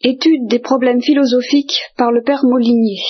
Étude 0.00 0.46
des 0.46 0.60
problèmes 0.60 1.02
philosophiques 1.02 1.80
par 1.96 2.12
le 2.12 2.22
père 2.22 2.44
Molinier. 2.44 3.02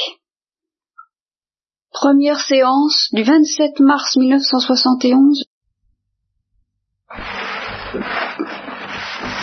Première 1.92 2.40
séance 2.40 3.08
du 3.12 3.22
27 3.22 3.80
mars 3.80 4.16
1971. 4.16 5.44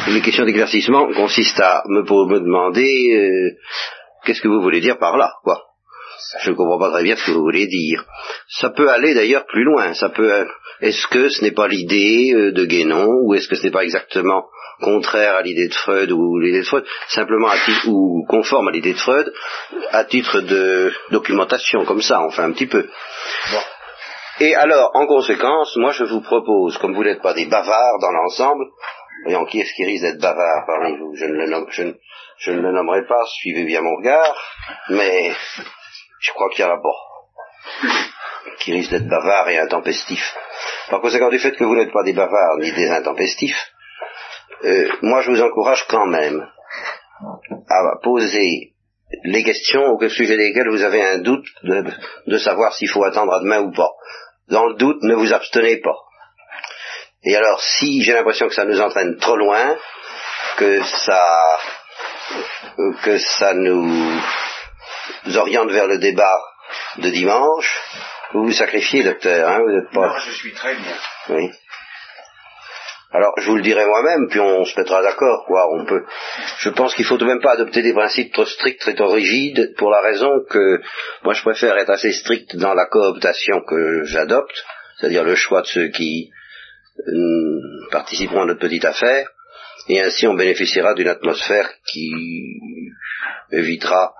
Les 0.08 0.22
questions 0.22 0.46
d'éclaircissement 0.46 1.08
consistent 1.14 1.60
à 1.60 1.84
me, 1.88 2.02
demander 2.04 3.14
euh, 3.14 3.58
qu'est-ce 4.26 4.42
que 4.42 4.48
vous 4.48 4.62
voulez 4.62 4.82
dire 4.82 4.98
par 4.98 5.18
là, 5.18 5.34
quoi? 5.44 5.62
Je 6.42 6.52
ne 6.52 6.56
comprends 6.56 6.80
pas 6.80 6.92
très 6.92 7.04
bien 7.04 7.16
ce 7.16 7.26
que 7.26 7.32
vous 7.32 7.42
voulez 7.42 7.68
dire. 7.68 8.06
Ça 8.48 8.70
peut 8.70 8.90
aller 8.90 9.14
d'ailleurs 9.14 9.46
plus 9.46 9.64
loin. 9.64 9.94
Ça 9.94 10.10
peut. 10.10 10.48
Est-ce 10.82 11.08
que 11.08 11.30
ce 11.30 11.44
n'est 11.44 11.52
pas 11.52 11.68
l'idée 11.68 12.34
euh, 12.34 12.52
de 12.52 12.66
Guénon 12.66 13.08
ou 13.24 13.34
est-ce 13.34 13.48
que 13.48 13.56
ce 13.56 13.64
n'est 13.64 13.72
pas 13.72 13.84
exactement 13.84 14.46
contraire 14.82 15.36
à 15.36 15.42
l'idée 15.42 15.68
de 15.68 15.74
Freud 15.74 16.12
ou 16.12 16.40
l'idée 16.40 16.60
de 16.60 16.66
Freud, 16.66 16.86
simplement 17.08 17.48
à 17.48 17.58
titre, 17.58 17.88
ou 17.88 18.26
conforme 18.28 18.68
à 18.68 18.72
l'idée 18.72 18.94
de 18.94 18.98
Freud, 18.98 19.32
à 19.92 20.04
titre 20.06 20.42
de 20.42 20.92
documentation, 21.12 21.86
comme 21.86 22.02
ça, 22.02 22.22
enfin 22.22 22.44
un 22.44 22.52
petit 22.52 22.68
peu. 22.68 22.88
Et 24.40 24.54
alors, 24.56 24.92
en 24.94 25.08
conséquence, 25.08 25.76
moi 25.78 25.92
je 25.92 26.04
vous 26.04 26.22
propose, 26.22 26.78
comme 26.78 26.94
vous 26.94 27.04
n'êtes 27.04 27.22
pas 27.22 27.34
des 27.34 27.46
bavards 27.46 28.00
dans 28.02 28.12
l'ensemble, 28.12 28.66
voyons 29.24 29.46
qui 29.46 29.62
est-ce 29.62 29.74
qui 29.76 29.86
risque 29.86 30.04
d'être 30.04 30.22
bavard 30.22 30.66
parmi 30.68 30.98
vous, 30.98 31.16
je 31.16 31.26
ne, 31.26 31.34
le 31.34 31.48
nomme, 31.48 31.68
je, 31.70 31.84
je 32.40 32.52
ne 32.52 32.62
le 32.62 32.72
nommerai 32.74 33.06
pas, 33.08 33.24
suivez 33.40 33.64
bien 33.64 33.82
mon 33.82 33.96
regard, 33.96 34.36
mais 34.90 35.32
je 36.26 36.32
crois 36.32 36.50
qu'il 36.50 36.66
y 36.66 36.68
a 36.68 36.78
pas 36.78 37.88
qui 38.60 38.74
risque 38.74 38.92
d'être 38.92 39.08
bavard 39.08 39.50
et 39.50 39.60
intempestif. 39.60 40.36
Par 40.90 41.02
conséquent, 41.02 41.30
du 41.30 41.40
fait 41.40 41.52
que 41.52 41.64
vous 41.64 41.76
n'êtes 41.76 41.92
pas 41.92 42.04
des 42.04 42.14
bavards 42.14 42.58
ni 42.60 42.72
des 42.72 42.90
intempestifs, 42.90 43.72
euh, 44.64 44.90
moi 45.02 45.22
je 45.22 45.32
vous 45.32 45.42
encourage 45.42 45.86
quand 45.88 46.08
même 46.08 46.48
à 47.70 48.00
poser 48.04 48.74
les 49.24 49.44
questions 49.44 49.84
au 49.84 50.10
sujet 50.10 50.38
desquelles 50.38 50.70
vous 50.70 50.84
avez 50.84 51.04
un 51.04 51.20
doute 51.20 51.46
de, 51.64 51.84
de 52.28 52.38
savoir 52.38 52.74
s'il 52.74 52.90
faut 52.90 53.04
attendre 53.04 53.34
à 53.34 53.40
demain 53.40 53.62
ou 53.62 53.72
pas. 53.72 53.90
Dans 54.50 54.66
le 54.66 54.76
doute, 54.76 55.02
ne 55.02 55.16
vous 55.16 55.34
abstenez 55.34 55.78
pas. 55.78 55.98
Et 57.24 57.36
alors, 57.36 57.60
si 57.62 58.04
j'ai 58.04 58.14
l'impression 58.14 58.48
que 58.48 58.54
ça 58.54 58.66
nous 58.66 58.80
entraîne 58.80 59.18
trop 59.18 59.36
loin, 59.36 59.76
que 60.58 60.84
ça, 60.84 61.58
que 63.04 63.18
ça 63.18 63.54
nous 63.54 64.22
oriente 65.36 65.72
vers 65.72 65.88
le 65.88 65.98
débat 65.98 66.40
de 66.98 67.10
dimanche, 67.10 67.80
vous 68.34 68.46
vous 68.46 68.54
sacrifiez, 68.54 69.04
docteur, 69.04 69.48
hein, 69.48 69.60
vous 69.60 69.72
n'êtes 69.72 69.92
pas. 69.92 70.08
Non, 70.08 70.18
je 70.18 70.32
suis 70.32 70.54
très 70.54 70.76
bien. 70.76 70.96
Oui. 71.30 71.52
Alors, 73.12 73.34
je 73.38 73.50
vous 73.50 73.56
le 73.56 73.62
dirai 73.62 73.86
moi-même, 73.86 74.28
puis 74.30 74.42
on 74.42 74.66
se 74.66 74.78
mettra 74.78 75.02
d'accord, 75.02 75.46
quoi. 75.46 75.70
On 75.74 75.86
peut. 75.86 76.04
Je 76.58 76.70
pense 76.70 76.94
qu'il 76.96 77.06
faut 77.06 77.18
tout 77.18 77.24
de 77.24 77.30
même 77.30 77.42
pas 77.42 77.54
adopter 77.54 77.82
des 77.82 77.94
principes 77.94 78.34
trop 78.34 78.46
stricts, 78.46 78.94
trop 78.96 79.12
rigides, 79.12 79.74
pour 79.78 79.90
la 79.90 80.02
raison 80.02 80.32
que 80.50 80.82
moi 81.24 81.34
je 81.34 81.42
préfère 81.42 81.78
être 81.78 81.92
assez 81.92 82.12
strict 82.12 82.58
dans 82.58 82.74
la 82.74 82.88
cooptation 82.88 83.62
que 83.62 84.04
j'adopte, 84.04 84.66
c'est-à-dire 84.98 85.24
le 85.24 85.36
choix 85.36 85.62
de 85.62 85.68
ceux 85.68 85.88
qui 85.90 86.30
euh, 87.08 87.88
participeront 87.92 88.42
à 88.42 88.46
notre 88.48 88.60
petite 88.60 88.84
affaire, 88.84 89.30
et 89.88 90.02
ainsi 90.02 90.28
on 90.28 90.34
bénéficiera 90.34 90.94
d'une 90.94 91.08
atmosphère 91.08 91.70
qui 91.86 92.12
évitera. 93.52 94.14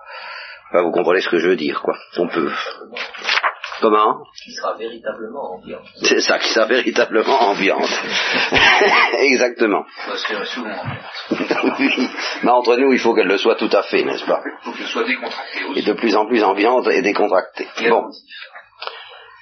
Enfin, 0.76 0.84
vous 0.84 0.92
comprenez 0.92 1.20
ce 1.22 1.30
que 1.30 1.38
je 1.38 1.48
veux 1.48 1.56
dire, 1.56 1.80
quoi. 1.80 1.94
On 2.18 2.28
peut. 2.28 2.50
Comment? 3.80 4.24
Qui 4.44 4.52
sera 4.52 4.74
véritablement 4.74 5.54
ambiante. 5.54 5.86
C'est 6.02 6.20
ça, 6.20 6.38
qui 6.38 6.48
sera 6.50 6.66
véritablement 6.66 7.40
ambiante. 7.50 7.88
Exactement. 9.18 9.84
Souvent 10.44 10.70
oui. 11.78 12.08
Mais 12.42 12.50
entre 12.50 12.76
nous, 12.76 12.92
il 12.92 12.98
faut 12.98 13.14
qu'elle 13.14 13.26
le 13.26 13.38
soit 13.38 13.56
tout 13.56 13.70
à 13.72 13.82
fait, 13.84 14.02
n'est-ce 14.02 14.26
pas? 14.26 14.42
Il 14.44 14.64
faut 14.64 14.72
qu'elle 14.72 14.86
soit 14.86 15.04
décontractée 15.04 15.60
Et 15.60 15.70
aussi. 15.70 15.84
de 15.84 15.92
plus 15.94 16.14
en 16.14 16.26
plus 16.26 16.42
ambiante 16.42 16.86
et 16.88 17.00
décontractée. 17.00 17.68
Et 17.80 17.88
Bon. 17.90 18.04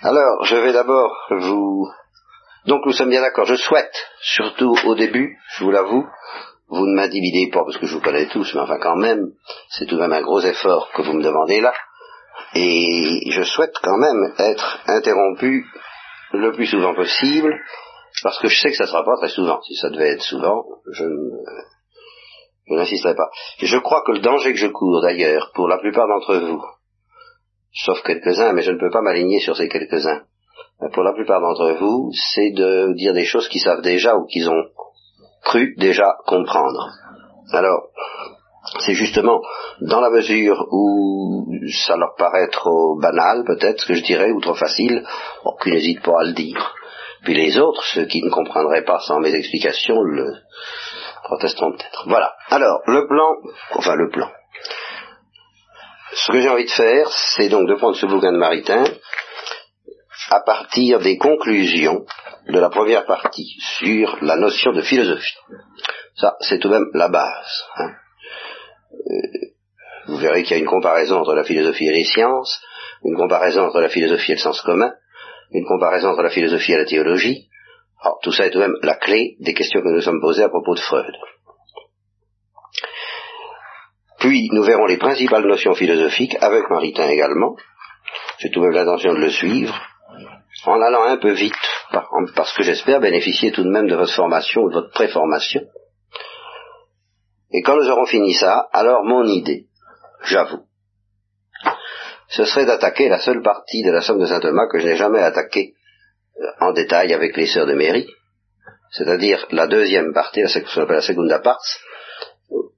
Alors, 0.02 0.44
je 0.44 0.56
vais 0.56 0.72
d'abord 0.72 1.10
vous... 1.30 1.89
Donc 2.67 2.86
nous 2.86 2.92
sommes 2.92 3.11
bien 3.11 3.23
d'accord. 3.23 3.46
Je 3.46 3.56
souhaite, 3.56 3.94
surtout 4.20 4.77
au 4.84 4.94
début, 4.94 5.36
je 5.56 5.64
vous 5.64 5.70
l'avoue, 5.73 6.06
vous 6.69 6.86
ne 6.86 6.95
m'intimidez 6.95 7.51
pas 7.52 7.64
parce 7.64 7.77
que 7.79 7.86
je 7.86 7.95
vous 7.95 8.01
connais 8.01 8.27
tous, 8.27 8.55
mais 8.55 8.61
enfin 8.61 8.79
quand 8.80 8.97
même, 8.97 9.33
c'est 9.70 9.86
tout 9.86 9.97
de 9.97 10.01
même 10.01 10.13
un 10.13 10.23
gros 10.23 10.41
effort 10.41 10.91
que 10.92 11.02
vous 11.02 11.13
me 11.13 11.23
demandez 11.23 11.61
là. 11.61 11.73
Et 12.55 13.30
je 13.30 13.42
souhaite 13.42 13.75
quand 13.83 13.98
même 13.98 14.33
être 14.39 14.80
interrompu 14.86 15.67
le 16.33 16.53
plus 16.53 16.67
souvent 16.67 16.95
possible, 16.95 17.55
parce 18.23 18.39
que 18.39 18.48
je 18.48 18.61
sais 18.61 18.70
que 18.70 18.77
ça 18.77 18.85
ne 18.85 18.89
sera 18.89 19.05
pas 19.05 19.17
très 19.19 19.29
souvent. 19.29 19.61
Si 19.63 19.74
ça 19.74 19.91
devait 19.91 20.13
être 20.13 20.23
souvent, 20.23 20.64
je 20.91 21.05
je 22.67 22.74
n'insisterai 22.74 23.14
pas. 23.14 23.29
Je 23.58 23.77
crois 23.79 24.03
que 24.07 24.13
le 24.13 24.20
danger 24.20 24.53
que 24.53 24.58
je 24.58 24.69
cours 24.69 25.03
d'ailleurs, 25.03 25.51
pour 25.55 25.69
la 25.69 25.79
plupart 25.79 26.08
d'entre 26.08 26.36
vous, 26.36 26.63
sauf 27.73 28.03
quelques-uns, 28.03 28.53
mais 28.53 28.63
je 28.63 28.70
ne 28.70 28.79
peux 28.79 28.91
pas 28.91 29.03
m'aligner 29.03 29.41
sur 29.41 29.57
ces 29.57 29.69
quelques-uns, 29.69 30.23
pour 30.92 31.03
la 31.03 31.13
plupart 31.13 31.41
d'entre 31.41 31.77
vous, 31.79 32.11
c'est 32.33 32.51
de 32.53 32.95
dire 32.95 33.13
des 33.13 33.24
choses 33.24 33.48
qu'ils 33.48 33.61
savent 33.61 33.83
déjà 33.83 34.17
ou 34.17 34.27
qu'ils 34.27 34.48
ont 34.48 34.64
cru 35.44 35.74
déjà 35.77 36.16
comprendre. 36.27 36.90
Alors, 37.52 37.88
c'est 38.80 38.94
justement 38.94 39.40
dans 39.80 40.00
la 40.00 40.10
mesure 40.10 40.66
où 40.70 41.46
ça 41.86 41.96
leur 41.96 42.14
paraît 42.16 42.48
trop 42.48 42.98
banal, 42.98 43.44
peut-être, 43.44 43.80
ce 43.80 43.86
que 43.86 43.94
je 43.94 44.02
dirais, 44.02 44.30
ou 44.30 44.40
trop 44.40 44.55
facile, 44.55 45.05
bon, 45.44 45.55
qu'ils 45.62 45.74
n'hésitent 45.74 46.02
pas 46.02 46.20
à 46.20 46.24
le 46.24 46.32
dire. 46.32 46.74
Puis 47.24 47.34
les 47.34 47.58
autres, 47.58 47.82
ceux 47.84 48.06
qui 48.06 48.22
ne 48.22 48.30
comprendraient 48.30 48.84
pas 48.84 49.00
sans 49.00 49.20
mes 49.20 49.34
explications, 49.34 50.00
le 50.02 50.34
protesteront 51.24 51.72
peut-être. 51.72 52.05
Voilà. 52.06 52.34
Alors, 52.50 52.80
le 52.86 53.06
plan, 53.06 53.50
enfin 53.72 53.94
le 53.94 54.11
plan. 54.11 54.30
Ce 56.12 56.30
que 56.30 56.40
j'ai 56.40 56.48
envie 56.48 56.66
de 56.66 56.70
faire, 56.70 57.08
c'est 57.36 57.48
donc 57.48 57.68
de 57.68 57.74
prendre 57.74 57.96
ce 57.96 58.06
bouquin 58.06 58.32
de 58.32 58.38
Maritain 58.38 58.84
à 60.30 60.40
partir 60.40 61.00
des 61.00 61.18
conclusions 61.18 62.05
de 62.48 62.58
la 62.58 62.68
première 62.68 63.06
partie 63.06 63.56
sur 63.78 64.18
la 64.22 64.36
notion 64.36 64.72
de 64.72 64.82
philosophie. 64.82 65.36
Ça, 66.16 66.36
c'est 66.40 66.58
tout 66.58 66.68
de 66.68 66.74
même 66.74 66.90
la 66.94 67.08
base. 67.08 67.64
hein. 67.77 67.92
Euh, 68.92 69.46
vous 70.06 70.18
verrez 70.18 70.42
qu'il 70.42 70.56
y 70.56 70.60
a 70.60 70.62
une 70.62 70.68
comparaison 70.68 71.16
entre 71.16 71.34
la 71.34 71.44
philosophie 71.44 71.88
et 71.88 71.92
les 71.92 72.05
sciences, 72.05 72.62
une 73.05 73.16
comparaison 73.16 73.62
entre 73.62 73.80
la 73.80 73.88
philosophie 73.88 74.32
et 74.32 74.34
le 74.34 74.40
sens 74.40 74.60
commun, 74.60 74.92
une 75.50 75.64
comparaison 75.64 76.08
entre 76.10 76.22
la 76.22 76.30
philosophie 76.30 76.72
et 76.72 76.77
la 76.77 76.84
théologie. 76.84 77.48
Alors, 78.02 78.18
tout 78.22 78.32
ça 78.32 78.46
est 78.46 78.50
tout 78.50 78.58
de 78.58 78.64
même 78.64 78.76
la 78.82 78.96
clé 78.96 79.36
des 79.40 79.55
questions 79.55 79.80
que 79.80 79.86
nous 79.88 79.94
nous 79.94 80.02
sommes 80.02 80.20
posées 80.20 80.42
à 80.42 80.50
propos 80.50 80.74
de 80.74 80.80
Freud. 80.80 81.14
Puis, 84.20 84.48
nous 84.52 84.62
verrons 84.62 84.86
les 84.86 84.98
principales 84.98 85.46
notions 85.46 85.74
philosophiques, 85.74 86.36
avec 86.40 86.68
Maritain 86.70 87.08
également. 87.08 87.56
J'ai 88.38 88.50
tout 88.50 88.61
de 88.61 88.66
même 88.66 88.74
l'intention 88.74 89.14
de 89.14 89.20
le 89.20 89.30
suivre, 89.30 89.74
en 90.66 90.80
allant 90.80 91.05
un 91.05 91.16
peu 91.16 91.32
vite, 91.32 91.55
par- 91.94 92.10
parce 92.34 92.52
que 92.56 92.62
j'espère 92.62 93.00
bénéficier 93.00 93.52
tout 93.52 93.62
de 93.62 93.70
même 93.70 93.86
de 93.86 93.94
votre 93.94 94.12
formation 94.14 94.62
ou 94.62 94.68
de 94.68 94.74
votre 94.74 94.90
préformation. 94.90 95.62
Et 97.52 97.62
quand 97.62 97.77
nous 97.77 97.88
aurons 97.88 98.06
fini 98.06 98.34
ça, 98.34 98.68
alors 98.72 99.05
mon 99.05 99.24
idée, 99.24 99.66
j'avoue, 100.24 100.64
ce 102.28 102.44
serait 102.44 102.66
d'attaquer 102.66 103.08
la 103.08 103.20
seule 103.20 103.42
partie 103.42 103.82
de 103.82 103.92
la 103.92 104.00
somme 104.00 104.18
de 104.18 104.27
saint 104.27 104.40
Thomas 104.40 104.66
que 104.70 104.80
je 104.80 104.86
n'ai 104.86 104.96
jamais 104.96 105.20
attaquée 105.20 105.74
euh, 106.40 106.46
en 106.60 106.72
détail 106.72 107.12
avec 107.12 107.36
les 107.36 107.46
sœurs 107.46 107.66
de 107.66 107.74
Mairie, 107.74 108.08
c'est-à-dire 108.90 109.46
la 109.50 109.66
deuxième 109.66 110.12
partie, 110.12 110.42
la 110.42 110.48
ce 110.48 110.58
qu'on 110.61 111.26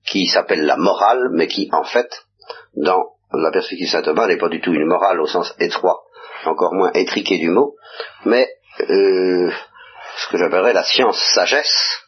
qui 0.07 0.27
s'appelle 0.27 0.65
la 0.65 0.77
morale, 0.77 1.31
mais 1.33 1.47
qui 1.47 1.69
en 1.73 1.85
fait, 1.85 2.09
dans 2.75 3.03
la 3.33 3.51
perspective 3.51 3.89
saint 3.89 4.03
Thomas, 4.03 4.27
n'est 4.27 4.37
pas 4.39 4.49
du 4.49 4.61
tout 4.61 4.73
une 4.73 4.87
morale 4.87 5.21
au 5.21 5.27
sens 5.27 5.55
étroit, 5.59 6.03
encore 6.45 6.75
moins 6.75 6.93
étriqué 6.93 7.39
du 7.39 7.51
mot, 7.51 7.77
mais 8.25 8.49
euh, 8.81 9.51
ce 10.17 10.29
que 10.31 10.39
j'appellerais 10.39 10.73
la 10.73 10.85
science-sagesse, 10.85 12.01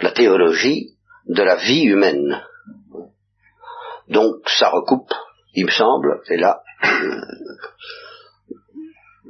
la 0.00 0.12
théologie 0.12 0.96
de 1.26 1.42
la 1.42 1.56
vie 1.56 1.84
humaine. 1.84 2.42
Donc 4.08 4.48
ça 4.48 4.68
recoupe, 4.68 5.12
il 5.54 5.66
me 5.66 5.70
semble, 5.70 6.20
et 6.28 6.36
là, 6.36 6.62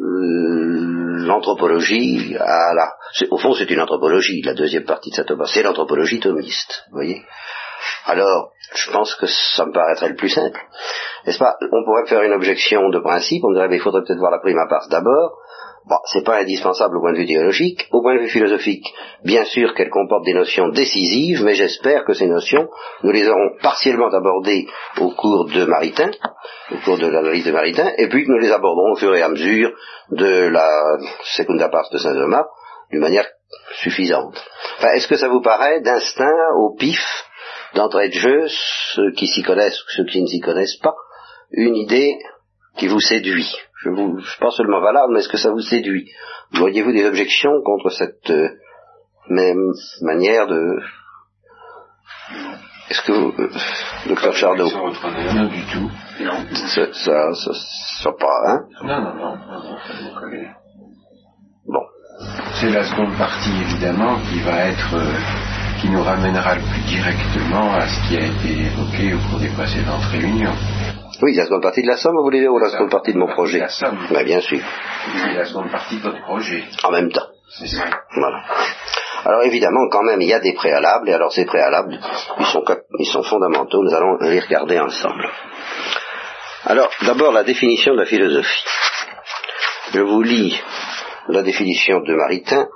euh, 0.01 1.25
l'anthropologie 1.27 2.37
à 2.39 2.75
la... 2.75 2.93
Au 3.31 3.39
fond, 3.39 3.55
c'est 3.55 3.71
une 3.71 3.81
anthropologie, 3.81 4.43
la 4.43 4.55
deuxième 4.55 4.85
partie 4.85 5.11
de 5.11 5.17
cette 5.17 5.31
œuvre. 5.31 5.47
C'est 5.47 5.63
l'anthropologie 5.63 6.21
thomiste, 6.21 6.85
vous 6.89 6.97
voyez 6.97 7.23
Alors, 8.07 8.53
je 8.75 8.91
pense 8.91 9.15
que 9.15 9.27
ça 9.27 9.67
me 9.67 9.73
paraîtrait 9.73 10.09
le 10.09 10.17
plus 10.17 10.31
simple. 10.31 10.61
N'est-ce 11.27 11.39
pas? 11.39 11.57
On 11.61 11.85
pourrait 11.85 12.07
faire 12.07 12.23
une 12.23 12.33
objection 12.33 12.89
de 12.89 12.99
principe, 12.99 13.45
on 13.45 13.53
dirait, 13.53 13.69
mais 13.69 13.77
il 13.77 13.83
faudrait 13.83 14.03
peut-être 14.03 14.19
voir 14.19 14.33
la 14.33 14.41
prima 14.41 14.67
part 14.69 14.89
d'abord. 14.89 15.39
Bon, 15.85 15.97
c'est 16.05 16.25
pas 16.25 16.39
indispensable 16.41 16.97
au 16.97 17.01
point 17.01 17.13
de 17.13 17.19
vue 17.19 17.27
théologique. 17.27 17.89
Au 17.91 18.03
point 18.03 18.15
de 18.15 18.21
vue 18.21 18.29
philosophique, 18.29 18.87
bien 19.25 19.45
sûr 19.45 19.75
qu'elle 19.75 19.91
comporte 19.91 20.25
des 20.25 20.33
notions 20.33 20.69
décisives, 20.69 21.43
mais 21.43 21.55
j'espère 21.55 22.05
que 22.05 22.15
ces 22.15 22.29
notions, 22.29 22.69
nous 23.03 23.11
les 23.11 23.29
aurons 23.29 23.51
partiellement 23.61 24.09
abordées 24.09 24.69
au 25.01 25.11
cours 25.11 25.47
de 25.47 25.65
Maritain, 25.65 26.13
au 26.71 26.77
cours 26.85 26.99
de 26.99 27.09
l'analyse 27.09 27.45
de 27.45 27.51
Maritain, 27.51 27.91
et 27.99 28.09
puis 28.09 28.25
que 28.25 28.31
nous 28.31 28.39
les 28.39 28.53
aborderons 28.53 28.93
au 28.93 28.97
fur 28.97 29.15
et 29.15 29.23
à 29.23 29.29
mesure 29.29 29.73
de 30.11 30.49
la 30.49 30.69
secunda 31.35 31.69
part 31.69 31.89
de 31.93 31.99
Saint 31.99 32.15
Thomas, 32.15 32.47
d'une 32.93 33.01
manière 33.01 33.27
suffisante. 33.83 34.41
Enfin, 34.79 34.93
est-ce 34.95 35.09
que 35.09 35.17
ça 35.17 35.29
vous 35.29 35.43
paraît 35.43 35.81
d'instinct, 35.81 36.55
au 36.59 36.77
pif, 36.77 37.03
d'entrée 37.75 38.09
de 38.09 38.15
jeu, 38.15 38.47
ceux 38.95 39.11
qui 39.13 39.27
s'y 39.27 39.43
connaissent 39.43 39.81
ou 39.81 39.91
ceux 39.97 40.05
qui 40.05 40.23
ne 40.23 40.29
s'y 40.29 40.41
connaissent 40.41 40.79
pas, 40.81 40.95
une 41.51 41.75
idée 41.75 42.19
qui 42.77 42.87
vous 42.87 43.01
séduit? 43.01 43.53
Je 43.85 43.89
vous, 43.91 44.19
je 44.19 44.39
pas 44.39 44.51
seulement 44.51 44.81
valable, 44.81 45.13
mais 45.13 45.21
est-ce 45.21 45.29
que 45.29 45.37
ça 45.39 45.51
vous 45.51 45.61
séduit? 45.61 46.09
Voyez-vous 46.53 46.93
des 46.93 47.05
objections 47.05 47.63
contre 47.65 47.91
cette 47.91 48.31
euh, 48.31 48.51
même 49.29 49.73
manière 50.03 50.47
de... 50.47 50.79
Est-ce 52.91 53.03
que 53.03 53.13
vous, 53.13 53.33
euh, 53.39 53.51
docteur 54.07 54.35
Chardot, 54.35 54.69
Non, 54.71 55.47
du 55.47 55.63
tout. 55.73 55.91
Non. 56.21 56.45
ça, 56.53 56.93
ça, 56.93 57.33
ça, 57.33 57.51
ça 58.03 58.13
pas, 58.13 58.41
hein? 58.47 58.61
Non, 58.83 59.01
non, 59.01 59.15
non, 59.15 59.37
non, 59.37 59.63
non, 59.65 59.77
ça 59.79 59.95
vous 60.01 60.21
connaît. 60.21 60.51
Bon. 61.67 61.83
C'est 62.61 62.71
la 62.71 62.85
seconde 62.85 63.17
partie, 63.17 63.51
évidemment, 63.63 64.17
qui 64.31 64.41
va 64.41 64.67
être, 64.67 64.95
euh, 64.95 65.15
qui 65.81 65.89
nous 65.89 66.03
ramènera 66.03 66.55
le 66.55 66.61
plus 66.61 66.83
directement 66.87 67.73
à 67.73 67.89
ce 67.89 68.09
qui 68.09 68.17
a 68.17 68.27
été 68.27 68.67
évoqué 68.67 69.15
au 69.15 69.19
cours 69.29 69.41
des 69.41 69.49
précédentes 69.49 70.05
réunions. 70.13 70.55
Oui, 71.21 71.35
la 71.35 71.45
seconde 71.45 71.63
partie 71.63 71.83
de 71.83 71.89
la 71.89 71.97
somme, 71.97 72.17
vous 72.17 72.23
voulez 72.23 72.41
dire, 72.41 72.53
ou 72.53 72.59
la 72.59 72.71
seconde 72.71 72.91
partie 72.91 73.13
de 73.13 73.19
mon 73.19 73.29
projet 73.29 73.59
La 73.59 73.69
somme. 73.69 74.07
Ben, 74.11 74.25
Bien 74.25 74.41
sûr, 74.41 74.61
la 75.35 75.45
seconde 75.45 75.71
partie 75.71 75.97
de 75.99 76.03
votre 76.03 76.23
projet. 76.23 76.65
en 76.85 76.91
même 76.91 77.11
temps. 77.11 77.27
C'est 77.51 77.67
ça. 77.67 77.85
Voilà. 78.15 78.43
Alors 79.25 79.43
évidemment, 79.45 79.89
quand 79.91 80.03
même, 80.03 80.21
il 80.21 80.29
y 80.29 80.35
a 80.35 80.41
des 80.41 80.55
préalables, 80.55 81.09
et 81.09 81.13
alors 81.13 81.33
ces 81.33 81.45
préalables, 81.45 81.99
ils 82.41 82.47
sont, 82.47 82.65
ils 82.99 83.07
sont 83.07 83.23
fondamentaux, 83.23 83.83
nous 83.83 83.95
allons 83.95 84.17
les 84.21 84.41
regarder 84.41 84.81
ensemble. 84.81 85.29
Alors, 86.65 86.91
d'abord, 87.03 87.33
la 87.33 87.45
définition 87.45 87.93
de 87.93 87.99
la 88.01 88.07
philosophie. 88.07 88.65
Je 89.93 90.01
vous 90.01 90.23
lis 90.23 90.59
la 91.29 91.43
définition 91.43 92.01
de 92.01 92.15
Maritain, 92.15 92.67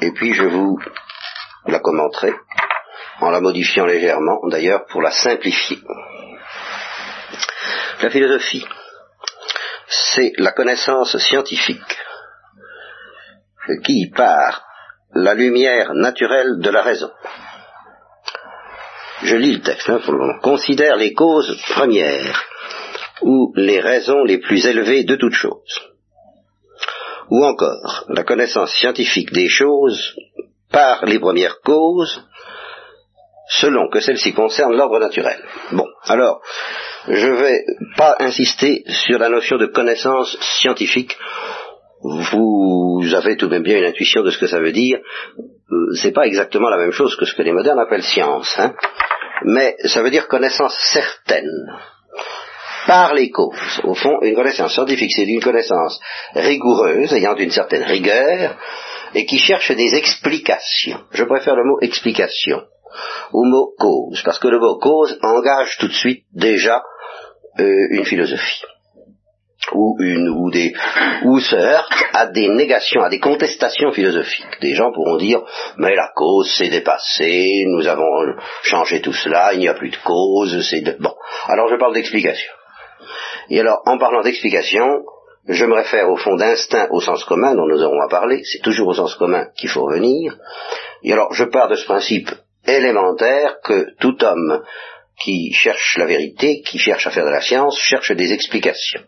et 0.00 0.10
puis 0.12 0.32
je 0.32 0.44
vous 0.44 0.78
la 1.66 1.78
commenterai, 1.80 2.32
en 3.20 3.30
la 3.30 3.40
modifiant 3.40 3.86
légèrement, 3.86 4.40
d'ailleurs, 4.48 4.86
pour 4.86 5.02
la 5.02 5.10
simplifier. 5.10 5.78
La 8.02 8.10
philosophie, 8.10 8.66
c'est 9.88 10.32
la 10.38 10.52
connaissance 10.52 11.16
scientifique 11.18 11.98
qui, 13.84 14.10
par 14.14 14.64
la 15.14 15.34
lumière 15.34 15.94
naturelle 15.94 16.58
de 16.58 16.70
la 16.70 16.82
raison, 16.82 17.10
je 19.22 19.36
lis 19.36 19.54
le 19.54 19.62
texte, 19.62 19.88
hein, 19.88 20.00
considère 20.42 20.96
les 20.96 21.14
causes 21.14 21.56
premières 21.70 22.44
ou 23.22 23.52
les 23.56 23.80
raisons 23.80 24.24
les 24.24 24.38
plus 24.38 24.66
élevées 24.66 25.04
de 25.04 25.16
toute 25.16 25.34
chose. 25.34 25.80
Ou 27.30 27.44
encore, 27.44 28.04
la 28.08 28.24
connaissance 28.24 28.72
scientifique 28.74 29.32
des 29.32 29.48
choses 29.48 30.14
par 30.70 31.06
les 31.06 31.18
premières 31.18 31.60
causes, 31.60 32.22
selon 33.48 33.88
que 33.88 34.00
celles-ci 34.00 34.32
concernent 34.32 34.76
l'ordre 34.76 34.98
naturel. 34.98 35.38
Bon, 35.72 35.86
alors, 36.06 36.40
je 37.08 37.26
vais 37.26 37.64
pas 37.96 38.16
insister 38.20 38.84
sur 38.88 39.18
la 39.18 39.28
notion 39.28 39.56
de 39.56 39.66
connaissance 39.66 40.36
scientifique. 40.40 41.16
Vous 42.02 43.02
avez 43.14 43.36
tout 43.36 43.46
de 43.46 43.52
même 43.52 43.62
bien 43.62 43.78
une 43.78 43.84
intuition 43.84 44.22
de 44.22 44.30
ce 44.30 44.38
que 44.38 44.46
ça 44.46 44.60
veut 44.60 44.72
dire. 44.72 44.98
Euh, 45.38 45.94
c'est 45.94 46.12
pas 46.12 46.26
exactement 46.26 46.68
la 46.68 46.76
même 46.76 46.92
chose 46.92 47.16
que 47.16 47.24
ce 47.24 47.34
que 47.34 47.42
les 47.42 47.52
modernes 47.52 47.78
appellent 47.78 48.02
science, 48.02 48.54
hein. 48.58 48.74
mais 49.44 49.76
ça 49.84 50.02
veut 50.02 50.10
dire 50.10 50.28
connaissance 50.28 50.76
certaine 50.92 51.50
par 52.86 53.14
les 53.14 53.30
causes. 53.30 53.80
Au 53.84 53.94
fond, 53.94 54.18
une 54.20 54.34
connaissance 54.34 54.74
scientifique, 54.74 55.12
c'est 55.14 55.24
une 55.24 55.42
connaissance 55.42 55.98
rigoureuse, 56.34 57.12
ayant 57.14 57.36
une 57.36 57.50
certaine 57.50 57.84
rigueur, 57.84 58.58
et 59.14 59.24
qui 59.24 59.38
cherche 59.38 59.72
des 59.72 59.94
explications. 59.94 61.00
Je 61.12 61.24
préfère 61.24 61.56
le 61.56 61.64
mot 61.64 61.78
explication 61.80 62.62
au 63.32 63.44
mot 63.44 63.72
cause, 63.78 64.22
parce 64.22 64.38
que 64.38 64.48
le 64.48 64.58
mot 64.58 64.78
cause 64.78 65.18
engage 65.22 65.76
tout 65.78 65.88
de 65.88 65.92
suite 65.92 66.24
déjà 66.32 66.82
euh, 67.60 67.86
une 67.90 68.04
philosophie. 68.04 68.62
Ou, 69.72 69.96
une, 69.98 70.28
ou, 70.28 70.50
des, 70.50 70.74
ou 71.24 71.40
se 71.40 71.56
heurte 71.56 72.04
à 72.12 72.26
des 72.26 72.48
négations, 72.48 73.02
à 73.02 73.08
des 73.08 73.18
contestations 73.18 73.92
philosophiques. 73.92 74.60
Des 74.60 74.74
gens 74.74 74.92
pourront 74.92 75.16
dire, 75.16 75.40
mais 75.78 75.94
la 75.94 76.10
cause 76.14 76.50
s'est 76.52 76.68
dépassée, 76.68 77.64
nous 77.68 77.86
avons 77.86 78.36
changé 78.62 79.00
tout 79.00 79.14
cela, 79.14 79.54
il 79.54 79.60
n'y 79.60 79.68
a 79.68 79.74
plus 79.74 79.88
de 79.88 79.96
cause, 80.04 80.60
c'est 80.68 80.82
de... 80.82 80.96
Bon, 81.00 81.14
alors 81.46 81.68
je 81.70 81.76
parle 81.76 81.94
d'explication. 81.94 82.52
Et 83.48 83.60
alors, 83.60 83.80
en 83.86 83.96
parlant 83.96 84.22
d'explication, 84.22 85.02
je 85.46 85.64
me 85.64 85.74
réfère 85.74 86.10
au 86.10 86.16
fond 86.16 86.36
d'instinct 86.36 86.88
au 86.90 87.00
sens 87.00 87.24
commun 87.24 87.54
dont 87.54 87.66
nous 87.66 87.82
aurons 87.82 88.00
à 88.00 88.08
parler, 88.08 88.42
c'est 88.44 88.62
toujours 88.62 88.88
au 88.88 88.94
sens 88.94 89.14
commun 89.14 89.46
qu'il 89.56 89.68
faut 89.68 89.84
revenir. 89.84 90.36
Et 91.02 91.12
alors, 91.12 91.32
je 91.32 91.44
pars 91.44 91.68
de 91.68 91.74
ce 91.74 91.84
principe 91.84 92.30
élémentaire 92.66 93.56
que 93.62 93.94
tout 94.00 94.22
homme 94.24 94.62
qui 95.22 95.52
cherche 95.52 95.96
la 95.98 96.06
vérité, 96.06 96.62
qui 96.62 96.78
cherche 96.78 97.06
à 97.06 97.10
faire 97.10 97.24
de 97.24 97.30
la 97.30 97.40
science, 97.40 97.78
cherche 97.78 98.12
des 98.12 98.32
explications. 98.32 99.02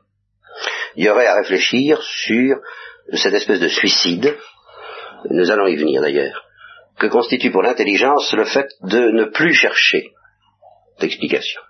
Il 0.94 1.04
y 1.04 1.10
aurait 1.10 1.26
à 1.26 1.36
réfléchir 1.36 2.00
sur 2.02 2.56
cette 3.12 3.34
espèce 3.34 3.60
de 3.60 3.68
suicide, 3.68 4.36
nous 5.30 5.50
allons 5.50 5.66
y 5.66 5.76
venir 5.76 6.02
d'ailleurs, 6.02 6.44
que 6.98 7.06
constitue 7.06 7.50
pour 7.50 7.62
l'intelligence 7.62 8.32
le 8.32 8.44
fait 8.44 8.68
de 8.82 9.10
ne 9.10 9.24
plus 9.24 9.52
chercher 9.52 10.10
d'explication. 11.00 11.60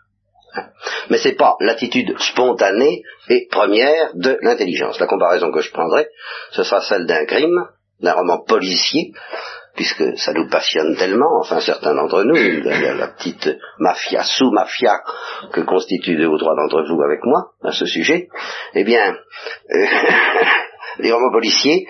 Mais 1.10 1.18
c'est 1.18 1.34
pas 1.34 1.56
l'attitude 1.60 2.18
spontanée 2.18 3.02
et 3.28 3.46
première 3.50 4.14
de 4.14 4.38
l'intelligence. 4.40 4.98
La 4.98 5.06
comparaison 5.06 5.50
que 5.50 5.60
je 5.60 5.70
prendrai, 5.70 6.08
ce 6.52 6.62
sera 6.62 6.80
celle 6.80 7.06
d'un 7.06 7.26
crime, 7.26 7.66
d'un 8.00 8.14
roman 8.14 8.42
policier, 8.42 9.12
puisque 9.76 10.18
ça 10.18 10.32
nous 10.32 10.48
passionne 10.48 10.96
tellement, 10.96 11.38
enfin 11.40 11.60
certains 11.60 11.94
d'entre 11.94 12.24
nous, 12.24 12.34
la, 12.34 12.94
la 12.94 13.08
petite 13.08 13.48
mafia, 13.78 14.24
sous-mafia 14.24 15.02
que 15.52 15.60
constituent 15.60 16.16
deux 16.16 16.26
ou 16.26 16.38
trois 16.38 16.54
d'entre 16.56 16.82
vous 16.88 17.02
avec 17.02 17.20
moi 17.24 17.50
à 17.62 17.72
ce 17.72 17.86
sujet, 17.86 18.28
eh 18.74 18.84
bien, 18.84 19.14
euh, 19.70 19.86
les 20.98 21.12
romans 21.12 21.32
policiers, 21.32 21.86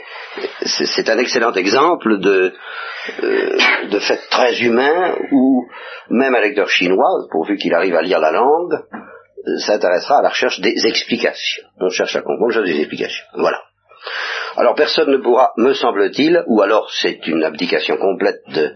c'est 0.63 0.87
c'est 0.87 1.09
un 1.09 1.19
excellent 1.19 1.53
exemple 1.53 2.19
de, 2.19 2.53
euh, 3.23 3.59
de 3.91 3.99
fait 4.01 4.21
très 4.31 4.61
humain 4.61 5.17
où 5.33 5.67
même 6.11 6.35
un 6.35 6.41
lecteur 6.41 6.69
chinois, 6.69 7.27
pourvu 7.31 7.57
qu'il 7.57 7.75
arrive 7.75 7.95
à 7.95 8.03
lire 8.03 8.19
la 8.19 8.33
langue, 8.33 8.75
euh, 8.75 9.59
s'intéressera 9.59 10.19
à 10.19 10.23
la 10.23 10.31
recherche 10.31 10.61
des 10.61 10.87
explications. 10.87 11.65
On 11.81 11.89
cherche 11.89 12.17
à 12.17 12.21
comprendre, 12.21 12.47
on 12.47 12.51
cherche 12.51 12.67
des 12.67 12.81
explications. 12.81 13.25
Voilà. 13.35 13.61
Alors 14.57 14.75
personne 14.75 15.11
ne 15.11 15.19
pourra, 15.19 15.53
me 15.59 15.75
semble-t-il, 15.75 16.43
ou 16.47 16.63
alors 16.63 16.91
c'est 16.91 17.27
une 17.27 17.45
abdication 17.45 17.99
complète 17.99 18.41
de 18.49 18.75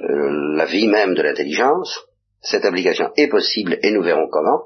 euh, 0.00 0.56
la 0.56 0.66
vie 0.66 0.86
même 0.86 1.14
de 1.14 1.22
l'intelligence, 1.22 1.98
cette 2.42 2.66
abdication 2.66 3.10
est 3.16 3.28
possible 3.28 3.78
et 3.82 3.90
nous 3.90 4.02
verrons 4.02 4.28
comment, 4.30 4.64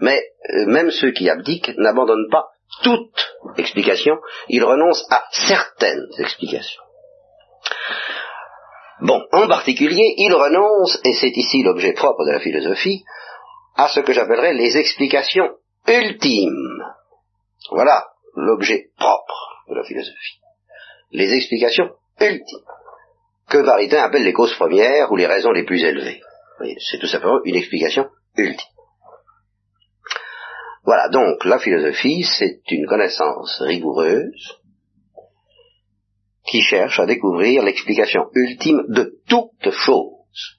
mais 0.00 0.18
euh, 0.54 0.66
même 0.66 0.90
ceux 0.90 1.10
qui 1.10 1.28
abdiquent 1.28 1.76
n'abandonnent 1.76 2.30
pas 2.30 2.46
toute 2.82 3.36
explication, 3.58 4.16
ils 4.48 4.64
renoncent 4.64 5.06
à 5.10 5.24
certaines 5.32 6.08
explications. 6.18 6.82
Bon, 9.02 9.22
en 9.32 9.48
particulier, 9.48 10.14
ils 10.16 10.32
renoncent, 10.32 11.00
et 11.04 11.12
c'est 11.12 11.36
ici 11.36 11.62
l'objet 11.62 11.92
propre 11.92 12.24
de 12.24 12.32
la 12.32 12.40
philosophie, 12.40 13.04
à 13.76 13.88
ce 13.88 14.00
que 14.00 14.12
j'appellerais 14.12 14.54
les 14.54 14.78
explications 14.78 15.50
ultimes. 15.86 16.84
Voilà 17.70 18.06
l'objet 18.34 18.90
propre 18.98 19.49
de 19.70 19.76
la 19.76 19.84
philosophie. 19.84 20.40
Les 21.12 21.32
explications 21.32 21.90
ultimes, 22.20 22.64
que 23.48 23.58
Maritain 23.58 24.02
appelle 24.02 24.24
les 24.24 24.32
causes 24.32 24.54
premières 24.54 25.10
ou 25.10 25.16
les 25.16 25.26
raisons 25.26 25.50
les 25.50 25.64
plus 25.64 25.82
élevées. 25.82 26.20
C'est 26.90 26.98
tout 26.98 27.06
simplement 27.06 27.40
une 27.44 27.56
explication 27.56 28.08
ultime. 28.36 28.68
Voilà, 30.84 31.08
donc 31.08 31.44
la 31.44 31.58
philosophie, 31.58 32.24
c'est 32.24 32.60
une 32.70 32.86
connaissance 32.86 33.60
rigoureuse 33.60 34.58
qui 36.46 36.62
cherche 36.62 36.98
à 36.98 37.06
découvrir 37.06 37.62
l'explication 37.62 38.30
ultime 38.34 38.84
de 38.88 39.20
toute 39.28 39.70
chose, 39.70 40.58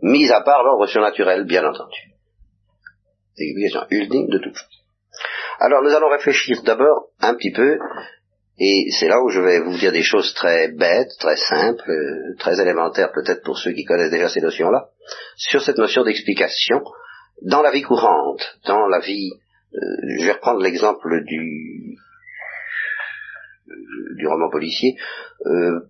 mis 0.00 0.30
à 0.30 0.40
part 0.40 0.62
l'ordre 0.64 0.86
surnaturel, 0.86 1.44
bien 1.44 1.64
entendu. 1.64 2.14
L'explication 3.36 3.86
ultime 3.90 4.28
de 4.28 4.38
toute 4.38 4.56
chose. 4.56 4.84
Alors 5.60 5.82
nous 5.82 5.94
allons 5.94 6.10
réfléchir 6.10 6.62
d'abord 6.64 7.10
un 7.20 7.34
petit 7.34 7.52
peu, 7.52 7.78
et 8.58 8.90
c'est 8.92 9.08
là 9.08 9.20
où 9.22 9.30
je 9.30 9.40
vais 9.40 9.60
vous 9.60 9.76
dire 9.76 9.92
des 9.92 10.02
choses 10.02 10.32
très 10.34 10.68
bêtes, 10.68 11.10
très 11.18 11.36
simples, 11.36 11.90
euh, 11.90 12.34
très 12.38 12.60
élémentaires 12.60 13.10
peut-être 13.12 13.42
pour 13.42 13.58
ceux 13.58 13.72
qui 13.72 13.84
connaissent 13.84 14.12
déjà 14.12 14.28
ces 14.28 14.40
notions-là, 14.40 14.88
sur 15.36 15.62
cette 15.62 15.78
notion 15.78 16.04
d'explication 16.04 16.82
dans 17.42 17.62
la 17.62 17.70
vie 17.70 17.82
courante, 17.82 18.58
dans 18.66 18.86
la 18.86 19.00
vie, 19.00 19.32
euh, 19.74 19.78
je 20.18 20.26
vais 20.26 20.32
reprendre 20.32 20.60
l'exemple 20.60 21.24
du, 21.24 21.96
du 24.16 24.28
roman 24.28 24.50
policier, 24.50 24.96
euh, 25.46 25.80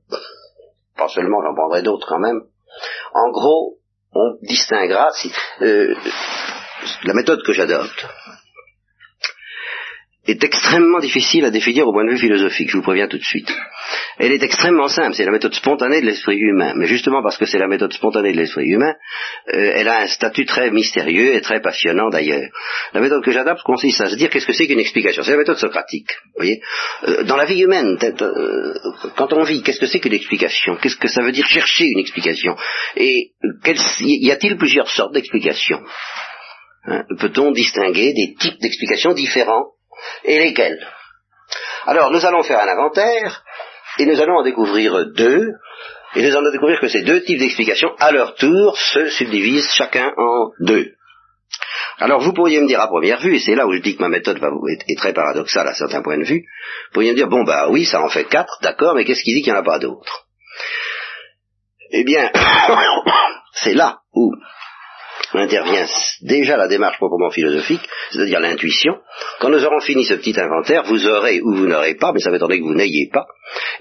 pas 0.96 1.08
seulement, 1.08 1.42
j'en 1.42 1.54
prendrai 1.54 1.82
d'autres 1.82 2.06
quand 2.08 2.18
même. 2.18 2.42
En 3.12 3.30
gros, 3.30 3.78
on 4.12 4.38
distinguera 4.42 5.10
si, 5.12 5.30
euh, 5.62 5.94
la 7.04 7.14
méthode 7.14 7.42
que 7.44 7.52
j'adopte 7.52 8.06
est 10.26 10.42
extrêmement 10.42 11.00
difficile 11.00 11.44
à 11.44 11.50
définir 11.50 11.86
au 11.86 11.92
point 11.92 12.04
de 12.04 12.10
vue 12.10 12.18
philosophique, 12.18 12.70
je 12.70 12.76
vous 12.78 12.82
préviens 12.82 13.08
tout 13.08 13.18
de 13.18 13.24
suite. 13.24 13.52
Elle 14.18 14.32
est 14.32 14.42
extrêmement 14.42 14.88
simple, 14.88 15.14
c'est 15.14 15.24
la 15.24 15.32
méthode 15.32 15.54
spontanée 15.54 16.00
de 16.00 16.06
l'esprit 16.06 16.38
humain. 16.38 16.72
Mais 16.76 16.86
justement 16.86 17.22
parce 17.22 17.36
que 17.36 17.44
c'est 17.44 17.58
la 17.58 17.68
méthode 17.68 17.92
spontanée 17.92 18.32
de 18.32 18.36
l'esprit 18.38 18.66
humain, 18.66 18.94
euh, 19.52 19.72
elle 19.74 19.88
a 19.88 20.00
un 20.00 20.06
statut 20.06 20.46
très 20.46 20.70
mystérieux 20.70 21.34
et 21.34 21.40
très 21.40 21.60
passionnant 21.60 22.08
d'ailleurs. 22.08 22.48
La 22.94 23.00
méthode 23.00 23.22
que 23.22 23.32
j'adapte 23.32 23.62
consiste 23.62 24.00
à 24.00 24.08
se 24.08 24.16
dire 24.16 24.30
qu'est-ce 24.30 24.46
que 24.46 24.52
c'est 24.54 24.66
qu'une 24.66 24.80
explication. 24.80 25.22
C'est 25.22 25.32
la 25.32 25.36
méthode 25.38 25.58
socratique. 25.58 26.10
Voyez 26.36 26.60
Euh, 27.06 27.24
Dans 27.24 27.36
la 27.36 27.44
vie 27.44 27.60
humaine, 27.62 27.98
euh, 28.02 28.74
quand 29.16 29.32
on 29.34 29.42
vit, 29.42 29.62
qu'est-ce 29.62 29.80
que 29.80 29.86
c'est 29.86 30.00
qu'une 30.00 30.14
explication? 30.14 30.76
Qu'est-ce 30.76 30.96
que 30.96 31.08
ça 31.08 31.22
veut 31.22 31.32
dire 31.32 31.46
chercher 31.46 31.84
une 31.84 31.98
explication? 31.98 32.56
Et 32.96 33.32
y 34.00 34.30
a-t-il 34.30 34.56
plusieurs 34.56 34.88
sortes 34.90 35.12
d'explications? 35.12 35.82
Hein, 36.86 37.04
Peut-on 37.18 37.50
distinguer 37.52 38.12
des 38.12 38.34
types 38.38 38.60
d'explications 38.60 39.12
différents? 39.12 39.73
Et 40.24 40.38
lesquels? 40.38 40.86
Alors, 41.86 42.10
nous 42.10 42.24
allons 42.24 42.42
faire 42.42 42.60
un 42.60 42.68
inventaire 42.68 43.42
et 43.98 44.06
nous 44.06 44.20
allons 44.20 44.38
en 44.38 44.42
découvrir 44.42 45.06
deux, 45.12 45.52
et 46.16 46.22
nous 46.22 46.36
allons 46.36 46.50
découvrir 46.50 46.80
que 46.80 46.88
ces 46.88 47.02
deux 47.02 47.22
types 47.22 47.38
d'explications, 47.38 47.94
à 47.98 48.12
leur 48.12 48.34
tour, 48.34 48.76
se 48.76 49.08
subdivisent 49.10 49.70
chacun 49.72 50.12
en 50.16 50.50
deux. 50.60 50.92
Alors, 51.98 52.20
vous 52.20 52.32
pourriez 52.32 52.60
me 52.60 52.66
dire 52.66 52.80
à 52.80 52.88
première 52.88 53.20
vue, 53.20 53.36
et 53.36 53.40
c'est 53.40 53.54
là 53.54 53.66
où 53.66 53.72
je 53.72 53.80
dis 53.80 53.96
que 53.96 54.02
ma 54.02 54.08
méthode 54.08 54.40
est 54.88 54.98
très 54.98 55.12
paradoxale 55.12 55.68
à 55.68 55.74
certains 55.74 56.02
points 56.02 56.18
de 56.18 56.24
vue, 56.24 56.40
vous 56.40 56.92
pourriez 56.92 57.12
me 57.12 57.16
dire, 57.16 57.28
bon 57.28 57.44
bah 57.44 57.68
oui, 57.70 57.84
ça 57.84 58.00
en 58.02 58.08
fait 58.08 58.24
quatre, 58.24 58.58
d'accord, 58.62 58.94
mais 58.94 59.04
qu'est-ce 59.04 59.22
qui 59.22 59.34
dit 59.34 59.42
qu'il 59.42 59.52
n'y 59.52 59.58
en 59.58 59.62
a 59.62 59.64
pas 59.64 59.78
d'autres 59.78 60.26
Eh 61.92 62.04
bien, 62.04 62.30
c'est 63.52 63.74
là 63.74 64.00
où 64.12 64.32
intervient 65.38 65.86
déjà 66.22 66.56
la 66.56 66.68
démarche 66.68 66.98
proprement 66.98 67.30
philosophique, 67.30 67.82
c'est-à-dire 68.10 68.40
l'intuition. 68.40 68.94
Quand 69.40 69.48
nous 69.48 69.64
aurons 69.64 69.80
fini 69.80 70.04
ce 70.04 70.14
petit 70.14 70.38
inventaire, 70.38 70.84
vous 70.84 71.06
aurez 71.06 71.40
ou 71.40 71.54
vous 71.54 71.66
n'aurez 71.66 71.94
pas, 71.94 72.12
mais 72.12 72.20
ça 72.20 72.30
m'étonnerait 72.30 72.58
que 72.58 72.64
vous 72.64 72.74
n'ayez 72.74 73.10
pas, 73.12 73.26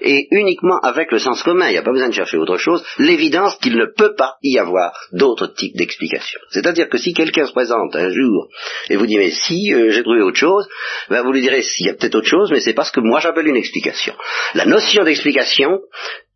et 0.00 0.28
uniquement 0.30 0.78
avec 0.80 1.10
le 1.10 1.18
sens 1.18 1.42
commun, 1.42 1.68
il 1.68 1.72
n'y 1.72 1.78
a 1.78 1.82
pas 1.82 1.92
besoin 1.92 2.08
de 2.08 2.14
chercher 2.14 2.36
autre 2.36 2.56
chose, 2.56 2.84
l'évidence 2.98 3.56
qu'il 3.56 3.76
ne 3.76 3.86
peut 3.86 4.14
pas 4.14 4.36
y 4.42 4.58
avoir 4.58 4.92
d'autres 5.12 5.46
types 5.46 5.76
d'explications. 5.76 6.40
C'est-à-dire 6.50 6.88
que 6.88 6.98
si 6.98 7.14
quelqu'un 7.14 7.46
se 7.46 7.52
présente 7.52 7.94
un 7.96 8.10
jour 8.10 8.48
et 8.90 8.96
vous 8.96 9.06
dit 9.06 9.16
mais 9.16 9.30
si 9.30 9.72
euh, 9.72 9.90
j'ai 9.90 10.02
trouvé 10.02 10.20
autre 10.22 10.38
chose, 10.38 10.68
ben 11.08 11.22
vous 11.22 11.32
lui 11.32 11.40
direz 11.40 11.62
s'il 11.62 11.86
y 11.86 11.90
a 11.90 11.94
peut-être 11.94 12.16
autre 12.16 12.28
chose, 12.28 12.50
mais 12.52 12.60
c'est 12.60 12.74
pas 12.74 12.84
ce 12.84 12.92
que 12.92 13.00
moi 13.00 13.20
j'appelle 13.20 13.46
une 13.46 13.56
explication. 13.56 14.14
La 14.54 14.66
notion 14.66 15.04
d'explication 15.04 15.80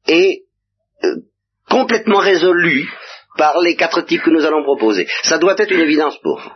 est 0.07 0.43
euh, 1.05 1.17
complètement 1.69 2.19
résolue 2.19 2.89
par 3.39 3.59
les 3.61 3.75
quatre 3.77 4.03
types 4.03 4.23
que 4.23 4.31
nous 4.31 4.45
allons 4.45 4.63
proposer. 4.65 5.07
Ça 5.23 5.39
doit 5.39 5.55
être 5.57 5.73
une 5.73 5.81
évidence 5.81 6.19
pour 6.19 6.39
vous. 6.41 6.51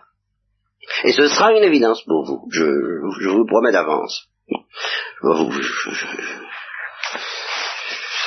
Et 1.04 1.12
ce 1.12 1.26
sera 1.28 1.52
une 1.52 1.62
évidence 1.62 2.02
pour 2.04 2.24
vous, 2.26 2.48
je, 2.52 3.28
vous 3.30 3.46
promets 3.46 3.72
d'avance. 3.72 4.26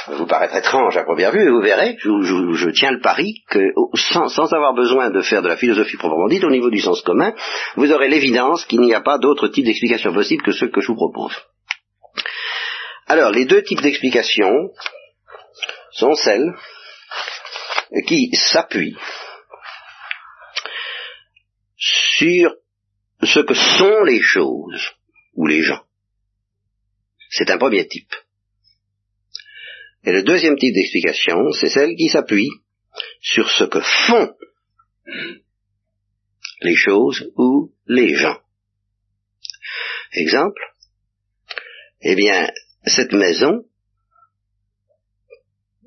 Vous, 0.08 0.28
paraître 0.28 0.56
étrange 0.56 0.96
à 0.98 1.04
première 1.04 1.32
vue, 1.32 1.42
et 1.44 1.50
vous 1.50 1.62
verrez, 1.62 1.98
je, 2.00 2.54
je- 2.54 2.70
tiens 2.70 2.92
le 2.92 3.02
pari 3.02 3.44
que 3.50 3.60
sans, 3.96 4.28
sans 4.28 4.54
avoir 4.54 4.74
besoin 4.76 5.10
de 5.10 5.22
faire 5.22 5.42
de 5.42 5.48
la 5.48 5.58
philosophie 5.58 5.98
proprement 5.98 6.28
dite, 6.28 6.44
au 6.44 6.52
niveau 6.52 6.70
du 6.70 6.80
sens 6.80 7.02
commun, 7.02 7.34
vous 7.76 7.92
aurez 7.92 8.08
l'évidence 8.08 8.66
qu'il 8.66 8.82
n'y 8.82 8.94
a 8.94 9.02
pas 9.02 9.18
d'autre 9.18 9.48
type 9.48 9.66
d'explication 9.66 10.14
possible 10.14 10.44
que 10.44 10.52
ceux 10.52 10.70
que 10.70 10.80
je 10.80 10.88
vous 10.88 10.96
propose. 10.96 11.34
Alors, 13.08 13.32
les 13.32 13.46
deux 13.46 13.64
types 13.64 13.82
d'explications 13.82 14.70
sont 15.92 16.14
celles 16.14 16.54
qui 18.08 18.30
s'appuient 18.34 18.98
sur 21.78 22.56
ce 23.22 23.40
que 23.40 23.54
sont 23.54 24.04
les 24.04 24.22
choses 24.22 24.94
ou 25.34 25.48
les 25.48 25.62
gens. 25.62 25.84
C'est 27.30 27.50
un 27.50 27.58
premier 27.58 27.88
type. 27.88 28.14
Et 30.04 30.12
le 30.12 30.24
deuxième 30.24 30.58
type 30.58 30.74
d'explication, 30.74 31.52
c'est 31.52 31.70
celle 31.70 31.96
qui 31.96 32.10
s'appuie 32.10 32.50
sur 33.22 33.50
ce 33.50 33.64
que 33.66 33.80
font 33.80 34.36
les 36.62 36.76
choses 36.76 37.32
ou 37.36 37.74
les 37.88 38.14
gens. 38.16 38.40
Exemple, 40.14 40.62
eh 42.02 42.16
bien, 42.16 42.50
cette 42.86 43.12
maison 43.12 43.66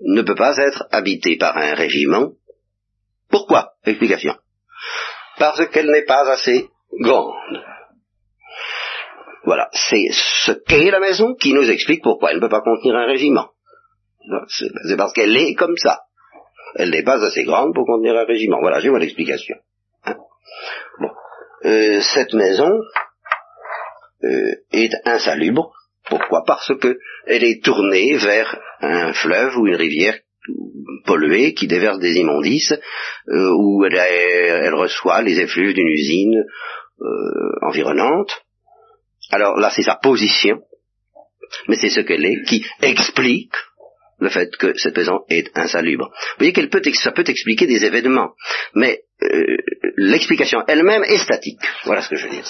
ne 0.00 0.22
peut 0.22 0.34
pas 0.34 0.56
être 0.56 0.86
habitée 0.90 1.36
par 1.36 1.56
un 1.56 1.74
régiment. 1.74 2.32
Pourquoi? 3.30 3.72
Explication. 3.84 4.34
Parce 5.38 5.66
qu'elle 5.68 5.90
n'est 5.90 6.04
pas 6.04 6.30
assez 6.30 6.68
grande. 7.00 7.34
Voilà, 9.44 9.68
c'est 9.72 10.08
ce 10.10 10.52
qu'est 10.52 10.90
la 10.90 11.00
maison 11.00 11.34
qui 11.34 11.52
nous 11.52 11.70
explique 11.70 12.02
pourquoi 12.02 12.30
elle 12.30 12.36
ne 12.36 12.40
peut 12.40 12.48
pas 12.48 12.60
contenir 12.60 12.96
un 12.96 13.06
régiment. 13.06 13.48
C'est 14.48 14.96
parce 14.96 15.12
qu'elle 15.12 15.36
est 15.36 15.54
comme 15.54 15.76
ça. 15.76 16.00
Elle 16.74 16.90
n'est 16.90 17.02
pas 17.02 17.24
assez 17.24 17.44
grande 17.44 17.74
pour 17.74 17.86
contenir 17.86 18.14
un 18.16 18.24
régiment. 18.24 18.58
Voilà, 18.60 18.80
j'ai 18.80 18.90
mon 18.90 19.00
explication. 19.00 19.56
Hein 20.04 20.16
bon. 21.00 21.10
Euh, 21.64 22.00
cette 22.00 22.34
maison 22.34 22.70
euh, 24.24 24.52
est 24.72 24.92
insalubre. 25.06 25.72
Pourquoi? 26.08 26.42
Parce 26.46 26.72
que 26.80 26.98
elle 27.26 27.44
est 27.44 27.62
tournée 27.62 28.16
vers 28.16 28.58
un 28.80 29.12
fleuve 29.12 29.56
ou 29.58 29.66
une 29.66 29.76
rivière 29.76 30.18
polluée 31.04 31.54
qui 31.54 31.66
déverse 31.66 31.98
des 31.98 32.16
immondices, 32.16 32.72
euh, 33.28 33.50
où 33.58 33.84
elle, 33.84 34.74
reçoit 34.74 35.22
les 35.22 35.40
effluves 35.40 35.74
d'une 35.74 35.88
usine 35.88 36.44
euh, 37.00 37.66
environnante. 37.66 38.42
Alors 39.30 39.58
là, 39.58 39.70
c'est 39.70 39.82
sa 39.82 39.96
position, 39.96 40.60
mais 41.68 41.76
c'est 41.76 41.90
ce 41.90 42.00
qu'elle 42.00 42.24
est 42.24 42.42
qui 42.44 42.64
explique 42.82 43.54
le 44.20 44.30
fait 44.30 44.50
que 44.56 44.76
cette 44.76 44.96
maison 44.96 45.20
est 45.28 45.56
insalubre. 45.56 46.08
Vous 46.08 46.38
voyez 46.38 46.52
qu'elle 46.52 46.70
peut, 46.70 46.82
ça 46.94 47.12
peut 47.12 47.24
expliquer 47.26 47.66
des 47.66 47.84
événements, 47.84 48.32
mais 48.74 49.02
euh, 49.22 49.56
l'explication 49.96 50.62
elle-même 50.66 51.04
est 51.04 51.18
statique. 51.18 51.60
Voilà 51.84 52.02
ce 52.02 52.08
que 52.08 52.16
je 52.16 52.26
veux 52.26 52.32
dire. 52.32 52.46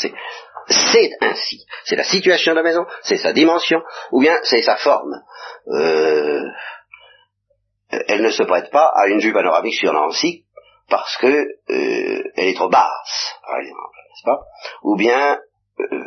C'est 0.69 1.11
ainsi. 1.21 1.65
C'est 1.85 1.97
la 1.97 2.05
situation 2.05 2.53
de 2.53 2.57
la 2.57 2.63
maison, 2.63 2.85
c'est 3.03 3.17
sa 3.17 3.33
dimension, 3.33 3.81
ou 4.13 4.21
bien 4.21 4.37
c'est 4.43 4.63
sa 4.63 4.77
forme. 4.77 5.15
Euh, 5.69 6.43
elle 7.91 8.23
ne 8.23 8.31
se 8.31 8.43
prête 8.43 8.71
pas 8.71 8.91
à 8.95 9.07
une 9.09 9.21
vue 9.21 9.33
panoramique 9.33 9.79
sur 9.79 9.93
Nancy 9.93 10.45
parce 10.91 11.17
que 11.17 11.27
euh, 11.27 12.23
elle 12.37 12.49
est 12.49 12.57
trop 12.57 12.69
basse, 12.69 13.35
par 13.47 13.59
exemple, 13.59 13.97
n'est-ce 14.09 14.25
pas? 14.25 14.41
Ou 14.83 14.97
bien 14.97 15.39
euh, 15.81 16.05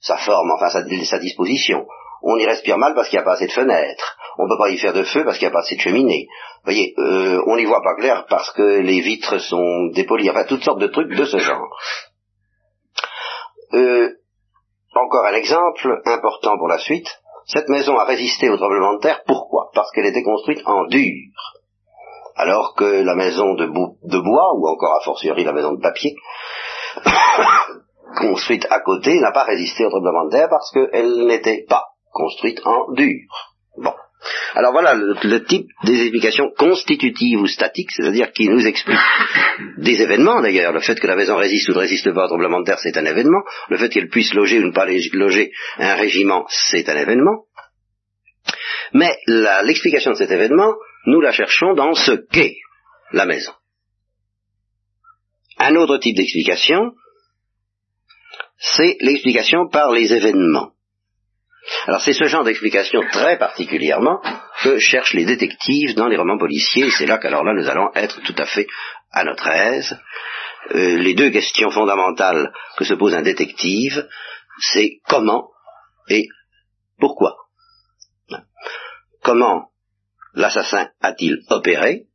sa 0.00 0.16
forme, 0.16 0.50
enfin 0.52 0.68
sa, 0.68 0.84
sa 1.04 1.18
disposition. 1.18 1.86
On 2.22 2.36
y 2.38 2.46
respire 2.46 2.78
mal 2.78 2.94
parce 2.94 3.08
qu'il 3.08 3.18
n'y 3.18 3.22
a 3.22 3.24
pas 3.24 3.34
assez 3.34 3.46
de 3.46 3.52
fenêtres. 3.52 4.16
On 4.38 4.44
ne 4.44 4.48
peut 4.48 4.58
pas 4.58 4.70
y 4.70 4.78
faire 4.78 4.92
de 4.92 5.04
feu 5.04 5.24
parce 5.24 5.38
qu'il 5.38 5.46
n'y 5.46 5.52
a 5.52 5.54
pas 5.54 5.60
assez 5.60 5.76
de 5.76 5.80
cheminée. 5.80 6.26
Vous 6.64 6.72
voyez, 6.72 6.94
euh, 6.98 7.42
on 7.46 7.56
n'y 7.56 7.64
voit 7.64 7.82
pas 7.82 7.94
clair 7.94 8.26
parce 8.28 8.52
que 8.52 8.80
les 8.80 9.00
vitres 9.00 9.38
sont 9.38 9.86
dépolies. 9.94 10.30
Enfin, 10.30 10.44
toutes 10.44 10.64
sortes 10.64 10.80
de 10.80 10.88
trucs 10.88 11.14
de 11.14 11.24
ce 11.24 11.38
genre. 11.38 11.68
Euh, 13.74 14.10
encore 14.94 15.26
un 15.26 15.34
exemple 15.34 16.00
important 16.06 16.56
pour 16.58 16.68
la 16.68 16.78
suite. 16.78 17.08
Cette 17.46 17.68
maison 17.68 17.96
a 17.98 18.04
résisté 18.04 18.48
au 18.48 18.56
tremblement 18.56 18.94
de 18.94 19.00
terre. 19.00 19.22
Pourquoi? 19.26 19.70
Parce 19.74 19.90
qu'elle 19.92 20.06
était 20.06 20.22
construite 20.22 20.62
en 20.66 20.86
dur. 20.86 21.12
Alors 22.34 22.74
que 22.74 23.02
la 23.02 23.14
maison 23.14 23.54
de, 23.54 23.66
bois, 23.66 24.54
ou 24.56 24.68
encore 24.68 24.96
a 25.00 25.04
fortiori 25.04 25.44
la 25.44 25.52
maison 25.52 25.72
de 25.72 25.80
papier, 25.80 26.14
construite 28.18 28.66
à 28.70 28.80
côté, 28.80 29.18
n'a 29.20 29.32
pas 29.32 29.44
résisté 29.44 29.86
au 29.86 29.90
tremblement 29.90 30.26
de 30.26 30.30
terre 30.30 30.48
parce 30.50 30.70
qu'elle 30.72 31.26
n'était 31.26 31.64
pas 31.68 31.84
construite 32.12 32.60
en 32.66 32.92
dur. 32.92 33.20
Bon. 33.78 33.92
Alors 34.54 34.72
voilà 34.72 34.94
le, 34.94 35.44
type 35.44 35.68
des 35.84 36.00
explications 36.00 36.50
constitutives 36.56 37.40
ou 37.40 37.46
statiques, 37.46 37.90
c'est-à-dire 37.90 38.32
qui 38.32 38.48
nous 38.48 38.66
expliquent 38.66 38.98
des 39.78 40.00
événements 40.02 40.40
d'ailleurs. 40.40 40.72
Le 40.72 40.80
fait 40.80 40.98
que 40.98 41.06
la 41.06 41.16
maison 41.16 41.36
résiste 41.36 41.68
ou 41.68 41.72
ne 41.72 41.78
résiste 41.78 42.12
pas 42.12 42.24
au 42.24 42.28
tremblement 42.28 42.60
de 42.60 42.64
terre, 42.64 42.78
c'est 42.78 42.96
un 42.96 43.04
événement. 43.04 43.42
Le 43.68 43.76
fait 43.76 43.88
qu'elle 43.88 44.08
puisse 44.08 44.34
loger 44.34 44.58
ou 44.58 44.66
ne 44.66 44.72
pas 44.72 44.86
loger 44.86 45.52
un 45.78 45.94
régiment, 45.94 46.46
c'est 46.48 46.88
un 46.88 46.96
événement. 46.96 47.44
Mais 48.92 49.16
l'explication 49.26 50.12
de 50.12 50.16
cet 50.16 50.30
événement, 50.30 50.74
nous 51.06 51.20
la 51.20 51.32
cherchons 51.32 51.74
dans 51.74 51.94
ce 51.94 52.12
qu'est 52.12 52.56
la 53.12 53.26
maison. 53.26 53.52
Un 55.58 55.74
autre 55.76 55.98
type 55.98 56.16
d'explication, 56.16 56.92
c'est 58.58 58.96
l'explication 59.00 59.68
par 59.68 59.92
les 59.92 60.12
événements. 60.12 60.72
Alors 61.86 62.00
c'est 62.00 62.12
ce 62.12 62.24
genre 62.24 62.44
d'explication 62.44 63.02
très 63.10 63.38
particulièrement 63.38 64.20
que 64.62 64.78
cherchent 64.78 65.14
les 65.14 65.24
détectives 65.24 65.94
dans 65.94 66.08
les 66.08 66.16
romans 66.16 66.38
policiers. 66.38 66.90
C'est 66.90 67.06
là 67.06 67.18
qu'alors 67.18 67.44
là 67.44 67.54
nous 67.54 67.68
allons 67.68 67.90
être 67.94 68.20
tout 68.22 68.34
à 68.38 68.44
fait 68.44 68.66
à 69.12 69.24
notre 69.24 69.48
aise. 69.48 69.96
Euh, 70.74 70.98
les 70.98 71.14
deux 71.14 71.30
questions 71.30 71.70
fondamentales 71.70 72.52
que 72.76 72.84
se 72.84 72.94
pose 72.94 73.14
un 73.14 73.22
détective, 73.22 74.06
c'est 74.60 74.98
comment 75.08 75.50
et 76.08 76.28
pourquoi. 76.98 77.36
Comment 79.22 79.70
l'assassin 80.34 80.88
a-t-il 81.00 81.42
opéré? 81.50 82.06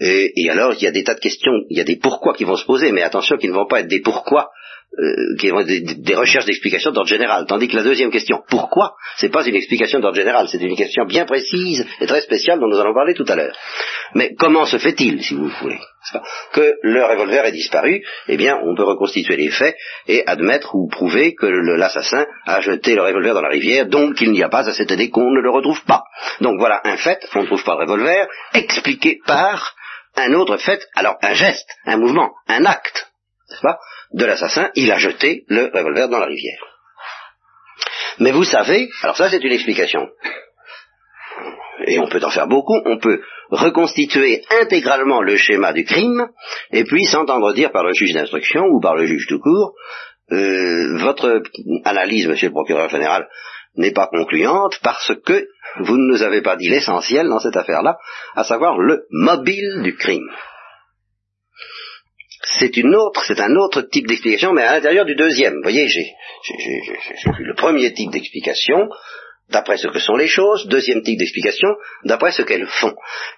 Et, 0.00 0.32
et 0.36 0.50
alors, 0.50 0.74
il 0.74 0.82
y 0.82 0.86
a 0.86 0.92
des 0.92 1.02
tas 1.02 1.14
de 1.14 1.20
questions, 1.20 1.52
il 1.70 1.76
y 1.76 1.80
a 1.80 1.84
des 1.84 1.96
pourquoi 1.96 2.34
qui 2.34 2.44
vont 2.44 2.56
se 2.56 2.64
poser, 2.64 2.92
mais 2.92 3.02
attention 3.02 3.36
qu'ils 3.36 3.50
ne 3.50 3.56
vont 3.56 3.66
pas 3.66 3.80
être 3.80 3.88
des 3.88 4.00
pourquoi 4.00 4.50
euh, 4.98 5.36
qui 5.38 5.50
vont 5.50 5.62
des, 5.62 5.80
des 5.80 6.14
recherches 6.14 6.46
d'explication 6.46 6.90
d'ordre 6.90 7.08
général, 7.08 7.44
tandis 7.46 7.68
que 7.68 7.76
la 7.76 7.82
deuxième 7.82 8.10
question, 8.10 8.42
pourquoi, 8.48 8.94
c'est 9.16 9.28
pas 9.28 9.46
une 9.46 9.54
explication 9.54 10.00
d'ordre 10.00 10.16
général, 10.16 10.48
c'est 10.48 10.60
une 10.60 10.74
question 10.74 11.04
bien 11.04 11.24
précise 11.24 11.86
et 12.00 12.06
très 12.06 12.22
spéciale 12.22 12.58
dont 12.58 12.68
nous 12.68 12.80
allons 12.80 12.94
parler 12.94 13.14
tout 13.14 13.26
à 13.28 13.36
l'heure. 13.36 13.54
Mais 14.14 14.34
comment 14.38 14.64
se 14.64 14.78
fait-il, 14.78 15.22
si 15.22 15.34
vous 15.34 15.48
voulez, 15.60 15.78
que 16.52 16.74
le 16.82 17.04
revolver 17.04 17.44
est 17.44 17.52
disparu 17.52 18.02
Eh 18.28 18.36
bien, 18.36 18.58
on 18.64 18.74
peut 18.74 18.84
reconstituer 18.84 19.36
les 19.36 19.50
faits 19.50 19.76
et 20.06 20.26
admettre 20.26 20.74
ou 20.74 20.88
prouver 20.88 21.34
que 21.34 21.46
l'assassin 21.46 22.26
a 22.46 22.60
jeté 22.60 22.94
le 22.94 23.02
revolver 23.02 23.34
dans 23.34 23.42
la 23.42 23.50
rivière, 23.50 23.86
donc 23.86 24.20
il 24.20 24.32
n'y 24.32 24.42
a 24.42 24.48
pas 24.48 24.68
à 24.68 24.72
s'étonner 24.72 25.10
qu'on 25.10 25.30
ne 25.30 25.40
le 25.40 25.50
retrouve 25.50 25.84
pas. 25.84 26.04
Donc 26.40 26.58
voilà 26.58 26.80
un 26.84 26.96
fait, 26.96 27.24
on 27.34 27.42
ne 27.42 27.46
trouve 27.46 27.62
pas 27.62 27.74
le 27.74 27.82
revolver, 27.82 28.26
expliqué 28.54 29.20
par 29.26 29.74
un 30.16 30.32
autre 30.32 30.56
fait, 30.56 30.84
alors 30.94 31.16
un 31.22 31.34
geste, 31.34 31.68
un 31.84 31.98
mouvement, 31.98 32.30
un 32.48 32.64
acte, 32.64 33.08
pas, 33.62 33.78
de 34.12 34.24
l'assassin, 34.24 34.70
il 34.74 34.90
a 34.90 34.98
jeté 34.98 35.44
le 35.48 35.70
revolver 35.72 36.08
dans 36.08 36.18
la 36.18 36.26
rivière. 36.26 36.62
Mais 38.18 38.32
vous 38.32 38.44
savez, 38.44 38.88
alors 39.02 39.16
ça 39.16 39.30
c'est 39.30 39.42
une 39.42 39.52
explication, 39.52 40.08
et 41.86 41.98
on 41.98 42.08
peut 42.08 42.22
en 42.24 42.30
faire 42.30 42.48
beaucoup, 42.48 42.80
on 42.84 42.98
peut 42.98 43.20
reconstituer 43.50 44.42
intégralement 44.60 45.22
le 45.22 45.36
schéma 45.36 45.72
du 45.72 45.84
crime, 45.84 46.28
et 46.72 46.84
puis 46.84 47.04
s'entendre 47.04 47.52
dire 47.54 47.70
par 47.70 47.84
le 47.84 47.92
juge 47.94 48.12
d'instruction 48.12 48.64
ou 48.64 48.80
par 48.80 48.96
le 48.96 49.06
juge 49.06 49.26
tout 49.28 49.40
court, 49.40 49.74
euh, 50.32 50.98
votre 50.98 51.42
analyse, 51.84 52.26
monsieur 52.26 52.48
le 52.48 52.52
procureur 52.52 52.88
général, 52.90 53.28
n'est 53.76 53.92
pas 53.92 54.08
concluante 54.08 54.78
parce 54.82 55.12
que 55.24 55.46
vous 55.80 55.96
ne 55.96 56.12
nous 56.12 56.22
avez 56.22 56.42
pas 56.42 56.56
dit 56.56 56.68
l'essentiel 56.68 57.28
dans 57.28 57.38
cette 57.38 57.56
affaire-là, 57.56 57.96
à 58.34 58.44
savoir 58.44 58.78
le 58.78 59.04
mobile 59.10 59.82
du 59.82 59.96
crime 59.96 60.28
c'est 62.58 62.76
une 62.76 62.94
autre, 62.94 63.22
c'est 63.26 63.40
un 63.40 63.54
autre 63.56 63.82
type 63.82 64.06
d'explication, 64.06 64.52
mais 64.52 64.62
à 64.62 64.72
l'intérieur 64.72 65.04
du 65.04 65.14
deuxième. 65.14 65.54
Vous 65.54 65.62
voyez, 65.62 65.86
j'ai 65.88 66.14
vu 67.38 67.44
le 67.44 67.54
premier 67.54 67.92
type 67.92 68.10
d'explication, 68.10 68.88
d'après 69.50 69.76
ce 69.76 69.88
que 69.88 69.98
sont 69.98 70.16
les 70.16 70.26
choses, 70.26 70.66
deuxième 70.68 71.02
type 71.02 71.18
d'explication, 71.18 71.68
d'après 72.04 72.32
ce 72.32 72.42
qu'elles 72.42 72.66
font. 72.66 72.94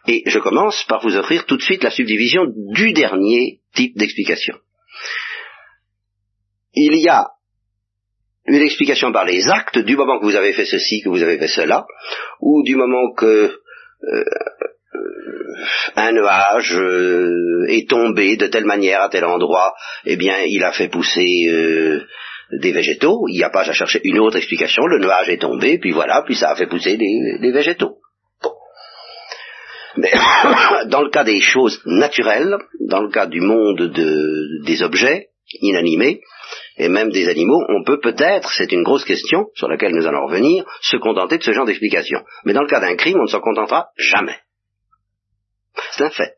Et 0.07 0.23
je 0.27 0.39
commence 0.39 0.85
par 0.85 1.03
vous 1.03 1.17
offrir 1.17 1.47
tout 1.47 1.57
de 1.57 1.63
suite 1.63 1.83
la 1.83 1.91
subdivision 1.91 2.47
du 2.73 2.93
dernier 2.93 3.61
type 3.75 3.97
d'explication. 3.97 4.57
Il 6.75 6.97
y 6.97 7.09
a 7.09 7.27
une 8.47 8.63
explication 8.63 9.13
par 9.13 9.25
les 9.25 9.49
actes, 9.49 9.79
du 9.79 9.97
moment 9.97 10.19
que 10.19 10.25
vous 10.25 10.37
avez 10.37 10.53
fait 10.53 10.65
ceci, 10.65 11.03
que 11.03 11.09
vous 11.09 11.23
avez 11.23 11.39
fait 11.39 11.49
cela, 11.49 11.87
ou 12.41 12.63
du 12.63 12.77
moment 12.77 13.13
que 13.13 13.61
euh, 14.03 14.25
un 15.97 16.13
nuage 16.13 16.77
euh, 16.77 17.67
est 17.69 17.89
tombé 17.89 18.37
de 18.37 18.47
telle 18.47 18.65
manière 18.65 19.03
à 19.03 19.09
tel 19.09 19.25
endroit, 19.25 19.75
eh 20.05 20.17
bien, 20.17 20.39
il 20.47 20.63
a 20.65 20.73
fait 20.73 20.89
pousser 20.89 21.47
euh, 21.49 22.01
des 22.53 22.73
végétaux. 22.73 23.27
Il 23.29 23.37
n'y 23.37 23.45
a 23.45 23.51
pas 23.51 23.69
à 23.69 23.73
chercher 23.73 24.01
une 24.05 24.19
autre 24.19 24.37
explication. 24.37 24.87
Le 24.87 24.99
nuage 24.99 25.29
est 25.29 25.41
tombé, 25.41 25.79
puis 25.79 25.93
voilà, 25.93 26.23
puis 26.23 26.37
ça 26.37 26.51
a 26.51 26.57
fait 26.57 26.67
pousser 26.67 26.97
des, 26.97 27.53
végétaux. 27.53 27.97
Mais 29.97 30.13
dans 30.87 31.03
le 31.03 31.11
cas 31.11 31.25
des 31.25 31.41
choses 31.41 31.81
naturelles, 31.85 32.57
dans 32.89 33.01
le 33.01 33.11
cas 33.11 33.27
du 33.27 33.41
monde 33.41 33.93
des 34.65 34.83
objets 34.83 35.29
inanimés, 35.61 36.21
et 36.77 36.89
même 36.89 37.11
des 37.11 37.29
animaux, 37.29 37.63
on 37.69 37.85
peut 37.85 38.01
peut-être, 38.01 38.53
c'est 38.57 38.73
une 38.73 38.83
grosse 38.83 39.05
question 39.05 39.47
sur 39.55 39.69
laquelle 39.69 39.93
nous 39.93 40.07
allons 40.07 40.27
revenir, 40.27 40.65
se 40.81 40.97
contenter 40.97 41.39
de 41.39 41.43
ce 41.43 41.53
genre 41.53 41.67
d'explication. 41.67 42.21
Mais 42.45 42.53
dans 42.53 42.63
le 42.63 42.69
cas 42.69 42.81
d'un 42.81 42.97
crime, 42.97 43.19
on 43.19 43.25
ne 43.25 43.29
s'en 43.29 43.41
contentera 43.41 43.89
jamais. 43.97 44.37
C'est 45.93 46.05
un 46.05 46.11
fait. 46.11 46.35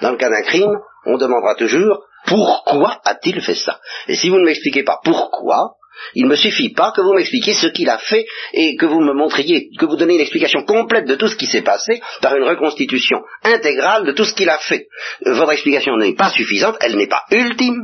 Dans 0.00 0.10
le 0.10 0.16
cas 0.16 0.30
d'un 0.30 0.42
crime, 0.42 0.78
on 1.06 1.16
demandera 1.16 1.54
toujours 1.54 2.04
pourquoi 2.26 3.00
a-t-il 3.04 3.40
fait 3.40 3.54
ça? 3.54 3.80
Et 4.08 4.14
si 4.14 4.28
vous 4.28 4.38
ne 4.38 4.44
m'expliquez 4.44 4.82
pas 4.82 5.00
pourquoi, 5.02 5.76
il 6.14 6.24
ne 6.24 6.30
me 6.30 6.36
suffit 6.36 6.72
pas 6.72 6.92
que 6.92 7.00
vous 7.00 7.12
m'expliquiez 7.12 7.54
ce 7.54 7.66
qu'il 7.68 7.88
a 7.90 7.98
fait 7.98 8.26
et 8.52 8.76
que 8.76 8.86
vous 8.86 9.00
me 9.00 9.12
montriez, 9.12 9.68
que 9.78 9.86
vous 9.86 9.96
donniez 9.96 10.14
une 10.14 10.20
explication 10.20 10.64
complète 10.64 11.06
de 11.06 11.14
tout 11.14 11.28
ce 11.28 11.36
qui 11.36 11.46
s'est 11.46 11.62
passé 11.62 12.00
par 12.22 12.36
une 12.36 12.44
reconstitution 12.44 13.18
intégrale 13.42 14.04
de 14.04 14.12
tout 14.12 14.24
ce 14.24 14.34
qu'il 14.34 14.48
a 14.48 14.58
fait. 14.58 14.86
Votre 15.24 15.52
explication 15.52 15.96
n'est 15.96 16.14
pas 16.14 16.30
suffisante, 16.30 16.76
elle 16.80 16.96
n'est 16.96 17.08
pas 17.08 17.24
ultime, 17.30 17.82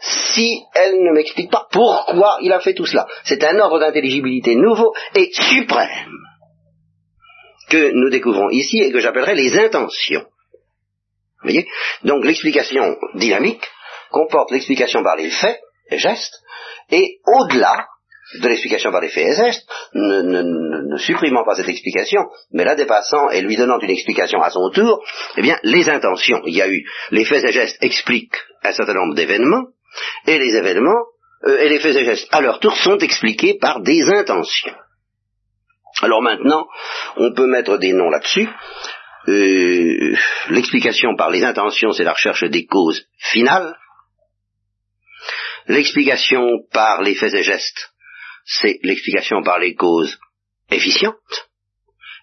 si 0.00 0.62
elle 0.74 1.02
ne 1.02 1.12
m'explique 1.12 1.50
pas 1.50 1.66
pourquoi 1.70 2.38
il 2.40 2.52
a 2.52 2.60
fait 2.60 2.74
tout 2.74 2.86
cela. 2.86 3.06
C'est 3.24 3.42
un 3.44 3.58
ordre 3.58 3.80
d'intelligibilité 3.80 4.54
nouveau 4.54 4.94
et 5.14 5.30
suprême 5.32 6.12
que 7.68 7.90
nous 7.92 8.10
découvrons 8.10 8.50
ici 8.50 8.78
et 8.78 8.92
que 8.92 9.00
j'appellerai 9.00 9.34
les 9.34 9.58
intentions. 9.58 10.24
Vous 11.40 11.50
voyez? 11.50 11.68
Donc 12.04 12.24
l'explication 12.24 12.96
dynamique 13.14 13.64
comporte 14.10 14.50
l'explication 14.50 15.02
par 15.02 15.16
les 15.16 15.30
faits 15.30 15.60
et 15.90 15.98
gestes, 15.98 16.34
et 16.90 17.18
au-delà 17.26 17.86
de 18.40 18.48
l'explication 18.48 18.90
par 18.90 19.00
les 19.00 19.08
faits 19.08 19.26
et 19.26 19.36
gestes, 19.36 19.66
ne, 19.94 20.22
ne, 20.22 20.98
supprimant 20.98 21.44
pas 21.44 21.54
cette 21.54 21.68
explication, 21.68 22.20
mais 22.52 22.64
la 22.64 22.74
dépassant 22.74 23.30
et 23.30 23.40
lui 23.40 23.56
donnant 23.56 23.78
une 23.80 23.90
explication 23.90 24.42
à 24.42 24.50
son 24.50 24.70
tour, 24.70 25.02
eh 25.36 25.42
bien, 25.42 25.58
les 25.62 25.88
intentions. 25.88 26.42
Il 26.44 26.54
y 26.54 26.62
a 26.62 26.68
eu, 26.68 26.84
les 27.10 27.24
faits 27.24 27.44
et 27.44 27.52
gestes 27.52 27.78
expliquent 27.80 28.36
un 28.62 28.72
certain 28.72 28.94
nombre 28.94 29.14
d'événements, 29.14 29.68
et 30.26 30.38
les 30.38 30.54
événements, 30.56 31.04
euh, 31.46 31.58
et 31.58 31.68
les 31.68 31.78
faits 31.78 31.96
et 31.96 32.04
gestes, 32.04 32.28
à 32.30 32.40
leur 32.40 32.60
tour, 32.60 32.76
sont 32.76 32.98
expliqués 32.98 33.58
par 33.58 33.80
des 33.80 34.02
intentions. 34.02 34.74
Alors 36.02 36.22
maintenant, 36.22 36.66
on 37.16 37.32
peut 37.34 37.46
mettre 37.46 37.76
des 37.78 37.92
noms 37.92 38.10
là-dessus. 38.10 38.48
Euh, 39.28 40.16
l'explication 40.50 41.16
par 41.16 41.30
les 41.30 41.44
intentions, 41.44 41.92
c'est 41.92 42.04
la 42.04 42.12
recherche 42.12 42.44
des 42.44 42.66
causes 42.66 43.06
finales. 43.18 43.76
L'explication 45.66 46.60
par 46.72 47.02
les 47.02 47.14
faits 47.14 47.34
et 47.34 47.42
gestes, 47.42 47.90
c'est 48.44 48.78
l'explication 48.82 49.42
par 49.42 49.58
les 49.58 49.74
causes 49.74 50.18
efficientes. 50.70 51.48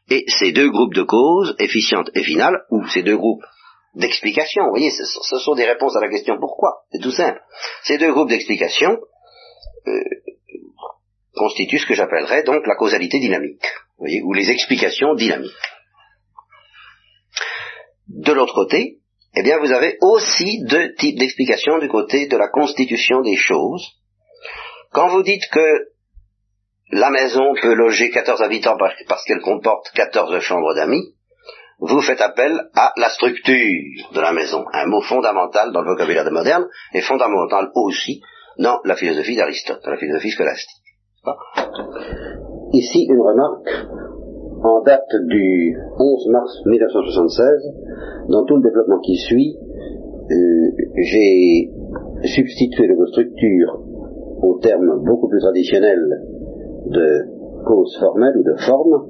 Et 0.10 0.26
ces 0.28 0.52
deux 0.52 0.70
groupes 0.70 0.94
de 0.94 1.04
causes, 1.04 1.56
efficientes 1.60 2.10
et 2.16 2.24
finales, 2.24 2.64
ou 2.72 2.88
ces 2.88 3.04
deux 3.04 3.18
groupes 3.18 3.44
d'explications, 3.96 4.64
vous 4.66 4.72
voyez, 4.72 4.90
ce, 4.90 5.04
sont 5.40 5.56
des 5.56 5.66
réponses 5.66 5.96
à 5.96 6.02
la 6.02 6.10
question 6.10 6.38
pourquoi, 6.40 6.86
c'est 6.92 7.02
tout 7.02 7.12
simple. 7.12 7.40
Ces 7.84 7.98
deux 7.98 8.12
groupes 8.12 8.30
d'explications 8.30 8.98
euh, 9.88 10.00
constitue 11.36 11.80
ce 11.80 11.86
que 11.86 11.94
j'appellerais 11.94 12.44
donc 12.44 12.66
la 12.66 12.76
causalité 12.76 13.20
dynamique, 13.20 13.66
ou 13.98 14.34
les 14.34 14.50
explications 14.50 15.16
dynamiques. 15.16 15.52
De 18.08 18.32
l'autre 18.34 18.54
côté, 18.54 19.00
eh 19.36 19.44
bien, 19.44 19.60
vous 19.60 19.74
avez 19.74 19.98
aussi 20.02 20.64
deux 20.64 20.94
types 20.96 21.20
d'explications 21.20 21.80
du 21.80 21.90
côté 21.90 22.28
de 22.28 22.38
la 22.38 22.48
constitution 22.48 23.22
des 23.22 23.36
choses. 23.36 23.86
Quand 24.94 25.10
vous 25.10 25.24
dites 25.24 25.48
que 25.52 25.90
la 26.92 27.10
maison 27.10 27.54
peut 27.62 27.74
loger 27.74 28.12
14 28.12 28.42
habitants 28.42 28.78
parce 29.08 29.26
qu'elle 29.26 29.42
comporte 29.42 29.92
14 29.94 30.40
chambres 30.40 30.74
d'amis, 30.76 31.14
vous 31.80 32.02
faites 32.02 32.22
appel 32.22 32.70
à 32.76 32.94
la 32.96 33.10
structure 33.10 34.12
de 34.14 34.22
la 34.22 34.32
maison, 34.32 34.64
un 34.72 34.86
mot 34.86 35.02
fondamental 35.02 35.74
dans 35.74 35.82
le 35.82 35.92
vocabulaire 35.92 36.32
moderne 36.32 36.66
et 36.94 37.02
fondamental 37.02 37.70
aussi 37.76 38.22
dans 38.58 38.80
la 38.86 38.96
philosophie 38.96 39.36
d'Aristote, 39.36 39.84
dans 39.84 39.92
la 39.92 39.98
philosophie 39.98 40.32
scolastique. 40.32 40.85
Ici, 42.74 43.06
une 43.10 43.22
remarque 43.22 43.70
en 44.64 44.82
date 44.82 45.16
du 45.28 45.78
11 46.00 46.28
mars 46.30 46.62
1976. 46.66 47.74
Dans 48.30 48.46
tout 48.46 48.58
le 48.58 48.64
développement 48.64 49.00
qui 49.00 49.16
suit, 49.16 49.58
euh, 49.58 50.72
j'ai 50.96 51.72
substitué 52.24 52.88
le 52.88 52.96
mot 52.96 53.06
structure 53.08 53.80
au 54.42 54.58
terme 54.60 55.04
beaucoup 55.06 55.28
plus 55.28 55.40
traditionnel 55.40 56.00
de 56.88 57.64
cause 57.66 57.96
formelle 58.00 58.38
ou 58.38 58.44
de 58.44 58.56
forme 58.66 59.08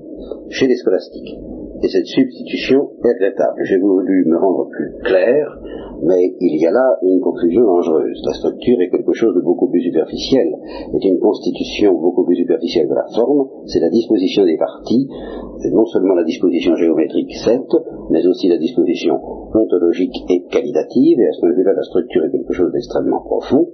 chez 0.49 0.67
les 0.67 0.75
scolastiques 0.75 1.37
et 1.81 1.87
cette 1.87 2.05
substitution 2.05 2.91
est 3.03 3.13
regrettable. 3.13 3.61
J'ai 3.63 3.77
voulu 3.77 4.25
me 4.27 4.37
rendre 4.37 4.69
plus 4.69 4.93
clair, 5.03 5.59
mais 6.03 6.35
il 6.39 6.61
y 6.61 6.65
a 6.65 6.71
là 6.71 6.97
une 7.03 7.19
conclusion 7.19 7.63
dangereuse. 7.63 8.21
La 8.25 8.33
structure 8.33 8.79
est 8.81 8.89
quelque 8.89 9.13
chose 9.13 9.35
de 9.35 9.41
beaucoup 9.41 9.69
plus 9.69 9.81
superficiel, 9.81 10.47
est 10.93 11.05
une 11.05 11.19
constitution 11.19 11.93
beaucoup 11.93 12.25
plus 12.25 12.35
superficielle 12.35 12.87
de 12.87 12.95
la 12.95 13.07
forme, 13.13 13.47
c'est 13.65 13.79
la 13.79 13.89
disposition 13.89 14.45
des 14.45 14.57
parties, 14.57 15.07
non 15.71 15.85
seulement 15.85 16.13
la 16.13 16.23
disposition 16.23 16.75
géométrique 16.75 17.33
certes, 17.43 17.75
mais 18.09 18.25
aussi 18.25 18.47
la 18.47 18.57
disposition 18.57 19.19
ontologique 19.53 20.15
et 20.29 20.43
qualitative, 20.43 21.19
et 21.19 21.27
à 21.27 21.31
ce 21.33 21.45
moment 21.45 21.63
là 21.63 21.73
la 21.73 21.83
structure 21.83 22.25
est 22.25 22.31
quelque 22.31 22.53
chose 22.53 22.71
d'extrêmement 22.71 23.21
profond, 23.21 23.67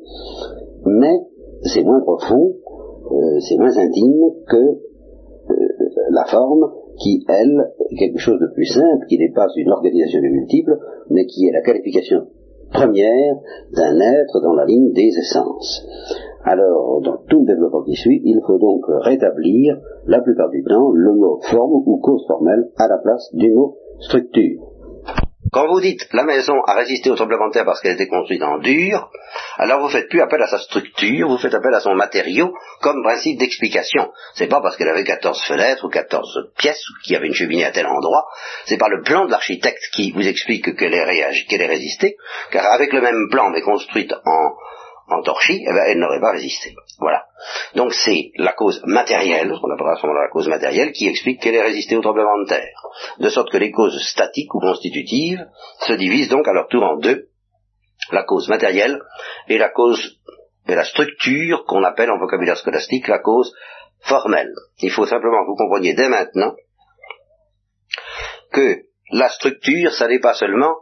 mais 0.85 1.19
c'est 1.63 1.83
moins 1.83 2.01
profond, 2.01 2.55
euh, 3.11 3.39
c'est 3.39 3.57
moins 3.57 3.77
intime 3.77 4.31
que 4.47 4.57
euh, 4.57 5.55
la 6.11 6.25
forme, 6.25 6.71
qui, 7.01 7.25
elle, 7.27 7.73
est 7.89 7.95
quelque 7.95 8.19
chose 8.19 8.39
de 8.39 8.47
plus 8.53 8.65
simple, 8.65 9.05
qui 9.07 9.17
n'est 9.17 9.33
pas 9.33 9.47
une 9.55 9.71
organisation 9.71 10.21
de 10.21 10.27
multiples, 10.27 10.77
mais 11.09 11.25
qui 11.25 11.47
est 11.47 11.51
la 11.51 11.61
qualification 11.61 12.27
première 12.71 13.35
d'un 13.73 13.99
être 13.99 14.41
dans 14.41 14.53
la 14.53 14.65
ligne 14.65 14.93
des 14.93 15.09
essences. 15.17 15.85
Alors, 16.43 17.01
dans 17.01 17.17
tout 17.29 17.41
le 17.41 17.45
développement 17.45 17.83
qui 17.83 17.95
suit, 17.95 18.21
il 18.23 18.39
faut 18.45 18.57
donc 18.57 18.83
rétablir, 18.87 19.77
la 20.07 20.21
plupart 20.21 20.49
du 20.49 20.63
temps, 20.63 20.91
le 20.91 21.13
mot 21.13 21.39
forme 21.43 21.83
ou 21.85 21.97
cause 21.97 22.25
formelle 22.27 22.69
à 22.77 22.87
la 22.87 22.97
place 22.97 23.29
du 23.33 23.51
mot 23.51 23.77
structure. 23.99 24.70
Quand 25.51 25.67
vous 25.67 25.81
dites 25.81 26.07
la 26.13 26.23
maison 26.23 26.61
a 26.65 26.75
résisté 26.75 27.09
au 27.09 27.15
tremblement 27.15 27.49
de 27.49 27.53
terre 27.53 27.65
parce 27.65 27.81
qu'elle 27.81 27.95
était 27.95 28.07
construite 28.07 28.41
en 28.41 28.59
dur, 28.59 29.11
alors 29.57 29.81
vous 29.81 29.89
faites 29.89 30.07
plus 30.07 30.21
appel 30.21 30.41
à 30.41 30.47
sa 30.47 30.59
structure, 30.59 31.27
vous 31.27 31.37
faites 31.37 31.53
appel 31.53 31.73
à 31.73 31.81
son 31.81 31.93
matériau 31.93 32.53
comme 32.81 33.03
principe 33.03 33.37
d'explication. 33.37 34.11
C'est 34.33 34.47
pas 34.47 34.61
parce 34.61 34.77
qu'elle 34.77 34.87
avait 34.87 35.03
14 35.03 35.43
fenêtres 35.43 35.83
ou 35.83 35.89
14 35.89 36.51
pièces 36.57 36.81
ou 36.89 36.93
qu'il 37.03 37.13
y 37.13 37.15
avait 37.17 37.27
une 37.27 37.33
cheminée 37.33 37.65
à 37.65 37.71
tel 37.71 37.85
endroit, 37.85 38.25
c'est 38.65 38.77
pas 38.77 38.87
le 38.87 39.01
plan 39.01 39.25
de 39.25 39.31
l'architecte 39.31 39.83
qui 39.91 40.11
vous 40.11 40.25
explique 40.25 40.73
qu'elle 40.77 40.93
est, 40.93 41.47
qu'elle 41.49 41.61
est 41.61 41.67
résistée, 41.67 42.15
car 42.51 42.71
avec 42.71 42.93
le 42.93 43.01
même 43.01 43.27
plan 43.29 43.49
mais 43.49 43.61
construite 43.61 44.13
en, 44.13 44.53
en 45.11 45.21
torchis, 45.21 45.61
eh 45.61 45.73
ben, 45.73 45.83
elle 45.87 45.99
n'aurait 45.99 46.19
pas 46.19 46.31
résisté. 46.31 46.73
Voilà. 46.99 47.25
Donc 47.75 47.93
c'est 47.93 48.31
la 48.37 48.53
cause 48.53 48.81
matérielle, 48.85 49.49
qu'on 49.49 49.71
appellera 49.71 49.93
à 49.93 49.95
ce 49.95 50.05
moment-là 50.05 50.25
la 50.25 50.31
cause 50.31 50.47
matérielle, 50.47 50.91
qui 50.91 51.07
explique 51.07 51.41
qu'elle 51.41 51.55
est 51.55 51.61
résistée 51.61 51.95
au 51.95 52.01
tremblement 52.01 52.37
de 52.39 52.47
terre. 52.47 52.87
De 53.19 53.29
sorte 53.29 53.51
que 53.51 53.57
les 53.57 53.71
causes 53.71 54.01
statiques 54.01 54.53
ou 54.53 54.59
constitutives 54.59 55.45
se 55.79 55.93
divisent 55.93 56.29
donc 56.29 56.47
à 56.47 56.53
leur 56.53 56.67
tour 56.67 56.83
en 56.83 56.97
deux, 56.97 57.27
la 58.11 58.23
cause 58.23 58.47
matérielle 58.49 58.99
et 59.47 59.57
la 59.57 59.69
cause 59.69 60.19
et 60.67 60.75
la 60.75 60.83
structure 60.83 61.65
qu'on 61.65 61.83
appelle 61.83 62.11
en 62.11 62.19
vocabulaire 62.19 62.57
scolastique 62.57 63.07
la 63.07 63.19
cause 63.19 63.53
formelle. 64.01 64.53
Il 64.79 64.91
faut 64.91 65.05
simplement 65.05 65.43
que 65.43 65.47
vous 65.47 65.55
compreniez 65.55 65.93
dès 65.93 66.09
maintenant 66.09 66.53
que 68.51 68.81
la 69.11 69.29
structure, 69.29 69.91
ça 69.93 70.07
n'est 70.07 70.19
pas 70.19 70.33
seulement 70.33 70.75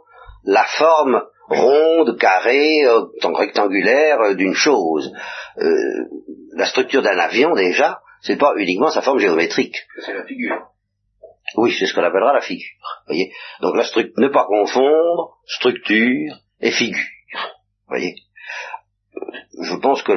la 0.44 0.64
forme 0.64 1.22
ronde, 1.50 2.16
carrée, 2.18 2.86
euh, 2.86 3.06
rectangulaire 3.34 4.20
euh, 4.20 4.34
d'une 4.34 4.54
chose. 4.54 5.12
Euh, 5.58 6.06
la 6.54 6.66
structure 6.66 7.02
d'un 7.02 7.18
avion, 7.18 7.54
déjà, 7.54 8.00
c'est 8.22 8.38
pas 8.38 8.54
uniquement 8.56 8.90
sa 8.90 9.02
forme 9.02 9.18
géométrique. 9.18 9.76
C'est 10.04 10.14
la 10.14 10.24
figure. 10.24 10.68
Oui, 11.56 11.74
c'est 11.76 11.86
ce 11.86 11.94
qu'on 11.94 12.04
appellera 12.04 12.32
la 12.32 12.40
figure. 12.40 12.70
Voyez 13.06 13.32
Donc 13.60 13.76
la 13.76 13.84
structure, 13.84 14.14
ne 14.18 14.28
pas 14.28 14.44
confondre 14.44 15.38
structure 15.46 16.36
et 16.60 16.70
figure. 16.70 17.04
Voyez 17.88 18.14
je 19.62 19.74
pense 19.76 20.02
que 20.02 20.12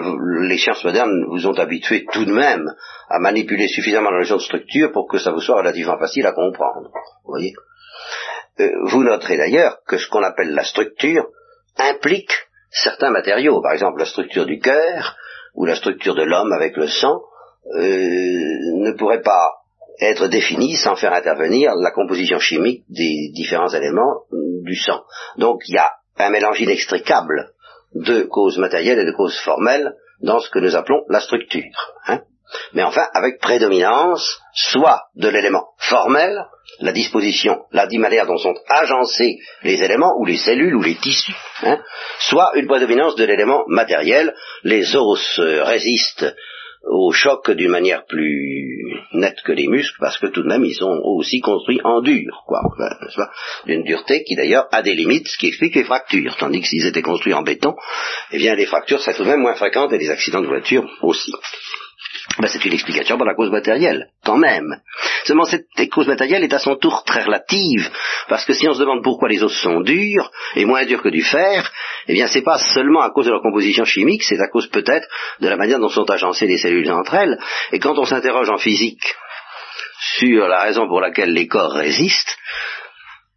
les 0.47 0.57
sciences 0.57 0.83
modernes 0.83 1.25
vous 1.27 1.47
ont 1.47 1.57
habitué 1.59 2.05
tout 2.11 2.25
de 2.25 2.31
même 2.31 2.65
à 3.09 3.19
manipuler 3.19 3.67
suffisamment 3.67 4.11
la 4.11 4.19
notion 4.19 4.37
de 4.37 4.41
structure 4.41 4.91
pour 4.91 5.07
que 5.07 5.17
ça 5.17 5.31
vous 5.31 5.41
soit 5.41 5.57
relativement 5.57 5.97
facile 5.97 6.25
à 6.25 6.31
comprendre. 6.31 6.89
Vous 7.23 7.31
voyez 7.31 7.51
euh, 7.51 7.72
Vous 8.57 9.03
noterez 9.03 9.37
d'ailleurs 9.37 9.79
que 9.87 9.97
ce 9.97 10.07
qu'on 10.07 10.23
appelle 10.23 10.53
la 10.53 10.63
structure 10.63 11.27
implique 11.77 12.31
certains 12.69 13.11
matériaux. 13.11 13.61
Par 13.61 13.73
exemple, 13.73 13.99
la 13.99 14.05
structure 14.05 14.45
du 14.45 14.59
cœur 14.59 15.15
ou 15.55 15.65
la 15.65 15.75
structure 15.75 16.15
de 16.15 16.23
l'homme 16.23 16.51
avec 16.51 16.77
le 16.77 16.87
sang 16.87 17.21
euh, 17.75 17.79
ne 17.81 18.91
pourrait 18.97 19.21
pas 19.21 19.63
être 19.99 20.27
définie 20.27 20.75
sans 20.75 20.95
faire 20.95 21.13
intervenir 21.13 21.73
la 21.75 21.91
composition 21.91 22.39
chimique 22.39 22.83
des 22.89 23.29
différents 23.33 23.69
éléments 23.69 24.23
du 24.63 24.75
sang. 24.75 25.03
Donc 25.37 25.61
il 25.67 25.75
y 25.75 25.77
a 25.77 25.91
un 26.17 26.29
mélange 26.29 26.59
inextricable 26.61 27.53
de 27.93 28.23
causes 28.23 28.57
matérielles 28.57 28.99
et 28.99 29.05
de 29.05 29.11
causes 29.11 29.39
formelles 29.39 29.95
dans 30.21 30.39
ce 30.39 30.49
que 30.49 30.59
nous 30.59 30.75
appelons 30.75 31.03
la 31.09 31.19
structure. 31.19 31.93
Hein. 32.07 32.21
Mais 32.73 32.83
enfin, 32.83 33.05
avec 33.13 33.39
prédominance, 33.39 34.39
soit 34.53 35.01
de 35.15 35.27
l'élément 35.27 35.67
formel, 35.77 36.45
la 36.79 36.91
disposition, 36.91 37.63
la 37.71 37.87
manière 37.99 38.25
dont 38.25 38.37
sont 38.37 38.55
agencés 38.67 39.37
les 39.63 39.83
éléments, 39.83 40.15
ou 40.19 40.25
les 40.25 40.37
cellules, 40.37 40.75
ou 40.75 40.81
les 40.81 40.95
tissus, 40.95 41.35
hein, 41.63 41.79
soit 42.19 42.51
une 42.55 42.67
prédominance 42.67 43.15
de 43.15 43.25
l'élément 43.25 43.63
matériel, 43.67 44.33
les 44.63 44.95
os 44.95 45.39
résistent 45.39 46.33
au 46.85 47.11
choc 47.13 47.49
d'une 47.51 47.69
manière 47.69 48.05
plus 48.05 48.83
nette 49.13 49.41
que 49.45 49.53
les 49.53 49.67
muscles, 49.67 49.95
parce 49.99 50.17
que 50.17 50.27
tout 50.27 50.43
de 50.43 50.47
même 50.47 50.65
ils 50.65 50.75
sont 50.75 50.99
aussi 51.03 51.39
construits 51.39 51.79
en 51.83 52.01
dur, 52.01 52.43
quoi, 52.45 52.61
d'une 53.65 53.83
dureté 53.83 54.23
qui 54.23 54.35
d'ailleurs 54.35 54.67
a 54.71 54.81
des 54.81 54.93
limites, 54.93 55.27
ce 55.27 55.37
qui 55.37 55.47
explique 55.47 55.75
les 55.75 55.85
fractures, 55.85 56.35
tandis 56.37 56.61
que 56.61 56.67
s'ils 56.67 56.85
étaient 56.85 57.01
construits 57.01 57.33
en 57.33 57.43
béton, 57.43 57.75
eh 58.31 58.37
bien 58.37 58.55
les 58.55 58.65
fractures 58.65 58.99
seraient 58.99 59.15
tout 59.15 59.23
de 59.23 59.29
même 59.29 59.41
moins 59.41 59.55
fréquentes 59.55 59.93
et 59.93 59.97
les 59.97 60.09
accidents 60.09 60.41
de 60.41 60.47
voiture 60.47 60.85
aussi. 61.01 61.31
Ben, 62.39 62.47
c'est 62.47 62.63
une 62.65 62.73
explication 62.73 63.17
pour 63.17 63.25
la 63.25 63.35
cause 63.35 63.51
matérielle, 63.51 64.07
quand 64.23 64.37
même. 64.37 64.77
Seulement, 65.25 65.43
cette 65.43 65.67
cause 65.91 66.07
matérielle 66.07 66.43
est 66.43 66.53
à 66.53 66.59
son 66.59 66.77
tour 66.77 67.03
très 67.03 67.23
relative, 67.23 67.89
parce 68.29 68.45
que 68.45 68.53
si 68.53 68.67
on 68.67 68.73
se 68.73 68.79
demande 68.79 69.03
pourquoi 69.03 69.27
les 69.27 69.43
os 69.43 69.53
sont 69.53 69.81
durs, 69.81 70.31
et 70.55 70.65
moins 70.65 70.85
durs 70.85 71.01
que 71.01 71.09
du 71.09 71.21
fer, 71.21 71.69
eh 72.07 72.13
bien, 72.13 72.27
c'est 72.27 72.41
pas 72.41 72.57
seulement 72.57 73.01
à 73.01 73.11
cause 73.11 73.25
de 73.25 73.31
leur 73.31 73.41
composition 73.41 73.83
chimique, 73.83 74.23
c'est 74.23 74.39
à 74.39 74.47
cause 74.47 74.67
peut-être 74.67 75.07
de 75.41 75.49
la 75.49 75.57
manière 75.57 75.79
dont 75.79 75.89
sont 75.89 76.09
agencées 76.09 76.47
les 76.47 76.57
cellules 76.57 76.89
entre 76.91 77.13
elles, 77.13 77.37
et 77.71 77.79
quand 77.79 77.97
on 77.97 78.05
s'interroge 78.05 78.49
en 78.49 78.57
physique 78.57 79.03
sur 80.17 80.47
la 80.47 80.61
raison 80.61 80.87
pour 80.87 81.01
laquelle 81.01 81.33
les 81.33 81.47
corps 81.47 81.73
résistent, 81.73 82.37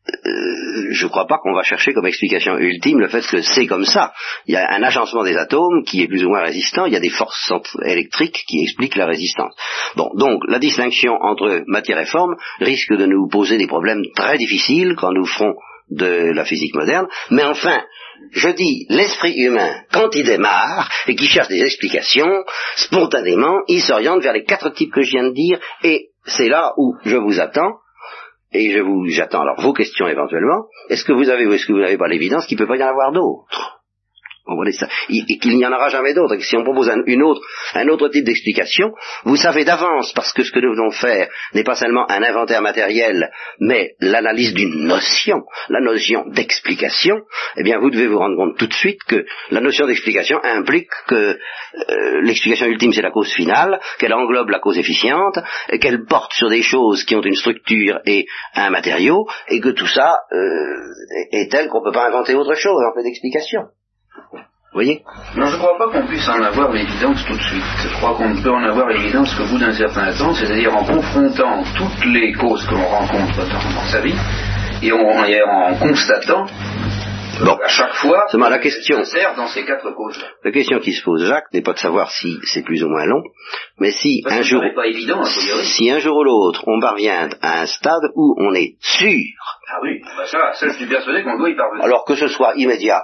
euh, 0.09 0.87
je 0.91 1.05
ne 1.05 1.11
crois 1.11 1.27
pas 1.27 1.39
qu'on 1.39 1.55
va 1.55 1.63
chercher 1.63 1.93
comme 1.93 2.07
explication 2.07 2.57
ultime 2.59 3.01
le 3.01 3.09
fait 3.09 3.27
que 3.27 3.41
c'est 3.43 3.67
comme 3.67 3.85
ça. 3.85 4.13
Il 4.47 4.55
y 4.55 4.57
a 4.57 4.73
un 4.73 4.83
agencement 4.83 5.25
des 5.25 5.37
atomes 5.37 5.85
qui 5.85 6.03
est 6.03 6.09
plus 6.09 6.25
ou 6.25 6.29
moins 6.29 6.43
résistant, 6.43 6.87
il 6.87 6.93
y 6.93 6.97
a 6.97 7.01
des 7.01 7.11
forces 7.11 7.53
électriques 7.85 8.45
qui 8.47 8.63
expliquent 8.63 8.97
la 8.97 9.07
résistance. 9.07 9.55
Bon, 9.97 10.11
donc 10.17 10.43
la 10.49 10.59
distinction 10.59 11.15
entre 11.21 11.65
matière 11.67 11.99
et 11.99 12.07
forme 12.07 12.37
risque 12.61 12.95
de 12.95 13.07
nous 13.07 13.29
poser 13.29 13.59
des 13.59 13.67
problèmes 13.67 14.03
très 14.15 14.39
difficiles 14.39 14.95
quand 14.97 15.13
nous 15.13 15.27
ferons 15.27 15.55
de 15.91 16.33
la 16.33 16.45
physique 16.45 16.75
moderne, 16.75 17.07
mais 17.31 17.45
enfin, 17.45 17.81
je 18.33 18.49
dis, 18.49 18.87
l'esprit 18.89 19.35
humain, 19.37 19.83
quand 19.93 20.15
il 20.15 20.25
démarre 20.25 20.91
et 21.07 21.15
qu'il 21.15 21.29
cherche 21.29 21.49
des 21.49 21.63
explications, 21.63 22.45
spontanément, 22.77 23.61
il 23.69 23.81
s'oriente 23.81 24.23
vers 24.23 24.33
les 24.33 24.45
quatre 24.45 24.71
types 24.71 24.93
que 24.93 25.03
je 25.03 25.11
viens 25.11 25.29
de 25.29 25.35
dire, 25.35 25.61
et 25.85 26.09
c'est 26.25 26.49
là 26.49 26.73
où 26.77 26.97
je 27.05 27.17
vous 27.17 27.39
attends, 27.41 27.79
et 28.53 28.71
je 28.71 28.81
vous, 28.81 29.07
j'attends 29.09 29.43
alors 29.43 29.61
vos 29.61 29.73
questions 29.73 30.07
éventuellement. 30.07 30.67
Est-ce 30.89 31.05
que 31.05 31.13
vous 31.13 31.29
avez 31.29 31.47
ou 31.47 31.53
est-ce 31.53 31.67
que 31.67 31.73
vous 31.73 31.81
n'avez 31.81 31.99
pas 31.99 32.09
l'évidence 32.09 32.47
qu'il 32.47 32.59
ne 32.59 32.65
peut 32.65 32.69
pas 32.69 32.77
y 32.77 32.85
en 32.85 32.89
avoir 32.89 33.13
d'autres? 33.13 33.83
Ça. 34.73 34.89
Et 35.09 35.39
qu'il 35.39 35.57
n'y 35.57 35.67
en 35.67 35.73
aura 35.73 35.89
jamais 35.89 36.15
que 36.15 36.41
si 36.41 36.57
on 36.57 36.65
propose 36.65 36.89
un, 36.89 37.03
une 37.07 37.23
autre, 37.23 37.41
un 37.75 37.89
autre 37.89 38.09
type 38.09 38.25
d'explication, 38.25 38.93
vous 39.25 39.37
savez 39.37 39.65
d'avance, 39.65 40.13
parce 40.15 40.33
que 40.33 40.43
ce 40.43 40.51
que 40.51 40.61
nous 40.61 40.75
venons 40.75 40.91
faire 40.91 41.29
n'est 41.55 41.65
pas 41.65 41.75
seulement 41.75 42.11
un 42.11 42.23
inventaire 42.23 42.63
matériel, 42.63 43.31
mais 43.61 43.95
l'analyse 44.01 44.55
d'une 44.55 44.87
notion, 44.87 45.43
la 45.69 45.81
notion 45.81 46.25
d'explication, 46.29 47.17
eh 47.57 47.63
bien 47.63 47.79
vous 47.79 47.91
devez 47.91 48.07
vous 48.07 48.19
rendre 48.19 48.37
compte 48.37 48.59
tout 48.59 48.67
de 48.67 48.75
suite 48.75 49.03
que 49.05 49.25
la 49.51 49.61
notion 49.61 49.87
d'explication 49.87 50.39
implique 50.43 50.91
que 51.07 51.39
euh, 51.89 52.21
l'explication 52.23 52.67
ultime 52.67 52.93
c'est 52.93 53.03
la 53.03 53.11
cause 53.11 53.33
finale, 53.33 53.81
qu'elle 53.99 54.15
englobe 54.15 54.51
la 54.51 54.61
cause 54.61 54.79
efficiente, 54.79 55.39
qu'elle 55.81 56.05
porte 56.05 56.33
sur 56.33 56.49
des 56.49 56.63
choses 56.63 57.05
qui 57.05 57.17
ont 57.17 57.23
une 57.23 57.35
structure 57.35 58.01
et 58.07 58.27
un 58.55 58.71
matériau, 58.71 59.27
et 59.49 59.61
que 59.61 59.71
tout 59.71 59.87
ça 59.87 60.19
euh, 60.33 61.29
est 61.33 61.51
tel 61.51 61.69
qu'on 61.69 61.81
ne 61.81 61.85
peut 61.85 61.95
pas 61.95 62.09
inventer 62.09 62.35
autre 62.35 62.55
chose 62.55 62.83
en 62.91 62.95
fait 62.95 63.03
d'explication. 63.03 63.63
Voyez 64.77 65.01
Non, 65.35 65.47
je 65.47 65.55
ne 65.55 65.59
crois 65.59 65.79
pas 65.79 65.89
qu'on 65.89 66.07
puisse 66.07 66.29
en 66.29 66.43
avoir 66.43 66.71
l'évidence 66.71 67.25
tout 67.25 67.33
de 67.35 67.41
suite. 67.41 67.65
Je 67.79 67.89
crois 67.97 68.15
qu'on 68.15 68.37
peut 68.43 68.51
en 68.51 68.63
avoir 68.63 68.87
l'évidence 68.89 69.35
qu'au 69.35 69.47
bout 69.47 69.57
d'un 69.59 69.73
certain 69.73 70.13
temps, 70.13 70.35
c'est-à-dire 70.35 70.77
en 70.77 70.85
confrontant 70.85 71.65
toutes 71.79 72.05
les 72.05 72.35
causes 72.35 72.63
que 72.67 72.75
l'on 72.75 72.85
rencontre 72.85 73.39
dans, 73.49 73.87
sa 73.91 74.03
vie, 74.03 74.15
et 74.83 74.93
en, 74.93 75.75
constatant 75.79 76.45
Bon. 77.41 77.53
à 77.53 77.69
chaque 77.69 77.95
fois, 77.95 78.27
Seulement, 78.29 78.51
la 78.51 78.59
question, 78.59 79.03
sert 79.05 79.35
dans 79.35 79.47
ces 79.47 79.65
quatre 79.65 79.95
causes. 79.95 80.23
La 80.45 80.53
question 80.53 80.79
qui 80.81 80.93
se 80.93 81.03
pose, 81.03 81.25
Jacques, 81.25 81.51
n'est 81.55 81.63
pas 81.63 81.73
de 81.73 81.79
savoir 81.79 82.11
si 82.11 82.37
c'est 82.45 82.63
plus 82.63 82.85
ou 82.85 82.89
moins 82.91 83.07
long, 83.07 83.23
mais 83.79 83.93
si 83.93 84.21
Parce 84.25 84.41
un 84.41 84.43
jour, 84.43 84.63
pas 84.75 84.87
évident, 84.87 85.23
si 85.25 85.91
un 85.91 86.01
jour 86.01 86.19
ou 86.19 86.25
l'autre, 86.25 86.65
on 86.67 86.81
parvient 86.81 87.31
à 87.41 87.63
un 87.63 87.67
stade 87.67 88.11
où 88.15 88.35
on 88.39 88.53
est 88.55 88.77
sûr, 88.81 89.33
Ah 89.71 89.79
oui, 89.83 90.01
bah 90.19 90.27
ça, 90.27 90.53
ça, 90.53 90.69
je 90.69 90.75
suis 90.75 90.87
persuadé 90.87 91.23
qu'on 91.25 91.39
doit 91.39 91.49
y 91.49 91.57
parvenir. 91.57 91.83
alors 91.83 92.05
que 92.05 92.15
ce 92.15 92.29
soit 92.29 92.53
immédiat. 92.57 93.03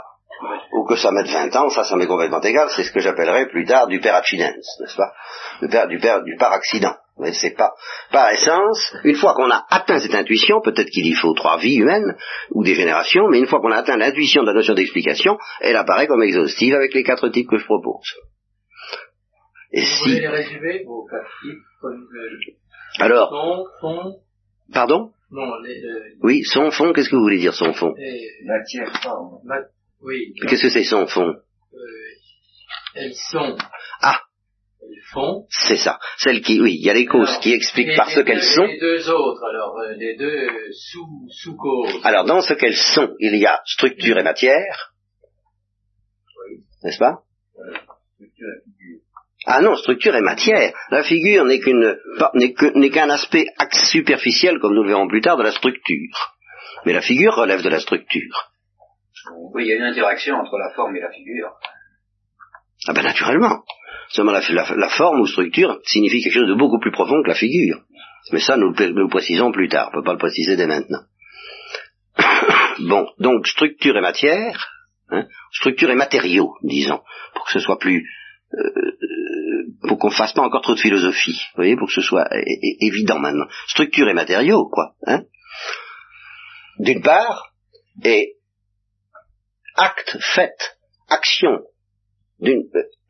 Ou 0.72 0.84
que 0.84 0.96
ça 0.96 1.10
mette 1.12 1.28
20 1.28 1.54
ans, 1.56 1.68
ça, 1.70 1.84
ça 1.84 1.96
m'est 1.96 2.06
complètement 2.06 2.40
égal, 2.40 2.68
c'est 2.74 2.84
ce 2.84 2.92
que 2.92 3.00
j'appellerai 3.00 3.48
plus 3.48 3.64
tard 3.64 3.86
du 3.86 4.00
père 4.00 4.14
accidens, 4.14 4.52
n'est-ce 4.80 4.96
pas? 4.96 5.12
Du 5.60 5.68
père, 5.68 5.88
du 5.88 5.98
père, 5.98 6.22
du 6.22 6.36
par 6.36 6.52
accident. 6.52 6.94
Mais 7.18 7.32
c'est 7.32 7.54
pas, 7.54 7.72
par 8.10 8.30
essence, 8.30 8.96
une 9.04 9.16
fois 9.16 9.34
qu'on 9.34 9.50
a 9.50 9.64
atteint 9.68 9.98
cette 9.98 10.14
intuition, 10.14 10.60
peut-être 10.62 10.88
qu'il 10.88 11.06
y 11.06 11.12
faut 11.12 11.34
trois 11.34 11.58
vies 11.58 11.76
humaines, 11.76 12.16
ou 12.50 12.64
des 12.64 12.74
générations, 12.74 13.28
mais 13.28 13.38
une 13.38 13.46
fois 13.46 13.60
qu'on 13.60 13.70
a 13.70 13.78
atteint 13.78 13.98
l'intuition 13.98 14.42
de 14.42 14.48
la 14.48 14.54
notion 14.54 14.74
d'explication, 14.74 15.36
elle 15.60 15.76
apparaît 15.76 16.06
comme 16.06 16.22
exhaustive 16.22 16.74
avec 16.74 16.94
les 16.94 17.02
quatre 17.02 17.28
types 17.28 17.48
que 17.48 17.58
je 17.58 17.66
propose. 17.66 18.14
Et 19.72 19.80
Vous 19.80 19.86
si, 19.86 20.20
les 20.20 20.28
résumer, 20.28 20.84
vos 20.84 21.06
quatre 21.06 21.30
types, 21.42 21.62
comme 21.80 22.02
euh, 22.02 22.52
alors, 23.00 23.30
son, 23.30 23.64
fond, 23.80 24.16
pardon? 24.72 25.10
Non, 25.30 25.56
les, 25.64 25.82
euh, 25.82 26.00
Oui, 26.22 26.42
son 26.44 26.70
fond, 26.70 26.92
qu'est-ce 26.92 27.08
que 27.08 27.16
vous 27.16 27.22
voulez 27.22 27.38
dire 27.38 27.54
son 27.54 27.72
fond 27.72 27.94
et, 27.96 28.44
Matière 28.44 28.92
forme. 29.02 29.38
Oui, 30.02 30.32
Qu'est-ce 30.48 30.62
que 30.62 30.68
c'est 30.70 30.84
son 30.84 31.06
fond? 31.06 31.28
Euh, 31.28 31.78
elles 32.94 33.14
sont, 33.14 33.56
Ah, 34.00 34.20
elles 34.80 35.02
font. 35.12 35.46
c'est 35.50 35.76
ça. 35.76 35.98
Celle 36.18 36.40
qui, 36.42 36.60
oui, 36.60 36.74
il 36.78 36.84
y 36.84 36.90
a 36.90 36.94
les 36.94 37.06
causes 37.06 37.28
Alors, 37.28 37.40
qui 37.40 37.52
expliquent 37.52 37.96
par 37.96 38.08
les 38.08 38.14
ce 38.14 38.20
qu'elles 38.20 38.42
sont. 38.42 38.64
Les 38.64 38.78
deux 38.80 39.10
autres, 39.10 39.44
alors, 39.48 39.78
euh, 39.78 39.94
les 39.96 40.16
deux 40.16 40.48
sous, 40.72 41.28
sous-causes. 41.42 42.00
Alors, 42.04 42.24
dans 42.24 42.40
ce 42.42 42.54
qu'elles 42.54 42.76
sont, 42.76 43.14
il 43.20 43.36
y 43.36 43.46
a 43.46 43.60
structure 43.64 44.18
et 44.18 44.22
matière. 44.22 44.92
N'est-ce 46.84 46.98
pas? 46.98 47.20
Structure 48.14 48.48
et 48.48 48.64
figure. 48.64 49.00
Ah 49.46 49.60
non, 49.60 49.76
structure 49.76 50.14
et 50.16 50.20
matière. 50.20 50.72
La 50.90 51.02
figure 51.02 51.44
n'est 51.44 51.60
qu'une, 51.60 51.96
n'est 52.74 52.90
qu'un 52.90 53.10
aspect 53.10 53.46
axe 53.58 53.90
superficiel, 53.90 54.58
comme 54.60 54.74
nous 54.74 54.82
le 54.82 54.88
verrons 54.90 55.08
plus 55.08 55.20
tard, 55.20 55.36
de 55.36 55.42
la 55.42 55.52
structure. 55.52 56.36
Mais 56.86 56.92
la 56.92 57.00
figure 57.02 57.34
relève 57.34 57.62
de 57.62 57.68
la 57.68 57.80
structure. 57.80 58.51
Oui, 59.54 59.64
il 59.64 59.68
y 59.68 59.72
a 59.72 59.76
une 59.76 59.82
interaction 59.84 60.36
entre 60.36 60.58
la 60.58 60.70
forme 60.74 60.96
et 60.96 61.00
la 61.00 61.10
figure. 61.10 61.50
Ah 62.88 62.92
ben 62.92 63.02
naturellement. 63.02 63.62
Seulement 64.10 64.32
la, 64.32 64.40
la- 64.50 64.74
la 64.76 64.88
forme 64.88 65.20
ou 65.20 65.26
structure 65.26 65.78
signifie 65.84 66.22
quelque 66.22 66.34
chose 66.34 66.48
de 66.48 66.54
beaucoup 66.54 66.78
plus 66.80 66.90
profond 66.92 67.22
que 67.22 67.28
la 67.28 67.34
figure. 67.34 67.80
Mais 68.32 68.40
ça, 68.40 68.56
nous 68.56 68.72
le 68.72 68.88
nous 68.90 69.02
le 69.04 69.08
précisons 69.08 69.52
plus 69.52 69.68
tard. 69.68 69.90
On 69.92 69.96
ne 69.96 70.00
peut 70.02 70.06
pas 70.06 70.12
le 70.12 70.18
préciser 70.18 70.56
dès 70.56 70.66
maintenant. 70.66 71.02
bon, 72.80 73.06
donc 73.18 73.46
structure 73.46 73.96
et 73.96 74.00
matière, 74.00 74.68
hein, 75.10 75.26
structure 75.52 75.90
et 75.90 75.94
matériaux, 75.94 76.54
disons, 76.62 77.00
pour 77.34 77.44
que 77.46 77.52
ce 77.52 77.60
soit 77.60 77.78
plus... 77.78 78.08
euh, 78.54 78.70
pour 79.88 79.98
qu'on 79.98 80.10
fasse 80.10 80.32
pas 80.32 80.42
encore 80.42 80.62
trop 80.62 80.74
de 80.74 80.80
philosophie, 80.80 81.38
vous 81.54 81.56
voyez, 81.62 81.76
pour 81.76 81.88
que 81.88 81.94
ce 81.94 82.00
soit 82.02 82.28
évident 82.80 83.18
maintenant. 83.18 83.46
Structure 83.66 84.08
et 84.08 84.14
matériaux, 84.14 84.68
quoi. 84.70 84.94
Hein, 85.06 85.22
D'une 86.78 87.02
part, 87.02 87.52
et 88.04 88.34
acte, 89.76 90.16
fait, 90.34 90.76
action 91.08 91.60
d'une 92.40 92.64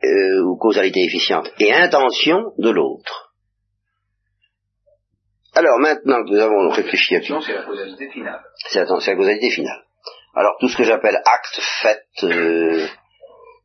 euh, 0.04 0.42
ou 0.44 0.56
causalité 0.56 1.00
efficiente 1.04 1.50
et 1.58 1.72
intention 1.72 2.52
de 2.58 2.70
l'autre. 2.70 3.32
Alors 5.54 5.78
maintenant 5.78 6.24
que 6.24 6.30
nous 6.30 6.40
avons 6.40 6.70
réfléchi 6.70 7.16
à 7.16 7.20
tout, 7.20 7.40
c'est 7.40 7.52
la 7.52 7.62
causalité 7.62 8.10
finale. 8.10 8.40
c'est 8.68 8.80
la, 8.80 9.16
causalité 9.16 9.50
finale. 9.50 9.84
Alors 10.34 10.56
tout 10.58 10.68
ce 10.68 10.76
que 10.76 10.84
j'appelle 10.84 11.16
acte, 11.24 11.60
fait, 11.82 12.04
euh, 12.24 12.86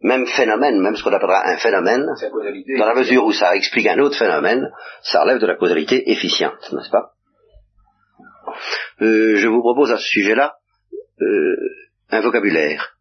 même 0.01 0.25
phénomène, 0.27 0.81
même 0.81 0.95
ce 0.95 1.03
qu'on 1.03 1.13
appellera 1.13 1.47
un 1.47 1.57
phénomène, 1.57 2.05
la 2.05 2.77
dans 2.77 2.85
la 2.85 2.95
mesure 2.95 3.25
où 3.25 3.31
ça 3.31 3.55
explique 3.55 3.87
un 3.87 3.99
autre 3.99 4.17
phénomène, 4.17 4.69
ça 5.01 5.23
relève 5.23 5.39
de 5.39 5.47
la 5.47 5.55
causalité 5.55 6.11
efficiente, 6.11 6.71
n'est-ce 6.71 6.89
pas? 6.89 7.13
Euh, 9.01 9.37
Je 9.37 9.47
vous 9.47 9.61
propose 9.61 9.91
à 9.91 9.97
ce 9.97 10.05
sujet-là 10.05 10.57
euh, 11.21 11.55
un 12.09 12.21
vocabulaire 12.21 12.93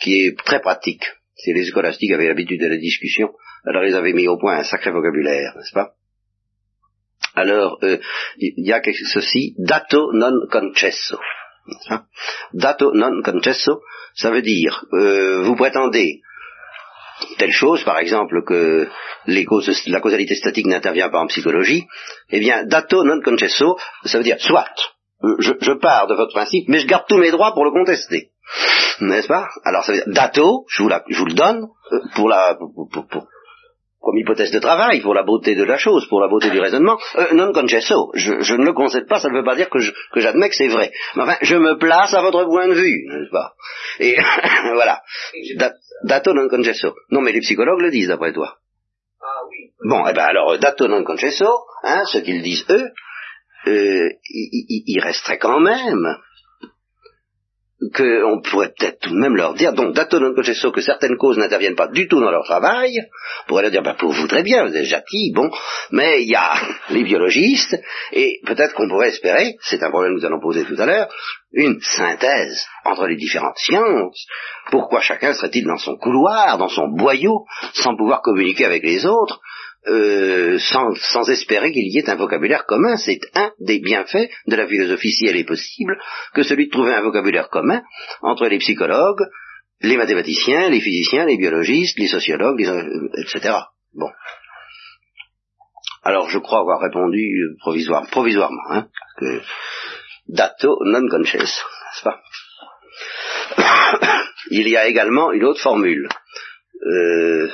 qui 0.00 0.14
est 0.14 0.38
très 0.38 0.60
pratique. 0.60 1.04
Si 1.36 1.52
les 1.52 1.64
scolastiques 1.64 2.12
avaient 2.12 2.28
l'habitude 2.28 2.60
de 2.60 2.68
la 2.68 2.76
discussion, 2.76 3.30
alors 3.64 3.84
ils 3.84 3.94
avaient 3.94 4.12
mis 4.12 4.28
au 4.28 4.38
point 4.38 4.58
un 4.58 4.64
sacré 4.64 4.90
vocabulaire, 4.90 5.54
n'est-ce 5.56 5.72
pas? 5.72 5.94
Alors, 7.34 7.78
euh, 7.82 7.98
il 8.38 8.66
y 8.66 8.72
a 8.72 8.80
ceci, 8.82 9.54
dato 9.58 10.12
non 10.12 10.48
concesso. 10.50 11.18
Dato 12.52 12.92
non 12.92 13.22
concesso, 13.22 13.82
ça 14.14 14.30
veut 14.30 14.42
dire, 14.42 14.84
euh, 14.92 15.42
vous 15.42 15.54
prétendez 15.54 16.20
telle 17.38 17.52
chose, 17.52 17.84
par 17.84 17.98
exemple 17.98 18.42
que 18.44 18.88
la 19.26 20.00
causalité 20.00 20.34
statique 20.34 20.66
n'intervient 20.66 21.10
pas 21.10 21.20
en 21.20 21.26
psychologie, 21.26 21.86
eh 22.30 22.40
bien, 22.40 22.64
dato 22.64 23.04
non 23.04 23.20
concesso, 23.22 23.78
ça 24.04 24.18
veut 24.18 24.24
dire 24.24 24.40
soit, 24.40 24.74
je, 25.38 25.52
je 25.60 25.72
pars 25.72 26.06
de 26.06 26.14
votre 26.14 26.32
principe, 26.32 26.68
mais 26.68 26.78
je 26.78 26.86
garde 26.86 27.04
tous 27.08 27.18
mes 27.18 27.30
droits 27.30 27.52
pour 27.52 27.64
le 27.64 27.70
contester. 27.72 28.30
N'est-ce 29.00 29.28
pas? 29.28 29.48
Alors, 29.64 29.84
ça 29.84 29.92
veut 29.92 29.98
dire 29.98 30.12
dato, 30.14 30.64
je 30.68 30.82
vous, 30.82 30.88
la- 30.88 31.04
je 31.08 31.18
vous 31.18 31.26
le 31.26 31.34
donne, 31.34 31.68
euh, 31.92 31.98
pour 32.14 32.28
la, 32.28 32.54
pour- 32.54 32.88
pour- 32.92 33.06
pour- 33.06 33.26
comme 34.02 34.16
hypothèse 34.16 34.50
de 34.50 34.58
travail, 34.60 35.00
pour 35.02 35.12
la 35.14 35.22
beauté 35.22 35.54
de 35.54 35.62
la 35.62 35.76
chose, 35.76 36.06
pour 36.08 36.20
la 36.22 36.28
beauté 36.28 36.48
du 36.50 36.58
raisonnement, 36.58 36.98
euh, 37.16 37.34
non 37.34 37.52
concesso, 37.52 38.10
je, 38.14 38.40
je 38.40 38.54
ne 38.54 38.64
le 38.64 38.72
concède 38.72 39.06
pas, 39.06 39.20
ça 39.20 39.28
ne 39.28 39.34
veut 39.36 39.44
pas 39.44 39.56
dire 39.56 39.68
que 39.68 39.78
j'admets 40.16 40.48
que 40.48 40.54
c'est 40.56 40.68
vrai. 40.68 40.90
Mais 41.16 41.22
enfin, 41.24 41.36
je 41.42 41.56
me 41.56 41.76
place 41.76 42.14
à 42.14 42.22
votre 42.22 42.44
point 42.46 42.66
de 42.68 42.72
vue, 42.74 43.04
n'est-ce 43.08 43.30
pas? 43.30 43.52
Et 43.98 44.16
voilà. 44.74 45.02
Da- 45.58 45.74
dato 46.04 46.32
non 46.32 46.48
concesso. 46.48 46.94
Non, 47.10 47.20
mais 47.20 47.32
les 47.32 47.40
psychologues 47.40 47.82
le 47.82 47.90
disent, 47.90 48.08
d'après 48.08 48.32
toi. 48.32 48.54
Ah 49.22 49.42
oui. 49.50 49.70
Bon, 49.86 50.06
eh 50.08 50.14
ben 50.14 50.24
alors, 50.24 50.58
dato 50.58 50.88
non 50.88 51.04
concesso, 51.04 51.46
hein, 51.84 52.04
ce 52.06 52.18
qu'ils 52.18 52.40
disent 52.42 52.64
eux, 52.70 52.86
euh, 52.86 52.88
il, 53.66 54.10
il- 54.28 54.82
il 54.86 55.00
resterait 55.00 55.38
quand 55.38 55.60
même 55.60 56.16
qu'on 57.94 58.42
pourrait 58.42 58.74
peut-être 58.78 58.98
tout 59.00 59.08
de 59.10 59.18
même 59.18 59.36
leur 59.36 59.54
dire, 59.54 59.72
donc 59.72 59.94
dato 59.94 60.18
que 60.70 60.80
certaines 60.82 61.16
causes 61.16 61.38
n'interviennent 61.38 61.76
pas 61.76 61.88
du 61.88 62.08
tout 62.08 62.20
dans 62.20 62.30
leur 62.30 62.44
travail, 62.44 62.92
on 63.44 63.48
pourrait 63.48 63.62
leur 63.62 63.70
dire, 63.70 63.82
ben, 63.82 63.96
vous 63.98 64.12
voudrez 64.12 64.42
bien, 64.42 64.66
vous 64.66 64.76
êtes 64.76 64.84
gentil, 64.84 65.32
bon, 65.34 65.50
mais 65.90 66.22
il 66.22 66.28
y 66.28 66.34
a 66.34 66.52
les 66.90 67.02
biologistes, 67.04 67.74
et 68.12 68.40
peut-être 68.44 68.74
qu'on 68.74 68.86
pourrait 68.86 69.08
espérer, 69.08 69.56
c'est 69.62 69.82
un 69.82 69.88
problème 69.88 70.12
que 70.14 70.20
nous 70.20 70.26
allons 70.26 70.40
poser 70.42 70.64
tout 70.64 70.76
à 70.78 70.84
l'heure, 70.84 71.08
une 71.52 71.80
synthèse 71.80 72.66
entre 72.84 73.06
les 73.06 73.16
différentes 73.16 73.56
sciences. 73.56 74.26
Pourquoi 74.70 75.00
chacun 75.00 75.32
serait-il 75.32 75.64
dans 75.64 75.78
son 75.78 75.96
couloir, 75.96 76.58
dans 76.58 76.68
son 76.68 76.88
boyau, 76.88 77.46
sans 77.72 77.96
pouvoir 77.96 78.20
communiquer 78.20 78.66
avec 78.66 78.82
les 78.84 79.06
autres, 79.06 79.40
euh, 79.86 80.58
sans, 80.58 80.94
sans 80.94 81.28
espérer 81.30 81.72
qu'il 81.72 81.88
y 81.90 81.98
ait 81.98 82.10
un 82.10 82.16
vocabulaire 82.16 82.66
commun 82.66 82.96
C'est 82.96 83.20
un 83.34 83.52
des 83.60 83.78
bienfaits 83.78 84.28
de 84.46 84.56
la 84.56 84.66
philosophie, 84.66 85.12
si 85.12 85.26
elle 85.26 85.36
est 85.36 85.44
possible, 85.44 85.98
que 86.34 86.42
celui 86.42 86.66
de 86.66 86.70
trouver 86.70 86.94
un 86.94 87.00
vocabulaire 87.00 87.48
commun 87.48 87.82
entre 88.22 88.46
les 88.46 88.58
psychologues, 88.58 89.24
les 89.80 89.96
mathématiciens, 89.96 90.68
les 90.68 90.80
physiciens, 90.80 91.24
les 91.24 91.38
biologistes, 91.38 91.98
les 91.98 92.08
sociologues, 92.08 92.60
les, 92.60 92.68
euh, 92.68 93.08
etc. 93.18 93.54
Bon. 93.94 94.10
Alors 96.02 96.28
je 96.28 96.38
crois 96.38 96.60
avoir 96.60 96.80
répondu 96.80 97.18
euh, 97.18 97.56
provisoire, 97.60 98.06
provisoirement, 98.10 98.70
hein, 98.70 98.88
dato 100.28 100.78
non 100.84 101.08
conces, 101.08 101.34
n'est-ce 101.34 102.02
pas? 102.04 102.20
Il 104.50 104.68
y 104.68 104.76
a 104.76 104.86
également 104.86 105.32
une 105.32 105.44
autre 105.44 105.60
formule. 105.60 106.08
Euh, 106.86 107.48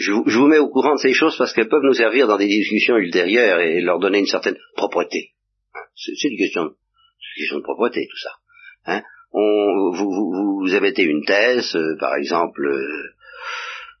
je, 0.00 0.12
vous- 0.12 0.24
je 0.26 0.38
vous 0.38 0.46
mets 0.46 0.58
au 0.58 0.68
courant 0.68 0.94
de 0.94 1.00
ces 1.00 1.12
choses 1.12 1.36
parce 1.36 1.52
qu'elles 1.52 1.68
peuvent 1.68 1.82
nous 1.82 1.94
servir 1.94 2.26
dans 2.26 2.38
des 2.38 2.46
discussions 2.46 2.96
ultérieures 2.96 3.60
et 3.60 3.80
leur 3.80 3.98
donner 3.98 4.18
une 4.18 4.26
certaine 4.26 4.56
propreté. 4.76 5.32
C'est 5.94 6.28
une 6.28 6.38
question, 6.38 6.64
de- 6.64 7.62
propreté 7.62 8.06
tout 8.10 8.18
ça. 8.18 8.30
Hein 8.86 9.02
vous, 9.32 9.92
vous, 9.94 10.60
vous 10.62 10.74
émettez 10.74 11.02
une 11.04 11.24
thèse, 11.24 11.74
euh, 11.76 11.96
par 12.00 12.14
exemple, 12.16 12.64
euh, 12.66 13.02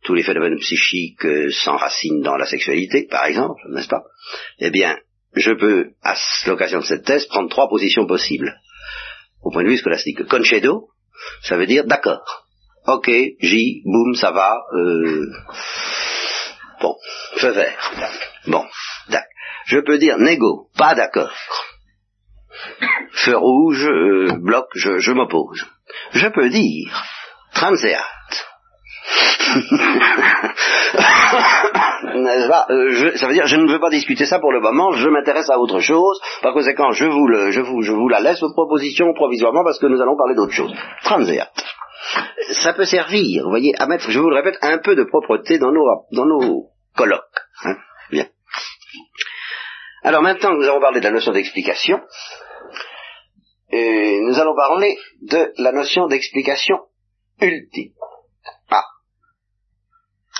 tous 0.02 0.14
les 0.14 0.22
phénomènes 0.22 0.58
psychiques 0.58 1.24
euh, 1.24 1.50
s'enracinent 1.50 2.22
dans 2.22 2.36
la 2.36 2.46
sexualité, 2.46 3.06
par 3.08 3.26
exemple, 3.26 3.60
n'est-ce 3.70 3.88
pas? 3.88 4.02
Eh 4.58 4.70
bien, 4.70 4.98
je 5.34 5.52
peux, 5.52 5.90
à 6.02 6.16
l'occasion 6.46 6.80
de 6.80 6.84
cette 6.84 7.04
thèse, 7.04 7.26
prendre 7.26 7.48
trois 7.50 7.68
positions 7.68 8.06
possibles. 8.06 8.52
Au 9.42 9.50
point 9.50 9.62
de 9.62 9.68
vue 9.68 9.76
scolastique. 9.76 10.24
Concedo, 10.26 10.88
ça 11.42 11.56
veut 11.56 11.66
dire 11.66 11.84
d'accord. 11.84 12.48
Ok, 12.92 13.08
j'y, 13.40 13.82
boum, 13.84 14.14
ça 14.14 14.32
va. 14.32 14.62
Euh... 14.74 15.26
Bon, 16.80 16.96
feu 17.36 17.50
vert. 17.50 17.92
Bon, 18.48 18.64
tac. 19.10 19.26
Je 19.66 19.78
peux 19.78 19.98
dire 19.98 20.18
négo, 20.18 20.68
pas 20.76 20.94
d'accord. 20.96 21.30
Feu 23.12 23.36
rouge, 23.36 23.86
euh, 23.86 24.32
bloc, 24.40 24.66
je, 24.74 25.12
m'oppose. 25.12 25.64
Je 26.14 26.26
peux 26.28 26.48
dire 26.48 26.90
pas? 32.48 32.66
Euh, 32.70 32.90
je- 32.90 33.16
Ça 33.18 33.26
veut 33.26 33.34
dire 33.34 33.46
je 33.46 33.56
ne 33.56 33.70
veux 33.70 33.78
pas 33.80 33.90
discuter 33.90 34.24
ça 34.26 34.38
pour 34.40 34.52
le 34.52 34.60
moment, 34.60 34.92
je 34.92 35.08
m'intéresse 35.08 35.48
à 35.50 35.58
autre 35.58 35.80
chose. 35.80 36.20
Par 36.42 36.52
conséquent, 36.54 36.90
je 36.92 37.04
vous, 37.04 37.28
je, 37.82 37.92
vous, 37.92 38.08
la 38.08 38.20
laisse, 38.20 38.40
votre 38.40 38.54
proposition, 38.54 39.12
provisoirement, 39.14 39.62
parce 39.64 39.78
que 39.78 39.86
nous 39.86 40.00
allons 40.00 40.16
parler 40.16 40.34
d'autre 40.34 40.52
chose. 40.52 40.72
Transéat. 41.04 41.48
Ça 42.62 42.72
peut 42.72 42.84
servir, 42.84 43.44
vous 43.44 43.50
voyez, 43.50 43.72
à 43.78 43.86
mettre, 43.86 44.10
je 44.10 44.18
vous 44.18 44.30
le 44.30 44.36
répète, 44.36 44.58
un 44.62 44.78
peu 44.78 44.96
de 44.96 45.04
propreté 45.04 45.58
dans 45.58 45.72
nos, 45.72 45.84
dans 46.12 46.26
nos 46.26 46.70
colloques. 46.96 47.40
hein. 47.64 47.76
Bien. 48.10 48.26
Alors 50.02 50.22
maintenant 50.22 50.50
que 50.50 50.56
nous 50.56 50.68
avons 50.68 50.80
parlé 50.80 51.00
de 51.00 51.04
la 51.04 51.12
notion 51.12 51.32
d'explication, 51.32 52.00
euh, 53.72 54.20
nous 54.22 54.38
allons 54.40 54.56
parler 54.56 54.96
de 55.22 55.52
la 55.58 55.72
notion 55.72 56.08
d'explication 56.08 56.78
ultime. 57.40 57.92
Ah. 58.70 58.82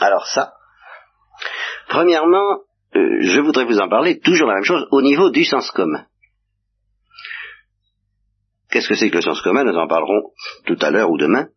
Alors 0.00 0.26
ça, 0.26 0.54
premièrement, 1.88 2.58
euh, 2.96 3.18
je 3.20 3.40
voudrais 3.40 3.66
vous 3.66 3.78
en 3.78 3.88
parler 3.88 4.18
toujours 4.18 4.48
la 4.48 4.54
même 4.54 4.64
chose 4.64 4.86
au 4.90 5.02
niveau 5.02 5.30
du 5.30 5.44
sens 5.44 5.70
commun. 5.70 6.06
Qu'est-ce 8.70 8.88
que 8.88 8.94
c'est 8.94 9.10
que 9.10 9.16
le 9.16 9.22
sens 9.22 9.40
commun? 9.42 9.64
Nous 9.64 9.76
en 9.76 9.88
parlerons 9.88 10.32
tout 10.66 10.78
à 10.80 10.90
l'heure 10.90 11.10
ou 11.10 11.18
demain. 11.18 11.48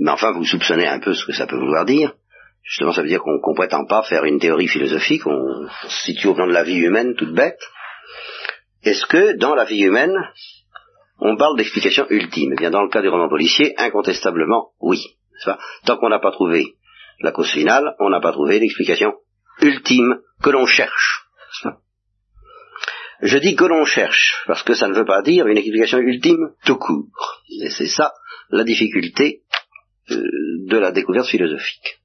Mais 0.00 0.10
enfin, 0.10 0.32
vous 0.32 0.44
soupçonnez 0.44 0.86
un 0.86 1.00
peu 1.00 1.14
ce 1.14 1.24
que 1.24 1.32
ça 1.32 1.46
peut 1.46 1.56
vouloir 1.56 1.84
dire. 1.84 2.12
Justement, 2.62 2.92
ça 2.92 3.02
veut 3.02 3.08
dire 3.08 3.20
qu'on 3.20 3.38
ne 3.50 3.56
prétend 3.56 3.86
pas 3.86 4.02
faire 4.02 4.24
une 4.24 4.40
théorie 4.40 4.66
philosophique, 4.66 5.26
on 5.26 5.68
se 5.88 6.02
situe 6.02 6.26
au 6.26 6.34
plan 6.34 6.48
de 6.48 6.52
la 6.52 6.64
vie 6.64 6.78
humaine 6.78 7.14
toute 7.14 7.32
bête. 7.32 7.60
Est-ce 8.82 9.06
que 9.06 9.36
dans 9.36 9.54
la 9.54 9.64
vie 9.64 9.82
humaine, 9.82 10.14
on 11.20 11.36
parle 11.36 11.56
d'explication 11.56 12.06
ultime? 12.10 12.52
Eh 12.54 12.56
bien, 12.56 12.70
dans 12.70 12.82
le 12.82 12.88
cas 12.88 13.02
du 13.02 13.08
roman 13.08 13.28
policier, 13.28 13.74
incontestablement, 13.78 14.72
oui. 14.80 15.16
Tant 15.84 15.96
qu'on 15.96 16.08
n'a 16.08 16.18
pas 16.18 16.32
trouvé 16.32 16.74
la 17.20 17.30
cause 17.30 17.50
finale, 17.50 17.94
on 18.00 18.10
n'a 18.10 18.20
pas 18.20 18.32
trouvé 18.32 18.58
l'explication 18.58 19.14
ultime 19.60 20.18
que 20.42 20.50
l'on 20.50 20.66
cherche. 20.66 21.22
Je 23.22 23.38
dis 23.38 23.56
que 23.56 23.64
l'on 23.64 23.84
cherche, 23.84 24.42
parce 24.46 24.62
que 24.62 24.74
ça 24.74 24.88
ne 24.88 24.94
veut 24.94 25.04
pas 25.04 25.22
dire 25.22 25.46
une 25.46 25.56
explication 25.56 25.98
ultime 25.98 26.50
tout 26.64 26.76
court. 26.76 27.42
Et 27.62 27.70
c'est 27.70 27.88
ça 27.88 28.12
la 28.50 28.64
difficulté 28.64 29.42
euh, 30.10 30.20
de 30.66 30.78
la 30.78 30.92
découverte 30.92 31.28
philosophique. 31.28 31.98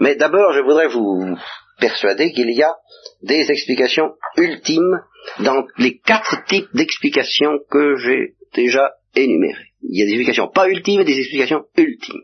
Mais 0.00 0.14
d'abord, 0.14 0.52
je 0.52 0.60
voudrais 0.60 0.88
vous 0.88 1.36
persuader 1.80 2.32
qu'il 2.32 2.50
y 2.50 2.62
a 2.62 2.74
des 3.22 3.50
explications 3.50 4.14
ultimes 4.36 5.00
dans 5.40 5.66
les 5.78 5.98
quatre 5.98 6.44
types 6.44 6.68
d'explications 6.74 7.58
que 7.70 7.96
j'ai 7.96 8.34
déjà 8.54 8.92
énumérées. 9.14 9.72
Il 9.82 9.98
y 9.98 10.02
a 10.02 10.06
des 10.06 10.12
explications 10.12 10.48
pas 10.48 10.68
ultimes 10.68 11.00
et 11.00 11.04
des 11.04 11.18
explications 11.18 11.64
ultimes. 11.76 12.22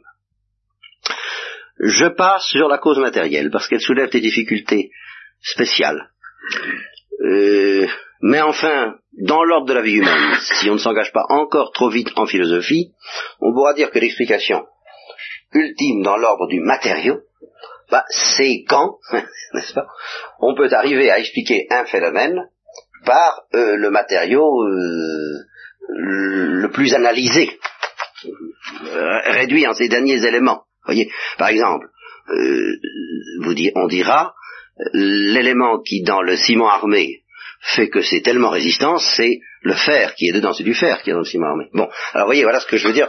Je 1.80 2.06
passe 2.06 2.46
sur 2.46 2.68
la 2.68 2.78
cause 2.78 2.98
matérielle 2.98 3.50
parce 3.50 3.68
qu'elle 3.68 3.80
soulève 3.80 4.10
des 4.10 4.20
difficultés 4.20 4.90
spéciales. 5.40 6.10
Euh, 7.24 7.86
mais 8.20 8.40
enfin, 8.40 8.94
dans 9.20 9.44
l'ordre 9.44 9.66
de 9.66 9.74
la 9.74 9.82
vie 9.82 9.96
humaine, 9.96 10.34
si 10.60 10.70
on 10.70 10.74
ne 10.74 10.78
s'engage 10.78 11.12
pas 11.12 11.24
encore 11.28 11.72
trop 11.72 11.90
vite 11.90 12.10
en 12.16 12.26
philosophie, 12.26 12.92
on 13.40 13.52
pourra 13.52 13.74
dire 13.74 13.90
que 13.90 13.98
l'explication 13.98 14.64
ultime 15.52 16.02
dans 16.02 16.16
l'ordre 16.16 16.48
du 16.48 16.60
matériau, 16.60 17.20
bah, 17.90 18.04
c'est 18.08 18.64
quand, 18.68 18.98
n'est-ce 19.12 19.74
pas, 19.74 19.86
on 20.40 20.54
peut 20.54 20.68
arriver 20.72 21.10
à 21.10 21.18
expliquer 21.18 21.66
un 21.70 21.84
phénomène 21.84 22.48
par 23.04 23.42
euh, 23.54 23.76
le 23.76 23.90
matériau 23.90 24.62
euh, 24.62 25.44
le 25.88 26.68
plus 26.68 26.94
analysé, 26.94 27.50
euh, 28.24 29.18
réduit 29.32 29.66
en 29.66 29.74
ses 29.74 29.88
derniers 29.88 30.24
éléments. 30.24 30.64
Voyez, 30.86 31.10
par 31.38 31.48
exemple, 31.48 31.88
vous 33.42 33.54
on 33.74 33.86
dira 33.86 34.34
l'élément 34.92 35.80
qui 35.80 36.02
dans 36.02 36.22
le 36.22 36.36
ciment 36.36 36.68
armé 36.68 37.22
fait 37.64 37.88
que 37.88 38.02
c'est 38.02 38.20
tellement 38.20 38.50
résistant, 38.50 38.98
c'est 38.98 39.40
le 39.62 39.74
fer 39.74 40.14
qui 40.14 40.28
est 40.28 40.32
dedans, 40.32 40.52
c'est 40.52 40.64
du 40.64 40.74
fer 40.74 41.02
qui 41.02 41.10
est 41.10 41.12
dans 41.14 41.20
le 41.20 41.24
ciment 41.24 41.46
armé. 41.46 41.64
Bon, 41.72 41.88
alors 42.12 42.26
voyez, 42.26 42.42
voilà 42.42 42.60
ce 42.60 42.66
que 42.66 42.76
je 42.76 42.86
veux 42.86 42.92
dire. 42.92 43.08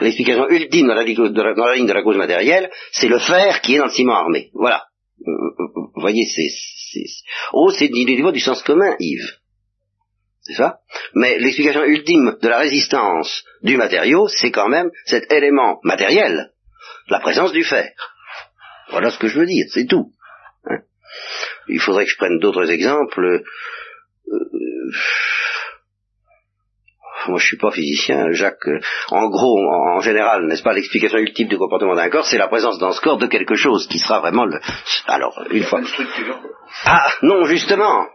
L'explication 0.00 0.48
ultime 0.48 0.88
dans 0.88 0.94
la, 0.94 1.54
dans 1.54 1.66
la 1.66 1.74
ligne 1.76 1.86
de 1.86 1.92
la 1.92 2.02
cause 2.02 2.16
matérielle, 2.16 2.70
c'est 2.90 3.08
le 3.08 3.20
fer 3.20 3.60
qui 3.60 3.76
est 3.76 3.78
dans 3.78 3.84
le 3.84 3.92
ciment 3.92 4.16
armé. 4.16 4.50
Voilà. 4.54 4.86
Vous 5.24 6.00
voyez, 6.00 6.24
c'est... 6.24 7.04
Oh, 7.52 7.70
c'est 7.70 7.88
du 7.88 8.04
niveau 8.04 8.32
du 8.32 8.40
sens 8.40 8.62
commun, 8.62 8.96
Yves. 8.98 9.36
C'est 10.42 10.54
ça? 10.54 10.78
Mais 11.14 11.38
l'explication 11.38 11.84
ultime 11.84 12.38
de 12.42 12.48
la 12.48 12.58
résistance 12.58 13.44
du 13.62 13.76
matériau, 13.76 14.26
c'est 14.26 14.50
quand 14.50 14.68
même 14.68 14.90
cet 15.04 15.30
élément 15.30 15.78
matériel, 15.84 16.50
la 17.08 17.20
présence 17.20 17.52
du 17.52 17.62
fer. 17.62 17.92
Voilà 18.90 19.10
ce 19.10 19.18
que 19.18 19.28
je 19.28 19.38
veux 19.38 19.46
dire, 19.46 19.66
c'est 19.70 19.86
tout. 19.86 20.12
Il 21.70 21.80
faudrait 21.80 22.04
que 22.04 22.10
je 22.10 22.16
prenne 22.16 22.38
d'autres 22.38 22.70
exemples. 22.70 23.42
Euh, 24.32 24.90
moi 27.28 27.38
je 27.38 27.46
suis 27.46 27.58
pas 27.58 27.70
physicien, 27.70 28.32
Jacques. 28.32 28.66
Euh, 28.66 28.80
en 29.10 29.28
gros, 29.28 29.58
en, 29.58 30.00
général, 30.00 30.46
n'est-ce 30.46 30.62
pas, 30.62 30.72
l'explication 30.72 31.18
ultime 31.18 31.48
du 31.48 31.58
comportement 31.58 31.94
d'un 31.94 32.08
corps, 32.08 32.26
c'est 32.26 32.38
la 32.38 32.48
présence 32.48 32.78
dans 32.78 32.92
ce 32.92 33.00
corps 33.00 33.18
de 33.18 33.26
quelque 33.26 33.54
chose 33.54 33.86
qui 33.88 33.98
sera 33.98 34.20
vraiment 34.20 34.44
le. 34.44 34.58
Alors, 35.06 35.42
une 35.50 35.64
fois. 35.64 35.80
Ah 36.84 37.10
non, 37.22 37.44
justement. 37.44 38.06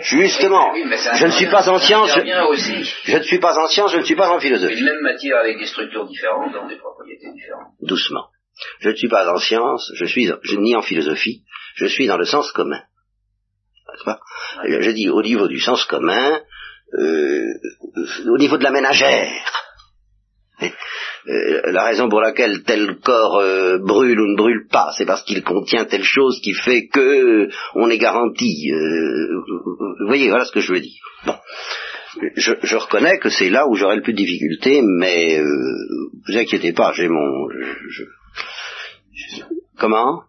Justement, 0.00 0.72
je 0.74 1.26
ne 1.26 1.30
suis 1.32 1.46
pas 1.46 1.68
en 1.68 1.78
science. 1.78 2.08
Je, 2.14 3.10
je, 3.10 3.16
ne 3.16 3.22
suis 3.22 3.40
pas 3.40 3.58
en 3.58 3.66
science, 3.66 3.90
je 3.92 3.98
ne 3.98 4.04
suis 4.04 4.14
pas 4.14 4.30
en 4.30 4.38
philosophie. 4.38 4.78
Une 4.78 4.84
même 4.84 5.00
matière 5.02 5.38
avec 5.38 5.58
des 5.58 5.66
structures 5.66 6.06
différentes 6.06 6.52
dans 6.52 6.68
des 6.68 6.76
propriétés 6.76 7.26
différentes. 7.32 7.72
Doucement. 7.82 8.26
Je 8.80 8.90
ne 8.90 8.94
suis 8.94 9.08
pas 9.08 9.32
en 9.32 9.38
science, 9.38 9.90
je 9.94 10.04
suis 10.04 10.30
je, 10.42 10.56
ni 10.56 10.76
en 10.76 10.82
philosophie, 10.82 11.42
je 11.76 11.86
suis 11.86 12.06
dans 12.06 12.18
le 12.18 12.24
sens 12.24 12.50
commun. 12.52 12.80
Pas? 14.04 14.20
Je 14.66 14.90
dis 14.90 15.08
au 15.08 15.22
niveau 15.22 15.46
du 15.48 15.60
sens 15.60 15.84
commun, 15.84 16.40
euh, 16.98 17.44
au 18.26 18.38
niveau 18.38 18.56
de 18.56 18.64
la 18.64 18.70
ménagère. 18.70 19.52
Euh, 20.62 21.72
la 21.72 21.84
raison 21.84 22.08
pour 22.08 22.20
laquelle 22.20 22.62
tel 22.64 22.96
corps 23.02 23.38
euh, 23.38 23.78
brûle 23.78 24.20
ou 24.20 24.26
ne 24.26 24.36
brûle 24.36 24.66
pas, 24.70 24.92
c'est 24.96 25.06
parce 25.06 25.22
qu'il 25.22 25.42
contient 25.42 25.84
telle 25.86 26.04
chose 26.04 26.38
qui 26.42 26.52
fait 26.52 26.86
que 26.86 27.48
on 27.74 27.88
est 27.88 27.98
garanti. 27.98 28.70
vous 28.70 30.06
voyez, 30.06 30.28
voilà 30.28 30.44
ce 30.44 30.52
que 30.52 30.60
je 30.60 30.72
veux 30.72 30.80
dire. 30.80 31.02
Bon. 31.26 31.34
Je, 32.36 32.52
je 32.62 32.76
reconnais 32.76 33.18
que 33.18 33.28
c'est 33.28 33.50
là 33.50 33.66
où 33.66 33.74
j'aurai 33.74 33.96
le 33.96 34.02
plus 34.02 34.12
de 34.12 34.18
difficultés, 34.18 34.82
mais 34.82 35.40
vous 35.40 36.36
inquiétez 36.36 36.72
pas, 36.72 36.92
j'ai 36.92 37.08
mon... 37.08 37.48
Je, 37.88 38.04
Comment 39.78 40.22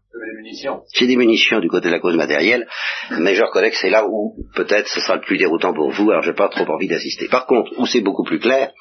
J'ai 0.93 1.07
des 1.07 1.17
munitions 1.17 1.59
du 1.59 1.67
côté 1.67 1.87
de 1.87 1.93
la 1.93 1.99
cause 1.99 2.15
matérielle, 2.15 2.67
mais 3.19 3.35
je 3.35 3.43
reconnais 3.43 3.69
que 3.69 3.77
c'est 3.77 3.89
là 3.89 4.05
où 4.07 4.35
peut-être 4.55 4.87
ce 4.87 4.99
sera 4.99 5.15
le 5.15 5.21
plus 5.21 5.37
déroutant 5.37 5.73
pour 5.73 5.91
vous, 5.91 6.09
alors 6.09 6.23
j'ai 6.23 6.33
pas 6.33 6.49
trop 6.49 6.65
envie 6.65 6.87
d'assister. 6.87 7.27
Par 7.27 7.45
contre, 7.45 7.71
où 7.77 7.85
c'est 7.85 8.01
beaucoup 8.01 8.23
plus 8.23 8.39
clair, 8.39 8.71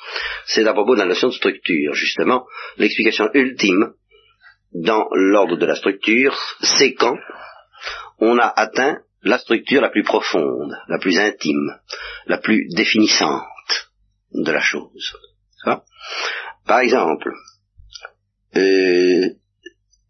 c'est 0.47 0.67
à 0.67 0.73
propos 0.73 0.95
de 0.95 1.01
la 1.01 1.07
notion 1.07 1.29
de 1.29 1.35
structure. 1.35 1.95
Justement, 1.95 2.47
l'explication 2.79 3.29
ultime 3.35 3.93
dans 4.73 5.07
l'ordre 5.13 5.57
de 5.57 5.67
la 5.67 5.77
structure, 5.77 6.37
c'est 6.61 6.95
quand 6.95 7.17
on 8.19 8.39
a 8.39 8.47
atteint 8.47 8.99
la 9.23 9.39
structure 9.39 9.81
la 9.81 9.91
plus 9.91 10.03
profonde, 10.03 10.75
la 10.89 10.99
plus 10.99 11.19
intime, 11.19 11.79
la 12.27 12.39
plus 12.39 12.69
définissante 12.75 13.43
de 14.33 14.51
la 14.51 14.61
chose. 14.61 15.17
Par 16.67 16.81
exemple, 16.81 17.31
euh, 18.57 19.29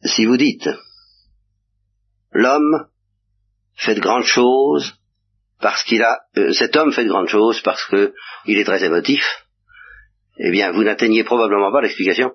si 0.04 0.26
vous 0.26 0.36
dites, 0.36 0.68
l'homme 2.32 2.86
fait 3.76 3.94
de 3.94 4.00
grandes 4.00 4.24
choses 4.24 4.94
parce 5.60 5.82
qu'il 5.84 6.02
a, 6.02 6.20
euh, 6.36 6.52
cet 6.52 6.76
homme 6.76 6.92
fait 6.92 7.04
de 7.04 7.08
grandes 7.08 7.28
choses 7.28 7.60
parce 7.62 7.84
qu'il 7.86 8.58
est 8.58 8.64
très 8.64 8.84
émotif, 8.84 9.24
eh 10.38 10.50
bien, 10.50 10.72
vous 10.72 10.84
n'atteignez 10.84 11.24
probablement 11.24 11.72
pas 11.72 11.80
l'explication 11.80 12.32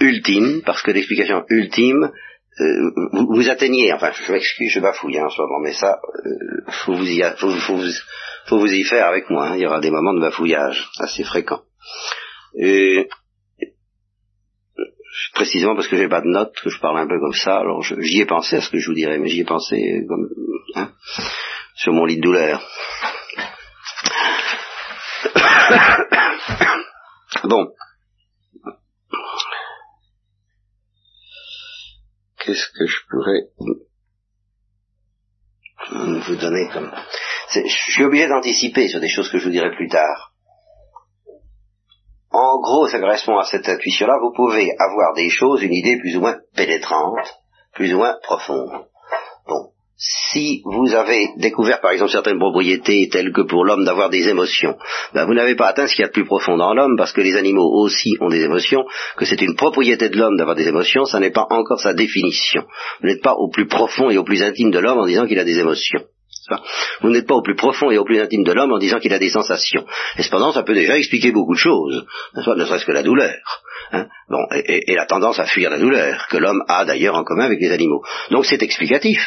ultime, 0.00 0.62
parce 0.64 0.82
que 0.82 0.90
l'explication 0.90 1.44
ultime, 1.48 2.12
euh, 2.60 2.90
vous, 3.12 3.48
atteignez, 3.48 3.92
enfin, 3.92 4.12
je 4.12 4.30
m'excuse, 4.30 4.70
je 4.70 4.80
bafouille 4.80 5.18
hein, 5.18 5.24
en 5.24 5.30
ce 5.30 5.40
moment, 5.40 5.60
mais 5.60 5.72
ça, 5.72 5.98
euh, 6.24 6.70
faut, 6.84 6.94
vous 6.94 7.10
y, 7.10 7.22
faut, 7.38 7.48
vous, 7.48 7.82
faut 8.46 8.58
vous 8.58 8.72
y 8.72 8.84
faire 8.84 9.06
avec 9.06 9.30
moi, 9.30 9.48
hein. 9.48 9.56
il 9.56 9.62
y 9.62 9.66
aura 9.66 9.80
des 9.80 9.90
moments 9.90 10.14
de 10.14 10.20
bafouillage 10.20 10.88
assez 10.98 11.24
fréquents. 11.24 11.62
Et 12.56 13.08
précisément 15.34 15.74
parce 15.74 15.88
que 15.88 15.96
j'ai 15.96 16.08
pas 16.08 16.20
de 16.20 16.28
notes, 16.28 16.54
que 16.62 16.70
je 16.70 16.80
parle 16.80 16.98
un 16.98 17.06
peu 17.06 17.18
comme 17.20 17.34
ça, 17.34 17.58
alors 17.58 17.82
j'y 17.82 18.20
ai 18.20 18.26
pensé 18.26 18.56
à 18.56 18.60
ce 18.60 18.70
que 18.70 18.78
je 18.78 18.88
vous 18.88 18.94
dirais, 18.94 19.18
mais 19.18 19.28
j'y 19.28 19.40
ai 19.40 19.44
pensé 19.44 20.04
comme, 20.08 20.28
hein, 20.74 20.90
sur 21.74 21.92
mon 21.92 22.04
lit 22.04 22.16
de 22.16 22.22
douleur. 22.22 22.62
bon. 27.44 27.68
Qu'est-ce 32.38 32.68
que 32.78 32.86
je 32.86 32.98
pourrais 33.08 33.48
vous 36.26 36.36
donner 36.36 36.68
comme... 36.72 36.90
Je 37.54 37.92
suis 37.92 38.04
obligé 38.04 38.26
d'anticiper 38.26 38.88
sur 38.88 39.00
des 39.00 39.08
choses 39.08 39.30
que 39.30 39.38
je 39.38 39.44
vous 39.44 39.50
dirai 39.50 39.70
plus 39.76 39.88
tard. 39.88 40.33
En 42.36 42.58
gros, 42.58 42.88
ça 42.88 42.98
correspond 42.98 43.38
à 43.38 43.44
cette 43.44 43.68
intuition-là, 43.68 44.18
vous 44.20 44.32
pouvez 44.34 44.68
avoir 44.76 45.14
des 45.14 45.30
choses, 45.30 45.62
une 45.62 45.72
idée 45.72 45.98
plus 46.00 46.16
ou 46.16 46.20
moins 46.20 46.36
pénétrante, 46.56 47.32
plus 47.74 47.94
ou 47.94 47.98
moins 47.98 48.16
profonde. 48.24 48.72
Bon. 49.46 49.68
Si 49.96 50.60
vous 50.64 50.92
avez 50.96 51.28
découvert 51.36 51.80
par 51.80 51.92
exemple 51.92 52.10
certaines 52.10 52.40
propriétés 52.40 53.08
telles 53.08 53.32
que 53.32 53.42
pour 53.42 53.64
l'homme 53.64 53.84
d'avoir 53.84 54.10
des 54.10 54.28
émotions, 54.28 54.76
ben 55.14 55.26
vous 55.26 55.34
n'avez 55.34 55.54
pas 55.54 55.68
atteint 55.68 55.86
ce 55.86 55.94
qu'il 55.94 56.02
y 56.02 56.04
a 56.04 56.08
de 56.08 56.12
plus 56.12 56.24
profond 56.24 56.56
dans 56.56 56.74
l'homme 56.74 56.96
parce 56.98 57.12
que 57.12 57.20
les 57.20 57.36
animaux 57.36 57.70
aussi 57.72 58.16
ont 58.20 58.28
des 58.28 58.42
émotions, 58.42 58.84
que 59.16 59.24
c'est 59.24 59.40
une 59.40 59.54
propriété 59.54 60.08
de 60.08 60.18
l'homme 60.18 60.36
d'avoir 60.36 60.56
des 60.56 60.66
émotions, 60.66 61.04
ça 61.04 61.20
n'est 61.20 61.30
pas 61.30 61.46
encore 61.50 61.78
sa 61.78 61.94
définition. 61.94 62.64
Vous 63.00 63.06
n'êtes 63.06 63.22
pas 63.22 63.34
au 63.34 63.48
plus 63.48 63.68
profond 63.68 64.10
et 64.10 64.18
au 64.18 64.24
plus 64.24 64.42
intime 64.42 64.72
de 64.72 64.80
l'homme 64.80 64.98
en 64.98 65.06
disant 65.06 65.28
qu'il 65.28 65.38
a 65.38 65.44
des 65.44 65.60
émotions. 65.60 66.02
Vous 67.00 67.10
n'êtes 67.10 67.26
pas 67.26 67.34
au 67.34 67.42
plus 67.42 67.56
profond 67.56 67.90
et 67.90 67.98
au 67.98 68.04
plus 68.04 68.20
intime 68.20 68.44
de 68.44 68.52
l'homme 68.52 68.72
en 68.72 68.78
disant 68.78 68.98
qu'il 68.98 69.12
a 69.12 69.18
des 69.18 69.30
sensations. 69.30 69.84
Et 70.18 70.22
cependant, 70.22 70.52
ça 70.52 70.62
peut 70.62 70.74
déjà 70.74 70.96
expliquer 70.96 71.32
beaucoup 71.32 71.54
de 71.54 71.58
choses, 71.58 72.06
ne 72.34 72.64
serait-ce 72.64 72.84
que 72.84 72.92
la 72.92 73.02
douleur. 73.02 73.62
Hein. 73.92 74.06
bon, 74.28 74.46
et, 74.52 74.94
la 74.94 75.06
tendance 75.06 75.38
à 75.38 75.46
fuir 75.46 75.70
la 75.70 75.78
douleur, 75.78 76.26
que 76.28 76.38
l'homme 76.38 76.62
a 76.68 76.84
d'ailleurs 76.84 77.16
en 77.16 77.24
commun 77.24 77.44
avec 77.44 77.60
les 77.60 77.70
animaux. 77.70 78.02
Donc 78.30 78.46
c'est 78.46 78.62
explicatif. 78.62 79.18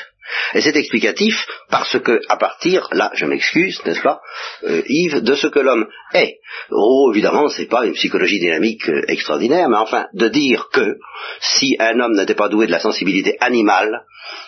Et 0.53 0.62
c'est 0.62 0.75
explicatif 0.75 1.47
parce 1.69 1.97
que, 1.99 2.19
à 2.27 2.38
partir, 2.38 2.88
là, 2.91 3.12
je 3.13 3.25
m'excuse, 3.25 3.82
n'est-ce 3.86 4.01
pas, 4.01 4.21
euh, 4.63 4.82
Yves, 4.88 5.21
de 5.21 5.36
ce 5.36 5.47
que 5.47 5.60
l'homme 5.60 5.88
est. 6.13 6.39
Oh, 6.69 7.12
évidemment, 7.13 7.47
c'est 7.47 7.67
pas 7.67 7.86
une 7.86 7.93
psychologie 7.93 8.39
dynamique 8.39 8.89
euh, 8.89 9.03
extraordinaire, 9.08 9.69
mais 9.69 9.77
enfin, 9.77 10.08
de 10.13 10.27
dire 10.27 10.67
que 10.73 10.97
si 11.39 11.77
un 11.80 11.99
homme 12.01 12.15
n'était 12.15 12.36
pas 12.36 12.49
doué 12.49 12.67
de 12.67 12.71
la 12.71 12.80
sensibilité 12.80 13.38
animale, 13.39 14.01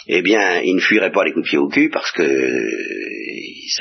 eh 0.07 0.21
bien, 0.21 0.61
il 0.61 0.75
ne 0.75 0.81
fuirait 0.81 1.11
pas 1.11 1.23
les 1.23 1.31
coups 1.31 1.45
de 1.45 1.49
pied 1.49 1.57
au 1.57 1.67
cul 1.67 1.89
parce 1.89 2.11
que 2.11 2.23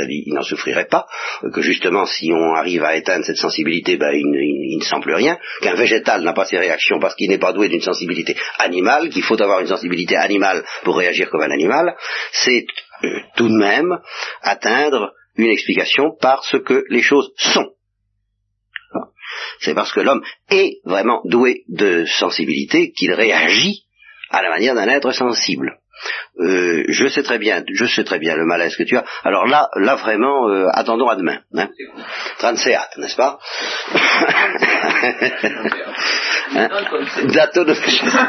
il, 0.08 0.34
n'en 0.34 0.42
souffrirait 0.42 0.86
pas, 0.86 1.06
que 1.52 1.62
justement, 1.62 2.06
si 2.06 2.32
on 2.32 2.54
arrive 2.54 2.84
à 2.84 2.96
éteindre 2.96 3.24
cette 3.24 3.36
sensibilité, 3.36 3.96
ben, 3.96 4.12
il, 4.12 4.78
ne 4.78 4.84
sent 4.84 5.00
plus 5.02 5.14
rien, 5.14 5.38
qu'un 5.62 5.74
végétal 5.74 6.22
n'a 6.22 6.32
pas 6.32 6.44
ses 6.44 6.58
réactions 6.58 6.98
parce 6.98 7.14
qu'il 7.14 7.30
n'est 7.30 7.38
pas 7.38 7.52
doué 7.52 7.68
d'une 7.68 7.80
sensibilité 7.80 8.36
animale, 8.58 9.08
qu'il 9.08 9.22
faut 9.22 9.40
avoir 9.40 9.60
une 9.60 9.66
sensibilité 9.66 10.16
animale 10.16 10.64
pour 10.84 10.96
réagir 10.96 11.30
comme 11.30 11.42
un 11.42 11.50
animal, 11.50 11.94
c'est 12.32 12.66
euh, 13.04 13.08
tout 13.36 13.48
de 13.48 13.56
même 13.56 13.98
atteindre 14.42 15.12
une 15.36 15.50
explication 15.50 16.16
par 16.20 16.44
ce 16.44 16.56
que 16.56 16.84
les 16.90 17.02
choses 17.02 17.32
sont. 17.36 17.72
C'est 19.60 19.74
parce 19.74 19.92
que 19.92 20.00
l'homme 20.00 20.22
est 20.50 20.80
vraiment 20.84 21.20
doué 21.24 21.64
de 21.68 22.04
sensibilité 22.06 22.92
qu'il 22.92 23.12
réagit 23.12 23.84
à 24.30 24.42
la 24.42 24.50
manière 24.50 24.74
d'un 24.74 24.88
être 24.88 25.12
sensible. 25.12 25.78
Euh, 26.40 26.84
je 26.88 27.08
sais 27.08 27.22
très 27.22 27.38
bien, 27.38 27.62
je 27.72 27.86
sais 27.86 28.04
très 28.04 28.18
bien 28.18 28.36
le 28.36 28.44
malaise 28.44 28.76
que 28.76 28.82
tu 28.84 28.96
as. 28.96 29.04
Alors 29.24 29.46
là, 29.46 29.68
là 29.74 29.96
vraiment, 29.96 30.48
euh, 30.48 30.66
attendons 30.72 31.08
à 31.08 31.16
demain. 31.16 31.40
Hein. 31.54 31.68
Transeat, 32.38 32.96
n'est-ce 32.96 33.16
pas? 33.16 33.38
Hein? 36.50 36.70
Dato 37.24 37.62
de... 37.62 37.74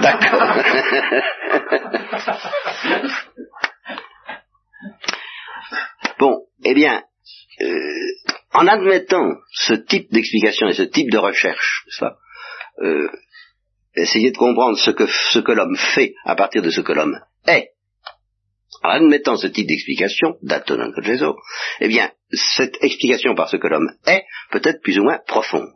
D'accord. 0.01 0.41
bon, 6.19 6.41
eh 6.65 6.73
bien, 6.73 7.01
euh, 7.61 7.65
en 8.53 8.67
admettant 8.67 9.35
ce 9.53 9.73
type 9.73 10.11
d'explication 10.11 10.67
et 10.67 10.73
ce 10.73 10.83
type 10.83 11.09
de 11.11 11.17
recherche, 11.17 11.85
ça, 11.97 12.17
essayez 13.95 14.31
de 14.31 14.37
comprendre 14.37 14.77
ce 14.77 14.91
que, 14.91 15.05
ce 15.07 15.39
que 15.39 15.53
l'homme 15.53 15.77
fait 15.77 16.13
à 16.25 16.35
partir 16.35 16.61
de 16.61 16.71
ce 16.71 16.81
que 16.81 16.91
l'homme 16.91 17.21
est. 17.49 17.71
En 18.83 18.89
admettant 18.89 19.35
ce 19.35 19.47
type 19.47 19.67
d'explication, 19.67 20.37
d'atonon 20.41 20.91
eh 21.81 21.87
bien, 21.87 22.11
cette 22.31 22.77
explication 22.81 23.35
par 23.35 23.49
ce 23.49 23.57
que 23.57 23.67
l'homme 23.67 23.91
est 24.05 24.23
peut 24.51 24.61
être 24.63 24.81
plus 24.81 24.97
ou 24.99 25.03
moins 25.03 25.19
profonde. 25.27 25.73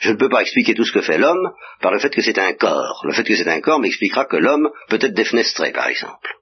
Je 0.00 0.10
ne 0.10 0.16
peux 0.16 0.28
pas 0.28 0.42
expliquer 0.42 0.74
tout 0.74 0.84
ce 0.84 0.92
que 0.92 1.00
fait 1.00 1.18
l'homme 1.18 1.50
par 1.80 1.92
le 1.92 1.98
fait 1.98 2.10
que 2.10 2.22
c'est 2.22 2.38
un 2.38 2.52
corps. 2.52 3.02
Le 3.04 3.12
fait 3.12 3.24
que 3.24 3.34
c'est 3.34 3.48
un 3.48 3.60
corps 3.60 3.80
m'expliquera 3.80 4.26
que 4.26 4.36
l'homme 4.36 4.70
peut 4.88 4.98
être 5.00 5.14
défenestré, 5.14 5.72
par 5.72 5.88
exemple. 5.88 6.34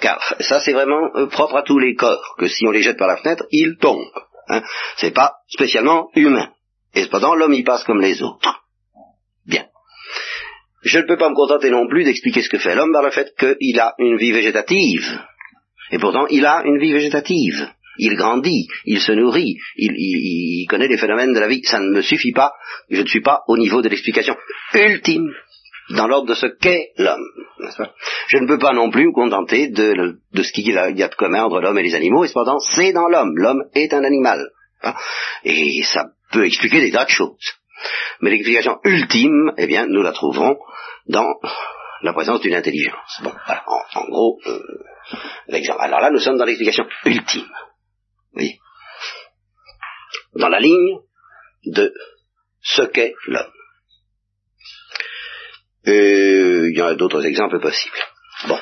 Car 0.00 0.36
ça, 0.40 0.60
c'est 0.60 0.72
vraiment 0.72 1.10
euh, 1.16 1.26
propre 1.26 1.56
à 1.56 1.62
tous 1.62 1.78
les 1.78 1.94
corps, 1.94 2.36
que 2.38 2.48
si 2.48 2.66
on 2.66 2.70
les 2.70 2.82
jette 2.82 2.98
par 2.98 3.08
la 3.08 3.16
fenêtre, 3.16 3.44
ils 3.50 3.76
tombent. 3.78 4.10
Hein. 4.48 4.62
C'est 4.96 5.10
pas 5.10 5.34
spécialement 5.48 6.08
humain. 6.14 6.50
Et 6.94 7.02
cependant, 7.02 7.34
l'homme 7.34 7.52
y 7.52 7.62
passe 7.62 7.84
comme 7.84 8.00
les 8.00 8.22
autres. 8.22 8.62
Je 10.88 10.98
ne 10.98 11.06
peux 11.06 11.18
pas 11.18 11.28
me 11.28 11.34
contenter 11.34 11.68
non 11.68 11.86
plus 11.86 12.04
d'expliquer 12.04 12.40
ce 12.40 12.48
que 12.48 12.58
fait 12.58 12.74
l'homme 12.74 12.92
par 12.92 13.02
le 13.02 13.10
fait 13.10 13.34
qu'il 13.38 13.78
a 13.78 13.94
une 13.98 14.16
vie 14.16 14.32
végétative. 14.32 15.20
Et 15.90 15.98
pourtant, 15.98 16.26
il 16.28 16.46
a 16.46 16.62
une 16.64 16.78
vie 16.78 16.92
végétative. 16.92 17.68
Il 17.98 18.14
grandit, 18.14 18.68
il 18.86 19.00
se 19.00 19.12
nourrit, 19.12 19.56
il, 19.76 20.66
connaît 20.68 20.88
les 20.88 20.96
phénomènes 20.96 21.34
de 21.34 21.40
la 21.40 21.48
vie. 21.48 21.60
Ça 21.64 21.78
ne 21.78 21.90
me 21.90 22.00
suffit 22.00 22.32
pas. 22.32 22.52
Je 22.88 23.02
ne 23.02 23.06
suis 23.06 23.20
pas 23.20 23.42
au 23.48 23.58
niveau 23.58 23.82
de 23.82 23.88
l'explication 23.88 24.34
ultime 24.72 25.28
dans 25.90 26.06
l'ordre 26.06 26.28
de 26.28 26.34
ce 26.34 26.46
qu'est 26.46 26.92
l'homme. 26.96 27.26
Je 28.28 28.38
ne 28.38 28.46
peux 28.46 28.58
pas 28.58 28.72
non 28.72 28.90
plus 28.90 29.08
me 29.08 29.12
contenter 29.12 29.68
de, 29.68 30.20
ce 30.42 30.52
qu'il 30.52 30.68
y 30.68 30.78
a 30.78 30.90
de 30.90 31.14
commun 31.16 31.44
entre 31.44 31.60
l'homme 31.60 31.78
et 31.78 31.82
les 31.82 31.94
animaux, 31.94 32.24
et 32.24 32.28
cependant, 32.28 32.60
c'est 32.60 32.92
dans 32.92 33.08
l'homme. 33.08 33.32
L'homme 33.36 33.64
est 33.74 33.92
un 33.92 34.04
animal. 34.04 34.40
Hein. 34.82 34.94
Et 35.44 35.82
ça 35.82 36.06
peut 36.32 36.46
expliquer 36.46 36.80
des 36.80 36.92
tas 36.92 37.04
de 37.04 37.10
choses. 37.10 37.58
Mais 38.20 38.30
l'explication 38.30 38.78
ultime, 38.84 39.52
eh 39.56 39.66
bien, 39.66 39.86
nous 39.86 40.02
la 40.02 40.12
trouverons 40.12 40.58
dans 41.06 41.26
la 42.02 42.12
présence 42.12 42.40
d'une 42.40 42.54
intelligence. 42.54 43.20
Bon, 43.22 43.32
en, 43.94 44.04
gros, 44.08 44.38
euh, 44.46 44.62
l'exemple. 45.48 45.80
Alors 45.80 46.00
là, 46.00 46.10
nous 46.10 46.20
sommes 46.20 46.38
dans 46.38 46.44
l'explication 46.44 46.86
ultime. 47.04 47.50
Oui. 48.34 48.58
Dans 50.34 50.48
la 50.48 50.60
ligne 50.60 50.98
de 51.64 51.92
ce 52.62 52.82
qu'est 52.82 53.14
l'homme. 53.26 53.52
Et 55.84 56.64
il 56.68 56.76
y 56.76 56.82
a 56.82 56.94
d'autres 56.94 57.24
exemples 57.24 57.60
possibles. 57.60 57.98
Bon. 58.46 58.60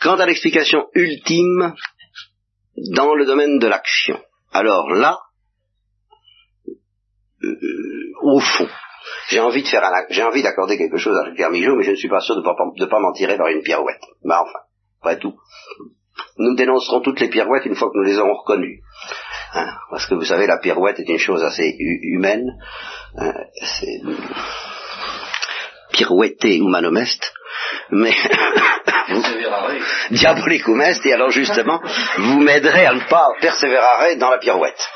Quant 0.00 0.16
à 0.16 0.26
l'explication 0.26 0.88
ultime 0.94 1.74
dans 2.94 3.14
le 3.14 3.26
domaine 3.26 3.58
de 3.58 3.68
l'action, 3.68 4.20
alors 4.52 4.90
là, 4.90 5.18
euh, 7.42 8.12
au 8.22 8.40
fond, 8.40 8.68
j'ai 9.28 9.40
envie 9.40 9.62
de 9.62 9.68
faire 9.68 9.82
j'ai 10.10 10.22
envie 10.22 10.42
d'accorder 10.42 10.76
quelque 10.76 10.98
chose 10.98 11.16
à 11.16 11.50
Migeot, 11.50 11.76
mais 11.76 11.84
je 11.84 11.92
ne 11.92 11.96
suis 11.96 12.08
pas 12.08 12.20
sûr 12.20 12.36
de 12.36 12.40
ne 12.40 12.86
pas, 12.86 13.00
m'en 13.00 13.12
tirer 13.12 13.36
vers 13.36 13.46
une 13.46 13.62
pirouette. 13.62 14.02
Mais 14.24 14.34
enfin, 14.34 14.60
après 15.00 15.18
tout, 15.18 15.34
nous 16.38 16.54
dénoncerons 16.54 17.00
toutes 17.00 17.20
les 17.20 17.28
pirouettes 17.28 17.66
une 17.66 17.74
fois 17.74 17.88
que 17.88 17.98
nous 17.98 18.04
les 18.04 18.18
aurons 18.18 18.34
reconnues. 18.34 18.82
Hein, 19.54 19.66
parce 19.90 20.06
que 20.06 20.14
vous 20.14 20.24
savez, 20.24 20.46
la 20.46 20.58
pirouette 20.58 21.00
est 21.00 21.08
une 21.08 21.18
chose 21.18 21.42
assez 21.42 21.74
humaine. 21.78 22.46
Hein, 23.16 23.32
c'est 23.62 24.00
pirouetter 25.92 26.60
ou 26.60 26.68
manomeste, 26.68 27.32
mais 27.90 28.14
diabolicum 30.10 30.80
est, 30.80 31.04
et 31.06 31.12
alors 31.12 31.30
justement, 31.30 31.80
vous 32.18 32.40
m'aiderez 32.40 32.86
à 32.86 32.94
ne 32.94 33.08
pas 33.08 33.28
persévérer 33.40 34.16
dans 34.16 34.30
la 34.30 34.38
pirouette, 34.38 34.88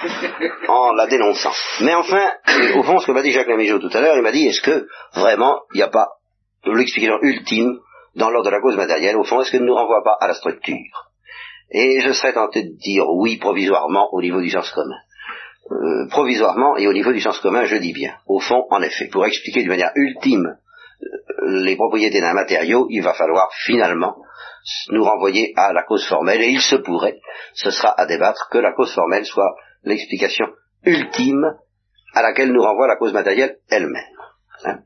en 0.68 0.92
la 0.92 1.06
dénonçant. 1.06 1.52
Mais 1.80 1.94
enfin, 1.94 2.30
au 2.76 2.82
fond, 2.82 2.98
ce 2.98 3.06
que 3.06 3.12
m'a 3.12 3.22
dit 3.22 3.32
Jacques 3.32 3.48
Lamigeau 3.48 3.78
tout 3.78 3.90
à 3.92 4.00
l'heure, 4.00 4.16
il 4.16 4.22
m'a 4.22 4.32
dit, 4.32 4.46
est-ce 4.46 4.62
que 4.62 4.86
vraiment, 5.14 5.60
il 5.72 5.78
n'y 5.78 5.82
a 5.82 5.88
pas 5.88 6.08
l'explication 6.64 7.18
ultime 7.22 7.78
dans 8.16 8.30
l'ordre 8.30 8.50
de 8.50 8.54
la 8.54 8.60
cause 8.60 8.76
matérielle, 8.76 9.16
au 9.16 9.24
fond, 9.24 9.40
est-ce 9.40 9.50
que 9.50 9.56
ne 9.56 9.66
nous 9.66 9.74
renvoie 9.74 10.02
pas 10.04 10.16
à 10.20 10.28
la 10.28 10.34
structure? 10.34 11.10
Et 11.70 12.00
je 12.00 12.12
serais 12.12 12.32
tenté 12.32 12.62
de 12.62 12.76
dire 12.76 13.04
oui 13.08 13.36
provisoirement 13.38 14.08
au 14.12 14.20
niveau 14.20 14.40
du 14.40 14.50
sens 14.50 14.70
commun. 14.70 14.98
Euh, 15.70 16.06
provisoirement 16.10 16.76
et 16.76 16.86
au 16.86 16.92
niveau 16.92 17.12
du 17.12 17.20
sens 17.20 17.38
commun, 17.40 17.64
je 17.64 17.76
dis 17.76 17.92
bien. 17.92 18.14
Au 18.26 18.38
fond, 18.38 18.64
en 18.70 18.82
effet, 18.82 19.08
pour 19.10 19.24
expliquer 19.24 19.64
de 19.64 19.68
manière 19.68 19.90
ultime 19.96 20.56
les 21.46 21.76
propriétés 21.76 22.20
d'un 22.20 22.34
matériau, 22.34 22.86
il 22.90 23.02
va 23.02 23.14
falloir 23.14 23.48
finalement 23.64 24.16
nous 24.90 25.04
renvoyer 25.04 25.52
à 25.56 25.72
la 25.72 25.82
cause 25.82 26.06
formelle, 26.06 26.40
et 26.40 26.48
il 26.48 26.60
se 26.60 26.76
pourrait, 26.76 27.20
ce 27.54 27.70
sera 27.70 27.90
à 28.00 28.06
débattre, 28.06 28.48
que 28.50 28.58
la 28.58 28.72
cause 28.72 28.94
formelle 28.94 29.26
soit 29.26 29.54
l'explication 29.82 30.46
ultime 30.84 31.44
à 32.14 32.22
laquelle 32.22 32.52
nous 32.52 32.62
renvoie 32.62 32.86
la 32.86 32.96
cause 32.96 33.12
matérielle 33.12 33.58
elle-même. 33.68 34.02
Hein. 34.64 34.78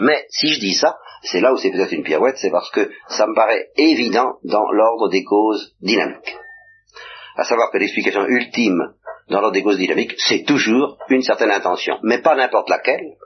Mais 0.00 0.26
si 0.30 0.48
je 0.48 0.60
dis 0.60 0.74
ça, 0.74 0.96
c'est 1.22 1.40
là 1.40 1.52
où 1.52 1.56
c'est 1.56 1.70
peut-être 1.70 1.92
une 1.92 2.02
pirouette, 2.02 2.36
c'est 2.38 2.50
parce 2.50 2.70
que 2.70 2.90
ça 3.08 3.26
me 3.26 3.34
paraît 3.34 3.68
évident 3.76 4.38
dans 4.42 4.70
l'ordre 4.72 5.08
des 5.10 5.24
causes 5.24 5.74
dynamiques. 5.80 6.36
À 7.36 7.44
savoir 7.44 7.70
que 7.70 7.78
l'explication 7.78 8.26
ultime 8.26 8.94
dans 9.28 9.40
l'ordre 9.40 9.54
des 9.54 9.62
causes 9.62 9.78
dynamiques, 9.78 10.14
c'est 10.18 10.44
toujours 10.44 10.98
une 11.08 11.22
certaine 11.22 11.50
intention, 11.50 11.98
mais 12.02 12.20
pas 12.20 12.34
n'importe 12.34 12.68
laquelle, 12.68 13.16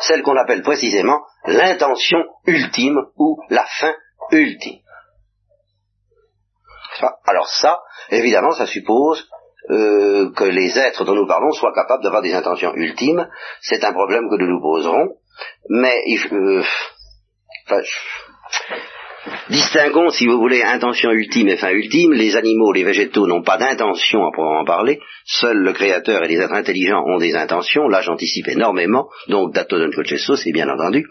celle 0.00 0.22
qu'on 0.22 0.36
appelle 0.36 0.62
précisément 0.62 1.20
l'intention 1.46 2.18
ultime 2.46 2.98
ou 3.16 3.38
la 3.48 3.64
fin 3.80 3.94
ultime. 4.32 4.80
Alors 7.26 7.48
ça, 7.48 7.78
évidemment, 8.10 8.52
ça 8.52 8.66
suppose 8.66 9.26
euh, 9.70 10.32
que 10.32 10.44
les 10.44 10.78
êtres 10.78 11.04
dont 11.04 11.14
nous 11.14 11.26
parlons 11.26 11.52
soient 11.52 11.74
capables 11.74 12.02
d'avoir 12.02 12.22
des 12.22 12.34
intentions 12.34 12.74
ultimes. 12.74 13.28
C'est 13.60 13.84
un 13.84 13.92
problème 13.92 14.28
que 14.28 14.36
nous 14.36 14.48
nous 14.48 14.60
poserons, 14.60 15.16
mais 15.68 16.02
euh, 16.32 16.62
distinguons, 19.48 20.10
si 20.10 20.26
vous 20.26 20.38
voulez, 20.38 20.62
intention 20.62 21.10
ultime 21.10 21.48
et 21.48 21.56
fin 21.56 21.70
ultime. 21.70 22.12
Les 22.12 22.36
animaux, 22.36 22.72
les 22.72 22.84
végétaux 22.84 23.26
n'ont 23.26 23.42
pas 23.42 23.58
d'intention 23.58 24.20
à 24.20 24.32
proprement 24.32 24.64
parler. 24.64 25.00
Seul 25.24 25.58
le 25.58 25.72
Créateur 25.72 26.22
et 26.24 26.28
les 26.28 26.40
êtres 26.40 26.54
intelligents 26.54 27.02
ont 27.06 27.18
des 27.18 27.34
intentions. 27.34 27.88
Là, 27.88 28.02
j'anticipe 28.02 28.48
énormément. 28.48 29.08
Donc, 29.28 29.52
dato 29.54 29.78
don 29.78 29.90
c'est 29.92 30.52
bien 30.52 30.68
entendu. 30.68 31.06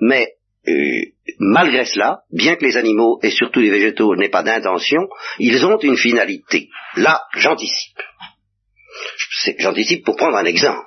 Mais 0.00 0.28
euh, 0.68 1.02
malgré 1.38 1.84
cela, 1.84 2.20
bien 2.30 2.56
que 2.56 2.64
les 2.64 2.76
animaux 2.76 3.18
et 3.22 3.30
surtout 3.30 3.60
les 3.60 3.70
végétaux 3.70 4.14
n'aient 4.16 4.28
pas 4.28 4.42
d'intention, 4.42 5.08
ils 5.38 5.64
ont 5.64 5.78
une 5.78 5.96
finalité. 5.96 6.68
Là, 6.96 7.22
j'anticipe. 7.36 7.98
J'anticipe 9.58 10.04
pour 10.04 10.16
prendre 10.16 10.36
un 10.36 10.44
exemple, 10.44 10.84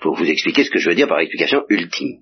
pour 0.00 0.16
vous 0.16 0.24
expliquer 0.24 0.64
ce 0.64 0.70
que 0.70 0.78
je 0.78 0.88
veux 0.88 0.94
dire 0.94 1.08
par 1.08 1.20
explication 1.20 1.64
ultime. 1.68 2.18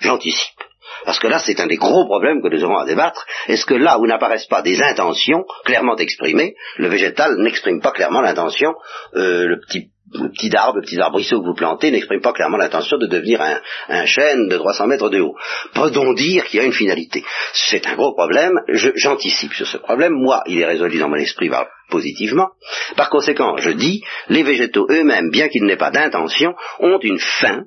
J'anticipe. 0.00 0.60
Parce 1.06 1.20
que 1.20 1.28
là, 1.28 1.38
c'est 1.38 1.60
un 1.60 1.68
des 1.68 1.76
gros 1.76 2.04
problèmes 2.04 2.42
que 2.42 2.48
nous 2.48 2.64
aurons 2.64 2.78
à 2.78 2.84
débattre. 2.84 3.24
Est-ce 3.46 3.64
que 3.64 3.74
là 3.74 3.98
où 3.98 4.06
n'apparaissent 4.06 4.48
pas 4.48 4.60
des 4.60 4.82
intentions 4.82 5.44
clairement 5.64 5.96
exprimées, 5.96 6.54
le 6.76 6.88
végétal 6.88 7.36
n'exprime 7.38 7.80
pas 7.80 7.92
clairement 7.92 8.20
l'intention, 8.20 8.74
euh, 9.14 9.46
le 9.46 9.60
petit 9.60 9.90
le 10.12 10.30
petit 10.30 10.54
arbre, 10.56 10.76
le 10.76 10.82
petit 10.82 11.00
arbrisseau 11.00 11.40
que 11.40 11.46
vous 11.46 11.54
plantez 11.54 11.90
n'exprime 11.90 12.20
pas 12.20 12.32
clairement 12.32 12.58
l'intention 12.58 12.96
de 12.96 13.06
devenir 13.06 13.40
un, 13.88 14.06
chêne 14.06 14.46
de 14.46 14.56
300 14.56 14.86
mètres 14.86 15.10
de 15.10 15.20
haut. 15.20 15.34
Peut-on 15.74 16.12
dire 16.14 16.44
qu'il 16.44 16.60
y 16.60 16.62
a 16.62 16.66
une 16.66 16.72
finalité? 16.72 17.24
C'est 17.52 17.84
un 17.88 17.96
gros 17.96 18.14
problème, 18.14 18.52
j'anticipe 18.68 19.52
sur 19.52 19.66
ce 19.66 19.78
problème, 19.78 20.12
moi 20.12 20.42
il 20.46 20.60
est 20.60 20.64
résolu 20.64 20.98
dans 20.98 21.08
mon 21.08 21.16
esprit 21.16 21.50
positivement. 21.90 22.50
Par 22.96 23.10
conséquent, 23.10 23.56
je 23.56 23.70
dis, 23.70 24.02
les 24.28 24.44
végétaux 24.44 24.86
eux-mêmes, 24.90 25.30
bien 25.30 25.48
qu'ils 25.48 25.64
n'aient 25.64 25.76
pas 25.76 25.90
d'intention, 25.90 26.54
ont 26.78 27.00
une 27.02 27.18
fin, 27.18 27.64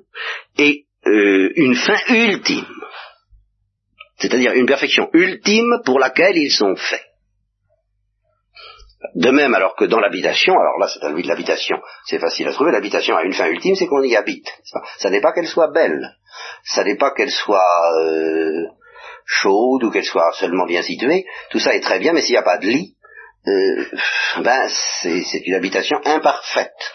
et 0.56 0.86
euh, 1.06 1.50
une 1.56 1.74
fin 1.74 1.96
ultime 2.08 2.64
c'est-à-dire 4.20 4.52
une 4.52 4.66
perfection 4.66 5.08
ultime 5.12 5.80
pour 5.84 5.98
laquelle 5.98 6.36
ils 6.36 6.50
sont 6.50 6.76
faits. 6.76 7.04
De 9.14 9.30
même, 9.30 9.54
alors 9.54 9.76
que 9.76 9.86
dans 9.86 9.98
l'habitation, 9.98 10.52
alors 10.52 10.78
là 10.78 10.86
c'est 10.88 11.04
à 11.04 11.10
lui 11.10 11.22
de 11.22 11.28
l'habitation, 11.28 11.78
c'est 12.04 12.18
facile 12.18 12.46
à 12.48 12.52
trouver, 12.52 12.70
l'habitation 12.70 13.16
a 13.16 13.22
une 13.22 13.32
fin 13.32 13.46
ultime, 13.46 13.74
c'est 13.74 13.86
qu'on 13.86 14.02
y 14.02 14.14
habite. 14.14 14.46
Ça 14.98 15.08
n'est 15.08 15.22
pas 15.22 15.32
qu'elle 15.32 15.46
soit 15.46 15.72
belle, 15.72 16.16
ça 16.64 16.84
n'est 16.84 16.98
pas 16.98 17.12
qu'elle 17.12 17.30
soit 17.30 17.94
euh, 17.98 18.66
chaude 19.24 19.84
ou 19.84 19.90
qu'elle 19.90 20.04
soit 20.04 20.30
seulement 20.32 20.66
bien 20.66 20.82
située, 20.82 21.24
tout 21.50 21.58
ça 21.58 21.74
est 21.74 21.80
très 21.80 21.98
bien, 21.98 22.12
mais 22.12 22.20
s'il 22.20 22.32
n'y 22.32 22.38
a 22.38 22.42
pas 22.42 22.58
de 22.58 22.66
lit, 22.66 22.94
euh, 23.48 23.84
ben 24.42 24.68
c'est 24.68 25.46
une 25.46 25.54
habitation 25.54 25.98
imparfaite. 26.04 26.92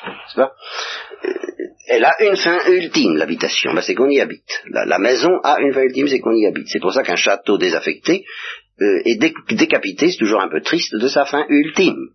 Elle 1.88 2.04
a 2.06 2.16
une 2.24 2.36
fin 2.36 2.60
ultime, 2.68 3.16
l'habitation, 3.16 3.74
ben, 3.74 3.82
c'est 3.82 3.96
qu'on 3.96 4.10
y 4.10 4.20
habite. 4.20 4.62
La, 4.72 4.86
la 4.86 5.00
maison 5.00 5.30
a 5.44 5.60
une 5.60 5.74
fin 5.74 5.82
ultime, 5.82 6.08
c'est 6.08 6.20
qu'on 6.20 6.36
y 6.36 6.46
habite. 6.46 6.68
C'est 6.70 6.80
pour 6.80 6.94
ça 6.94 7.04
qu'un 7.04 7.16
château 7.16 7.58
désaffecté 7.58 8.26
euh, 8.82 9.02
est 9.06 9.16
dé- 9.20 9.34
décapité, 9.52 10.12
c'est 10.12 10.18
toujours 10.18 10.42
un 10.42 10.50
peu 10.50 10.62
triste 10.62 10.96
de 10.96 11.08
sa 11.08 11.26
fin 11.26 11.46
ultime. 11.50 12.10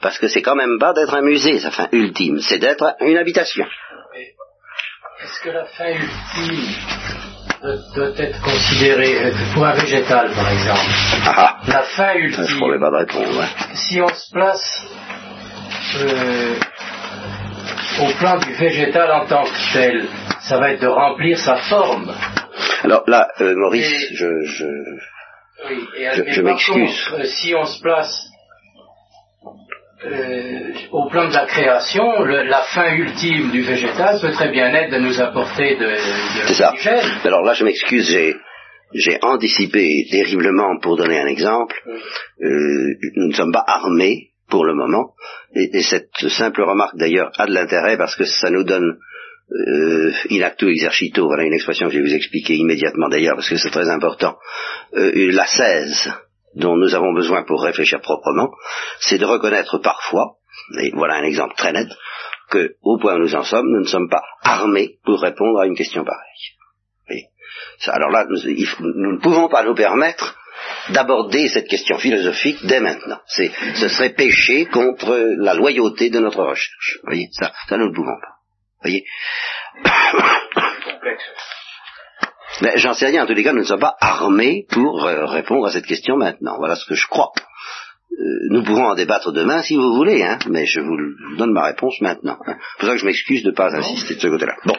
Parce 0.00 0.18
que 0.18 0.28
c'est 0.28 0.42
quand 0.42 0.54
même 0.56 0.78
pas 0.78 0.92
d'être 0.92 1.14
un 1.14 1.22
musée, 1.22 1.58
sa 1.58 1.70
fin 1.70 1.88
ultime, 1.92 2.40
c'est 2.40 2.58
d'être 2.58 2.94
une 3.00 3.16
habitation. 3.16 3.64
Est-ce 5.24 5.40
que 5.42 5.50
la 5.50 5.64
fin 5.64 5.88
ultime 5.88 6.74
doit, 7.94 8.10
être 8.18 8.40
considérée, 8.42 9.24
euh, 9.24 9.30
pour 9.54 9.64
un 9.64 9.72
végétal 9.72 10.30
par 10.34 10.50
exemple, 10.52 10.80
Ah 11.24 11.58
la 11.66 11.82
fin 11.82 12.08
ah, 12.08 12.18
je 12.18 12.24
ultime, 12.26 12.78
pas 12.80 12.90
de 12.90 12.96
répondre. 12.96 13.44
si 13.74 14.00
on 14.00 14.08
se 14.08 14.30
place 14.32 14.84
euh, 15.96 16.54
au 18.02 18.18
plan 18.18 18.38
du 18.38 18.52
végétal 18.54 19.10
en 19.10 19.26
tant 19.26 19.44
que 19.44 19.72
tel, 19.72 20.06
ça 20.40 20.58
va 20.58 20.72
être 20.72 20.80
de 20.82 20.86
remplir 20.86 21.38
sa 21.38 21.56
forme. 21.56 22.12
Alors 22.84 23.04
là, 23.06 23.28
euh, 23.40 23.54
Maurice, 23.56 23.90
Et- 24.10 24.14
je, 24.14 24.42
je, 24.44 24.64
Oui, 25.68 25.82
et, 25.96 26.08
Je- 26.12 26.22
je 26.32 26.42
par 26.42 26.52
m'excuse. 26.52 26.74
contre, 27.08 27.20
euh, 27.20 27.24
si 27.24 27.54
on 27.54 27.64
se 27.64 27.80
place 27.80 28.14
euh, 30.04 30.72
au 30.92 31.08
plan 31.08 31.28
de 31.28 31.32
la 31.34 31.46
création, 31.46 32.22
le- 32.22 32.42
la 32.42 32.60
fin 32.74 32.92
ultime 32.94 33.50
du 33.50 33.62
végétal 33.62 34.20
peut 34.20 34.30
très 34.32 34.50
bien 34.50 34.72
être 34.74 34.92
de 34.92 34.98
nous 34.98 35.18
apporter 35.20 35.76
de, 35.76 35.86
de 35.86 36.46
C'est 36.48 36.54
ça. 36.54 36.72
Alors 37.24 37.42
là, 37.42 37.54
je 37.54 37.64
m'excuse, 37.64 38.06
j'ai, 38.10 38.36
j'ai 38.94 39.18
anticipé 39.22 40.06
terriblement 40.10 40.78
pour 40.82 40.96
donner 40.98 41.18
un 41.18 41.26
exemple. 41.26 41.74
Euh, 41.88 42.94
nous 43.16 43.28
ne 43.28 43.32
sommes 43.34 43.52
pas 43.52 43.64
armés 43.66 44.28
pour 44.48 44.64
le 44.64 44.74
moment, 44.74 45.14
et, 45.54 45.76
et 45.76 45.82
cette 45.82 46.28
simple 46.28 46.62
remarque 46.62 46.96
d'ailleurs 46.96 47.30
a 47.36 47.46
de 47.46 47.52
l'intérêt 47.52 47.96
parce 47.96 48.16
que 48.16 48.24
ça 48.24 48.50
nous 48.50 48.64
donne 48.64 48.98
euh, 49.52 50.12
in 50.30 50.42
actu 50.42 50.68
exercito, 50.68 51.26
voilà 51.26 51.44
une 51.44 51.54
expression 51.54 51.86
que 51.86 51.92
je 51.92 51.98
vais 51.98 52.08
vous 52.08 52.14
expliquer 52.14 52.54
immédiatement 52.54 53.08
d'ailleurs 53.08 53.36
parce 53.36 53.48
que 53.48 53.56
c'est 53.56 53.70
très 53.70 53.88
important, 53.88 54.36
euh, 54.94 55.30
la 55.32 55.46
16 55.46 56.12
dont 56.56 56.76
nous 56.76 56.94
avons 56.94 57.12
besoin 57.12 57.44
pour 57.44 57.62
réfléchir 57.62 58.00
proprement, 58.00 58.50
c'est 59.00 59.18
de 59.18 59.24
reconnaître 59.24 59.78
parfois, 59.78 60.36
et 60.80 60.90
voilà 60.94 61.16
un 61.16 61.24
exemple 61.24 61.54
très 61.56 61.72
net, 61.72 61.88
que 62.50 62.74
au 62.82 62.98
point 62.98 63.14
où 63.16 63.18
nous 63.18 63.34
en 63.34 63.44
sommes, 63.44 63.68
nous 63.68 63.80
ne 63.80 63.88
sommes 63.88 64.08
pas 64.08 64.22
armés 64.42 64.98
pour 65.04 65.20
répondre 65.20 65.60
à 65.60 65.66
une 65.66 65.76
question 65.76 66.04
pareille. 66.04 67.26
Alors 67.88 68.10
là, 68.10 68.24
nous, 68.28 68.38
il 68.46 68.66
nous 68.80 69.12
ne 69.12 69.20
pouvons 69.20 69.48
pas 69.48 69.62
nous 69.62 69.74
permettre 69.74 70.36
d'aborder 70.90 71.48
cette 71.48 71.68
question 71.68 71.98
philosophique 71.98 72.64
dès 72.64 72.80
maintenant. 72.80 73.18
C'est, 73.26 73.50
ce 73.74 73.88
serait 73.88 74.14
pécher 74.14 74.66
contre 74.66 75.16
la 75.38 75.54
loyauté 75.54 76.10
de 76.10 76.18
notre 76.18 76.42
recherche. 76.42 76.98
Vous 77.02 77.08
voyez, 77.08 77.28
ça, 77.32 77.52
ça 77.68 77.76
nous 77.76 77.88
ne 77.88 77.94
pouvons 77.94 78.18
pas. 78.20 78.36
Vous 78.82 78.90
voyez 78.90 79.04
Mais 82.62 82.78
j'en 82.78 82.94
sais 82.94 83.06
rien, 83.06 83.24
en 83.24 83.26
tous 83.26 83.34
les 83.34 83.42
cas, 83.44 83.52
nous 83.52 83.60
ne 83.60 83.64
sommes 83.66 83.80
pas 83.80 83.96
armés 84.00 84.66
pour 84.70 85.04
euh, 85.04 85.26
répondre 85.26 85.66
à 85.66 85.70
cette 85.70 85.86
question 85.86 86.16
maintenant. 86.16 86.56
Voilà 86.56 86.74
ce 86.76 86.86
que 86.86 86.94
je 86.94 87.06
crois. 87.06 87.32
Euh, 88.18 88.24
nous 88.50 88.62
pourrons 88.62 88.86
en 88.86 88.94
débattre 88.94 89.30
demain 89.32 89.62
si 89.62 89.76
vous 89.76 89.94
voulez, 89.94 90.22
hein, 90.22 90.38
mais 90.48 90.64
je 90.64 90.80
vous, 90.80 90.96
je 90.96 91.32
vous 91.32 91.36
donne 91.36 91.52
ma 91.52 91.64
réponse 91.66 92.00
maintenant. 92.00 92.38
hein. 92.46 92.56
C'est 92.56 92.78
pour 92.78 92.88
ça 92.88 92.94
que 92.94 93.00
je 93.00 93.04
m'excuse 93.04 93.42
de 93.42 93.50
ne 93.50 93.54
pas 93.54 93.74
insister 93.76 94.14
de 94.14 94.20
ce 94.20 94.28
côté-là. 94.28 94.54
Bon. 94.64 94.76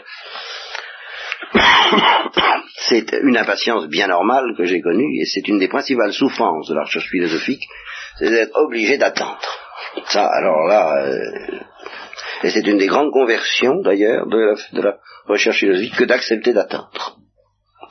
C'est 2.89 3.11
une 3.21 3.37
impatience 3.37 3.87
bien 3.87 4.07
normale 4.07 4.53
que 4.57 4.65
j'ai 4.65 4.81
connue 4.81 5.19
et 5.19 5.25
c'est 5.25 5.47
une 5.47 5.59
des 5.59 5.67
principales 5.67 6.13
souffrances 6.13 6.69
de 6.69 6.75
la 6.75 6.83
recherche 6.83 7.09
philosophique, 7.09 7.63
c'est 8.17 8.29
d'être 8.29 8.55
obligé 8.55 8.97
d'attendre. 8.97 9.39
Ça, 10.05 10.25
alors 10.25 10.67
là, 10.67 11.05
euh, 11.05 11.59
et 12.43 12.49
c'est 12.49 12.65
une 12.67 12.77
des 12.77 12.87
grandes 12.87 13.11
conversions 13.11 13.81
d'ailleurs 13.81 14.27
de 14.27 14.37
la, 14.37 14.53
de 14.73 14.81
la 14.81 14.97
recherche 15.27 15.59
philosophique 15.59 15.95
que 15.95 16.03
d'accepter 16.03 16.53
d'attendre. 16.53 17.17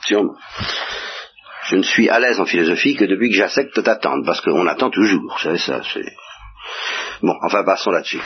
Sûrement. 0.01 0.35
Je 1.65 1.75
ne 1.75 1.83
suis 1.83 2.09
à 2.09 2.19
l'aise 2.19 2.39
en 2.39 2.45
philosophie 2.45 2.95
que 2.95 3.05
depuis 3.05 3.29
que 3.29 3.35
j'accepte 3.35 3.79
d'attendre, 3.81 4.23
parce 4.25 4.41
qu'on 4.41 4.67
attend 4.67 4.89
toujours, 4.89 5.37
savez 5.39 5.57
ça, 5.57 5.81
c'est... 5.93 6.05
Bon, 7.21 7.33
enfin 7.43 7.63
passons 7.63 7.91
là-dessus. 7.91 8.21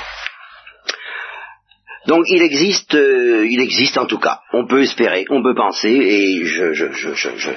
Donc 2.07 2.25
il 2.29 2.41
existe, 2.41 2.95
euh, 2.95 3.45
il 3.49 3.59
existe 3.61 3.97
en 3.97 4.05
tout 4.07 4.17
cas. 4.19 4.39
On 4.53 4.65
peut 4.65 4.81
espérer, 4.81 5.25
on 5.29 5.43
peut 5.43 5.55
penser, 5.55 5.89
et 5.89 6.43
je, 6.45 6.73
je, 6.73 6.91
je, 6.91 7.13
je, 7.13 7.29
je- 7.37 7.51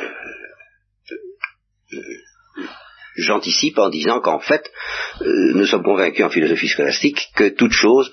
j'anticipe 3.16 3.78
en 3.78 3.88
disant 3.90 4.20
qu'en 4.20 4.40
fait, 4.40 4.70
euh, 5.22 5.52
nous 5.54 5.66
sommes 5.66 5.82
convaincus 5.84 6.24
en 6.24 6.30
philosophie 6.30 6.68
scolastique 6.68 7.28
que 7.36 7.48
toutes 7.50 7.72
choses 7.72 8.12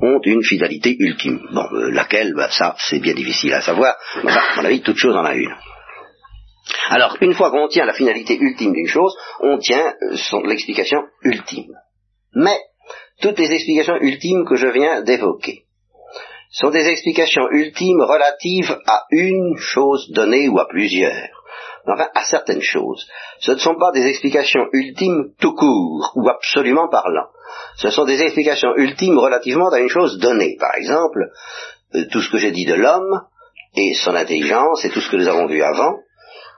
ont 0.00 0.20
une 0.24 0.42
finalité 0.44 0.94
ultime. 0.98 1.40
Bon, 1.52 1.64
euh, 1.72 1.90
laquelle, 1.90 2.34
bah, 2.34 2.50
ça, 2.50 2.76
c'est 2.78 3.00
bien 3.00 3.14
difficile 3.14 3.52
à 3.54 3.62
savoir. 3.62 3.96
mais 4.24 4.30
à 4.32 4.42
mon 4.56 4.64
avis, 4.64 4.82
toute 4.82 4.98
chose 4.98 5.16
en 5.16 5.24
a 5.24 5.34
une. 5.34 5.54
Alors, 6.90 7.16
une 7.20 7.34
fois 7.34 7.50
qu'on 7.50 7.68
tient 7.68 7.86
la 7.86 7.92
finalité 7.94 8.38
ultime 8.38 8.72
d'une 8.72 8.86
chose, 8.86 9.14
on 9.40 9.58
tient 9.58 9.94
l'explication 10.44 11.02
ultime. 11.24 11.72
Mais, 12.34 12.58
toutes 13.20 13.38
les 13.38 13.50
explications 13.52 13.96
ultimes 14.00 14.44
que 14.48 14.56
je 14.56 14.66
viens 14.68 15.02
d'évoquer 15.02 15.64
sont 16.52 16.70
des 16.70 16.86
explications 16.86 17.48
ultimes 17.50 18.02
relatives 18.02 18.78
à 18.86 19.04
une 19.10 19.56
chose 19.56 20.10
donnée 20.10 20.48
ou 20.48 20.58
à 20.58 20.68
plusieurs. 20.68 21.28
Enfin, 21.86 22.08
à 22.14 22.24
certaines 22.24 22.62
choses. 22.62 23.08
Ce 23.40 23.52
ne 23.52 23.58
sont 23.58 23.74
pas 23.74 23.90
des 23.90 24.06
explications 24.06 24.66
ultimes 24.72 25.32
tout 25.40 25.54
court 25.54 26.12
ou 26.14 26.28
absolument 26.28 26.88
parlant. 26.88 27.26
Ce 27.76 27.90
sont 27.90 28.04
des 28.04 28.22
explications 28.22 28.76
ultimes 28.76 29.18
relativement 29.18 29.68
à 29.70 29.80
une 29.80 29.88
chose 29.88 30.18
donnée. 30.18 30.56
Par 30.60 30.74
exemple, 30.76 31.30
euh, 31.94 32.04
tout 32.12 32.20
ce 32.20 32.30
que 32.30 32.38
j'ai 32.38 32.52
dit 32.52 32.66
de 32.66 32.74
l'homme 32.74 33.22
et 33.74 33.94
son 33.94 34.14
intelligence 34.14 34.84
et 34.84 34.90
tout 34.90 35.00
ce 35.00 35.10
que 35.10 35.16
nous 35.16 35.28
avons 35.28 35.46
vu 35.46 35.62
avant, 35.62 35.96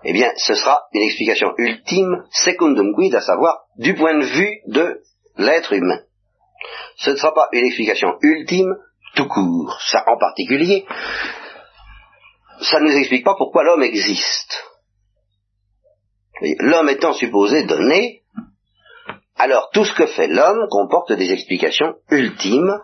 eh 0.05 0.13
bien, 0.13 0.31
ce 0.37 0.55
sera 0.55 0.83
une 0.93 1.03
explication 1.03 1.55
ultime, 1.57 2.25
secundum 2.31 2.93
quid, 2.95 3.15
à 3.15 3.23
savoir 3.23 3.63
du 3.79 3.95
point 3.95 4.19
de 4.19 4.25
vue 4.25 4.61
de 4.67 5.01
l'être 5.39 5.73
humain. 5.73 6.01
Ce 6.97 7.11
ne 7.11 7.17
sera 7.17 7.33
pas 7.33 7.49
une 7.53 7.65
explication 7.65 8.19
ultime 8.21 8.77
tout 9.15 9.29
court. 9.29 9.79
Ça, 9.81 10.05
en 10.07 10.19
particulier, 10.19 10.87
ça 12.61 12.81
ne 12.81 12.87
nous 12.87 12.97
explique 12.97 13.25
pas 13.25 13.37
pourquoi 13.37 13.65
l'homme 13.65 13.83
existe. 13.83 14.65
L'homme 16.59 16.89
étant 16.89 17.12
supposé 17.12 17.65
donner, 17.65 18.23
alors 19.37 19.71
tout 19.73 19.85
ce 19.85 19.95
que 19.95 20.07
fait 20.07 20.27
l'homme 20.27 20.67
comporte 20.71 21.12
des 21.12 21.33
explications 21.33 21.95
ultimes, 22.11 22.79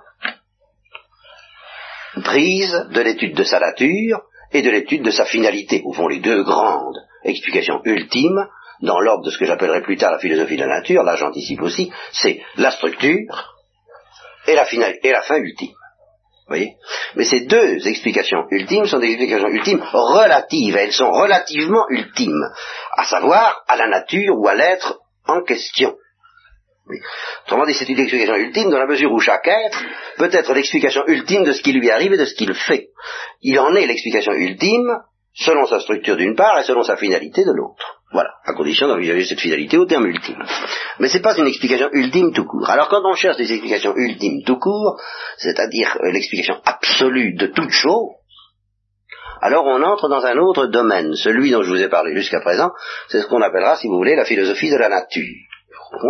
prises 2.24 2.86
de 2.90 3.00
l'étude 3.00 3.36
de 3.36 3.44
sa 3.44 3.60
nature 3.60 4.22
et 4.52 4.62
de 4.62 4.70
l'étude 4.70 5.02
de 5.02 5.10
sa 5.10 5.24
finalité. 5.24 5.82
Au 5.84 5.92
fond, 5.92 6.08
les 6.08 6.20
deux 6.20 6.42
grandes 6.42 6.96
explications 7.24 7.80
ultimes, 7.84 8.46
dans 8.82 8.98
l'ordre 8.98 9.24
de 9.24 9.30
ce 9.30 9.38
que 9.38 9.44
j'appellerai 9.44 9.82
plus 9.82 9.96
tard 9.96 10.12
la 10.12 10.18
philosophie 10.18 10.56
de 10.56 10.64
la 10.64 10.78
nature, 10.78 11.02
là 11.02 11.16
j'anticipe 11.16 11.60
aussi, 11.62 11.92
c'est 12.12 12.42
la 12.56 12.70
structure 12.70 13.54
et 14.46 14.54
la, 14.54 14.64
et 14.72 15.10
la 15.10 15.22
fin 15.22 15.36
ultime. 15.36 15.74
Voyez 16.50 16.74
Mais 17.14 17.24
ces 17.24 17.46
deux 17.46 17.86
explications 17.86 18.44
ultimes 18.50 18.86
sont 18.86 18.98
des 18.98 19.12
explications 19.12 19.48
ultimes 19.48 19.84
relatives. 19.92 20.76
Elles 20.76 20.92
sont 20.92 21.08
relativement 21.08 21.84
ultimes, 21.90 22.44
à 22.96 23.04
savoir 23.04 23.62
à 23.68 23.76
la 23.76 23.86
nature 23.86 24.34
ou 24.36 24.48
à 24.48 24.56
l'être 24.56 24.98
en 25.28 25.42
question. 25.42 25.94
Autrement 27.44 27.66
dit, 27.66 27.74
c'est 27.74 27.88
une 27.88 28.00
explication 28.00 28.34
ultime 28.34 28.68
dans 28.68 28.80
la 28.80 28.88
mesure 28.88 29.12
où 29.12 29.20
chaque 29.20 29.46
être 29.46 29.80
peut 30.16 30.30
être 30.32 30.52
l'explication 30.52 31.06
ultime 31.06 31.44
de 31.44 31.52
ce 31.52 31.62
qui 31.62 31.72
lui 31.72 31.88
arrive 31.88 32.14
et 32.14 32.18
de 32.18 32.24
ce 32.24 32.34
qu'il 32.34 32.52
fait. 32.52 32.88
Il 33.42 33.56
en 33.60 33.72
est 33.76 33.86
l'explication 33.86 34.32
ultime 34.32 34.90
selon 35.34 35.66
sa 35.66 35.80
structure 35.80 36.16
d'une 36.16 36.34
part 36.34 36.58
et 36.58 36.64
selon 36.64 36.82
sa 36.82 36.96
finalité 36.96 37.44
de 37.44 37.52
l'autre. 37.52 38.00
Voilà, 38.12 38.30
à 38.44 38.54
condition 38.54 38.88
d'envisager 38.88 39.24
cette 39.24 39.40
finalité 39.40 39.78
au 39.78 39.86
terme 39.86 40.06
ultime. 40.06 40.42
Mais 40.98 41.08
ce 41.08 41.16
n'est 41.16 41.22
pas 41.22 41.36
une 41.36 41.46
explication 41.46 41.88
ultime 41.92 42.32
tout 42.32 42.44
court. 42.44 42.68
Alors 42.68 42.88
quand 42.88 43.02
on 43.04 43.14
cherche 43.14 43.36
des 43.36 43.52
explications 43.52 43.94
ultimes 43.94 44.42
tout 44.44 44.58
court, 44.58 45.00
c'est-à-dire 45.36 45.96
euh, 46.02 46.10
l'explication 46.10 46.56
absolue 46.64 47.34
de 47.34 47.46
toute 47.46 47.70
chose, 47.70 48.10
alors 49.40 49.64
on 49.64 49.82
entre 49.82 50.08
dans 50.08 50.24
un 50.24 50.36
autre 50.38 50.66
domaine, 50.66 51.14
celui 51.14 51.50
dont 51.50 51.62
je 51.62 51.70
vous 51.70 51.80
ai 51.80 51.88
parlé 51.88 52.14
jusqu'à 52.14 52.40
présent, 52.40 52.70
c'est 53.08 53.22
ce 53.22 53.26
qu'on 53.26 53.40
appellera, 53.40 53.76
si 53.76 53.86
vous 53.86 53.96
voulez, 53.96 54.16
la 54.16 54.24
philosophie 54.24 54.70
de 54.70 54.76
la 54.76 54.88
nature. 54.88 55.24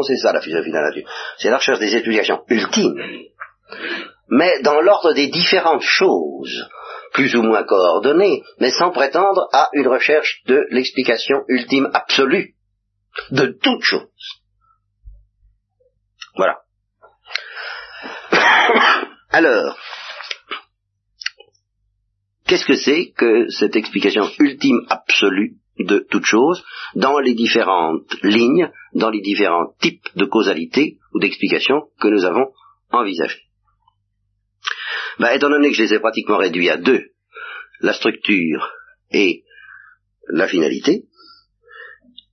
C'est 0.07 0.16
ça 0.16 0.33
la 0.33 0.41
philosophie 0.41 0.71
de 0.71 0.77
la 0.77 0.89
nature. 0.89 1.09
C'est 1.39 1.51
la 1.51 1.59
recherche 1.59 1.79
des 1.79 1.95
explications 1.95 2.41
ultimes, 2.49 3.01
mais 4.29 4.61
dans 4.62 4.81
l'ordre 4.81 5.12
des 5.12 5.29
différentes 5.29 5.83
choses, 5.83 6.68
plus 7.13 7.35
ou 7.35 7.43
moins 7.43 7.65
coordonnées, 7.65 8.43
mais 8.59 8.71
sans 8.71 8.91
prétendre 8.91 9.49
à 9.53 9.69
une 9.73 9.89
recherche 9.89 10.43
de 10.47 10.67
l'explication 10.71 11.45
ultime 11.49 11.91
absolue 11.93 12.55
de 13.31 13.59
toute 13.63 13.83
chose. 13.83 14.09
Voilà. 16.37 16.61
Alors, 19.31 19.79
qu'est-ce 22.47 22.67
que 22.67 22.77
c'est 22.77 23.13
que 23.17 23.49
cette 23.51 23.77
explication 23.77 24.29
ultime 24.39 24.87
absolue 24.89 25.57
de 25.79 25.99
toute 26.11 26.27
chose 26.27 26.63
dans 26.95 27.19
les 27.19 27.35
différentes 27.35 28.15
lignes, 28.23 28.71
dans 28.95 29.11
les 29.11 29.21
différents 29.21 29.73
types 29.81 30.09
de 30.15 30.25
causalité 30.27 30.99
ou 31.15 31.21
d'explication 31.21 31.89
que 32.01 32.09
nous 32.09 32.25
avons 32.25 32.53
envisagés 32.91 33.50
ben, 35.19 35.33
Étant 35.33 35.51
donné 35.51 35.71
que 35.71 35.77
je 35.77 35.83
les 35.83 35.95
ai 35.95 36.01
pratiquement 36.01 36.39
réduits 36.39 36.71
à 36.71 36.77
deux, 36.77 37.11
la 37.81 37.93
structure 37.93 38.71
et 39.11 39.45
la 40.33 40.49
finalité, 40.49 41.05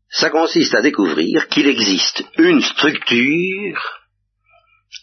ça 0.09 0.30
consiste 0.30 0.73
à 0.75 0.82
découvrir 0.82 1.47
qu'il 1.47 1.67
existe 1.67 2.23
une 2.38 2.61
structure 2.61 3.99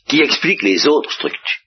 qui 0.06 0.20
explique 0.20 0.62
les 0.62 0.86
autres 0.86 1.12
structures. 1.12 1.60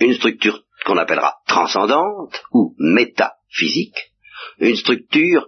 Une 0.00 0.14
structure 0.14 0.62
qu'on 0.84 0.98
appellera 0.98 1.36
transcendante 1.46 2.42
ou 2.52 2.74
métaphysique, 2.78 4.12
une 4.58 4.76
structure 4.76 5.46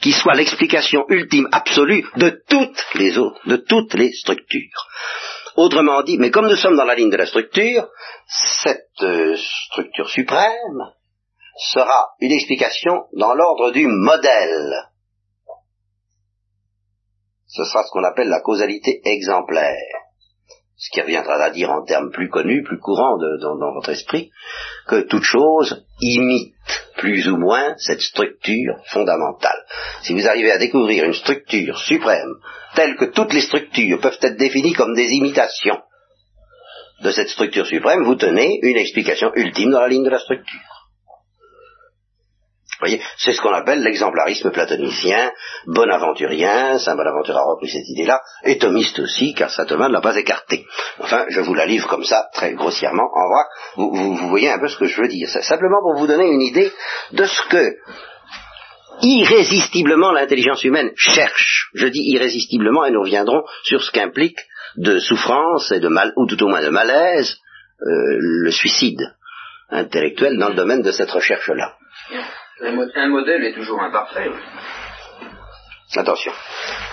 qui 0.00 0.12
soit 0.12 0.34
l'explication 0.34 1.06
ultime 1.08 1.48
absolue 1.52 2.04
de 2.16 2.42
toutes 2.48 2.84
les 2.94 3.16
autres, 3.16 3.40
de 3.48 3.56
toutes 3.56 3.94
les 3.94 4.12
structures. 4.12 4.88
Autrement 5.56 6.02
dit, 6.02 6.18
mais 6.18 6.30
comme 6.30 6.48
nous 6.48 6.56
sommes 6.56 6.76
dans 6.76 6.84
la 6.84 6.94
ligne 6.94 7.10
de 7.10 7.16
la 7.16 7.26
structure, 7.26 7.88
cette 8.28 9.02
euh, 9.02 9.36
structure 9.70 10.08
suprême 10.08 10.92
sera 11.72 12.10
une 12.20 12.32
explication 12.32 13.06
dans 13.14 13.34
l'ordre 13.34 13.70
du 13.70 13.86
modèle. 13.86 14.74
Ce 17.46 17.64
sera 17.64 17.84
ce 17.84 17.90
qu'on 17.90 18.04
appelle 18.04 18.28
la 18.28 18.40
causalité 18.40 19.00
exemplaire 19.04 20.05
ce 20.76 20.90
qui 20.90 21.00
reviendra 21.00 21.42
à 21.42 21.50
dire 21.50 21.70
en 21.70 21.84
termes 21.84 22.10
plus 22.10 22.28
connus, 22.28 22.62
plus 22.62 22.78
courants 22.78 23.16
dans, 23.18 23.72
votre 23.72 23.90
esprit, 23.90 24.30
que 24.86 25.00
toute 25.02 25.22
chose 25.22 25.84
imite 26.00 26.54
plus 26.96 27.28
ou 27.28 27.36
moins 27.36 27.74
cette 27.78 28.00
structure 28.00 28.76
fondamentale. 28.92 29.64
Si 30.02 30.12
vous 30.12 30.28
arrivez 30.28 30.52
à 30.52 30.58
découvrir 30.58 31.04
une 31.04 31.14
structure 31.14 31.78
suprême, 31.78 32.34
telle 32.74 32.96
que 32.96 33.06
toutes 33.06 33.32
les 33.32 33.40
structures 33.40 34.00
peuvent 34.00 34.18
être 34.20 34.36
définies 34.36 34.74
comme 34.74 34.94
des 34.94 35.08
imitations 35.08 35.80
de 37.02 37.10
cette 37.10 37.28
structure 37.28 37.66
suprême, 37.66 38.04
vous 38.04 38.14
tenez 38.14 38.58
une 38.62 38.76
explication 38.76 39.30
ultime 39.34 39.70
dans 39.70 39.80
la 39.80 39.88
ligne 39.88 40.04
de 40.04 40.10
la 40.10 40.18
structure 40.18 40.75
voyez, 42.80 43.00
c'est 43.16 43.32
ce 43.32 43.40
qu'on 43.40 43.52
appelle 43.52 43.82
l'exemplarisme 43.82 44.50
platonicien, 44.50 45.32
bonaventurien, 45.66 46.78
Saint 46.78 46.96
Bonaventure 46.96 47.36
a 47.36 47.44
repris 47.44 47.68
cette 47.68 47.88
idée-là, 47.88 48.20
et 48.44 48.58
thomiste 48.58 48.98
aussi, 48.98 49.34
car 49.34 49.50
saint 49.50 49.64
Thomas 49.64 49.88
ne 49.88 49.94
l'a 49.94 50.00
pas 50.00 50.16
écarté. 50.16 50.66
Enfin, 50.98 51.24
je 51.28 51.40
vous 51.40 51.54
la 51.54 51.66
livre 51.66 51.88
comme 51.88 52.04
ça, 52.04 52.28
très 52.34 52.54
grossièrement, 52.54 53.08
en 53.14 53.28
vrai, 53.28 53.44
vous, 53.76 54.16
vous 54.16 54.28
voyez 54.28 54.50
un 54.50 54.58
peu 54.58 54.68
ce 54.68 54.78
que 54.78 54.86
je 54.86 55.00
veux 55.00 55.08
dire. 55.08 55.28
C'est 55.28 55.42
simplement 55.42 55.80
pour 55.80 55.98
vous 55.98 56.06
donner 56.06 56.26
une 56.26 56.42
idée 56.42 56.72
de 57.12 57.24
ce 57.24 57.42
que 57.48 57.76
irrésistiblement 59.02 60.12
l'intelligence 60.12 60.64
humaine 60.64 60.90
cherche. 60.96 61.70
Je 61.74 61.86
dis 61.86 62.02
irrésistiblement, 62.12 62.84
et 62.84 62.90
nous 62.90 63.02
reviendrons 63.02 63.42
sur 63.62 63.82
ce 63.82 63.90
qu'implique 63.90 64.38
de 64.76 64.98
souffrance 64.98 65.70
et 65.72 65.80
de 65.80 65.88
mal, 65.88 66.12
ou 66.16 66.26
tout 66.26 66.42
au 66.42 66.48
moins 66.48 66.62
de 66.62 66.70
malaise, 66.70 67.36
euh, 67.82 68.16
le 68.18 68.50
suicide 68.50 69.14
intellectuel 69.70 70.38
dans 70.38 70.48
le 70.48 70.54
domaine 70.54 70.82
de 70.82 70.92
cette 70.92 71.10
recherche-là. 71.10 71.74
Un, 72.58 73.08
modèle 73.08 73.44
est 73.44 73.52
toujours 73.52 73.82
imparfait. 73.82 74.30
Attention, 75.94 76.32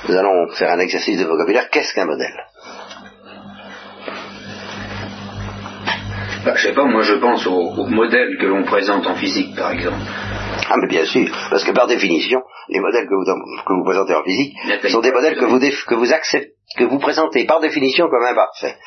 nous 0.09 0.15
allons 0.15 0.49
faire 0.49 0.71
un 0.71 0.79
exercice 0.79 1.17
de 1.17 1.25
vocabulaire. 1.25 1.69
Qu'est-ce 1.69 1.93
qu'un 1.93 2.05
modèle? 2.05 2.35
Bah, 6.43 6.55
Je 6.55 6.67
sais 6.67 6.73
pas, 6.73 6.83
moi 6.83 7.01
je 7.03 7.13
pense 7.13 7.47
aux, 7.47 7.85
modèles 7.85 8.37
que 8.39 8.45
l'on 8.45 8.63
présente 8.63 9.07
en 9.07 9.15
physique, 9.15 9.55
par 9.55 9.71
exemple. 9.71 10.03
Ah, 10.69 10.75
mais 10.81 10.87
bien 10.87 11.05
sûr, 11.05 11.29
parce 11.49 11.63
que 11.63 11.71
par 11.71 11.87
définition, 11.87 12.41
les 12.67 12.81
modèles 12.81 13.07
que 13.07 13.15
vous, 13.15 13.23
que 13.23 13.73
vous 13.73 13.85
présentez 13.85 14.15
en 14.15 14.23
physique 14.23 14.53
sont 14.89 14.99
des 14.99 15.13
modèles 15.13 15.37
que 15.37 15.45
vous, 15.45 15.59
que 15.59 15.95
vous 15.95 16.11
acceptez, 16.11 16.55
que 16.77 16.83
vous 16.83 16.99
présentez 16.99 17.45
par 17.45 17.61
définition 17.61 18.09
comme 18.09 18.23
imparfaits. 18.23 18.77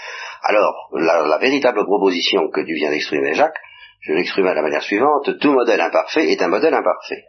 Alors, 0.43 0.91
la, 0.93 1.27
la 1.27 1.39
véritable 1.39 1.85
proposition 1.85 2.51
que 2.51 2.61
tu 2.61 2.75
viens 2.75 2.91
d'exprimer, 2.91 3.33
Jacques, 3.33 3.59
je 4.01 4.13
l'exprime 4.13 4.45
de 4.47 4.51
la 4.51 4.63
manière 4.63 4.83
suivante, 4.83 5.39
tout 5.41 5.53
modèle 5.53 5.81
imparfait 5.81 6.31
est 6.31 6.41
un 6.43 6.49
modèle 6.49 6.75
imparfait. 6.75 7.25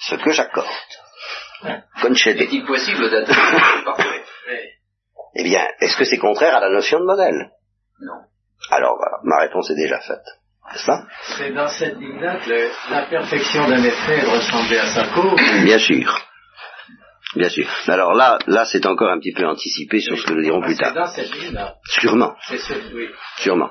Ce 0.00 0.14
que 0.16 0.30
j'accorde. 0.30 0.66
Est-il 1.64 2.64
possible 2.64 3.10
d'être 3.10 3.30
imparfait 3.78 4.22
Eh 5.34 5.42
bien, 5.42 5.66
est-ce 5.80 5.96
que 5.96 6.04
c'est 6.04 6.18
contraire 6.18 6.56
à 6.56 6.60
la 6.60 6.70
notion 6.70 7.00
de 7.00 7.04
modèle? 7.04 7.50
Non. 8.00 8.20
Alors, 8.70 8.96
ma 9.24 9.40
réponse 9.40 9.70
est 9.70 9.76
déjà 9.76 10.00
faite. 10.00 10.24
N'est-ce 10.72 10.86
pas? 10.86 11.04
C'est 11.36 11.52
dans 11.52 11.68
cette 11.68 11.96
ligne-là 11.96 12.40
que 12.44 12.70
l'imperfection 12.90 13.68
d'un 13.68 13.84
effet 13.84 14.20
ressemblait 14.22 14.80
à 14.80 14.86
sa 14.86 15.06
cause. 15.14 15.40
Bien 15.64 15.78
sûr. 15.78 16.20
Bien 17.34 17.48
sûr. 17.48 17.68
Alors 17.88 18.14
là, 18.14 18.38
là, 18.46 18.64
c'est 18.64 18.84
encore 18.86 19.10
un 19.10 19.18
petit 19.18 19.32
peu 19.32 19.46
anticipé 19.46 20.00
sur 20.00 20.18
ce 20.18 20.26
que 20.26 20.32
nous 20.32 20.42
dirons 20.42 20.60
plus 20.62 20.76
tard. 20.76 20.92
C'est 20.92 20.94
dans 20.94 21.06
cette 21.06 21.34
ligne-là. 21.34 21.74
Sûrement. 21.84 22.34
C'est 22.48 22.58
ce, 22.58 22.74
oui. 22.94 23.08
Sûrement. 23.38 23.70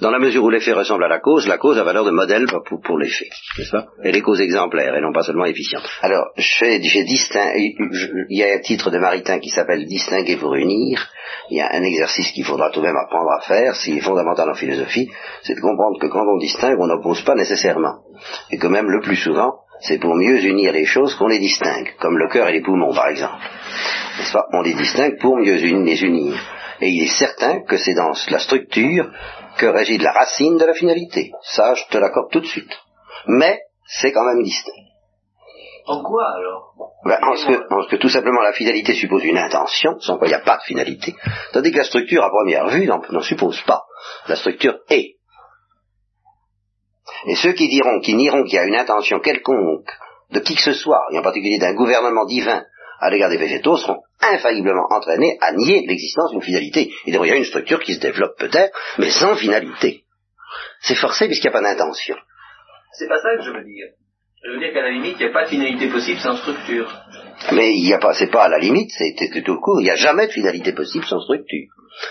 Dans 0.00 0.12
la 0.12 0.20
mesure 0.20 0.44
où 0.44 0.50
l'effet 0.50 0.72
ressemble 0.72 1.02
à 1.04 1.08
la 1.08 1.18
cause, 1.18 1.48
la 1.48 1.58
cause 1.58 1.76
a 1.76 1.82
valeur 1.82 2.04
de 2.04 2.12
modèle 2.12 2.46
pour, 2.46 2.80
pour 2.80 2.98
l'effet, 2.98 3.28
n'est-ce 3.58 3.72
pas? 3.72 3.86
Elle 4.04 4.14
est 4.14 4.20
cause 4.20 4.40
exemplaire 4.40 4.94
et 4.94 5.00
non 5.00 5.12
pas 5.12 5.24
seulement 5.24 5.46
efficiente. 5.46 5.82
Alors, 6.02 6.26
j'ai 6.36 6.78
distinct, 6.78 7.52
il 7.56 8.38
y 8.38 8.44
a 8.44 8.54
un 8.54 8.60
titre 8.60 8.92
de 8.92 8.98
Maritain 8.98 9.40
qui 9.40 9.48
s'appelle 9.48 9.84
Distinguer 9.86 10.36
pour 10.36 10.54
unir. 10.54 11.08
Il 11.50 11.56
y 11.56 11.60
a 11.60 11.72
un 11.72 11.82
exercice 11.82 12.30
qu'il 12.30 12.44
faudra 12.44 12.70
tout 12.70 12.80
de 12.80 12.86
même 12.86 12.96
apprendre 12.96 13.30
à 13.32 13.40
faire, 13.40 13.74
s'il 13.74 13.98
est 13.98 14.02
fondamental 14.02 14.48
en 14.48 14.54
philosophie, 14.54 15.08
c'est 15.42 15.54
de 15.54 15.60
comprendre 15.60 15.98
que 16.00 16.06
quand 16.06 16.24
on 16.26 16.38
distingue, 16.38 16.78
on 16.78 16.86
n'oppose 16.86 17.22
pas 17.22 17.34
nécessairement. 17.34 17.96
Et 18.52 18.58
que 18.58 18.68
même 18.68 18.88
le 18.88 19.00
plus 19.00 19.16
souvent, 19.16 19.62
c'est 19.80 19.98
pour 19.98 20.14
mieux 20.14 20.44
unir 20.44 20.72
les 20.72 20.84
choses 20.84 21.16
qu'on 21.16 21.26
les 21.26 21.40
distingue, 21.40 21.94
comme 22.00 22.18
le 22.18 22.28
cœur 22.28 22.48
et 22.48 22.52
les 22.52 22.62
poumons 22.62 22.94
par 22.94 23.08
exemple. 23.08 23.42
N'est-ce 24.18 24.32
pas? 24.32 24.46
On 24.52 24.62
les 24.62 24.74
distingue 24.74 25.18
pour 25.18 25.36
mieux 25.38 25.56
les 25.56 26.04
unir. 26.04 26.36
Et 26.80 26.90
il 26.90 27.02
est 27.02 27.18
certain 27.18 27.62
que 27.62 27.76
c'est 27.76 27.94
dans 27.94 28.12
la 28.30 28.38
structure 28.38 29.10
que 29.58 29.66
régit 29.66 29.98
la 29.98 30.12
racine 30.12 30.56
de 30.56 30.64
la 30.64 30.74
finalité. 30.74 31.32
Ça, 31.42 31.74
je 31.74 31.84
te 31.90 31.98
l'accorde 31.98 32.30
tout 32.30 32.40
de 32.40 32.46
suite. 32.46 32.72
Mais 33.26 33.60
c'est 33.86 34.12
quand 34.12 34.24
même 34.24 34.42
distinct. 34.42 34.72
En 35.86 36.02
quoi 36.02 36.24
alors? 36.34 36.74
Ben, 37.04 37.18
en, 37.22 37.34
ce 37.34 37.46
que, 37.46 37.90
que, 37.90 37.96
tout 37.96 38.10
simplement 38.10 38.42
la 38.42 38.52
finalité 38.52 38.94
suppose 38.94 39.24
une 39.24 39.38
intention, 39.38 39.98
sans 40.00 40.18
quoi 40.18 40.26
il 40.26 40.30
n'y 40.30 40.36
a 40.36 40.40
pas 40.40 40.58
de 40.58 40.62
finalité, 40.62 41.14
tandis 41.52 41.72
que 41.72 41.78
la 41.78 41.84
structure 41.84 42.22
à 42.22 42.28
première 42.28 42.68
vue 42.68 42.86
n'en 42.86 43.22
suppose 43.22 43.60
pas. 43.62 43.84
La 44.26 44.36
structure 44.36 44.78
est. 44.90 45.16
Et 47.26 47.34
ceux 47.36 47.52
qui 47.52 47.68
diront, 47.68 48.00
qui 48.00 48.14
nieront 48.14 48.44
qu'il 48.44 48.54
y 48.54 48.58
a 48.58 48.64
une 48.64 48.76
intention 48.76 49.20
quelconque 49.20 49.90
de 50.30 50.40
qui 50.40 50.56
que 50.56 50.62
ce 50.62 50.72
soit, 50.72 51.06
et 51.10 51.18
en 51.18 51.22
particulier 51.22 51.58
d'un 51.58 51.74
gouvernement 51.74 52.26
divin 52.26 52.64
à 53.00 53.10
l'égard 53.10 53.30
des 53.30 53.36
végétaux, 53.36 53.76
seront 53.76 54.02
infailliblement 54.20 54.86
entraînés 54.90 55.38
à 55.40 55.52
nier 55.52 55.84
l'existence 55.86 56.30
d'une 56.32 56.42
finalité. 56.42 56.90
Il 57.06 57.14
y 57.14 57.16
a 57.16 57.36
une 57.36 57.44
structure 57.44 57.80
qui 57.80 57.94
se 57.94 58.00
développe 58.00 58.36
peut-être, 58.38 58.76
mais 58.98 59.10
sans 59.10 59.36
finalité. 59.36 60.04
C'est 60.80 60.94
forcé 60.94 61.26
puisqu'il 61.26 61.48
n'y 61.48 61.56
a 61.56 61.60
pas 61.60 61.62
d'intention. 61.62 62.16
C'est 62.92 63.08
pas 63.08 63.18
ça 63.18 63.36
que 63.36 63.42
je 63.44 63.50
veux 63.50 63.64
dire. 63.64 63.86
Je 64.44 64.52
veux 64.52 64.60
dire 64.60 64.72
qu'à 64.72 64.82
la 64.82 64.90
limite, 64.90 65.16
il 65.18 65.24
n'y 65.24 65.30
a 65.30 65.32
pas 65.32 65.44
de 65.44 65.48
finalité 65.50 65.88
possible 65.88 66.20
sans 66.20 66.36
structure. 66.36 66.88
Mais 67.52 67.74
il 67.74 67.84
n'y 67.84 67.92
a 67.92 67.98
pas, 67.98 68.14
c'est 68.14 68.30
pas 68.30 68.44
à 68.44 68.48
la 68.48 68.58
limite, 68.58 68.90
c'est 68.96 69.42
tout 69.42 69.60
court, 69.60 69.80
il 69.80 69.84
n'y 69.84 69.90
a 69.90 69.96
jamais 69.96 70.26
de 70.26 70.32
finalité 70.32 70.72
possible 70.72 71.04
sans 71.04 71.20
structure. 71.20 71.66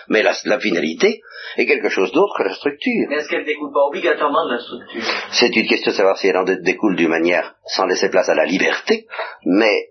Mais 0.10 0.22
la, 0.24 0.34
la 0.44 0.60
finalité 0.60 1.22
est 1.56 1.66
quelque 1.66 1.90
chose 1.90 2.12
d'autre 2.12 2.34
que 2.38 2.44
la 2.44 2.54
structure. 2.54 3.08
Mais 3.10 3.16
est-ce 3.16 3.30
qu'elle 3.30 3.46
découle 3.46 3.72
pas 3.72 3.86
obligatoirement 3.88 4.46
de 4.46 4.54
la 4.56 4.60
structure? 4.60 5.02
C'est 5.32 5.56
une 5.56 5.68
question 5.68 5.92
de 5.92 5.96
savoir 5.96 6.18
si 6.18 6.28
elle 6.28 6.38
en 6.38 6.44
découle 6.44 6.98
d'une 6.98 7.10
manière 7.10 7.56
sans 7.66 7.86
laisser 7.86 8.10
place 8.10 8.28
à 8.28 8.36
la 8.36 8.46
liberté, 8.46 9.08
mais 9.46 9.90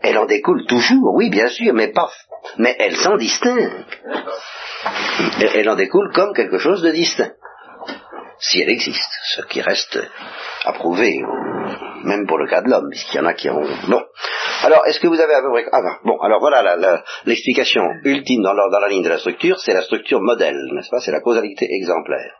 elle 0.00 0.18
en 0.18 0.26
découle 0.26 0.64
toujours, 0.66 1.14
oui, 1.14 1.30
bien 1.30 1.48
sûr, 1.48 1.72
mais 1.74 1.88
pas. 1.88 2.10
Mais 2.56 2.76
elle 2.78 2.96
s'en 2.96 3.16
distingue. 3.16 3.84
Elle 5.54 5.68
en 5.68 5.74
découle 5.74 6.12
comme 6.14 6.32
quelque 6.34 6.58
chose 6.58 6.82
de 6.82 6.90
distinct. 6.90 7.32
Si 8.40 8.60
elle 8.60 8.70
existe, 8.70 9.10
ce 9.34 9.42
qui 9.42 9.60
reste 9.60 9.98
à 10.64 10.72
prouver, 10.72 11.20
même 12.04 12.26
pour 12.28 12.38
le 12.38 12.46
cas 12.46 12.62
de 12.62 12.70
l'homme, 12.70 12.88
puisqu'il 12.88 13.16
y 13.16 13.20
en 13.20 13.26
a 13.26 13.34
qui 13.34 13.50
ont... 13.50 13.64
Bon. 13.88 14.04
Alors, 14.62 14.86
est-ce 14.86 15.00
que 15.00 15.08
vous 15.08 15.20
avez 15.20 15.34
à 15.34 15.42
peu 15.42 15.50
près... 15.50 15.64
Ah 15.72 15.82
ben, 15.82 15.96
bon, 16.04 16.20
alors 16.20 16.38
voilà 16.38 17.02
l'explication 17.26 17.82
ultime 18.04 18.42
dans 18.42 18.52
la 18.52 18.88
ligne 18.88 19.02
de 19.02 19.08
la 19.08 19.18
structure, 19.18 19.58
c'est 19.58 19.74
la 19.74 19.82
structure 19.82 20.20
modèle, 20.20 20.56
n'est-ce 20.72 20.90
pas? 20.90 21.00
C'est 21.00 21.10
la 21.10 21.20
causalité 21.20 21.66
exemplaire. 21.68 22.32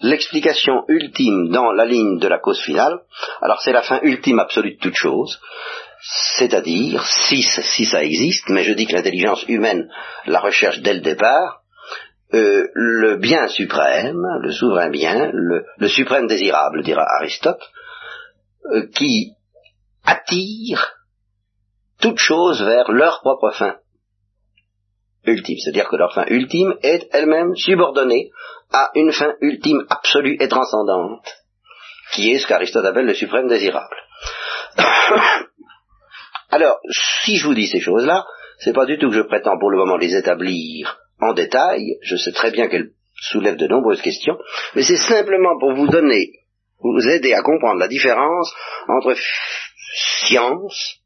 L'explication 0.00 0.84
ultime 0.88 1.50
dans 1.50 1.72
la 1.72 1.84
ligne 1.84 2.18
de 2.18 2.26
la 2.26 2.38
cause 2.38 2.62
finale, 2.62 3.00
alors 3.42 3.60
c'est 3.60 3.72
la 3.72 3.82
fin 3.82 4.00
ultime 4.02 4.38
absolue 4.38 4.76
de 4.76 4.80
toute 4.80 4.96
chose, 4.96 5.38
c'est-à-dire, 6.02 7.04
si, 7.06 7.42
si 7.42 7.84
ça 7.84 8.02
existe, 8.02 8.48
mais 8.48 8.64
je 8.64 8.72
dis 8.72 8.86
que 8.86 8.94
l'intelligence 8.94 9.44
humaine 9.48 9.90
la 10.26 10.40
recherche 10.40 10.80
dès 10.80 10.94
le 10.94 11.00
départ, 11.00 11.60
euh, 12.32 12.68
le 12.74 13.16
bien 13.16 13.48
suprême, 13.48 14.22
le 14.40 14.52
souverain 14.52 14.88
bien, 14.90 15.30
le, 15.32 15.88
suprême 15.88 16.26
désirable, 16.26 16.82
dira 16.82 17.04
Aristote, 17.18 17.62
euh, 18.72 18.86
qui 18.94 19.32
attire 20.04 20.94
toute 22.00 22.18
chose 22.18 22.62
vers 22.62 22.90
leur 22.90 23.20
propre 23.20 23.50
fin 23.50 23.76
ultime. 25.24 25.58
C'est-à-dire 25.58 25.88
que 25.88 25.96
leur 25.96 26.14
fin 26.14 26.24
ultime 26.28 26.74
est 26.82 27.08
elle-même 27.12 27.54
subordonnée 27.56 28.30
à 28.72 28.90
une 28.94 29.12
fin 29.12 29.34
ultime 29.40 29.84
absolue 29.90 30.36
et 30.40 30.48
transcendante, 30.48 31.26
qui 32.12 32.30
est 32.30 32.38
ce 32.38 32.46
qu'Aristote 32.46 32.86
appelle 32.86 33.06
le 33.06 33.14
suprême 33.14 33.48
désirable. 33.48 33.96
Alors, 36.50 36.78
si 37.22 37.36
je 37.36 37.46
vous 37.46 37.54
dis 37.54 37.68
ces 37.68 37.80
choses-là, 37.80 38.24
c'est 38.58 38.74
pas 38.74 38.86
du 38.86 38.98
tout 38.98 39.08
que 39.08 39.16
je 39.16 39.22
prétends 39.22 39.58
pour 39.58 39.70
le 39.70 39.78
moment 39.78 39.96
les 39.96 40.14
établir 40.14 40.98
en 41.20 41.32
détail, 41.32 41.98
je 42.02 42.16
sais 42.16 42.32
très 42.32 42.50
bien 42.50 42.68
qu'elles 42.68 42.90
soulève 43.20 43.56
de 43.56 43.66
nombreuses 43.66 44.00
questions, 44.00 44.38
mais 44.74 44.82
c'est 44.82 44.96
simplement 44.96 45.58
pour 45.58 45.74
vous 45.74 45.88
donner, 45.88 46.32
vous 46.78 47.08
aider 47.08 47.34
à 47.34 47.42
comprendre 47.42 47.78
la 47.78 47.88
différence 47.88 48.52
entre 48.88 49.14
science, 50.26 51.00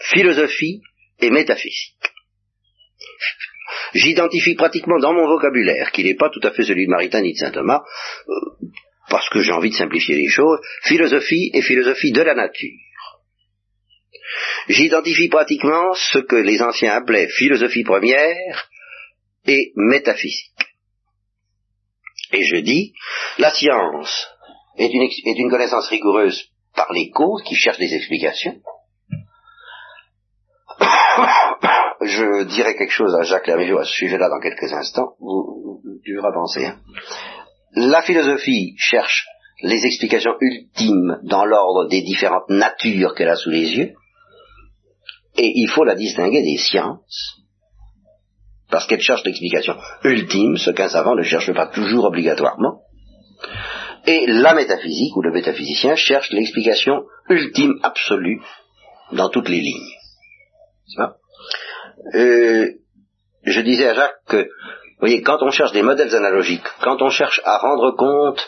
philosophie 0.00 0.80
et 1.20 1.30
métaphysique. 1.30 1.94
J'identifie 3.92 4.54
pratiquement 4.54 4.98
dans 4.98 5.12
mon 5.12 5.26
vocabulaire, 5.26 5.90
qui 5.92 6.04
n'est 6.04 6.14
pas 6.14 6.30
tout 6.30 6.40
à 6.42 6.52
fait 6.52 6.62
celui 6.62 6.86
de 6.86 6.90
Maritain 6.90 7.20
ni 7.20 7.32
de 7.32 7.38
saint 7.38 7.50
Thomas, 7.50 7.82
euh, 8.28 8.32
parce 9.10 9.28
que 9.28 9.42
j'ai 9.42 9.52
envie 9.52 9.70
de 9.70 9.74
simplifier 9.74 10.16
les 10.16 10.28
choses, 10.28 10.60
philosophie 10.84 11.50
et 11.52 11.62
philosophie 11.62 12.12
de 12.12 12.22
la 12.22 12.34
nature. 12.34 12.70
J'identifie 14.68 15.28
pratiquement 15.28 15.94
ce 15.94 16.18
que 16.18 16.36
les 16.36 16.62
anciens 16.62 16.94
appelaient 16.94 17.28
philosophie 17.28 17.84
première 17.84 18.68
et 19.46 19.72
métaphysique. 19.76 20.52
Et 22.32 22.44
je 22.44 22.56
dis, 22.56 22.92
la 23.38 23.50
science 23.50 24.28
est 24.76 24.92
une, 24.92 25.50
connaissance 25.50 25.88
rigoureuse 25.88 26.50
par 26.74 26.92
les 26.92 27.10
causes 27.10 27.42
qui 27.42 27.56
cherchent 27.56 27.78
des 27.78 27.94
explications. 27.94 28.60
je 32.00 32.44
dirai 32.44 32.76
quelque 32.76 32.92
chose 32.92 33.14
à 33.16 33.22
Jacques 33.22 33.48
Laméjo 33.48 33.78
à 33.78 33.84
ce 33.84 33.92
sujet-là 33.92 34.28
dans 34.28 34.40
quelques 34.40 34.72
instants. 34.72 35.14
Vous, 35.18 35.82
tu 36.04 36.16
penser. 36.32 36.66
Hein. 36.66 36.78
La 37.74 38.02
philosophie 38.02 38.74
cherche 38.78 39.26
les 39.62 39.84
explications 39.84 40.36
ultimes 40.40 41.18
dans 41.24 41.44
l'ordre 41.44 41.88
des 41.88 42.02
différentes 42.02 42.48
natures 42.48 43.14
qu'elle 43.14 43.28
a 43.28 43.36
sous 43.36 43.50
les 43.50 43.76
yeux. 43.76 43.94
Et 45.42 45.52
il 45.54 45.68
faut 45.68 45.84
la 45.84 45.94
distinguer 45.94 46.42
des 46.42 46.58
sciences, 46.58 47.40
parce 48.70 48.86
qu'elle 48.86 49.00
cherche 49.00 49.24
l'explication 49.24 49.74
ultime, 50.04 50.58
ce 50.58 50.70
qu'un 50.70 50.90
savant 50.90 51.14
ne 51.14 51.22
cherche 51.22 51.50
pas 51.54 51.68
toujours 51.68 52.04
obligatoirement. 52.04 52.82
Et 54.06 54.26
la 54.26 54.52
métaphysique, 54.52 55.16
ou 55.16 55.22
le 55.22 55.32
métaphysicien, 55.32 55.96
cherche 55.96 56.30
l'explication 56.30 57.04
ultime, 57.30 57.78
absolue, 57.82 58.42
dans 59.12 59.30
toutes 59.30 59.48
les 59.48 59.60
lignes. 59.60 59.94
Euh, 62.14 62.66
je 63.44 63.60
disais 63.62 63.88
à 63.88 63.94
Jacques 63.94 64.20
que, 64.28 64.42
vous 64.42 65.00
voyez, 65.00 65.22
quand 65.22 65.38
on 65.40 65.50
cherche 65.50 65.72
des 65.72 65.82
modèles 65.82 66.14
analogiques, 66.14 66.68
quand 66.82 67.00
on 67.00 67.08
cherche 67.08 67.40
à 67.44 67.56
rendre 67.56 67.96
compte 67.96 68.46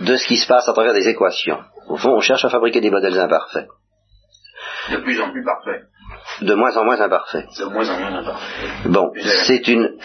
de 0.00 0.16
ce 0.16 0.26
qui 0.26 0.36
se 0.36 0.46
passe 0.46 0.68
à 0.68 0.74
travers 0.74 0.92
des 0.92 1.08
équations, 1.08 1.60
au 1.88 1.96
fond, 1.96 2.10
on 2.10 2.20
cherche 2.20 2.44
à 2.44 2.50
fabriquer 2.50 2.82
des 2.82 2.90
modèles 2.90 3.18
imparfaits. 3.18 3.68
De 4.90 4.98
plus 4.98 5.18
en 5.18 5.30
plus 5.30 5.44
parfaits. 5.44 5.84
De 6.42 6.54
moins 6.54 6.76
en 6.76 6.84
moins 6.84 7.00
imparfaits. 7.00 7.46
De 7.58 7.64
moins 7.66 7.88
en 7.88 7.98
moins 7.98 8.18
imparfaits. 8.18 8.86
Bon, 8.86 9.12
c'est 9.46 9.68
une, 9.68 9.96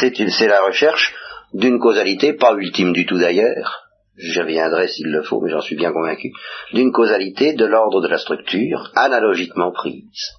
c'est 0.00 0.18
une, 0.18 0.30
c'est 0.30 0.48
la 0.48 0.62
recherche 0.62 1.14
d'une 1.54 1.78
causalité, 1.78 2.34
pas 2.34 2.52
ultime 2.54 2.92
du 2.92 3.06
tout 3.06 3.18
d'ailleurs, 3.18 3.88
j'y 4.16 4.40
reviendrai 4.40 4.88
s'il 4.88 5.10
le 5.10 5.22
faut, 5.22 5.40
mais 5.40 5.50
j'en 5.50 5.60
suis 5.60 5.76
bien 5.76 5.92
convaincu, 5.92 6.30
d'une 6.72 6.92
causalité 6.92 7.54
de 7.54 7.64
l'ordre 7.64 8.00
de 8.00 8.08
la 8.08 8.18
structure, 8.18 8.90
analogiquement 8.94 9.72
prise. 9.72 10.34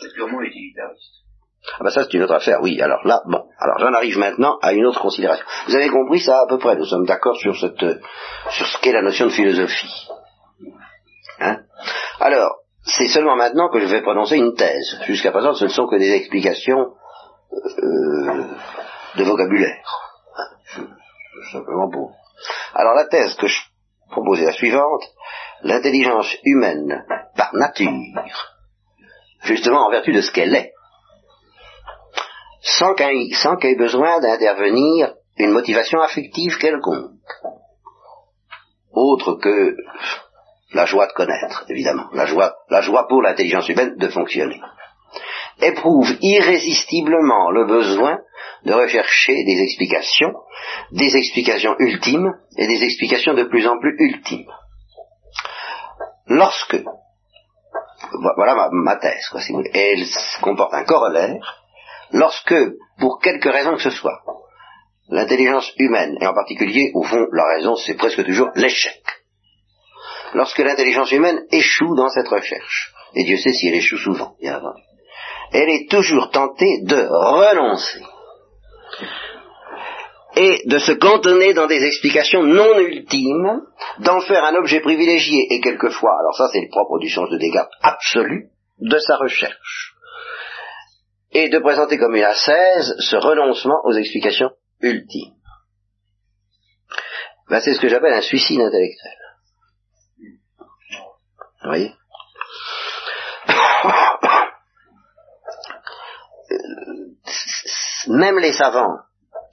C'est 0.00 0.12
purement 0.12 0.40
utilitariste. 0.40 1.24
Ah 1.78 1.84
ben 1.84 1.90
ça 1.90 2.02
c'est 2.04 2.14
une 2.14 2.22
autre 2.22 2.34
affaire, 2.34 2.58
oui. 2.62 2.80
Alors 2.82 3.06
là, 3.06 3.22
bon, 3.26 3.42
alors 3.58 3.78
j'en 3.78 3.92
arrive 3.94 4.18
maintenant 4.18 4.58
à 4.60 4.72
une 4.74 4.84
autre 4.84 5.00
considération. 5.00 5.46
Vous 5.66 5.74
avez 5.74 5.88
compris 5.88 6.20
ça 6.20 6.40
à 6.40 6.46
peu 6.46 6.58
près, 6.58 6.76
nous 6.76 6.84
sommes 6.84 7.06
d'accord 7.06 7.36
sur 7.36 7.56
cette 7.58 7.84
sur 8.50 8.66
ce 8.66 8.78
qu'est 8.82 8.92
la 8.92 9.02
notion 9.02 9.26
de 9.26 9.30
philosophie. 9.30 10.08
Hein? 11.40 11.60
Alors, 12.20 12.63
c'est 12.86 13.08
seulement 13.08 13.36
maintenant 13.36 13.70
que 13.70 13.80
je 13.80 13.86
vais 13.86 14.02
prononcer 14.02 14.36
une 14.36 14.54
thèse. 14.54 14.98
Jusqu'à 15.06 15.32
présent, 15.32 15.54
ce 15.54 15.64
ne 15.64 15.70
sont 15.70 15.86
que 15.86 15.96
des 15.96 16.12
explications 16.12 16.94
euh, 17.52 18.44
de 19.16 19.24
vocabulaire. 19.24 19.84
Simplement 21.52 21.90
pour. 21.90 22.12
Alors 22.74 22.94
la 22.94 23.06
thèse 23.06 23.34
que 23.36 23.46
je 23.46 23.58
propose 24.10 24.40
est 24.40 24.46
la 24.46 24.52
suivante. 24.52 25.02
L'intelligence 25.62 26.36
humaine, 26.44 27.04
par 27.36 27.54
nature, 27.54 27.90
justement 29.44 29.86
en 29.86 29.90
vertu 29.90 30.12
de 30.12 30.20
ce 30.20 30.30
qu'elle 30.30 30.54
est, 30.54 30.72
sans 32.60 32.94
qu'il 32.94 33.70
y 33.70 33.72
ait 33.72 33.76
besoin 33.76 34.20
d'intervenir 34.20 35.14
une 35.38 35.52
motivation 35.52 36.00
affective 36.00 36.58
quelconque, 36.58 37.12
autre 38.92 39.34
que 39.34 39.74
la 40.74 40.86
joie 40.86 41.06
de 41.06 41.12
connaître, 41.12 41.64
évidemment, 41.68 42.08
la 42.12 42.26
joie, 42.26 42.54
la 42.68 42.80
joie 42.80 43.06
pour 43.08 43.22
l'intelligence 43.22 43.68
humaine 43.68 43.96
de 43.96 44.08
fonctionner, 44.08 44.60
éprouve 45.60 46.12
irrésistiblement 46.20 47.50
le 47.50 47.64
besoin 47.66 48.18
de 48.64 48.72
rechercher 48.72 49.44
des 49.44 49.62
explications, 49.62 50.34
des 50.90 51.16
explications 51.16 51.76
ultimes 51.78 52.32
et 52.58 52.66
des 52.66 52.82
explications 52.82 53.34
de 53.34 53.44
plus 53.44 53.66
en 53.66 53.78
plus 53.78 53.94
ultimes. 53.98 54.50
Lorsque 56.26 56.82
voilà 58.36 58.68
ma, 58.72 58.96
thèse, 58.96 59.28
quoi, 59.30 59.40
si 59.40 59.52
vous 59.52 59.62
elle 59.72 60.04
comporte 60.40 60.74
un 60.74 60.84
corollaire 60.84 61.64
lorsque, 62.12 62.54
pour 62.98 63.20
quelque 63.20 63.48
raison 63.48 63.74
que 63.74 63.82
ce 63.82 63.90
soit, 63.90 64.22
l'intelligence 65.08 65.70
humaine, 65.78 66.16
et 66.20 66.26
en 66.26 66.34
particulier, 66.34 66.90
au 66.94 67.02
fond, 67.02 67.26
la 67.32 67.44
raison, 67.56 67.76
c'est 67.76 67.94
presque 67.94 68.24
toujours 68.24 68.50
l'échec. 68.54 69.02
Lorsque 70.34 70.58
l'intelligence 70.58 71.12
humaine 71.12 71.44
échoue 71.52 71.94
dans 71.96 72.08
cette 72.08 72.28
recherche, 72.28 72.92
et 73.14 73.24
Dieu 73.24 73.36
sait 73.36 73.52
si 73.52 73.68
elle 73.68 73.76
échoue 73.76 73.98
souvent, 73.98 74.34
bien 74.40 74.54
avant, 74.54 74.74
elle 75.52 75.70
est 75.70 75.88
toujours 75.88 76.30
tentée 76.30 76.80
de 76.82 77.06
renoncer 77.08 78.02
et 80.36 80.62
de 80.66 80.78
se 80.78 80.92
cantonner 80.92 81.54
dans 81.54 81.68
des 81.68 81.84
explications 81.84 82.42
non 82.42 82.78
ultimes, 82.80 83.60
d'en 84.00 84.20
faire 84.20 84.44
un 84.44 84.56
objet 84.56 84.80
privilégié 84.80 85.46
et 85.50 85.60
quelquefois, 85.60 86.18
alors 86.18 86.36
ça 86.36 86.48
c'est 86.52 86.60
le 86.60 86.70
propre 86.70 86.98
du 86.98 87.08
sens 87.08 87.30
de 87.30 87.38
Descartes 87.38 87.70
absolu, 87.82 88.48
de 88.80 88.98
sa 88.98 89.16
recherche, 89.16 89.94
et 91.30 91.48
de 91.48 91.58
présenter 91.60 91.98
comme 91.98 92.16
une 92.16 92.24
ascèse 92.24 92.96
ce 92.98 93.14
renoncement 93.14 93.80
aux 93.84 93.92
explications 93.92 94.50
ultimes. 94.80 95.34
Ben, 97.48 97.60
c'est 97.60 97.74
ce 97.74 97.80
que 97.80 97.88
j'appelle 97.88 98.14
un 98.14 98.22
suicide 98.22 98.60
intellectuel. 98.60 99.23
Vous 101.64 101.70
voyez 101.70 101.94
Même 108.06 108.38
les 108.38 108.52
savants 108.52 108.98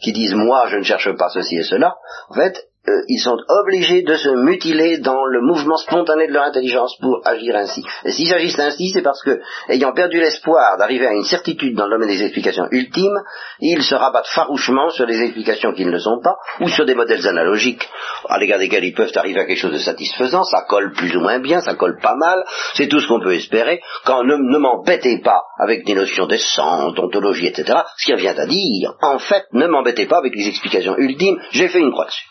qui 0.02 0.12
disent 0.12 0.34
moi 0.34 0.68
je 0.68 0.76
ne 0.76 0.84
cherche 0.84 1.16
pas 1.16 1.30
ceci 1.30 1.56
et 1.56 1.64
cela, 1.64 1.96
en 2.28 2.34
fait, 2.34 2.68
euh, 2.88 3.02
ils 3.10 3.20
sont 3.20 3.38
obligés 3.48 4.02
de 4.02 4.16
se 4.16 4.30
mutiler 4.30 4.98
dans 4.98 5.26
le 5.26 5.40
mouvement 5.42 5.78
spontané 5.78 6.28
de 6.28 6.34
leur 6.34 6.46
intelligence 6.46 6.98
pour 7.00 7.22
agir 7.26 7.56
ainsi. 7.56 7.84
Et 8.06 8.12
s'ils 8.12 8.34
agissent 8.34 8.60
ainsi, 8.60 8.90
c'est 8.90 9.04
parce 9.04 9.22
que, 9.22 9.40
ayant 9.70 9.94
perdu 9.94 10.20
l'espoir 10.20 10.78
d'arriver 10.80 11.06
à 11.06 11.14
une 11.14 11.24
certitude 11.24 11.76
dans 11.76 11.86
le 11.86 11.92
domaine 11.92 12.10
des 12.10 12.24
explications 12.24 12.66
ultimes, 12.72 13.22
ils 13.60 13.84
se 13.84 13.94
rabattent 13.94 14.30
farouchement 14.34 14.90
sur 14.90 15.06
des 15.06 15.22
explications 15.22 15.74
qui 15.74 15.86
ne 15.86 16.00
sont 16.00 16.22
pas, 16.24 16.38
ou 16.60 16.70
sur 16.70 16.86
des 16.86 16.96
modèles 16.96 17.28
analogiques, 17.28 17.88
à 18.28 18.40
l'égard 18.40 18.58
desquels 18.58 18.84
ils 18.84 18.96
peuvent 18.96 19.12
arriver 19.14 19.42
à 19.42 19.46
quelque 19.46 19.60
chose 19.60 19.74
de 19.74 19.78
satisfaisant, 19.78 20.44
ça 20.44 20.66
colle 20.68 20.92
plus 20.94 21.16
ou 21.16 21.20
moins 21.20 21.38
bien, 21.38 21.62
ça 21.62 21.76
colle 21.76 22.00
pas 22.02 22.16
mal, 22.16 22.44
c'est 22.74 22.88
tout 22.88 23.00
ce 23.00 23.08
qu'on 23.08 23.22
peut 23.22 23.36
espérer, 23.36 23.80
quand 24.06 24.24
ne, 24.24 24.58
m'embêtez 24.58 25.20
pas 25.20 25.44
avec 25.60 25.86
des 25.86 25.94
notions 25.94 26.26
de 26.26 26.38
sens, 26.38 26.96
d'ontologie, 26.96 27.46
etc., 27.46 27.78
ce 27.98 28.06
qui 28.08 28.14
revient 28.14 28.30
à 28.30 28.48
dire, 28.48 28.96
en 29.04 29.20
fait, 29.20 29.46
ne 29.54 29.68
m'embêtez 29.68 30.08
pas 30.08 30.18
avec 30.18 30.34
les 30.36 30.48
explications 30.48 30.98
ultimes, 30.98 31.38
j'ai 31.52 31.68
fait 31.68 31.80
une 31.80 31.92
croix 31.92 32.06
dessus. 32.06 32.31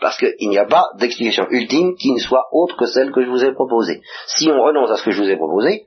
Parce 0.00 0.16
qu'il 0.16 0.48
n'y 0.48 0.58
a 0.58 0.66
pas 0.66 0.86
d'explication 0.98 1.46
ultime 1.50 1.94
qui 1.96 2.12
ne 2.12 2.18
soit 2.18 2.46
autre 2.52 2.76
que 2.76 2.86
celle 2.86 3.12
que 3.12 3.22
je 3.22 3.30
vous 3.30 3.44
ai 3.44 3.52
proposée. 3.52 4.00
Si 4.26 4.48
on 4.50 4.62
renonce 4.62 4.90
à 4.90 4.96
ce 4.96 5.04
que 5.04 5.10
je 5.10 5.22
vous 5.22 5.28
ai 5.28 5.36
proposé, 5.36 5.86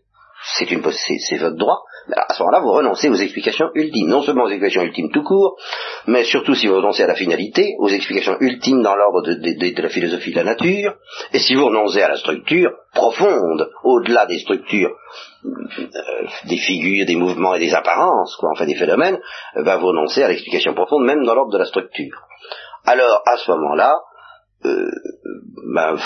c'est 0.58 0.72
une 0.72 0.82
c'est 0.92 1.38
votre 1.38 1.58
droit, 1.58 1.84
à 2.12 2.34
ce 2.34 2.42
moment-là, 2.42 2.62
vous 2.62 2.72
renoncez 2.72 3.10
aux 3.10 3.16
explications 3.16 3.70
ultimes. 3.76 4.08
Non 4.08 4.24
seulement 4.24 4.46
aux 4.46 4.50
explications 4.50 4.82
ultimes 4.82 5.12
tout 5.12 5.24
court, 5.24 5.58
mais 6.08 6.24
surtout 6.24 6.56
si 6.56 6.68
vous 6.68 6.76
renoncez 6.76 7.04
à 7.04 7.08
la 7.08 7.16
finalité, 7.16 7.76
aux 7.80 7.90
explications 7.90 8.38
ultimes 8.40 8.82
dans 8.82 8.96
l'ordre 8.96 9.22
de, 9.22 9.82
la 9.82 9.90
philosophie 9.90 10.32
de 10.32 10.38
la 10.38 10.44
nature, 10.44 10.96
et 11.34 11.40
si 11.40 11.56
vous 11.56 11.68
renoncez 11.68 12.02
à 12.02 12.10
la 12.10 12.18
structure 12.18 12.72
profonde, 12.94 13.70
au-delà 13.84 14.26
des 14.26 14.40
structures, 14.40 14.96
euh, 15.46 15.50
des 16.46 16.58
figures, 16.58 17.06
des 17.06 17.16
mouvements 17.16 17.54
et 17.54 17.60
des 17.60 17.74
apparences, 17.74 18.36
quoi, 18.38 18.50
enfin 18.54 18.66
des 18.66 18.76
phénomènes, 18.76 19.20
ben 19.56 19.78
vous 19.78 19.88
renoncez 19.88 20.24
à 20.24 20.28
l'explication 20.28 20.74
profonde, 20.74 21.06
même 21.06 21.24
dans 21.24 21.36
l'ordre 21.36 21.54
de 21.54 21.60
la 21.60 21.66
structure 21.66 22.18
alors 22.86 23.22
à 23.26 23.38
ce 23.38 23.52
moment-là, 23.52 24.00
euh, 24.66 24.92
ben, 25.74 25.98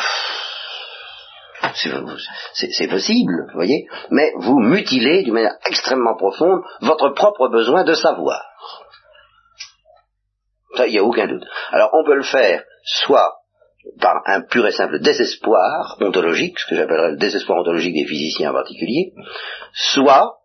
c'est 1.73 2.87
possible, 2.87 3.47
vous 3.47 3.55
voyez, 3.55 3.87
mais 4.11 4.31
vous 4.37 4.59
mutilez 4.59 5.23
d'une 5.23 5.33
manière 5.33 5.57
extrêmement 5.65 6.15
profonde 6.15 6.61
votre 6.81 7.09
propre 7.09 7.49
besoin 7.49 7.83
de 7.83 7.93
savoir. 7.93 8.41
Il 10.77 10.91
n'y 10.91 10.99
a 10.99 11.03
aucun 11.03 11.27
doute. 11.27 11.43
Alors 11.71 11.89
on 11.93 12.05
peut 12.05 12.15
le 12.15 12.23
faire 12.23 12.63
soit 12.83 13.35
par 14.01 14.21
un 14.25 14.41
pur 14.41 14.65
et 14.67 14.71
simple 14.71 14.99
désespoir 14.99 15.97
ontologique, 16.01 16.59
ce 16.59 16.69
que 16.69 16.75
j'appellerais 16.75 17.11
le 17.11 17.17
désespoir 17.17 17.59
ontologique 17.59 17.93
des 17.93 18.07
physiciens 18.07 18.51
en 18.51 18.53
particulier, 18.53 19.13
soit 19.73 20.37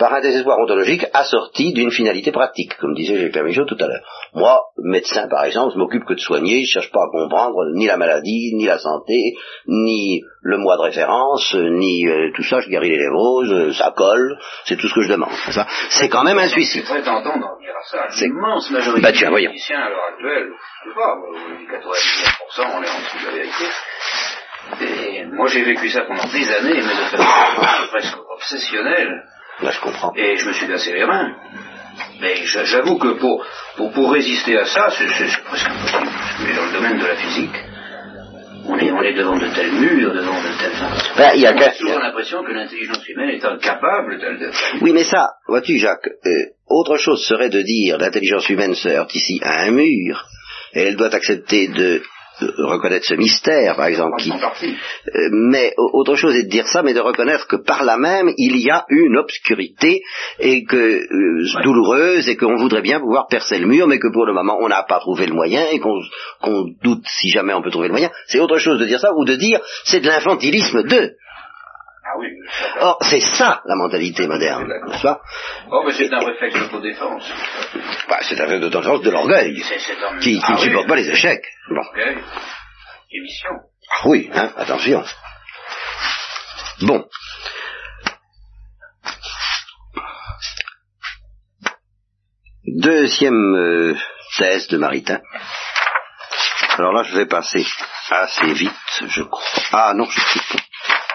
par 0.00 0.12
un 0.14 0.20
désespoir 0.20 0.58
ontologique 0.58 1.04
assorti 1.14 1.72
d'une 1.72 1.90
finalité 1.92 2.32
pratique, 2.32 2.76
comme 2.78 2.94
disait 2.94 3.16
Gilles 3.30 3.42
Michaud 3.44 3.66
tout 3.66 3.76
à 3.78 3.86
l'heure. 3.86 4.02
Moi, 4.34 4.58
médecin 4.78 5.28
par 5.28 5.44
exemple, 5.44 5.74
je 5.74 5.78
m'occupe 5.78 6.04
que 6.06 6.14
de 6.14 6.18
soigner, 6.20 6.64
je 6.64 6.72
cherche 6.72 6.90
pas 6.90 7.00
à 7.04 7.10
comprendre 7.12 7.58
ni 7.74 7.86
la 7.86 7.96
maladie, 7.98 8.52
ni 8.56 8.64
la 8.64 8.78
santé, 8.78 9.34
ni 9.68 10.22
le 10.42 10.56
mois 10.56 10.76
de 10.78 10.82
référence, 10.82 11.54
ni 11.54 12.08
euh, 12.08 12.30
tout 12.34 12.42
ça, 12.42 12.60
je 12.60 12.68
guéris 12.70 12.88
les 12.88 12.96
névroses, 12.98 13.52
euh, 13.52 13.72
ça 13.74 13.92
colle, 13.94 14.38
c'est 14.64 14.76
tout 14.76 14.88
ce 14.88 14.94
que 14.94 15.02
je 15.02 15.10
demande. 15.10 15.30
Ça, 15.50 15.66
c'est 15.90 16.08
quand 16.08 16.24
même 16.24 16.38
un 16.38 16.48
suicide. 16.48 16.82
C'est. 16.86 18.16
C'est- 18.18 18.24
L'immense 18.26 18.70
majorité 18.70 19.02
Bah, 19.02 19.12
tiens, 19.12 19.28
des 19.28 19.30
voyons. 19.32 19.50
à 19.52 19.88
l'heure 19.90 20.04
actuelle, 20.12 20.48
je 20.84 20.88
sais 20.88 20.96
pas, 20.96 21.14
moi, 21.14 21.28
99%, 21.68 22.78
on 22.78 22.82
est 22.82 22.88
en 22.88 23.00
dessous 23.00 23.18
de 23.20 23.26
la 23.26 23.32
vérité. 23.36 23.64
Et 24.82 25.24
moi 25.26 25.46
j'ai 25.48 25.62
vécu 25.64 25.88
ça 25.90 26.02
pendant 26.02 26.24
des 26.24 26.50
années, 26.52 26.74
mais 26.74 26.94
de 26.94 27.16
façon 27.16 27.24
presque 27.90 28.16
obsessionnelle. 28.34 29.22
Là, 29.62 29.70
je 29.70 29.80
comprends. 29.80 30.12
Et 30.16 30.36
je 30.36 30.46
me 30.48 30.52
suis 30.52 30.66
cassé 30.66 30.92
les 30.92 31.04
reins. 31.04 31.34
Mais 32.20 32.34
j'a- 32.46 32.64
j'avoue 32.64 32.98
que 32.98 33.18
pour, 33.18 33.44
pour, 33.76 33.92
pour 33.92 34.12
résister 34.12 34.56
à 34.58 34.64
ça, 34.64 34.88
c'est 34.90 35.06
presque 35.06 35.66
impossible. 35.68 36.08
Mais 36.46 36.54
dans 36.54 36.64
le 36.66 36.72
domaine 36.72 36.98
de 36.98 37.06
la 37.06 37.16
physique, 37.16 37.56
on 38.66 38.78
est, 38.78 38.90
on 38.92 39.02
est 39.02 39.14
devant 39.14 39.36
de 39.36 39.46
tels 39.48 39.72
murs, 39.72 40.14
devant 40.14 40.34
de 40.40 40.58
telles... 40.58 41.16
Ben, 41.16 41.32
il 41.34 41.40
y 41.42 41.46
a 41.46 41.52
on 41.54 41.58
a 41.58 41.70
toujours 41.70 41.98
l'impression 41.98 42.42
que 42.44 42.52
l'intelligence 42.52 43.06
humaine 43.08 43.30
est 43.30 43.44
incapable 43.44 44.18
de... 44.18 44.50
Oui, 44.82 44.92
mais 44.92 45.04
ça, 45.04 45.28
vois-tu, 45.48 45.78
Jacques, 45.78 46.08
euh, 46.26 46.30
autre 46.68 46.96
chose 46.96 47.24
serait 47.26 47.48
de 47.48 47.62
dire 47.62 47.98
l'intelligence 47.98 48.48
humaine 48.48 48.74
se 48.74 48.88
heurte 48.88 49.14
ici 49.14 49.40
à 49.42 49.62
un 49.62 49.70
mur, 49.72 50.24
et 50.74 50.82
elle 50.82 50.96
doit 50.96 51.12
accepter 51.14 51.68
de 51.68 52.02
reconnaître 52.58 53.06
ce 53.06 53.14
mystère, 53.14 53.76
par 53.76 53.86
exemple, 53.86 54.16
qui. 54.18 54.30
Euh, 55.14 55.28
mais 55.32 55.72
au- 55.76 56.00
autre 56.00 56.14
chose 56.16 56.34
est 56.36 56.44
de 56.44 56.48
dire 56.48 56.66
ça, 56.66 56.82
mais 56.82 56.94
de 56.94 57.00
reconnaître 57.00 57.46
que 57.46 57.56
par 57.56 57.84
là 57.84 57.96
même 57.98 58.30
il 58.36 58.56
y 58.58 58.70
a 58.70 58.84
une 58.88 59.16
obscurité 59.16 60.02
et 60.38 60.64
que 60.64 60.76
euh, 60.76 61.62
douloureuse 61.62 62.28
et 62.28 62.36
qu'on 62.36 62.56
voudrait 62.56 62.82
bien 62.82 63.00
pouvoir 63.00 63.26
percer 63.28 63.58
le 63.58 63.66
mur, 63.66 63.86
mais 63.86 63.98
que 63.98 64.12
pour 64.12 64.26
le 64.26 64.32
moment 64.32 64.58
on 64.60 64.68
n'a 64.68 64.82
pas 64.82 64.98
trouvé 65.00 65.26
le 65.26 65.34
moyen 65.34 65.64
et 65.72 65.78
qu'on 65.80 66.00
doute 66.82 67.04
si 67.06 67.28
jamais 67.30 67.54
on 67.54 67.62
peut 67.62 67.70
trouver 67.70 67.88
le 67.88 67.92
moyen. 67.92 68.10
C'est 68.26 68.40
autre 68.40 68.58
chose 68.58 68.78
de 68.78 68.86
dire 68.86 69.00
ça 69.00 69.10
ou 69.16 69.24
de 69.24 69.36
dire 69.36 69.60
c'est 69.84 70.00
de 70.00 70.06
l'infantilisme 70.06 70.82
de. 70.84 71.12
Ah 72.12 72.18
oui, 72.18 72.26
Or 72.80 72.98
c'est 73.02 73.20
ça 73.20 73.62
la 73.66 73.76
mentalité 73.76 74.26
moderne, 74.26 74.66
n'est-ce 74.88 75.02
pas? 75.02 75.20
Oh, 75.70 75.82
mais 75.86 75.92
c'est 75.92 76.12
un 76.12 76.18
réflexe 76.18 76.58
d'autodéfense. 76.58 77.30
Bah, 78.08 78.18
C'est 78.22 78.40
un 78.40 78.58
de 78.58 78.68
tendance 78.68 79.02
de 79.02 79.10
l'orgueil 79.10 79.62
un... 79.62 80.18
qui, 80.18 80.38
qui 80.38 80.42
Ah 80.44 80.52
ne 80.52 80.56
oui. 80.56 80.62
supporte 80.64 80.88
pas 80.88 80.96
les 80.96 81.08
échecs. 81.08 81.44
Bon. 81.68 81.82
Émission. 83.12 83.50
Ah 83.92 84.02
oui, 84.06 84.28
hein, 84.34 84.50
attention. 84.56 85.04
Bon. 86.82 87.04
Deuxième 92.66 93.54
euh, 93.56 93.96
thèse 94.36 94.68
de 94.68 94.76
Maritain. 94.78 95.20
Alors 96.78 96.92
là, 96.92 97.02
je 97.02 97.14
vais 97.16 97.26
passer 97.26 97.66
assez 98.10 98.52
vite, 98.52 98.72
je 99.08 99.22
crois. 99.22 99.42
Ah 99.72 99.92
non, 99.94 100.04
je 100.08 100.20
pas. 100.20 100.62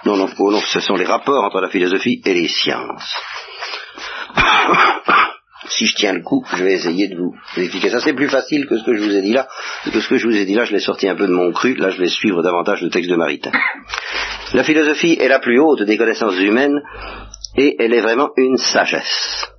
Non, 0.05 0.17
non, 0.17 0.27
oh 0.37 0.51
non, 0.51 0.61
ce 0.61 0.79
sont 0.79 0.95
les 0.95 1.05
rapports 1.05 1.43
entre 1.43 1.61
la 1.61 1.69
philosophie 1.69 2.21
et 2.23 2.33
les 2.33 2.47
sciences. 2.47 3.15
si 5.67 5.87
je 5.87 5.95
tiens 5.95 6.13
le 6.13 6.21
coup, 6.21 6.45
je 6.55 6.63
vais 6.63 6.73
essayer 6.73 7.07
de 7.07 7.15
vous 7.15 7.33
expliquer 7.57 7.89
ça. 7.89 7.99
C'est 7.99 8.13
plus 8.13 8.29
facile 8.29 8.67
que 8.67 8.77
ce 8.77 8.83
que 8.83 8.95
je 8.95 9.01
vous 9.01 9.15
ai 9.15 9.21
dit 9.21 9.33
là. 9.33 9.47
Que 9.91 9.99
ce 9.99 10.07
que 10.07 10.17
je 10.17 10.27
vous 10.27 10.35
ai 10.35 10.45
dit 10.45 10.53
là, 10.53 10.65
je 10.65 10.73
l'ai 10.73 10.79
sorti 10.79 11.09
un 11.09 11.15
peu 11.15 11.25
de 11.27 11.33
mon 11.33 11.51
cru. 11.51 11.73
Là, 11.75 11.89
je 11.89 11.99
vais 11.99 12.07
suivre 12.07 12.43
davantage 12.43 12.81
le 12.81 12.89
texte 12.89 13.09
de 13.09 13.15
Maritain. 13.15 13.51
La 14.53 14.63
philosophie 14.63 15.17
est 15.19 15.27
la 15.27 15.39
plus 15.39 15.59
haute 15.59 15.81
des 15.81 15.97
connaissances 15.97 16.37
humaines 16.37 16.81
et 17.57 17.75
elle 17.79 17.93
est 17.93 18.01
vraiment 18.01 18.29
une 18.37 18.57
sagesse. 18.57 19.54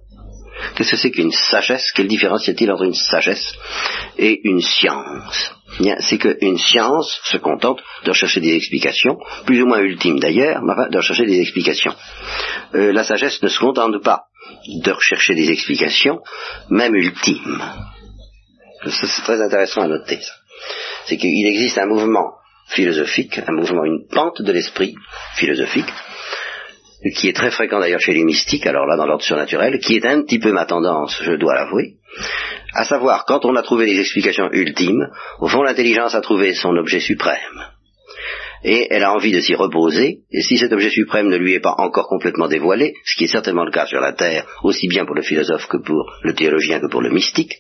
Qu'est-ce 0.77 0.91
que 0.91 0.97
c'est 0.99 1.11
qu'une 1.11 1.33
sagesse? 1.33 1.91
Quelle 1.93 2.07
différence 2.07 2.47
y 2.47 2.51
a-t-il 2.51 2.71
entre 2.71 2.85
une 2.85 2.95
sagesse 2.95 3.55
et 4.19 4.41
une 4.45 4.61
science? 4.61 5.55
C'est 6.01 6.19
qu'une 6.19 6.59
science 6.59 7.19
se 7.25 7.39
contente 7.39 7.81
de 8.05 8.11
rechercher 8.11 8.41
des 8.41 8.55
explications, 8.55 9.19
plus 9.47 9.63
ou 9.63 9.67
moins 9.67 9.81
ultimes 9.81 10.21
d'ailleurs, 10.21 10.63
mais 10.63 10.75
enfin 10.75 10.89
de 10.91 10.97
rechercher 10.99 11.25
des 11.25 11.41
explications. 11.41 11.95
Euh, 12.75 12.93
la 12.93 13.05
sagesse 13.05 13.43
ne 13.43 13.49
se 13.49 13.59
contente 13.59 14.03
pas 14.03 14.25
de 14.67 14.91
rechercher 14.91 15.35
des 15.35 15.51
explications, 15.51 16.21
même 16.69 16.95
ultimes. 16.95 17.63
C'est 18.87 19.23
très 19.23 19.41
intéressant 19.41 19.81
à 19.81 19.89
noter. 19.89 20.21
C'est 21.07 21.17
qu'il 21.17 21.47
existe 21.47 21.79
un 21.79 21.87
mouvement 21.87 22.35
philosophique, 22.69 23.41
un 23.47 23.53
mouvement, 23.53 23.85
une 23.85 24.07
pente 24.09 24.43
de 24.43 24.53
l'esprit 24.53 24.95
philosophique, 25.37 25.89
qui 27.15 27.29
est 27.29 27.37
très 27.37 27.51
fréquent 27.51 27.81
d'ailleurs 27.81 28.01
chez 28.01 28.15
les 28.15 28.25
mystiques, 28.25 28.67
alors 28.67 28.87
là 28.87 28.97
dans 28.97 29.07
l'ordre 29.07 29.25
surnaturel, 29.25 29.79
qui 29.79 29.97
est 29.97 30.07
un 30.07 30.23
petit 30.23 30.39
peu 30.39 30.53
ma 30.53 30.67
tendance, 30.67 31.21
je 31.23 31.33
dois 31.33 31.55
l'avouer, 31.55 31.95
à 32.75 32.85
savoir 32.85 33.25
quand 33.27 33.45
on 33.45 33.55
a 33.57 33.63
trouvé 33.63 33.87
les 33.87 34.01
explications 34.01 34.51
ultimes, 34.53 35.09
au 35.41 35.49
fond 35.49 35.63
l'intelligence 35.63 36.15
a 36.15 36.21
trouvé 36.21 36.55
son 36.55 36.77
objet 36.77 37.01
suprême. 37.01 37.65
Et 38.65 38.89
elle 38.91 39.05
a 39.05 39.13
envie 39.13 39.33
de 39.33 39.41
s'y 39.41 39.55
reposer, 39.55 40.21
et 40.33 40.43
si 40.43 40.57
cet 40.59 40.73
objet 40.73 40.89
suprême 40.89 41.29
ne 41.29 41.37
lui 41.37 41.53
est 41.53 41.61
pas 41.61 41.75
encore 41.79 42.09
complètement 42.09 42.49
dévoilé, 42.49 42.95
ce 43.05 43.17
qui 43.17 43.25
est 43.25 43.29
certainement 43.29 43.65
le 43.65 43.71
cas 43.71 43.87
sur 43.87 44.01
la 44.01 44.13
Terre, 44.13 44.47
aussi 44.65 44.89
bien 44.89 45.05
pour 45.05 45.15
le 45.15 45.23
philosophe 45.23 45.69
que 45.69 45.77
pour 45.77 46.11
le 46.23 46.35
théologien 46.35 46.81
que 46.81 46.91
pour 46.91 47.03
le 47.03 47.11
mystique, 47.11 47.53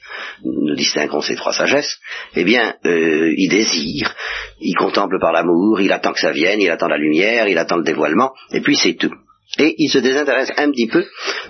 nous 0.43 0.74
distinguerons 0.74 1.20
ces 1.20 1.37
trois 1.37 1.53
sagesses, 1.53 1.99
eh 2.34 2.45
bien, 2.45 2.74
euh, 2.87 3.32
il 3.37 3.49
désire, 3.49 4.14
il 4.59 4.74
contemple 4.74 5.18
par 5.20 5.32
l'amour, 5.32 5.80
il 5.80 5.93
attend 5.93 6.12
que 6.12 6.20
ça 6.20 6.32
vienne, 6.32 6.61
il 6.61 6.70
attend 6.70 6.89
la 6.89 6.99
lumière, 6.99 7.47
il 7.47 7.59
attend 7.59 7.76
le 7.76 7.84
dévoilement, 7.84 8.32
et 8.53 8.61
puis 8.61 8.74
c'est 8.74 8.95
tout. 8.95 9.14
Et 9.59 9.74
il 9.78 9.88
se 9.88 9.99
désintéresse 9.99 10.53
un 10.57 10.70
petit 10.70 10.88
peu 10.88 11.05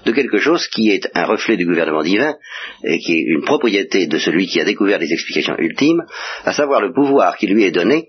de 0.04 0.12
quelque 0.12 0.38
chose 0.38 0.66
qui 0.68 0.90
est 0.90 1.08
un 1.14 1.24
reflet 1.24 1.56
du 1.56 1.66
gouvernement 1.66 2.02
divin 2.02 2.36
et 2.84 2.98
qui 2.98 3.12
est 3.14 3.24
une 3.26 3.42
propriété 3.44 4.06
de 4.06 4.18
celui 4.18 4.46
qui 4.46 4.60
a 4.60 4.64
découvert 4.64 4.98
les 4.98 5.12
explications 5.12 5.56
ultimes, 5.58 6.02
à 6.44 6.52
savoir 6.52 6.80
le 6.80 6.92
pouvoir 6.92 7.36
qui 7.36 7.46
lui 7.46 7.64
est 7.64 7.70
donné 7.72 8.08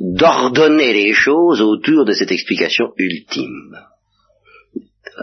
d'ordonner 0.00 0.92
les 0.92 1.12
choses 1.12 1.60
autour 1.60 2.04
de 2.04 2.12
cette 2.12 2.30
explication 2.30 2.92
ultime. 2.96 3.76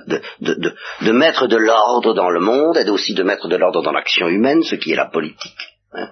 De, 0.07 0.19
de, 0.41 0.73
de, 1.03 1.11
mettre 1.13 1.47
de 1.47 1.55
l'ordre 1.55 2.13
dans 2.13 2.29
le 2.29 2.41
monde 2.41 2.77
et 2.77 2.89
aussi 2.89 3.13
de 3.13 3.23
mettre 3.23 3.47
de 3.47 3.55
l'ordre 3.55 3.81
dans 3.81 3.93
l'action 3.93 4.27
humaine, 4.27 4.61
ce 4.61 4.75
qui 4.75 4.91
est 4.91 4.95
la 4.97 5.05
politique. 5.09 5.69
hein. 5.93 6.09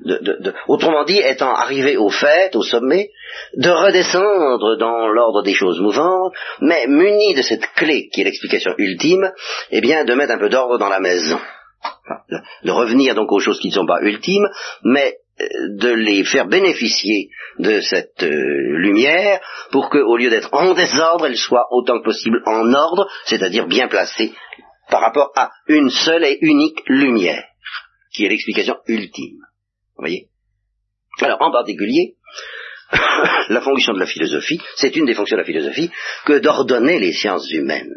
De, 0.00 0.18
de, 0.18 0.54
autrement 0.66 1.04
dit, 1.04 1.18
étant 1.18 1.54
arrivé 1.54 1.96
au 1.96 2.10
fait, 2.10 2.54
au 2.56 2.62
sommet, 2.62 3.10
de 3.56 3.70
redescendre 3.70 4.76
dans 4.76 5.06
l'ordre 5.08 5.42
des 5.42 5.54
choses 5.54 5.80
mouvantes, 5.80 6.32
mais 6.60 6.86
muni 6.88 7.34
de 7.34 7.42
cette 7.42 7.66
clé 7.74 8.08
qui 8.12 8.20
est 8.20 8.24
l'explication 8.24 8.74
ultime, 8.78 9.30
eh 9.70 9.80
bien 9.80 10.04
de 10.04 10.14
mettre 10.14 10.32
un 10.32 10.38
peu 10.38 10.48
d'ordre 10.48 10.78
dans 10.78 10.88
la 10.88 11.00
maison. 11.00 11.38
De, 12.64 12.70
revenir 12.70 13.14
donc 13.14 13.30
aux 13.30 13.40
choses 13.40 13.60
qui 13.60 13.68
ne 13.68 13.74
sont 13.74 13.86
pas 13.86 14.00
ultimes, 14.00 14.48
mais 14.82 15.18
euh, 15.40 15.46
de 15.78 15.90
les 15.90 16.24
faire 16.24 16.46
bénéficier 16.46 17.28
de 17.58 17.80
cette 17.80 18.22
euh, 18.22 18.78
lumière 18.78 19.40
pour 19.70 19.90
que, 19.90 19.98
au 19.98 20.16
lieu 20.16 20.30
d'être 20.30 20.52
en 20.52 20.74
désordre, 20.74 21.26
elle 21.26 21.36
soit 21.36 21.66
autant 21.70 21.98
que 21.98 22.04
possible 22.04 22.42
en 22.46 22.72
ordre, 22.72 23.06
c'est-à-dire 23.26 23.66
bien 23.66 23.88
placée 23.88 24.32
par 24.90 25.00
rapport 25.00 25.32
à 25.36 25.50
une 25.68 25.90
seule 25.90 26.24
et 26.24 26.38
unique 26.40 26.80
lumière, 26.86 27.44
qui 28.14 28.24
est 28.24 28.28
l'explication 28.28 28.76
ultime. 28.86 29.40
Voyez 30.04 30.28
Alors, 31.22 31.40
en 31.40 31.50
particulier, 31.50 32.16
la 33.48 33.62
fonction 33.62 33.94
de 33.94 34.00
la 34.00 34.06
philosophie, 34.06 34.60
c'est 34.76 34.94
une 34.96 35.06
des 35.06 35.14
fonctions 35.14 35.38
de 35.38 35.40
la 35.40 35.46
philosophie, 35.46 35.90
que 36.26 36.40
d'ordonner 36.40 36.98
les 36.98 37.14
sciences 37.14 37.50
humaines. 37.50 37.94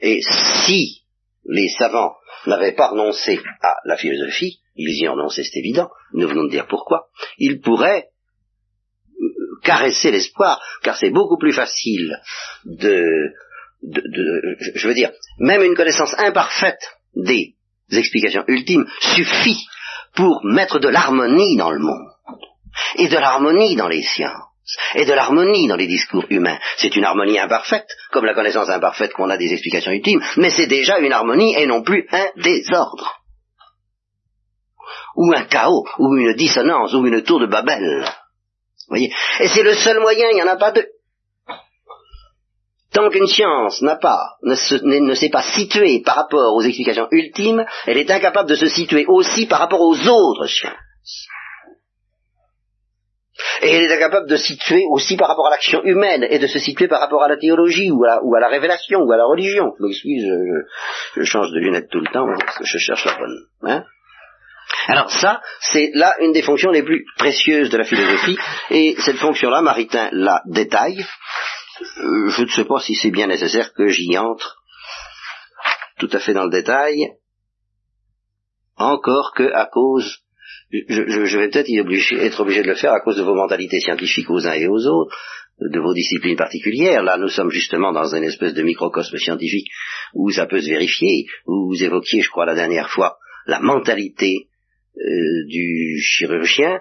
Et 0.00 0.20
si 0.64 1.02
les 1.44 1.68
savants 1.68 2.14
n'avaient 2.46 2.72
pas 2.72 2.88
renoncé 2.88 3.40
à 3.60 3.74
la 3.84 3.98
philosophie, 3.98 4.60
ils 4.74 5.02
y 5.02 5.06
ont 5.06 5.12
renoncé, 5.12 5.44
c'est 5.44 5.58
évident, 5.58 5.90
nous 6.14 6.28
venons 6.28 6.44
de 6.44 6.50
dire 6.50 6.66
pourquoi, 6.66 7.08
ils 7.36 7.60
pourraient 7.60 8.06
euh, 9.20 9.26
caresser 9.62 10.12
l'espoir, 10.12 10.62
car 10.82 10.96
c'est 10.96 11.10
beaucoup 11.10 11.36
plus 11.36 11.52
facile 11.52 12.16
de, 12.64 13.04
je 13.82 14.88
veux 14.88 14.94
dire, 14.94 15.10
même 15.38 15.62
une 15.62 15.74
connaissance 15.74 16.14
imparfaite 16.16 16.80
des 17.14 17.54
explications 17.92 18.44
ultimes 18.48 18.86
suffit 19.14 19.60
pour 20.14 20.40
mettre 20.44 20.78
de 20.78 20.88
l'harmonie 20.88 21.56
dans 21.56 21.70
le 21.70 21.78
monde, 21.78 22.08
et 22.96 23.08
de 23.08 23.16
l'harmonie 23.16 23.76
dans 23.76 23.88
les 23.88 24.02
sciences, 24.02 24.34
et 24.94 25.04
de 25.04 25.12
l'harmonie 25.12 25.68
dans 25.68 25.76
les 25.76 25.86
discours 25.86 26.24
humains. 26.30 26.58
C'est 26.76 26.94
une 26.96 27.04
harmonie 27.04 27.38
imparfaite, 27.38 27.88
comme 28.12 28.24
la 28.24 28.34
connaissance 28.34 28.68
imparfaite 28.68 29.12
qu'on 29.12 29.30
a 29.30 29.36
des 29.36 29.52
explications 29.52 29.92
ultimes, 29.92 30.22
mais 30.36 30.50
c'est 30.50 30.66
déjà 30.66 30.98
une 30.98 31.12
harmonie 31.12 31.54
et 31.56 31.66
non 31.66 31.82
plus 31.82 32.06
un 32.12 32.28
désordre 32.36 33.20
ou 35.16 35.32
un 35.34 35.44
chaos, 35.44 35.84
ou 35.98 36.16
une 36.16 36.34
dissonance, 36.34 36.94
ou 36.94 37.06
une 37.06 37.22
tour 37.22 37.40
de 37.40 37.46
Babel. 37.46 38.04
Voyez? 38.88 39.12
Et 39.40 39.48
c'est 39.48 39.62
le 39.62 39.74
seul 39.74 40.00
moyen, 40.00 40.28
il 40.30 40.36
n'y 40.36 40.42
en 40.42 40.48
a 40.48 40.56
pas 40.56 40.72
deux. 40.72 40.86
Tant 42.92 43.08
qu'une 43.08 43.26
science 43.26 43.82
n'a 43.82 43.96
pas, 43.96 44.36
ne, 44.42 44.54
se- 44.54 44.82
ne- 44.84 44.98
ne 44.98 45.14
s'est 45.14 45.30
pas 45.30 45.42
située 45.42 46.02
par 46.04 46.16
rapport 46.16 46.54
aux 46.54 46.62
explications 46.62 47.06
ultimes, 47.12 47.64
elle 47.86 47.98
est 47.98 48.10
incapable 48.10 48.48
de 48.48 48.56
se 48.56 48.66
situer 48.66 49.04
aussi 49.06 49.46
par 49.46 49.60
rapport 49.60 49.80
aux 49.80 49.94
autres 50.08 50.46
sciences. 50.46 51.28
Et 53.62 53.70
elle 53.70 53.84
est 53.84 53.94
incapable 53.94 54.28
de 54.28 54.36
se 54.36 54.46
situer 54.48 54.82
aussi 54.90 55.16
par 55.16 55.28
rapport 55.28 55.46
à 55.46 55.50
l'action 55.50 55.82
humaine 55.84 56.26
et 56.28 56.38
de 56.38 56.46
se 56.46 56.58
situer 56.58 56.88
par 56.88 57.00
rapport 57.00 57.22
à 57.22 57.28
la 57.28 57.36
théologie 57.36 57.90
ou 57.90 58.04
à, 58.04 58.40
la 58.40 58.48
révélation 58.48 59.00
ou 59.00 59.12
à 59.12 59.16
la 59.16 59.24
religion. 59.24 59.72
Je 59.78 59.84
m'excuse, 59.84 60.24
je, 61.14 61.20
je, 61.20 61.24
change 61.24 61.50
de 61.52 61.58
lunettes 61.58 61.88
tout 61.90 62.00
le 62.00 62.12
temps 62.12 62.26
parce 62.44 62.58
que 62.58 62.64
je 62.66 62.78
cherche 62.78 63.04
la 63.04 63.16
bonne. 63.16 63.36
Hein 63.62 63.84
alors 64.88 65.10
ça, 65.10 65.40
c'est 65.60 65.90
là 65.94 66.14
une 66.20 66.32
des 66.32 66.42
fonctions 66.42 66.70
les 66.70 66.82
plus 66.82 67.04
précieuses 67.18 67.70
de 67.70 67.76
la 67.76 67.84
philosophie, 67.84 68.38
et 68.70 68.94
cette 68.98 69.16
fonction-là, 69.16 69.62
Maritain 69.62 70.08
la 70.12 70.42
détaille. 70.46 71.04
Euh, 71.80 72.28
je 72.28 72.42
ne 72.42 72.48
sais 72.48 72.64
pas 72.64 72.80
si 72.80 72.94
c'est 72.94 73.10
bien 73.10 73.26
nécessaire 73.26 73.72
que 73.72 73.86
j'y 73.88 74.16
entre 74.18 74.60
tout 75.98 76.08
à 76.12 76.18
fait 76.18 76.32
dans 76.32 76.44
le 76.44 76.50
détail, 76.50 77.12
encore 78.76 79.32
que 79.36 79.52
à 79.52 79.66
cause, 79.66 80.24
je, 80.72 81.36
vais 81.38 81.50
peut-être 81.50 81.68
être 81.70 82.40
obligé 82.40 82.62
de 82.62 82.68
le 82.68 82.74
faire 82.74 82.92
à 82.92 83.00
cause 83.00 83.16
de 83.16 83.22
vos 83.22 83.34
mentalités 83.34 83.80
scientifiques 83.80 84.30
aux 84.30 84.46
uns 84.46 84.54
et 84.54 84.66
aux 84.66 84.86
autres, 84.86 85.16
de 85.60 85.78
vos 85.78 85.92
disciplines 85.92 86.36
particulières. 86.36 87.02
Là, 87.02 87.18
nous 87.18 87.28
sommes 87.28 87.50
justement 87.50 87.92
dans 87.92 88.14
une 88.14 88.24
espèce 88.24 88.54
de 88.54 88.62
microcosme 88.62 89.18
scientifique 89.18 89.68
où 90.14 90.30
ça 90.30 90.46
peut 90.46 90.60
se 90.60 90.70
vérifier, 90.70 91.26
où 91.46 91.68
vous 91.68 91.84
évoquiez, 91.84 92.22
je 92.22 92.30
crois, 92.30 92.46
la 92.46 92.54
dernière 92.54 92.88
fois, 92.88 93.18
la 93.46 93.60
mentalité 93.60 94.48
euh, 94.96 95.46
du 95.48 95.98
chirurgien, 96.00 96.80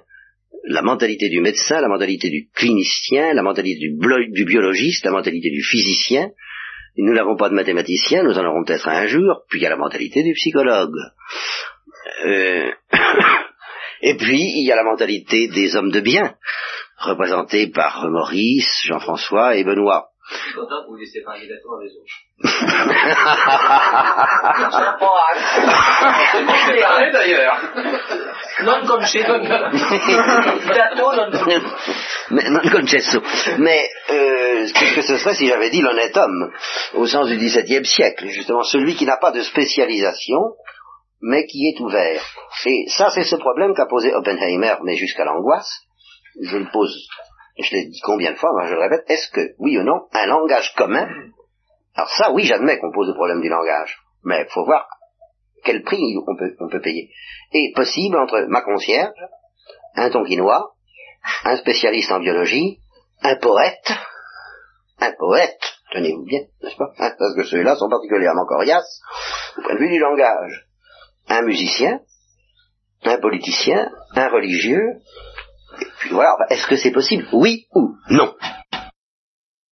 la 0.65 0.81
mentalité 0.81 1.29
du 1.29 1.41
médecin, 1.41 1.81
la 1.81 1.87
mentalité 1.87 2.29
du 2.29 2.49
clinicien, 2.53 3.33
la 3.33 3.43
mentalité 3.43 3.79
du, 3.79 4.45
biologiste, 4.45 5.05
la 5.05 5.11
mentalité 5.11 5.49
du 5.49 5.63
physicien. 5.63 6.29
Nous 6.97 7.13
n'avons 7.13 7.37
pas 7.37 7.49
de 7.49 7.55
mathématicien, 7.55 8.23
nous 8.23 8.37
en 8.37 8.45
aurons 8.45 8.63
peut-être 8.65 8.87
un 8.89 9.07
jour, 9.07 9.43
puis 9.49 9.59
il 9.59 9.63
y 9.63 9.65
a 9.65 9.69
la 9.69 9.77
mentalité 9.77 10.23
du 10.23 10.33
psychologue. 10.33 10.95
Euh, 12.25 12.71
et 14.01 14.15
puis, 14.15 14.41
il 14.41 14.65
y 14.67 14.71
a 14.71 14.75
la 14.75 14.83
mentalité 14.83 15.47
des 15.47 15.75
hommes 15.75 15.91
de 15.91 16.01
bien, 16.01 16.35
représentés 16.97 17.67
par 17.67 18.09
Maurice, 18.09 18.83
Jean-François 18.85 19.55
et 19.55 19.63
Benoît. 19.63 20.09
Je 20.31 20.37
suis 20.37 20.53
content 20.53 20.83
que 20.83 20.89
vous 20.89 20.97
laissez 20.97 21.21
parler 21.23 21.47
d'être 21.47 21.65
les 21.81 21.91
autres. 21.97 22.13
parlé 26.81 27.11
d'ailleurs. 27.11 27.59
Non 28.61 28.85
concesso. 28.85 29.37
non 32.29 32.69
concesso. 32.71 33.21
Mais 33.57 33.89
euh, 34.09 34.67
qu'est-ce 34.73 34.95
que 34.95 35.01
ce 35.01 35.17
serait 35.17 35.35
si 35.35 35.47
j'avais 35.47 35.69
dit 35.69 35.81
l'honnête 35.81 36.15
homme, 36.17 36.51
au 36.93 37.07
sens 37.07 37.27
du 37.27 37.37
XVIIe 37.37 37.85
siècle, 37.85 38.27
justement 38.27 38.63
celui 38.63 38.95
qui 38.95 39.05
n'a 39.05 39.17
pas 39.17 39.31
de 39.31 39.41
spécialisation, 39.41 40.55
mais 41.21 41.45
qui 41.45 41.69
est 41.69 41.79
ouvert. 41.79 42.21
Et 42.65 42.85
ça, 42.89 43.09
c'est 43.09 43.23
ce 43.23 43.37
problème 43.37 43.73
qu'a 43.73 43.85
posé 43.85 44.13
Oppenheimer, 44.13 44.75
mais 44.83 44.95
jusqu'à 44.95 45.23
l'angoisse. 45.25 45.71
Je 46.41 46.57
le 46.57 46.67
pose 46.71 46.95
je 47.59 47.75
l'ai 47.75 47.85
dit 47.85 47.99
combien 48.01 48.31
de 48.31 48.37
fois, 48.37 48.51
moi 48.51 48.67
je 48.67 48.73
le 48.73 48.79
répète, 48.79 49.03
est-ce 49.07 49.29
que, 49.31 49.53
oui 49.59 49.77
ou 49.77 49.83
non, 49.83 50.07
un 50.13 50.25
langage 50.27 50.73
commun, 50.75 51.07
alors 51.95 52.09
ça, 52.09 52.31
oui, 52.31 52.45
j'admets 52.45 52.79
qu'on 52.79 52.91
pose 52.91 53.07
le 53.07 53.13
problème 53.13 53.41
du 53.41 53.49
langage, 53.49 53.97
mais 54.23 54.45
il 54.47 54.51
faut 54.51 54.65
voir 54.65 54.87
quel 55.63 55.83
prix 55.83 56.15
on 56.27 56.35
peut, 56.35 56.55
on 56.59 56.69
peut 56.69 56.81
payer, 56.81 57.09
est 57.51 57.75
possible 57.75 58.17
entre 58.17 58.45
ma 58.47 58.61
concierge, 58.61 59.19
un 59.95 60.09
tonquinois, 60.09 60.73
un 61.43 61.57
spécialiste 61.57 62.11
en 62.11 62.19
biologie, 62.19 62.79
un 63.21 63.35
poète, 63.35 63.91
un 64.99 65.11
poète, 65.17 65.59
tenez-vous 65.91 66.23
bien, 66.23 66.41
n'est-ce 66.63 66.77
pas? 66.77 66.91
Hein, 66.99 67.11
Parce 67.17 67.35
que 67.35 67.43
ceux-là 67.43 67.75
sont 67.75 67.89
particulièrement 67.89 68.45
coriaces 68.45 69.01
au 69.57 69.61
point 69.61 69.73
de 69.73 69.79
vue 69.79 69.89
du 69.89 69.99
langage. 69.99 70.67
Un 71.27 71.41
musicien, 71.41 71.99
un 73.03 73.17
politicien, 73.19 73.89
un 74.15 74.29
religieux, 74.29 75.01
puis 75.99 76.09
voilà, 76.11 76.35
est-ce 76.49 76.67
que 76.67 76.75
c'est 76.75 76.91
possible? 76.91 77.27
Oui 77.33 77.65
ou 77.73 77.95
non? 78.09 78.33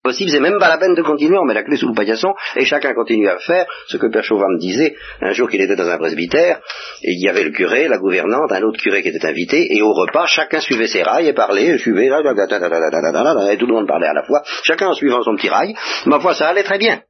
Possible, 0.03 0.31
c'est 0.31 0.39
même 0.39 0.61
pas 0.61 0.69
la 0.69 0.79
peine 0.79 0.95
de 0.95 1.03
continuer, 1.03 1.37
on 1.37 1.45
met 1.45 1.55
la 1.55 1.65
clé 1.65 1.77
sous 1.77 1.89
le 1.89 1.95
paillasson 1.95 2.33
et 2.55 2.65
chacun 2.65 2.95
continue 2.95 3.29
à 3.29 3.39
faire 3.39 3.67
ce 3.89 3.97
que 3.97 4.07
Père 4.07 4.23
Chauvin 4.23 4.47
me 4.49 4.61
disait 4.61 4.95
un 5.21 5.33
jour 5.33 5.51
qu'il 5.51 5.61
était 5.61 5.75
dans 5.75 5.89
un 5.89 5.99
presbytère 5.99 6.61
et 7.03 7.11
il 7.11 7.21
y 7.21 7.29
avait 7.29 7.43
le 7.43 7.51
curé, 7.51 7.89
la 7.89 7.99
gouvernante, 7.99 8.53
un 8.53 8.63
autre 8.63 8.81
curé 8.81 9.03
qui 9.03 9.09
était 9.09 9.27
invité 9.27 9.67
et 9.77 9.83
au 9.83 9.93
repas 9.93 10.27
chacun 10.27 10.61
suivait 10.61 10.87
ses 10.87 11.03
rails 11.03 11.27
et 11.27 11.33
parlait, 11.33 11.77
suivait, 11.79 12.07
et 12.07 13.57
tout 13.57 13.67
le 13.67 13.75
monde 13.75 13.89
parlait 13.89 14.07
à 14.07 14.15
la 14.15 14.23
fois, 14.23 14.43
chacun 14.63 14.87
en 14.87 14.95
suivant 14.95 15.23
son 15.23 15.35
petit 15.35 15.49
rail. 15.49 15.75
Ma 16.05 16.21
foi, 16.21 16.35
ça 16.35 16.51
allait 16.51 16.63
très 16.63 16.79
bien. 16.79 17.01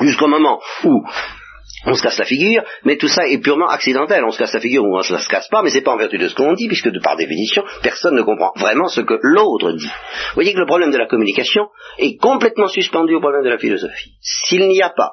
Jusqu'au 0.00 0.28
moment 0.28 0.60
où 0.84 1.04
on 1.86 1.94
se 1.94 2.02
casse 2.02 2.18
la 2.18 2.24
figure, 2.24 2.62
mais 2.84 2.96
tout 2.96 3.08
ça 3.08 3.26
est 3.28 3.38
purement 3.38 3.68
accidentel. 3.68 4.24
On 4.24 4.30
se 4.30 4.38
casse 4.38 4.54
la 4.54 4.60
figure 4.60 4.84
ou 4.84 4.96
on 4.96 4.98
ne 4.98 5.02
se 5.02 5.28
casse 5.28 5.48
pas, 5.48 5.62
mais 5.62 5.70
c'est 5.70 5.82
pas 5.82 5.92
en 5.92 5.98
vertu 5.98 6.18
de 6.18 6.28
ce 6.28 6.34
qu'on 6.34 6.54
dit, 6.54 6.68
puisque 6.68 6.88
de 6.88 7.00
par 7.00 7.16
définition, 7.16 7.62
personne 7.82 8.14
ne 8.14 8.22
comprend 8.22 8.52
vraiment 8.56 8.88
ce 8.88 9.00
que 9.00 9.18
l'autre 9.22 9.72
dit. 9.72 9.86
Vous 9.86 10.34
voyez 10.34 10.54
que 10.54 10.60
le 10.60 10.66
problème 10.66 10.90
de 10.90 10.98
la 10.98 11.06
communication 11.06 11.68
est 11.98 12.16
complètement 12.16 12.68
suspendu 12.68 13.14
au 13.14 13.20
problème 13.20 13.44
de 13.44 13.50
la 13.50 13.58
philosophie. 13.58 14.12
S'il 14.20 14.66
n'y 14.68 14.82
a 14.82 14.90
pas 14.90 15.12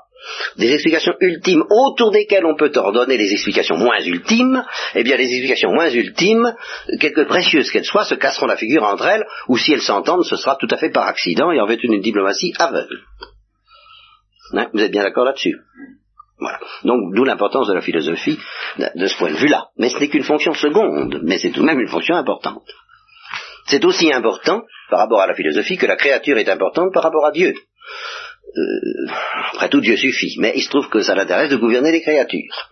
des 0.57 0.71
explications 0.71 1.13
ultimes 1.19 1.63
autour 1.69 2.11
desquelles 2.11 2.45
on 2.45 2.55
peut 2.55 2.71
ordonner 2.75 3.17
les 3.17 3.31
explications 3.31 3.77
moins 3.77 3.99
ultimes, 4.01 4.63
eh 4.95 5.03
bien 5.03 5.17
les 5.17 5.27
explications 5.27 5.71
moins 5.71 5.89
ultimes, 5.89 6.53
quelque 6.99 7.21
précieuses 7.21 7.71
qu'elles 7.71 7.85
soient, 7.85 8.05
se 8.05 8.15
casseront 8.15 8.45
la 8.45 8.57
figure 8.57 8.83
entre 8.83 9.07
elles, 9.07 9.25
ou 9.47 9.57
si 9.57 9.73
elles 9.73 9.81
s'entendent, 9.81 10.23
ce 10.23 10.35
sera 10.35 10.57
tout 10.57 10.67
à 10.69 10.77
fait 10.77 10.91
par 10.91 11.07
accident 11.07 11.51
et 11.51 11.59
en 11.59 11.65
vertu 11.65 11.87
d'une 11.87 12.01
diplomatie 12.01 12.53
aveugle. 12.59 12.99
Hein, 14.53 14.67
vous 14.73 14.81
êtes 14.81 14.91
bien 14.91 15.03
d'accord 15.03 15.25
là-dessus? 15.25 15.57
Voilà. 16.41 16.59
Donc, 16.83 17.13
d'où 17.13 17.23
l'importance 17.23 17.67
de 17.67 17.73
la 17.73 17.81
philosophie 17.81 18.37
de 18.77 19.05
ce 19.05 19.17
point 19.17 19.31
de 19.31 19.37
vue-là. 19.37 19.67
Mais 19.77 19.89
ce 19.89 19.99
n'est 19.99 20.09
qu'une 20.09 20.23
fonction 20.23 20.53
seconde, 20.53 21.21
mais 21.23 21.37
c'est 21.37 21.51
tout 21.51 21.61
de 21.61 21.65
même 21.65 21.79
une 21.79 21.87
fonction 21.87 22.15
importante. 22.15 22.67
C'est 23.67 23.85
aussi 23.85 24.11
important 24.11 24.63
par 24.89 24.99
rapport 24.99 25.21
à 25.21 25.27
la 25.27 25.35
philosophie 25.35 25.77
que 25.77 25.85
la 25.85 25.95
créature 25.95 26.37
est 26.37 26.49
importante 26.49 26.91
par 26.93 27.03
rapport 27.03 27.25
à 27.25 27.31
Dieu. 27.31 27.53
Euh, 28.57 29.11
après 29.53 29.69
tout, 29.69 29.79
Dieu 29.79 29.95
suffit, 29.95 30.35
mais 30.39 30.51
il 30.55 30.63
se 30.63 30.69
trouve 30.69 30.89
que 30.89 31.01
ça 31.01 31.15
l'intéresse 31.15 31.51
de 31.51 31.57
gouverner 31.57 31.91
les 31.91 32.01
créatures. 32.01 32.69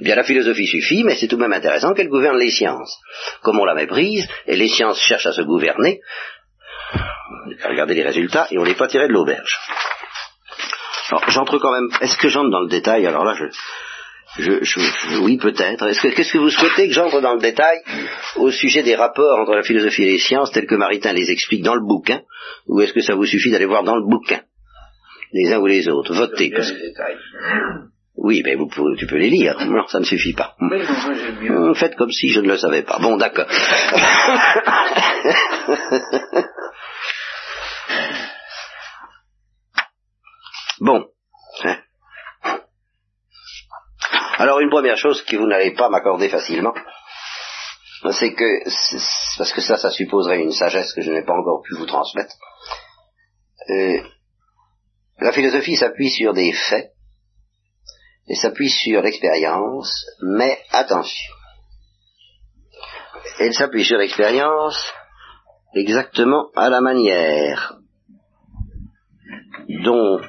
Eh 0.00 0.04
bien, 0.04 0.16
la 0.16 0.24
philosophie 0.24 0.66
suffit, 0.66 1.04
mais 1.04 1.14
c'est 1.14 1.28
tout 1.28 1.36
de 1.36 1.40
même 1.40 1.52
intéressant 1.52 1.94
qu'elle 1.94 2.08
gouverne 2.08 2.36
les 2.36 2.50
sciences. 2.50 2.98
Comme 3.42 3.58
on 3.60 3.64
la 3.64 3.74
méprise, 3.74 4.28
et 4.46 4.56
les 4.56 4.68
sciences 4.68 5.00
cherchent 5.00 5.26
à 5.26 5.32
se 5.32 5.42
gouverner, 5.42 6.00
regardez 7.64 7.94
les 7.94 8.02
résultats, 8.02 8.48
et 8.50 8.58
on 8.58 8.64
n'est 8.64 8.74
pas 8.74 8.88
tiré 8.88 9.06
de 9.06 9.12
l'auberge. 9.12 9.56
Alors, 11.14 11.30
j'entre 11.30 11.58
quand 11.58 11.70
même. 11.70 11.88
Est-ce 12.00 12.18
que 12.18 12.28
j'entre 12.28 12.50
dans 12.50 12.62
le 12.62 12.68
détail? 12.68 13.06
Alors 13.06 13.24
là, 13.24 13.36
je, 14.36 14.64
je, 14.64 15.20
oui, 15.22 15.36
peut-être. 15.36 15.86
Est-ce 15.86 16.00
que, 16.00 16.08
qu'est-ce 16.08 16.32
que 16.32 16.38
vous 16.38 16.50
souhaitez 16.50 16.88
que 16.88 16.92
j'entre 16.92 17.20
dans 17.20 17.34
le 17.34 17.40
détail 17.40 17.76
au 18.34 18.50
sujet 18.50 18.82
des 18.82 18.96
rapports 18.96 19.38
entre 19.38 19.54
la 19.54 19.62
philosophie 19.62 20.02
et 20.02 20.10
les 20.12 20.18
sciences 20.18 20.50
tels 20.50 20.66
que 20.66 20.74
Maritain 20.74 21.12
les 21.12 21.30
explique 21.30 21.62
dans 21.62 21.76
le 21.76 21.86
bouquin, 21.86 22.22
ou 22.66 22.80
est-ce 22.80 22.92
que 22.92 23.00
ça 23.00 23.14
vous 23.14 23.26
suffit 23.26 23.52
d'aller 23.52 23.66
voir 23.66 23.84
dans 23.84 23.94
le 23.94 24.02
bouquin, 24.02 24.40
les 25.32 25.52
uns 25.52 25.60
ou 25.60 25.66
les 25.66 25.88
autres 25.88 26.12
Votez. 26.14 26.52
Oui, 28.16 28.42
mais 28.44 28.56
vous 28.56 28.66
pouvez, 28.66 28.96
tu 28.96 29.06
peux 29.06 29.18
les 29.18 29.30
lire. 29.30 29.54
Non, 29.66 29.86
ça 29.86 30.00
ne 30.00 30.04
suffit 30.04 30.34
pas. 30.34 30.56
Faites 31.74 31.94
comme 31.94 32.10
si 32.10 32.30
je 32.30 32.40
ne 32.40 32.48
le 32.48 32.56
savais 32.56 32.82
pas. 32.82 32.98
Bon, 32.98 33.16
d'accord. 33.16 33.46
Bon. 40.80 41.06
Hein. 41.62 41.78
Alors 44.38 44.60
une 44.60 44.70
première 44.70 44.96
chose 44.96 45.22
que 45.22 45.36
vous 45.36 45.46
n'allez 45.46 45.72
pas 45.72 45.88
m'accorder 45.88 46.28
facilement, 46.28 46.74
c'est 48.10 48.34
que, 48.34 48.64
parce 49.38 49.52
que 49.52 49.60
ça, 49.60 49.76
ça 49.76 49.90
supposerait 49.90 50.40
une 50.40 50.52
sagesse 50.52 50.92
que 50.92 51.02
je 51.02 51.10
n'ai 51.10 51.24
pas 51.24 51.34
encore 51.34 51.62
pu 51.62 51.74
vous 51.76 51.86
transmettre, 51.86 52.34
euh, 53.70 54.02
la 55.20 55.32
philosophie 55.32 55.76
s'appuie 55.76 56.10
sur 56.10 56.34
des 56.34 56.52
faits, 56.52 56.90
et 58.26 58.34
s'appuie 58.34 58.70
sur 58.70 59.02
l'expérience, 59.02 60.06
mais 60.22 60.58
attention, 60.70 61.34
elle 63.38 63.54
s'appuie 63.54 63.84
sur 63.84 63.98
l'expérience 63.98 64.92
exactement 65.74 66.46
à 66.56 66.70
la 66.70 66.80
manière 66.80 67.76
dont 69.84 70.20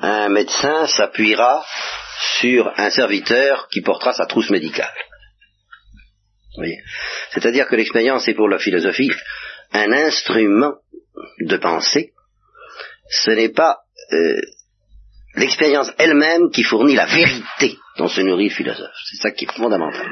un 0.00 0.28
médecin 0.28 0.86
s'appuiera 0.86 1.64
sur 2.40 2.72
un 2.76 2.90
serviteur 2.90 3.68
qui 3.68 3.80
portera 3.80 4.12
sa 4.12 4.26
trousse 4.26 4.50
médicale. 4.50 4.94
C'est-à-dire 7.30 7.68
que 7.68 7.76
l'expérience 7.76 8.26
est 8.26 8.34
pour 8.34 8.48
la 8.48 8.58
philosophie 8.58 9.10
un 9.72 9.92
instrument 9.92 10.74
de 11.40 11.56
pensée. 11.56 12.12
Ce 13.10 13.30
n'est 13.30 13.50
pas 13.50 13.78
euh, 14.12 14.40
l'expérience 15.34 15.92
elle-même 15.98 16.50
qui 16.50 16.62
fournit 16.62 16.94
la 16.94 17.06
vérité 17.06 17.76
dont 17.96 18.08
se 18.08 18.20
nourrit 18.22 18.48
le 18.48 18.54
philosophe. 18.54 18.94
C'est 19.10 19.22
ça 19.22 19.30
qui 19.30 19.44
est 19.44 19.52
fondamental. 19.52 20.08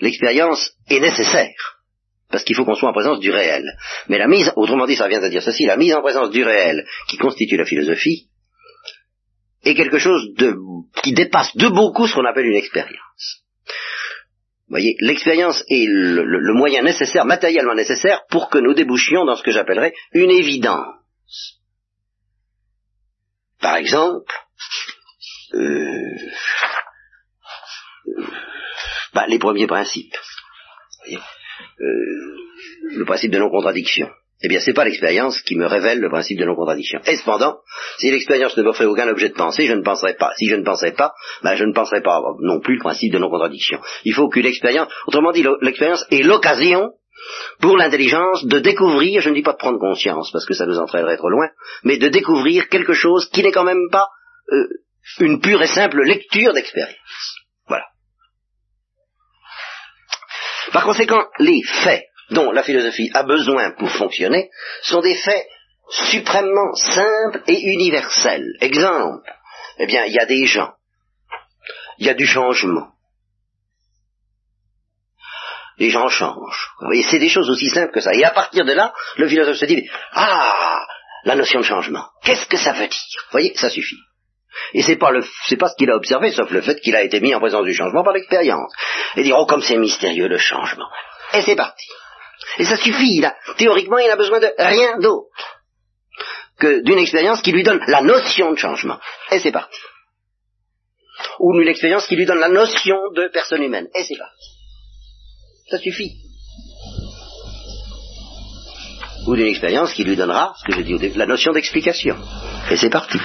L'expérience 0.00 0.72
est 0.88 1.00
nécessaire 1.00 1.78
parce 2.30 2.44
qu'il 2.44 2.56
faut 2.56 2.64
qu'on 2.64 2.74
soit 2.74 2.88
en 2.88 2.94
présence 2.94 3.20
du 3.20 3.30
réel. 3.30 3.64
Mais 4.08 4.18
la 4.18 4.26
mise, 4.26 4.52
autrement 4.56 4.86
dit, 4.86 4.96
ça 4.96 5.08
vient 5.08 5.22
à 5.22 5.28
dire 5.28 5.42
ceci, 5.42 5.66
la 5.66 5.76
mise 5.76 5.94
en 5.94 6.02
présence 6.02 6.30
du 6.30 6.42
réel 6.42 6.84
qui 7.08 7.16
constitue 7.16 7.56
la 7.56 7.64
philosophie 7.64 8.28
est 9.64 9.74
quelque 9.74 9.98
chose 9.98 10.34
de, 10.34 10.54
qui 11.02 11.12
dépasse 11.12 11.56
de 11.56 11.68
beaucoup 11.68 12.06
ce 12.06 12.14
qu'on 12.14 12.24
appelle 12.24 12.46
une 12.46 12.56
expérience. 12.56 13.44
Vous 14.68 14.76
voyez, 14.76 14.96
l'expérience 15.00 15.62
est 15.68 15.86
le, 15.86 16.54
moyen 16.54 16.82
nécessaire, 16.82 17.26
matériellement 17.26 17.74
nécessaire, 17.74 18.22
pour 18.30 18.48
que 18.48 18.58
nous 18.58 18.74
débouchions 18.74 19.24
dans 19.24 19.36
ce 19.36 19.42
que 19.42 19.50
j'appellerais 19.50 19.92
une 20.12 20.30
évidence. 20.30 21.60
Par 23.60 23.76
exemple, 23.76 24.32
euh, 25.54 25.60
euh, 28.08 28.26
bah, 29.12 29.26
les 29.28 29.38
premiers 29.38 29.66
principes. 29.66 30.16
Euh, 31.10 32.36
le 32.96 33.04
principe 33.04 33.32
de 33.32 33.38
non-contradiction. 33.38 34.10
Eh 34.44 34.48
bien, 34.48 34.60
c'est 34.60 34.74
pas 34.74 34.84
l'expérience 34.84 35.40
qui 35.40 35.56
me 35.56 35.64
révèle 35.64 36.00
le 36.00 36.10
principe 36.10 36.38
de 36.38 36.44
non-contradiction. 36.44 37.00
Et 37.06 37.16
cependant, 37.16 37.60
si 37.96 38.10
l'expérience 38.10 38.54
ne 38.58 38.62
m'offrait 38.62 38.84
aucun 38.84 39.08
objet 39.08 39.30
de 39.30 39.34
pensée, 39.34 39.64
je 39.64 39.72
ne 39.72 39.82
penserais 39.82 40.16
pas. 40.16 40.32
Si 40.36 40.48
je 40.48 40.54
ne 40.54 40.62
pensais 40.62 40.92
pas, 40.92 41.14
ben, 41.42 41.54
je 41.54 41.64
ne 41.64 41.72
penserais 41.72 42.02
pas 42.02 42.20
non 42.40 42.60
plus 42.60 42.74
le 42.74 42.80
principe 42.80 43.10
de 43.10 43.18
non-contradiction. 43.18 43.80
Il 44.04 44.12
faut 44.12 44.28
qu'une 44.28 44.44
expérience, 44.44 44.92
autrement 45.06 45.32
dit, 45.32 45.46
l'expérience 45.62 46.04
est 46.10 46.22
l'occasion 46.22 46.90
pour 47.62 47.78
l'intelligence 47.78 48.44
de 48.44 48.58
découvrir, 48.58 49.22
je 49.22 49.30
ne 49.30 49.34
dis 49.34 49.42
pas 49.42 49.54
de 49.54 49.58
prendre 49.58 49.78
conscience, 49.78 50.30
parce 50.30 50.44
que 50.44 50.52
ça 50.52 50.66
nous 50.66 50.78
entraînerait 50.78 51.16
trop 51.16 51.30
loin, 51.30 51.48
mais 51.82 51.96
de 51.96 52.08
découvrir 52.08 52.68
quelque 52.68 52.92
chose 52.92 53.30
qui 53.30 53.42
n'est 53.42 53.52
quand 53.52 53.64
même 53.64 53.88
pas 53.90 54.08
euh, 54.52 54.68
une 55.20 55.40
pure 55.40 55.62
et 55.62 55.68
simple 55.68 56.02
lecture 56.02 56.52
d'expérience. 56.52 57.38
Voilà. 57.66 57.86
Par 60.70 60.84
conséquent, 60.84 61.24
les 61.38 61.62
faits 61.62 62.04
dont 62.30 62.50
la 62.52 62.62
philosophie 62.62 63.10
a 63.14 63.22
besoin 63.22 63.72
pour 63.72 63.90
fonctionner 63.90 64.50
sont 64.82 65.00
des 65.00 65.14
faits 65.14 65.46
suprêmement 65.88 66.74
simples 66.74 67.42
et 67.46 67.60
universels. 67.72 68.56
Exemple, 68.60 69.30
eh 69.78 69.86
bien, 69.86 70.04
il 70.04 70.12
y 70.12 70.18
a 70.18 70.26
des 70.26 70.46
gens, 70.46 70.72
il 71.98 72.06
y 72.06 72.10
a 72.10 72.14
du 72.14 72.26
changement. 72.26 72.88
Les 75.76 75.90
gens 75.90 76.08
changent. 76.08 76.70
Voyez, 76.80 77.02
c'est 77.02 77.18
des 77.18 77.28
choses 77.28 77.50
aussi 77.50 77.68
simples 77.68 77.92
que 77.92 78.00
ça. 78.00 78.14
Et 78.14 78.24
à 78.24 78.30
partir 78.30 78.64
de 78.64 78.72
là, 78.72 78.94
le 79.16 79.26
philosophe 79.28 79.56
se 79.56 79.64
dit, 79.64 79.88
ah, 80.12 80.86
la 81.24 81.34
notion 81.34 81.60
de 81.60 81.64
changement, 81.64 82.06
qu'est-ce 82.22 82.46
que 82.46 82.56
ça 82.56 82.72
veut 82.72 82.86
dire? 82.86 83.22
Vous 83.24 83.32
voyez, 83.32 83.54
ça 83.56 83.68
suffit. 83.68 83.98
Et 84.72 84.82
c'est 84.82 84.96
pas 84.96 85.10
le, 85.10 85.24
c'est 85.46 85.56
pas 85.56 85.68
ce 85.68 85.74
qu'il 85.76 85.90
a 85.90 85.96
observé, 85.96 86.30
sauf 86.30 86.48
le 86.50 86.62
fait 86.62 86.80
qu'il 86.80 86.94
a 86.94 87.02
été 87.02 87.18
mis 87.20 87.34
en 87.34 87.40
présence 87.40 87.64
du 87.64 87.74
changement 87.74 88.04
par 88.04 88.12
l'expérience. 88.12 88.72
Et 89.16 89.24
dire, 89.24 89.36
oh, 89.36 89.46
comme 89.46 89.62
c'est 89.62 89.76
mystérieux 89.76 90.28
le 90.28 90.38
changement. 90.38 90.86
Et 91.32 91.42
c'est 91.42 91.56
parti. 91.56 91.86
Et 92.58 92.64
ça 92.64 92.76
suffit, 92.76 93.22
théoriquement, 93.56 93.98
il 93.98 94.08
n'a 94.08 94.16
besoin 94.16 94.40
de 94.40 94.50
rien 94.58 94.98
d'autre 94.98 95.28
que 96.58 96.82
d'une 96.84 96.98
expérience 96.98 97.42
qui 97.42 97.52
lui 97.52 97.62
donne 97.62 97.80
la 97.88 98.02
notion 98.02 98.52
de 98.52 98.56
changement. 98.56 98.98
Et 99.30 99.38
c'est 99.40 99.52
parti. 99.52 99.78
Ou 101.40 101.52
d'une 101.58 101.68
expérience 101.68 102.06
qui 102.06 102.16
lui 102.16 102.26
donne 102.26 102.38
la 102.38 102.48
notion 102.48 102.96
de 103.14 103.28
personne 103.32 103.62
humaine. 103.62 103.88
Et 103.94 104.04
c'est 104.04 104.16
parti. 104.16 104.46
Ça 105.70 105.78
suffit. 105.78 106.12
Ou 109.26 109.34
d'une 109.34 109.46
expérience 109.46 109.94
qui 109.94 110.04
lui 110.04 110.16
donnera, 110.16 110.54
ce 110.58 110.64
que 110.64 110.74
j'ai 110.74 110.84
dit 110.84 111.08
la 111.16 111.26
notion 111.26 111.52
d'explication. 111.52 112.16
Et 112.70 112.76
c'est 112.76 112.90
parti. 112.90 113.18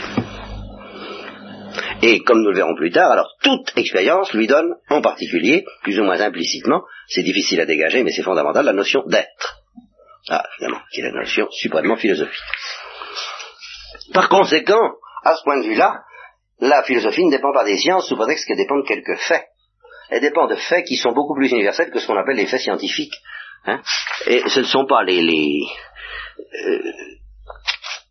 Et 2.01 2.21
comme 2.21 2.41
nous 2.41 2.49
le 2.51 2.55
verrons 2.55 2.75
plus 2.75 2.91
tard, 2.91 3.11
alors 3.11 3.35
toute 3.41 3.73
expérience 3.77 4.33
lui 4.33 4.47
donne 4.47 4.75
en 4.89 5.01
particulier, 5.01 5.65
plus 5.83 5.99
ou 5.99 6.03
moins 6.03 6.19
implicitement, 6.21 6.83
c'est 7.07 7.23
difficile 7.23 7.59
à 7.59 7.65
dégager, 7.65 8.03
mais 8.03 8.11
c'est 8.11 8.23
fondamental, 8.23 8.65
la 8.65 8.73
notion 8.73 9.03
d'être. 9.05 9.59
Ah, 10.29 10.43
évidemment, 10.57 10.81
qui 10.91 11.01
est 11.01 11.03
la 11.03 11.11
notion 11.11 11.47
suprêmement 11.51 11.97
philosophique. 11.97 12.39
Par 14.13 14.29
conséquent, 14.29 14.93
à 15.23 15.35
ce 15.35 15.43
point 15.43 15.59
de 15.59 15.65
vue-là, 15.65 16.01
la 16.59 16.83
philosophie 16.83 17.25
ne 17.25 17.31
dépend 17.31 17.53
pas 17.53 17.65
des 17.65 17.77
sciences 17.77 18.07
sous 18.07 18.15
prétexte 18.15 18.45
qu'elle 18.47 18.57
dépend 18.57 18.77
de 18.77 18.87
quelques 18.87 19.17
faits. 19.19 19.45
Elle 20.09 20.21
dépend 20.21 20.47
de 20.47 20.55
faits 20.55 20.85
qui 20.85 20.95
sont 20.95 21.11
beaucoup 21.11 21.35
plus 21.35 21.51
universels 21.51 21.91
que 21.91 21.99
ce 21.99 22.07
qu'on 22.07 22.17
appelle 22.17 22.37
les 22.37 22.47
faits 22.47 22.61
scientifiques. 22.61 23.15
hein. 23.65 23.81
Et 24.27 24.41
ce 24.47 24.61
ne 24.61 24.65
sont 24.65 24.85
pas 24.85 25.03
les, 25.03 25.21
les, 25.21 25.61
euh, 26.65 26.79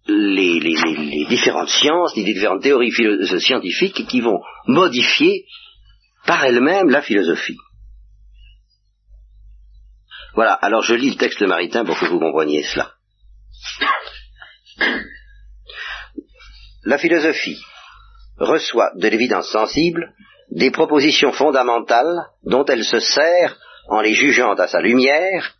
les, 0.08 1.26
différentes 1.28 1.68
sciences, 1.68 2.16
les 2.16 2.24
différentes 2.24 2.62
théories 2.62 2.90
philo- 2.90 3.24
scientifiques 3.38 4.06
qui 4.06 4.20
vont 4.20 4.40
modifier 4.66 5.44
par 6.26 6.44
elles-mêmes 6.44 6.88
la 6.88 7.02
philosophie. 7.02 7.58
Voilà, 10.34 10.52
alors 10.54 10.82
je 10.82 10.94
lis 10.94 11.10
le 11.10 11.16
texte 11.16 11.42
maritain 11.42 11.84
pour 11.84 11.98
que 11.98 12.06
vous 12.06 12.20
compreniez 12.20 12.62
cela. 12.62 12.92
La 16.84 16.98
philosophie 16.98 17.58
reçoit 18.38 18.90
de 18.96 19.08
l'évidence 19.08 19.50
sensible 19.50 20.14
des 20.50 20.70
propositions 20.70 21.32
fondamentales 21.32 22.26
dont 22.44 22.64
elle 22.64 22.84
se 22.84 23.00
sert 23.00 23.58
en 23.88 24.00
les 24.00 24.14
jugeant 24.14 24.54
à 24.54 24.68
sa 24.68 24.80
lumière 24.80 25.54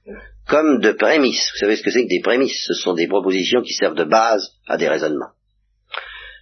comme 0.48 0.80
de 0.80 0.92
prémices. 0.92 1.50
Vous 1.52 1.58
savez 1.58 1.76
ce 1.76 1.82
que 1.82 1.90
c'est 1.90 2.04
que 2.04 2.08
des 2.08 2.22
prémices? 2.22 2.64
Ce 2.66 2.74
sont 2.74 2.94
des 2.94 3.06
propositions 3.06 3.62
qui 3.62 3.74
servent 3.74 3.94
de 3.94 4.04
base 4.04 4.50
à 4.66 4.76
des 4.76 4.88
raisonnements. 4.88 5.32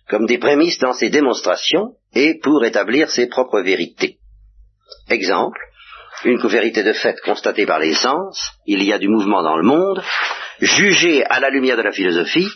Comme 0.09 0.26
des 0.26 0.38
prémices 0.38 0.78
dans 0.78 0.92
ses 0.92 1.11
démonstrations 1.11 1.94
et 2.14 2.38
pour 2.42 2.64
établir 2.64 3.11
ses 3.11 3.26
propres 3.26 3.61
vérités. 3.61 4.18
Exemple, 5.09 5.59
une 6.24 6.38
vérité 6.46 6.82
de 6.82 6.92
fait 6.92 7.20
constatée 7.20 7.66
par 7.66 7.80
les 7.80 7.94
sens, 7.94 8.52
il 8.66 8.82
y 8.82 8.92
a 8.92 8.98
du 8.98 9.09
mouvement 9.09 9.42
dans 9.42 9.57
le 9.57 9.64
monde, 9.64 10.02
jugée 10.61 11.24
à 11.24 11.40
la 11.40 11.50
lumière 11.50 11.76
de 11.76 11.82
la 11.82 11.92
philosophie, 11.92 12.48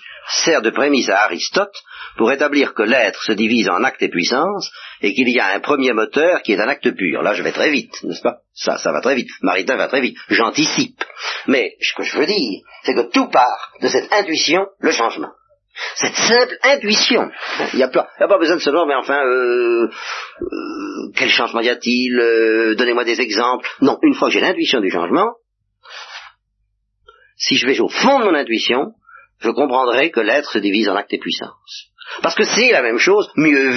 sert 0.44 0.62
de 0.62 0.70
prémisse 0.70 1.08
à 1.08 1.24
Aristote 1.24 1.74
pour 2.16 2.30
établir 2.32 2.74
que 2.74 2.82
l'être 2.82 3.22
se 3.22 3.32
divise 3.32 3.68
en 3.68 3.82
actes 3.84 4.02
et 4.02 4.08
puissances 4.08 4.70
et 5.02 5.12
qu'il 5.14 5.28
y 5.28 5.38
a 5.40 5.54
un 5.54 5.60
premier 5.60 5.92
moteur 5.92 6.42
qui 6.42 6.52
est 6.52 6.60
un 6.60 6.68
acte 6.68 6.90
pur. 6.92 7.22
Là, 7.22 7.34
je 7.34 7.42
vais 7.42 7.52
très 7.52 7.70
vite, 7.70 7.92
n'est-ce 8.04 8.22
pas? 8.22 8.38
Ça, 8.54 8.76
ça 8.78 8.92
va 8.92 9.00
très 9.00 9.14
vite. 9.14 9.30
Maritain 9.42 9.76
va 9.76 9.88
très 9.88 10.00
vite. 10.00 10.16
J'anticipe. 10.28 11.02
Mais 11.46 11.72
ce 11.80 11.94
que 11.94 12.02
je 12.02 12.18
veux 12.18 12.26
dire, 12.26 12.60
c'est 12.84 12.94
que 12.94 13.10
tout 13.10 13.28
part 13.28 13.72
de 13.80 13.88
cette 13.88 14.12
intuition, 14.12 14.66
le 14.80 14.90
changement. 14.92 15.30
Cette 15.94 16.14
simple 16.14 16.58
intuition. 16.62 17.30
Il 17.72 17.76
n'y 17.76 17.82
a, 17.82 17.88
pas- 17.88 18.08
besoin 18.38 18.56
de 18.56 18.60
se 18.60 18.70
dire, 18.70 18.86
mais 18.86 18.94
enfin, 18.96 19.24
euh, 19.24 19.86
euh, 19.86 21.12
quel 21.16 21.30
changement 21.30 21.60
y 21.60 21.68
a-t-il 21.70 22.18
Euh, 22.20 22.74
Donnez-moi 22.74 23.04
des 23.04 23.20
exemples. 23.20 23.68
Non, 23.80 23.98
une 24.02 24.14
fois 24.14 24.28
que 24.28 24.34
j'ai 24.34 24.40
l'intuition 24.40 24.80
du 24.80 24.90
changement, 24.90 25.30
si 27.36 27.56
je 27.56 27.66
vais 27.66 27.80
au 27.80 27.88
fond 27.88 28.18
de 28.18 28.24
mon 28.24 28.34
intuition, 28.34 28.92
je 29.40 29.50
comprendrai 29.50 30.10
que 30.10 30.20
l'être 30.20 30.50
se 30.52 30.58
divise 30.58 30.88
en 30.88 30.96
actes 30.96 31.12
et 31.12 31.18
puissances. 31.18 31.90
Parce 32.22 32.34
que 32.34 32.44
c'est 32.44 32.72
la 32.72 32.82
même 32.82 32.98
chose, 32.98 33.30
mieux 33.36 33.70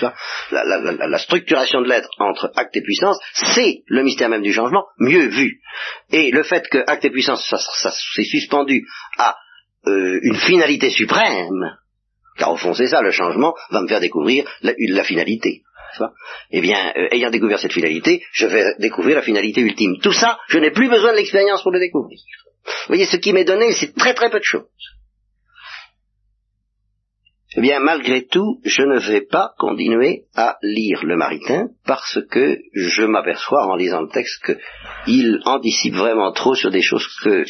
pas? 0.00 0.14
La, 0.50 1.18
structuration 1.18 1.80
de 1.80 1.88
l'être 1.88 2.10
entre 2.18 2.50
acte 2.56 2.76
et 2.76 2.82
puissance, 2.82 3.18
c'est 3.32 3.82
le 3.86 4.02
mystère 4.02 4.28
même 4.28 4.42
du 4.42 4.52
changement, 4.52 4.84
mieux 4.98 5.28
vu. 5.28 5.60
Et 6.10 6.30
le 6.30 6.42
fait 6.42 6.68
que 6.68 6.78
acte 6.86 7.04
et 7.04 7.10
puissance, 7.10 7.46
ça, 7.48 7.90
c'est 8.14 8.24
suspendu 8.24 8.86
à 9.18 9.36
euh, 9.86 10.18
une 10.22 10.36
finalité 10.36 10.90
suprême, 10.90 11.76
car 12.36 12.52
au 12.52 12.56
fond 12.56 12.74
c'est 12.74 12.88
ça, 12.88 13.02
le 13.02 13.10
changement 13.10 13.54
va 13.70 13.80
me 13.82 13.88
faire 13.88 14.00
découvrir 14.00 14.44
la, 14.62 15.04
finalité. 15.04 15.62
Eh 16.50 16.60
bien, 16.60 16.92
euh, 16.96 17.08
ayant 17.12 17.30
découvert 17.30 17.58
cette 17.58 17.72
finalité, 17.72 18.22
je 18.32 18.46
vais 18.46 18.64
découvrir 18.78 19.16
la 19.16 19.22
finalité 19.22 19.60
ultime. 19.62 19.98
Tout 20.02 20.12
ça, 20.12 20.38
je 20.48 20.58
n'ai 20.58 20.70
plus 20.70 20.88
besoin 20.88 21.12
de 21.12 21.16
l'expérience 21.16 21.62
pour 21.62 21.72
le 21.72 21.80
découvrir. 21.80 22.18
Vous 22.68 22.88
voyez, 22.94 23.06
ce 23.06 23.16
qui 23.16 23.32
m'est 23.32 23.44
donné, 23.44 23.72
c'est 23.72 23.94
très 23.94 24.14
très 24.14 24.30
peu 24.30 24.38
de 24.38 24.44
choses. 24.44 24.64
Eh 27.56 27.62
bien, 27.62 27.80
malgré 27.80 28.26
tout, 28.26 28.60
je 28.64 28.82
ne 28.82 28.98
vais 28.98 29.22
pas 29.22 29.52
continuer 29.58 30.24
à 30.36 30.58
lire 30.62 31.02
le 31.02 31.16
Maritain 31.16 31.68
parce 31.86 32.18
que 32.30 32.58
je 32.74 33.02
m'aperçois 33.04 33.66
en 33.66 33.74
lisant 33.74 34.02
le 34.02 34.10
texte 34.10 34.52
qu'il 35.06 35.40
anticipe 35.46 35.94
vraiment 35.94 36.30
trop 36.32 36.54
sur 36.54 36.70
des 36.70 36.82
choses 36.82 37.06
que 37.24 37.44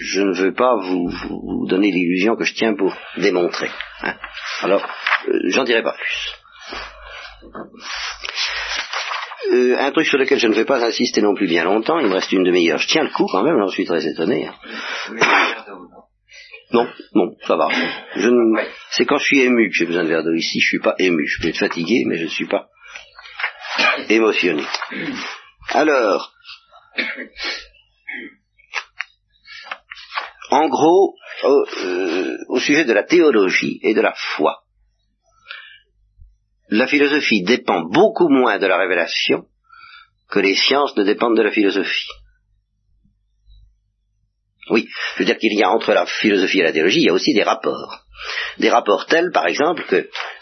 je 0.00 0.20
ne 0.22 0.34
veux 0.34 0.54
pas 0.54 0.76
vous, 0.76 1.66
donner 1.68 1.92
l'illusion 1.92 2.34
que 2.34 2.44
je 2.44 2.54
tiens 2.54 2.74
pour 2.74 2.94
démontrer. 3.16 3.70
hein. 4.02 4.16
Alors, 4.62 4.84
euh, 5.28 5.38
j'en 5.46 5.62
dirai 5.64 5.82
pas 5.82 5.94
plus. 5.94 6.43
Euh, 9.54 9.76
un 9.78 9.90
truc 9.92 10.06
sur 10.06 10.18
lequel 10.18 10.38
je 10.38 10.48
ne 10.48 10.54
vais 10.54 10.64
pas 10.64 10.84
insister 10.84 11.22
non 11.22 11.34
plus 11.34 11.46
bien 11.46 11.64
longtemps, 11.64 11.98
il 12.00 12.08
me 12.08 12.14
reste 12.14 12.32
une 12.32 12.44
demi-heure. 12.44 12.78
Je 12.78 12.88
tiens 12.88 13.04
le 13.04 13.10
coup 13.10 13.26
quand 13.30 13.42
même, 13.42 13.56
j'en 13.58 13.68
suis 13.68 13.84
très 13.84 14.04
étonné. 14.06 14.48
hein. 14.48 14.54
Non, 16.72 16.88
non, 17.14 17.36
ça 17.46 17.56
va. 17.56 17.68
Je 18.16 18.28
ne- 18.28 18.64
C'est 18.90 19.04
quand 19.04 19.18
je 19.18 19.24
suis 19.26 19.40
ému 19.42 19.68
que 19.68 19.74
j'ai 19.76 19.86
besoin 19.86 20.02
de 20.02 20.08
verre 20.08 20.24
d'eau. 20.24 20.34
Ici, 20.34 20.58
je 20.60 20.66
suis 20.66 20.80
pas 20.80 20.94
ému. 20.98 21.24
Je 21.28 21.40
peux 21.40 21.48
être 21.48 21.58
fatigué, 21.58 22.02
mais 22.06 22.16
je 22.16 22.24
ne 22.24 22.28
suis 22.28 22.46
pas 22.48 22.66
émotionné. 24.08 24.64
Alors, 25.68 26.32
en 30.50 30.68
gros, 30.68 31.14
au, 31.44 31.64
euh, 31.84 32.36
au 32.48 32.58
sujet 32.58 32.84
de 32.84 32.92
la 32.92 33.02
théologie 33.04 33.78
et 33.82 33.94
de 33.94 34.00
la 34.00 34.14
foi, 34.36 34.63
la 36.68 36.86
philosophie 36.86 37.42
dépend 37.42 37.82
beaucoup 37.82 38.28
moins 38.28 38.58
de 38.58 38.66
la 38.66 38.78
révélation 38.78 39.44
que 40.30 40.40
les 40.40 40.54
sciences 40.54 40.96
ne 40.96 41.04
dépendent 41.04 41.36
de 41.36 41.42
la 41.42 41.50
philosophie. 41.50 42.08
Oui, 44.70 44.88
je 45.14 45.18
veux 45.18 45.24
dire 45.26 45.36
qu'il 45.36 45.52
y 45.52 45.62
a 45.62 45.70
entre 45.70 45.92
la 45.92 46.06
philosophie 46.06 46.60
et 46.60 46.62
la 46.62 46.72
théologie, 46.72 47.00
il 47.00 47.06
y 47.06 47.10
a 47.10 47.12
aussi 47.12 47.34
des 47.34 47.42
rapports. 47.42 48.00
Des 48.58 48.70
rapports 48.70 49.04
tels, 49.06 49.30
par 49.30 49.46
exemple, 49.46 49.84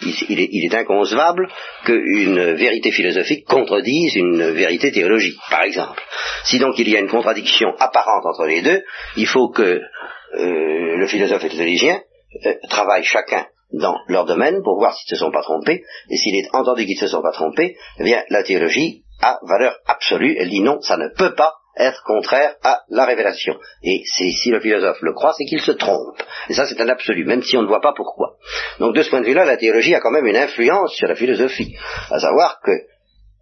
qu'il 0.00 0.38
est, 0.38 0.48
il 0.52 0.64
est 0.64 0.76
inconcevable 0.76 1.48
qu'une 1.84 2.52
vérité 2.54 2.92
philosophique 2.92 3.44
contredise 3.46 4.14
une 4.14 4.52
vérité 4.52 4.92
théologique, 4.92 5.38
par 5.50 5.62
exemple. 5.62 6.00
Si 6.44 6.60
donc 6.60 6.78
il 6.78 6.88
y 6.88 6.96
a 6.96 7.00
une 7.00 7.08
contradiction 7.08 7.74
apparente 7.80 8.24
entre 8.24 8.46
les 8.46 8.62
deux, 8.62 8.84
il 9.16 9.26
faut 9.26 9.48
que 9.48 9.62
euh, 9.62 10.96
le 10.96 11.06
philosophe 11.08 11.44
et 11.44 11.48
le 11.48 11.56
théologien 11.56 12.00
euh, 12.46 12.54
travaillent 12.68 13.04
chacun 13.04 13.46
dans 13.72 13.96
leur 14.08 14.24
domaine 14.24 14.62
pour 14.62 14.76
voir 14.76 14.94
s'ils 14.94 15.14
ne 15.14 15.18
se 15.18 15.24
sont 15.24 15.32
pas 15.32 15.42
trompés, 15.42 15.82
et 16.10 16.16
s'il 16.16 16.36
est 16.36 16.48
entendu 16.52 16.84
qu'ils 16.84 16.96
ne 16.96 17.00
se 17.00 17.08
sont 17.08 17.22
pas 17.22 17.32
trompés, 17.32 17.76
eh 17.98 18.04
bien 18.04 18.22
la 18.28 18.42
théologie 18.42 19.04
a 19.20 19.38
valeur 19.42 19.78
absolue, 19.86 20.36
elle 20.38 20.50
dit 20.50 20.60
non, 20.62 20.80
ça 20.80 20.96
ne 20.96 21.08
peut 21.16 21.34
pas 21.34 21.54
être 21.76 22.02
contraire 22.04 22.54
à 22.62 22.82
la 22.90 23.06
révélation. 23.06 23.54
Et 23.82 24.02
si 24.04 24.50
le 24.50 24.60
philosophe 24.60 25.00
le 25.00 25.14
croit, 25.14 25.32
c'est 25.36 25.44
qu'il 25.44 25.60
se 25.60 25.72
trompe. 25.72 26.22
Et 26.48 26.54
ça, 26.54 26.66
c'est 26.66 26.80
un 26.80 26.88
absolu, 26.88 27.24
même 27.24 27.42
si 27.42 27.56
on 27.56 27.62
ne 27.62 27.66
voit 27.66 27.80
pas 27.80 27.94
pourquoi. 27.96 28.36
Donc, 28.78 28.94
de 28.94 29.02
ce 29.02 29.08
point 29.08 29.22
de 29.22 29.26
vue-là, 29.26 29.44
la 29.44 29.56
théologie 29.56 29.94
a 29.94 30.00
quand 30.00 30.10
même 30.10 30.26
une 30.26 30.36
influence 30.36 30.92
sur 30.94 31.08
la 31.08 31.14
philosophie, 31.14 31.74
à 32.10 32.18
savoir 32.18 32.60
que 32.62 32.72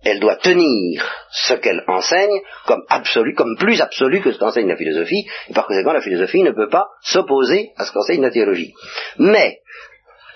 elle 0.03 0.21
doit 0.21 0.37
tenir 0.37 1.05
ce 1.31 1.55
qu'elle 1.55 1.85
enseigne 1.87 2.41
comme 2.67 2.83
absolu, 2.89 3.35
comme 3.35 3.57
plus 3.59 3.83
absolu 3.83 4.23
que 4.23 4.33
ce 4.33 4.39
qu'enseigne 4.39 4.69
la 4.69 4.77
philosophie, 4.77 5.27
et 5.49 5.53
par 5.53 5.67
conséquent, 5.67 5.93
la 5.93 6.01
philosophie 6.01 6.43
ne 6.43 6.53
peut 6.53 6.71
pas 6.71 6.87
s'opposer 7.03 7.73
à 7.77 7.85
ce 7.85 7.93
qu'enseigne 7.93 8.23
la 8.23 8.31
théologie. 8.31 8.73
Mais, 9.19 9.59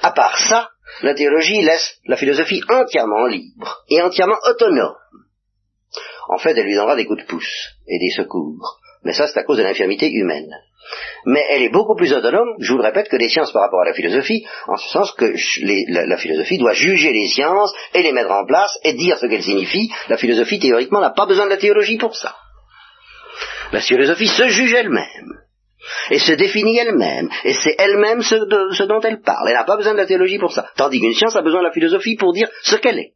à 0.04 0.12
part 0.12 0.38
ça, 0.38 0.70
la 1.02 1.14
théologie 1.14 1.62
laisse 1.62 1.98
la 2.06 2.16
philosophie 2.16 2.62
entièrement 2.68 3.26
libre 3.26 3.84
et 3.88 4.02
entièrement 4.02 4.38
autonome 4.48 4.94
en 6.28 6.38
fait, 6.38 6.56
elle 6.56 6.64
lui 6.64 6.74
donnera 6.74 6.96
des 6.96 7.04
coups 7.04 7.22
de 7.22 7.26
pouce 7.26 7.70
et 7.86 7.98
des 7.98 8.10
secours. 8.10 8.80
Mais 9.04 9.12
ça, 9.12 9.26
c'est 9.26 9.38
à 9.38 9.44
cause 9.44 9.58
de 9.58 9.62
l'infirmité 9.62 10.10
humaine. 10.10 10.50
Mais 11.26 11.44
elle 11.50 11.62
est 11.62 11.70
beaucoup 11.70 11.94
plus 11.94 12.12
autonome, 12.12 12.48
je 12.60 12.72
vous 12.72 12.78
le 12.78 12.84
répète, 12.84 13.08
que 13.08 13.16
les 13.16 13.28
sciences 13.28 13.52
par 13.52 13.62
rapport 13.62 13.80
à 13.80 13.86
la 13.86 13.94
philosophie, 13.94 14.46
en 14.66 14.76
ce 14.76 14.88
sens 14.88 15.12
que 15.12 15.26
la, 15.26 16.16
philosophie 16.16 16.58
doit 16.58 16.72
juger 16.72 17.12
les 17.12 17.28
sciences 17.28 17.74
et 17.94 18.02
les 18.02 18.12
mettre 18.12 18.30
en 18.30 18.46
place 18.46 18.78
et 18.82 18.94
dire 18.94 19.18
ce 19.18 19.26
qu'elles 19.26 19.42
signifient. 19.42 19.90
La 20.08 20.16
philosophie, 20.16 20.58
théoriquement, 20.58 21.00
n'a 21.00 21.10
pas 21.10 21.26
besoin 21.26 21.46
de 21.46 21.50
la 21.50 21.56
théologie 21.56 21.98
pour 21.98 22.16
ça. 22.16 22.34
La 23.72 23.80
philosophie 23.80 24.28
se 24.28 24.48
juge 24.48 24.72
elle-même 24.72 25.43
et 26.10 26.18
se 26.18 26.32
définit 26.32 26.78
elle-même, 26.78 27.28
et 27.44 27.54
c'est 27.54 27.74
elle-même 27.78 28.22
ce, 28.22 28.36
ce, 28.72 28.82
dont 28.84 29.00
elle 29.00 29.20
parle. 29.20 29.48
Elle 29.48 29.54
n'a 29.54 29.64
pas 29.64 29.76
besoin 29.76 29.92
de 29.92 29.98
la 29.98 30.06
théologie 30.06 30.38
pour 30.38 30.52
ça. 30.52 30.66
Tandis 30.76 31.00
qu'une 31.00 31.14
science 31.14 31.36
a 31.36 31.42
besoin 31.42 31.60
de 31.60 31.66
la 31.66 31.72
philosophie 31.72 32.16
pour 32.16 32.32
dire 32.32 32.48
ce 32.62 32.76
qu'elle 32.76 32.98
est. 32.98 33.12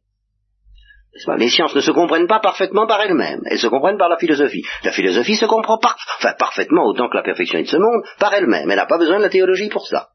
Les 1.37 1.49
sciences 1.49 1.75
ne 1.75 1.81
se 1.81 1.91
comprennent 1.91 2.27
pas 2.27 2.39
parfaitement 2.39 2.87
par 2.87 3.01
elles-mêmes, 3.01 3.41
elles 3.49 3.59
se 3.59 3.67
comprennent 3.67 3.97
par 3.97 4.09
la 4.09 4.17
philosophie. 4.17 4.63
La 4.83 4.91
philosophie 4.91 5.35
se 5.35 5.45
comprend 5.45 5.79
enfin, 5.81 6.33
parfaitement 6.37 6.85
autant 6.85 7.09
que 7.09 7.17
la 7.17 7.23
perfection 7.23 7.59
de 7.59 7.65
ce 7.65 7.77
monde 7.77 8.03
par 8.19 8.33
elle-même. 8.33 8.69
Elle 8.69 8.77
n'a 8.77 8.85
pas 8.85 8.97
besoin 8.97 9.17
de 9.17 9.23
la 9.23 9.29
théologie 9.29 9.69
pour 9.69 9.87
ça. 9.87 10.09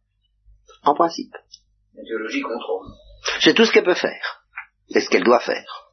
En 0.85 0.94
principe. 0.94 1.35
La 1.97 2.05
théologie 2.05 2.40
contrôle. 2.40 2.86
C'est 3.40 3.55
tout 3.55 3.64
ce 3.64 3.72
qu'elle 3.72 3.85
peut 3.85 3.94
faire. 3.94 4.43
Et 4.94 5.01
ce 5.01 5.10
qu'elle 5.10 5.24
doit 5.24 5.40
faire. 5.40 5.85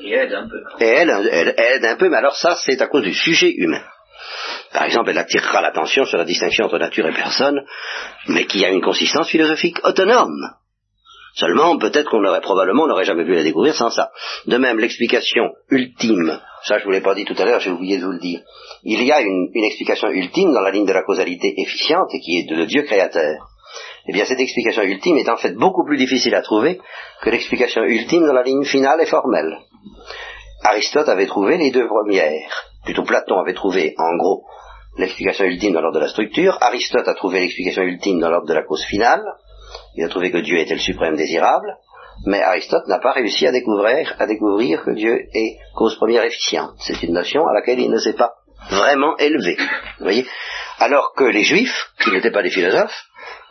Et 0.00 0.12
aide 0.12 0.32
un 0.32 0.48
peu. 0.48 0.84
Et 0.84 0.88
elle, 0.88 1.10
elle, 1.10 1.54
aide 1.58 1.84
un 1.84 1.96
peu, 1.96 2.08
mais 2.08 2.16
alors 2.16 2.36
ça, 2.36 2.56
c'est 2.56 2.80
à 2.80 2.86
cause 2.86 3.02
du 3.02 3.14
sujet 3.14 3.52
humain. 3.56 3.84
Par 4.72 4.84
exemple, 4.84 5.10
elle 5.10 5.18
attirera 5.18 5.60
l'attention 5.60 6.04
sur 6.04 6.18
la 6.18 6.24
distinction 6.24 6.66
entre 6.66 6.78
nature 6.78 7.06
et 7.06 7.12
personne, 7.12 7.60
mais 8.28 8.46
qui 8.46 8.64
a 8.64 8.70
une 8.70 8.82
consistance 8.82 9.28
philosophique 9.28 9.78
autonome. 9.84 10.50
Seulement, 11.34 11.78
peut-être 11.78 12.10
qu'on 12.10 12.24
aurait 12.24 12.40
probablement, 12.40 12.88
n'aurait 12.88 13.04
jamais 13.04 13.24
pu 13.24 13.32
la 13.32 13.44
découvrir 13.44 13.74
sans 13.74 13.90
ça. 13.90 14.10
De 14.46 14.56
même, 14.56 14.78
l'explication 14.78 15.52
ultime, 15.70 16.40
ça 16.64 16.78
je 16.78 16.84
vous 16.84 16.90
l'ai 16.90 17.00
pas 17.00 17.14
dit 17.14 17.24
tout 17.24 17.36
à 17.38 17.44
l'heure, 17.44 17.60
j'ai 17.60 17.70
oublié 17.70 17.98
de 17.98 18.04
vous 18.04 18.12
le 18.12 18.18
dire. 18.18 18.40
Il 18.82 19.02
y 19.04 19.12
a 19.12 19.20
une, 19.20 19.48
explication 19.54 20.08
ultime 20.08 20.52
dans 20.52 20.62
la 20.62 20.72
ligne 20.72 20.86
de 20.86 20.92
la 20.92 21.02
causalité 21.02 21.54
efficiente 21.58 22.10
qui 22.10 22.38
est 22.38 22.50
de, 22.50 22.64
Dieu 22.64 22.82
créateur. 22.82 23.46
Eh 24.08 24.12
bien, 24.12 24.24
cette 24.24 24.40
explication 24.40 24.82
ultime 24.82 25.18
est 25.18 25.28
en 25.28 25.36
fait 25.36 25.54
beaucoup 25.54 25.84
plus 25.84 25.96
difficile 25.96 26.34
à 26.34 26.42
trouver 26.42 26.80
que 27.22 27.30
l'explication 27.30 27.82
ultime 27.84 28.26
dans 28.26 28.32
la 28.32 28.42
ligne 28.42 28.64
finale 28.64 29.00
et 29.00 29.06
formelle. 29.06 29.58
Aristote 30.64 31.08
avait 31.08 31.26
trouvé 31.26 31.56
les 31.56 31.70
deux 31.70 31.86
premières. 31.86 32.67
Plutôt 32.84 33.02
Platon 33.02 33.38
avait 33.40 33.54
trouvé, 33.54 33.94
en 33.98 34.16
gros, 34.16 34.44
l'explication 34.96 35.44
ultime 35.44 35.72
dans 35.72 35.80
l'ordre 35.80 35.98
de 35.98 36.04
la 36.04 36.08
structure. 36.08 36.58
Aristote 36.60 37.06
a 37.06 37.14
trouvé 37.14 37.40
l'explication 37.40 37.82
ultime 37.82 38.20
dans 38.20 38.30
l'ordre 38.30 38.48
de 38.48 38.54
la 38.54 38.62
cause 38.62 38.84
finale. 38.84 39.22
Il 39.96 40.04
a 40.04 40.08
trouvé 40.08 40.30
que 40.30 40.38
Dieu 40.38 40.58
était 40.58 40.74
le 40.74 40.80
suprême 40.80 41.16
désirable, 41.16 41.76
mais 42.26 42.42
Aristote 42.42 42.86
n'a 42.88 42.98
pas 42.98 43.12
réussi 43.12 43.46
à 43.46 43.52
découvrir, 43.52 44.14
à 44.18 44.26
découvrir 44.26 44.82
que 44.84 44.90
Dieu 44.92 45.26
est 45.32 45.58
cause 45.74 45.96
première 45.96 46.24
efficiente. 46.24 46.74
C'est 46.78 47.02
une 47.02 47.12
notion 47.12 47.46
à 47.46 47.54
laquelle 47.54 47.80
il 47.80 47.90
ne 47.90 47.98
s'est 47.98 48.16
pas 48.16 48.34
vraiment 48.70 49.16
élevé. 49.18 49.56
Alors 50.78 51.12
que 51.16 51.24
les 51.24 51.44
Juifs, 51.44 51.90
qui 52.00 52.10
n'étaient 52.10 52.30
pas 52.30 52.42
des 52.42 52.50
philosophes, 52.50 53.04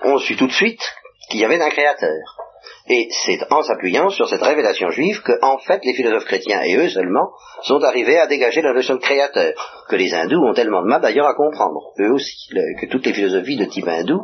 ont 0.04 0.18
su 0.18 0.36
tout 0.36 0.48
de 0.48 0.54
suite 0.54 0.82
qu'il 1.30 1.40
y 1.40 1.46
avait 1.46 1.62
un 1.62 1.70
créateur. 1.70 2.47
Et 2.90 3.10
c'est 3.26 3.40
en 3.52 3.64
s'appuyant 3.64 4.10
sur 4.10 4.30
cette 4.30 4.42
révélation 4.42 4.90
juive 4.90 5.22
que, 5.22 5.34
en 5.42 5.58
fait, 5.58 5.82
les 5.84 5.94
philosophes 5.94 6.26
chrétiens, 6.26 6.62
et 6.62 6.76
eux 6.78 6.90
seulement, 6.90 7.32
sont 7.64 7.84
arrivés 7.84 8.18
à 8.18 8.28
dégager 8.28 8.62
la 8.62 8.74
notion 8.74 8.96
de 8.96 9.02
créateur, 9.02 9.54
que 9.90 9.96
les 9.96 10.14
hindous 10.14 10.42
ont 10.42 10.54
tellement 10.54 10.82
de 10.82 10.88
mal 10.88 11.02
d'ailleurs 11.02 11.28
à 11.28 11.34
comprendre, 11.34 11.92
eux 12.00 12.14
aussi, 12.14 12.50
que 12.80 12.86
toutes 12.90 13.06
les 13.06 13.14
philosophies 13.14 13.58
de 13.58 13.66
type 13.66 13.88
hindou, 13.88 14.22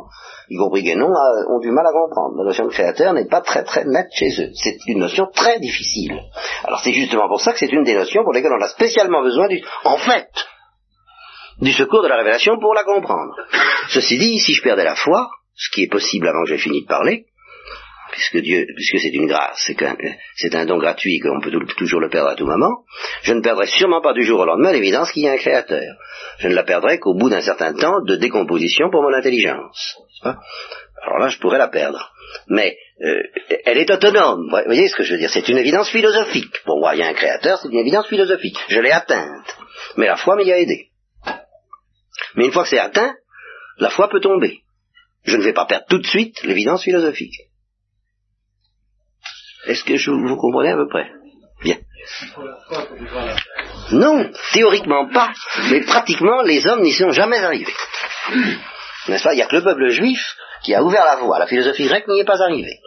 y 0.48 0.56
compris 0.56 0.82
Guénon, 0.82 1.08
ont 1.50 1.58
du 1.60 1.70
mal 1.70 1.86
à 1.86 1.92
comprendre. 1.92 2.36
La 2.38 2.44
notion 2.44 2.64
de 2.66 2.70
créateur 2.70 3.12
n'est 3.12 3.28
pas 3.28 3.40
très 3.40 3.64
très 3.64 3.84
nette 3.84 4.08
chez 4.12 4.28
eux. 4.40 4.50
C'est 4.54 4.76
une 4.86 4.98
notion 4.98 5.26
très 5.34 5.58
difficile. 5.58 6.20
Alors 6.64 6.80
c'est 6.80 6.92
justement 6.92 7.28
pour 7.28 7.40
ça 7.40 7.52
que 7.52 7.58
c'est 7.58 7.72
une 7.72 7.84
des 7.84 7.94
notions 7.94 8.22
pour 8.24 8.32
lesquelles 8.32 8.52
on 8.52 8.62
a 8.62 8.68
spécialement 8.68 9.22
besoin 9.22 9.48
du, 9.48 9.62
en 9.84 9.96
fait, 9.96 10.28
du 11.60 11.72
secours 11.72 12.02
de 12.02 12.08
la 12.08 12.16
révélation 12.16 12.58
pour 12.58 12.74
la 12.74 12.84
comprendre. 12.84 13.34
Ceci 13.88 14.18
dit, 14.18 14.38
si 14.38 14.54
je 14.54 14.62
perdais 14.62 14.84
la 14.84 14.96
foi, 14.96 15.30
ce 15.54 15.70
qui 15.70 15.84
est 15.84 15.90
possible 15.90 16.28
avant 16.28 16.44
que 16.44 16.50
j'ai 16.50 16.58
fini 16.58 16.82
de 16.82 16.88
parler, 16.88 17.26
puisque 18.14 18.38
Dieu, 18.38 18.66
puisque 18.76 19.00
c'est 19.00 19.12
une 19.12 19.26
grâce, 19.26 19.70
c'est 20.36 20.54
un 20.54 20.66
don 20.66 20.78
gratuit 20.78 21.18
qu'on 21.18 21.40
peut 21.40 21.50
toujours 21.76 22.00
le 22.00 22.08
perdre 22.08 22.30
à 22.30 22.36
tout 22.36 22.46
moment, 22.46 22.84
je 23.22 23.32
ne 23.32 23.40
perdrai 23.40 23.66
sûrement 23.66 24.00
pas 24.00 24.12
du 24.12 24.22
jour 24.22 24.38
au 24.38 24.44
lendemain 24.44 24.72
l'évidence 24.72 25.10
qu'il 25.10 25.24
y 25.24 25.28
a 25.28 25.32
un 25.32 25.36
créateur. 25.36 25.96
Je 26.38 26.48
ne 26.48 26.54
la 26.54 26.62
perdrai 26.62 27.00
qu'au 27.00 27.14
bout 27.14 27.28
d'un 27.28 27.40
certain 27.40 27.74
temps 27.74 28.00
de 28.06 28.14
décomposition 28.14 28.88
pour 28.90 29.02
mon 29.02 29.12
intelligence. 29.12 29.96
Alors 30.22 31.18
là, 31.18 31.28
je 31.28 31.38
pourrais 31.38 31.58
la 31.58 31.68
perdre. 31.68 32.12
Mais 32.48 32.76
euh, 33.04 33.22
elle 33.64 33.78
est 33.78 33.90
autonome. 33.90 34.48
Vous 34.48 34.64
voyez 34.66 34.88
ce 34.88 34.94
que 34.94 35.02
je 35.02 35.12
veux 35.12 35.18
dire? 35.18 35.30
C'est 35.30 35.48
une 35.48 35.58
évidence 35.58 35.90
philosophique. 35.90 36.62
Pour 36.64 36.78
moi, 36.78 36.94
il 36.94 37.00
y 37.00 37.02
a 37.02 37.08
un 37.08 37.14
créateur, 37.14 37.58
c'est 37.58 37.68
une 37.68 37.80
évidence 37.80 38.08
philosophique. 38.08 38.58
Je 38.68 38.80
l'ai 38.80 38.92
atteinte. 38.92 39.56
Mais 39.96 40.06
la 40.06 40.16
foi 40.16 40.36
m'y 40.36 40.50
a 40.52 40.58
aidé. 40.58 40.90
Mais 42.36 42.46
une 42.46 42.52
fois 42.52 42.62
que 42.62 42.70
c'est 42.70 42.78
atteint, 42.78 43.14
la 43.78 43.90
foi 43.90 44.08
peut 44.08 44.20
tomber. 44.20 44.60
Je 45.24 45.36
ne 45.36 45.42
vais 45.42 45.52
pas 45.52 45.66
perdre 45.66 45.86
tout 45.88 45.98
de 45.98 46.06
suite 46.06 46.42
l'évidence 46.44 46.84
philosophique. 46.84 47.34
Est-ce 49.66 49.84
que 49.84 49.96
je, 49.96 50.10
vous 50.10 50.36
comprenez 50.36 50.70
à 50.70 50.76
peu 50.76 50.88
près? 50.88 51.10
Bien. 51.62 51.76
Non, 53.92 54.30
théoriquement 54.52 55.08
pas, 55.08 55.32
mais 55.70 55.80
pratiquement 55.80 56.42
les 56.42 56.66
hommes 56.66 56.82
n'y 56.82 56.92
sont 56.92 57.10
jamais 57.10 57.38
arrivés. 57.38 57.72
N'est-ce 59.08 59.24
pas? 59.24 59.32
Il 59.32 59.36
n'y 59.36 59.42
a 59.42 59.46
que 59.46 59.56
le 59.56 59.62
peuple 59.62 59.88
juif 59.88 60.36
qui 60.62 60.74
a 60.74 60.82
ouvert 60.82 61.04
la 61.04 61.16
voie. 61.16 61.38
La 61.38 61.46
philosophie 61.46 61.86
grecque 61.86 62.08
n'y 62.08 62.20
est 62.20 62.24
pas 62.24 62.42
arrivée. 62.42 62.78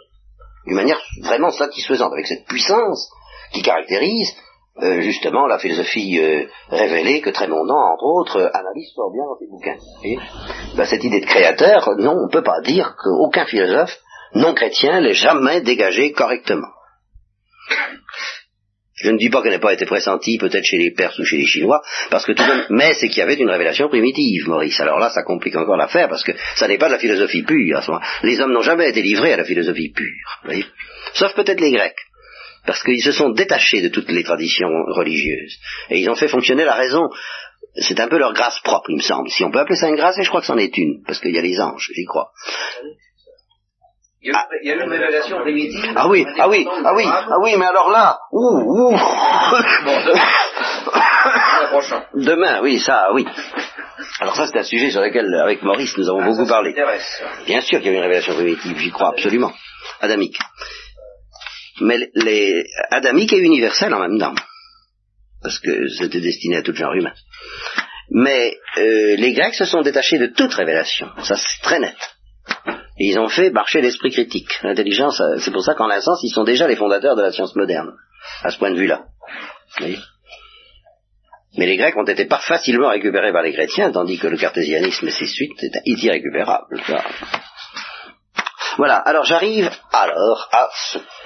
D'une 0.66 0.76
manière 0.76 1.00
vraiment 1.22 1.50
satisfaisante, 1.50 2.12
avec 2.12 2.26
cette 2.26 2.46
puissance 2.46 3.10
qui 3.52 3.62
caractérise 3.62 4.36
euh, 4.82 5.00
justement 5.00 5.46
la 5.46 5.58
philosophie 5.58 6.20
euh, 6.20 6.46
révélée 6.70 7.20
que 7.20 7.30
Trémondant, 7.30 7.94
entre 7.94 8.04
autres, 8.04 8.50
analyse 8.54 8.92
fort 8.94 9.12
bien 9.12 9.24
dans 9.24 9.36
ses 9.36 9.48
bouquins. 9.48 10.76
Ben, 10.76 10.84
cette 10.84 11.02
idée 11.02 11.20
de 11.20 11.26
créateur, 11.26 11.88
non, 11.98 12.12
on 12.12 12.26
ne 12.26 12.32
peut 12.32 12.44
pas 12.44 12.60
dire 12.60 12.94
qu'aucun 12.96 13.46
philosophe 13.46 13.98
non 14.34 14.54
chrétien 14.54 15.00
l'ait 15.00 15.14
jamais 15.14 15.60
dégagé 15.60 16.12
correctement. 16.12 16.68
Je 19.00 19.10
ne 19.10 19.18
dis 19.18 19.30
pas 19.30 19.42
qu'elle 19.42 19.52
n'ait 19.52 19.60
pas 19.60 19.72
été 19.72 19.86
pressentie 19.86 20.38
peut-être 20.38 20.64
chez 20.64 20.78
les 20.78 20.90
Perses 20.90 21.18
ou 21.20 21.24
chez 21.24 21.36
les 21.36 21.46
Chinois, 21.46 21.80
parce 22.10 22.26
que 22.26 22.32
tout 22.32 22.42
de 22.42 22.48
même, 22.48 22.66
mais 22.70 22.94
c'est 22.94 23.08
qu'il 23.08 23.18
y 23.18 23.22
avait 23.22 23.34
une 23.34 23.50
révélation 23.50 23.88
primitive, 23.88 24.48
Maurice. 24.48 24.80
Alors 24.80 24.98
là, 24.98 25.08
ça 25.10 25.22
complique 25.22 25.54
encore 25.54 25.76
l'affaire, 25.76 26.08
parce 26.08 26.24
que 26.24 26.32
ça 26.56 26.66
n'est 26.66 26.78
pas 26.78 26.88
de 26.88 26.94
la 26.94 26.98
philosophie 26.98 27.44
pure. 27.44 27.78
À 27.78 27.82
ce 27.82 27.92
moment. 27.92 28.04
Les 28.24 28.40
hommes 28.40 28.52
n'ont 28.52 28.62
jamais 28.62 28.88
été 28.90 29.02
livrés 29.02 29.32
à 29.32 29.36
la 29.36 29.44
philosophie 29.44 29.92
pure, 29.92 30.40
voyez 30.44 30.64
sauf 31.14 31.34
peut-être 31.34 31.60
les 31.60 31.70
Grecs, 31.70 31.98
parce 32.66 32.82
qu'ils 32.82 33.02
se 33.02 33.12
sont 33.12 33.30
détachés 33.30 33.80
de 33.80 33.88
toutes 33.88 34.10
les 34.10 34.24
traditions 34.24 34.68
religieuses, 34.88 35.56
et 35.90 36.00
ils 36.00 36.10
ont 36.10 36.14
fait 36.14 36.28
fonctionner 36.28 36.64
la 36.64 36.74
raison. 36.74 37.08
C'est 37.76 38.00
un 38.00 38.08
peu 38.08 38.18
leur 38.18 38.32
grâce 38.32 38.58
propre, 38.60 38.90
il 38.90 38.96
me 38.96 39.02
semble. 39.02 39.30
Si 39.30 39.44
on 39.44 39.50
peut 39.50 39.60
appeler 39.60 39.76
ça 39.76 39.88
une 39.88 39.96
grâce, 39.96 40.18
et 40.18 40.22
je 40.22 40.28
crois 40.28 40.40
que 40.40 40.46
c'en 40.46 40.58
est 40.58 40.76
une, 40.76 41.02
parce 41.06 41.20
qu'il 41.20 41.34
y 41.34 41.38
a 41.38 41.42
les 41.42 41.60
anges, 41.60 41.90
j'y 41.94 42.04
crois. 42.04 42.30
Il 44.20 44.32
y, 44.32 44.70
a, 44.70 44.74
eu 44.74 44.82
une 44.82 44.90
révélation 44.90 45.40
primitive. 45.40 45.92
Ah 45.94 46.08
oui, 46.08 46.26
ah 46.38 46.48
oui, 46.48 46.66
ah 46.84 46.94
oui, 46.94 47.04
ah 47.06 47.38
oui, 47.40 47.54
mais 47.56 47.66
alors 47.66 47.88
là, 47.88 48.18
ouh, 48.32 48.90
ouh. 48.90 48.96
Demain, 52.14 52.60
oui, 52.62 52.80
ça, 52.80 53.12
oui. 53.12 53.24
Alors 54.20 54.34
ça, 54.34 54.48
c'est 54.48 54.58
un 54.58 54.64
sujet 54.64 54.90
sur 54.90 55.00
lequel, 55.00 55.32
avec 55.34 55.62
Maurice, 55.62 55.96
nous 55.96 56.08
avons 56.08 56.22
ah, 56.22 56.26
beaucoup 56.26 56.46
parlé. 56.46 56.74
Bien 57.46 57.60
sûr 57.60 57.78
qu'il 57.78 57.86
y 57.86 57.90
a 57.90 57.92
eu 57.92 57.96
une 57.96 58.02
révélation 58.02 58.34
primitive, 58.34 58.76
j'y 58.76 58.90
crois 58.90 59.10
absolument. 59.10 59.52
Adamique. 60.00 60.38
Mais 61.80 62.10
les 62.14 62.64
adamique 62.90 63.32
et 63.32 63.38
universel 63.38 63.94
en 63.94 64.00
même 64.00 64.18
temps. 64.18 64.34
Parce 65.42 65.60
que 65.60 65.86
c'était 65.88 66.20
destiné 66.20 66.56
à 66.56 66.62
tout 66.62 66.74
genre 66.74 66.94
humain. 66.94 67.12
Mais 68.10 68.58
euh, 68.78 69.14
les 69.16 69.32
Grecs 69.32 69.54
se 69.54 69.64
sont 69.64 69.82
détachés 69.82 70.18
de 70.18 70.26
toute 70.26 70.52
révélation. 70.54 71.08
Ça, 71.22 71.36
c'est 71.36 71.62
très 71.62 71.78
net. 71.78 71.96
Et 72.98 73.10
ils 73.10 73.18
ont 73.18 73.28
fait 73.28 73.50
marcher 73.50 73.80
l'esprit 73.80 74.10
critique. 74.10 74.50
L'intelligence, 74.62 75.20
euh, 75.20 75.38
c'est 75.38 75.52
pour 75.52 75.62
ça 75.62 75.74
qu'en 75.74 75.88
un 75.88 76.00
sens, 76.00 76.20
ils 76.24 76.32
sont 76.32 76.44
déjà 76.44 76.66
les 76.66 76.76
fondateurs 76.76 77.14
de 77.14 77.22
la 77.22 77.30
science 77.30 77.54
moderne, 77.54 77.92
à 78.42 78.50
ce 78.50 78.58
point 78.58 78.72
de 78.72 78.76
vue-là. 78.76 79.04
Mais 81.56 81.66
les 81.66 81.76
Grecs 81.76 81.96
ont 81.96 82.04
été 82.04 82.26
pas 82.26 82.38
facilement 82.38 82.88
récupérés 82.88 83.32
par 83.32 83.42
les 83.42 83.52
chrétiens, 83.52 83.90
tandis 83.92 84.18
que 84.18 84.26
le 84.26 84.36
cartésianisme 84.36 85.06
et 85.06 85.10
ses 85.10 85.26
suites 85.26 85.62
étaient 85.62 85.82
irrécupérables. 85.84 86.80
Voilà, 88.76 88.96
alors 88.96 89.24
j'arrive 89.24 89.70
alors 89.92 90.48
à 90.52 90.68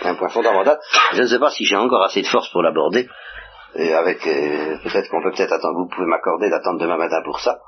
un 0.05 0.15
point 0.15 0.28
fondamental. 0.28 0.78
Je 1.12 1.23
ne 1.23 1.27
sais 1.27 1.39
pas 1.39 1.51
si 1.51 1.65
j'ai 1.65 1.77
encore 1.77 2.03
assez 2.03 2.23
de 2.23 2.27
force 2.27 2.51
pour 2.51 2.62
l'aborder. 2.62 3.09
avec 3.74 4.27
euh, 4.27 4.78
peut-être 4.82 5.11
qu'on 5.11 5.23
peut 5.23 5.32
peut-être 5.32 5.53
attendre, 5.53 5.78
vous 5.78 5.89
pouvez 5.94 6.07
m'accorder 6.07 6.49
d'attendre 6.49 6.81
demain 6.81 6.97
matin 6.97 7.20
pour 7.24 7.40
ça. 7.40 7.59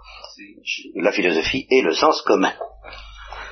La 0.97 1.12
philosophie 1.12 1.66
et 1.70 1.82
le 1.82 1.93
sens 1.93 2.22
commun. 2.22 2.52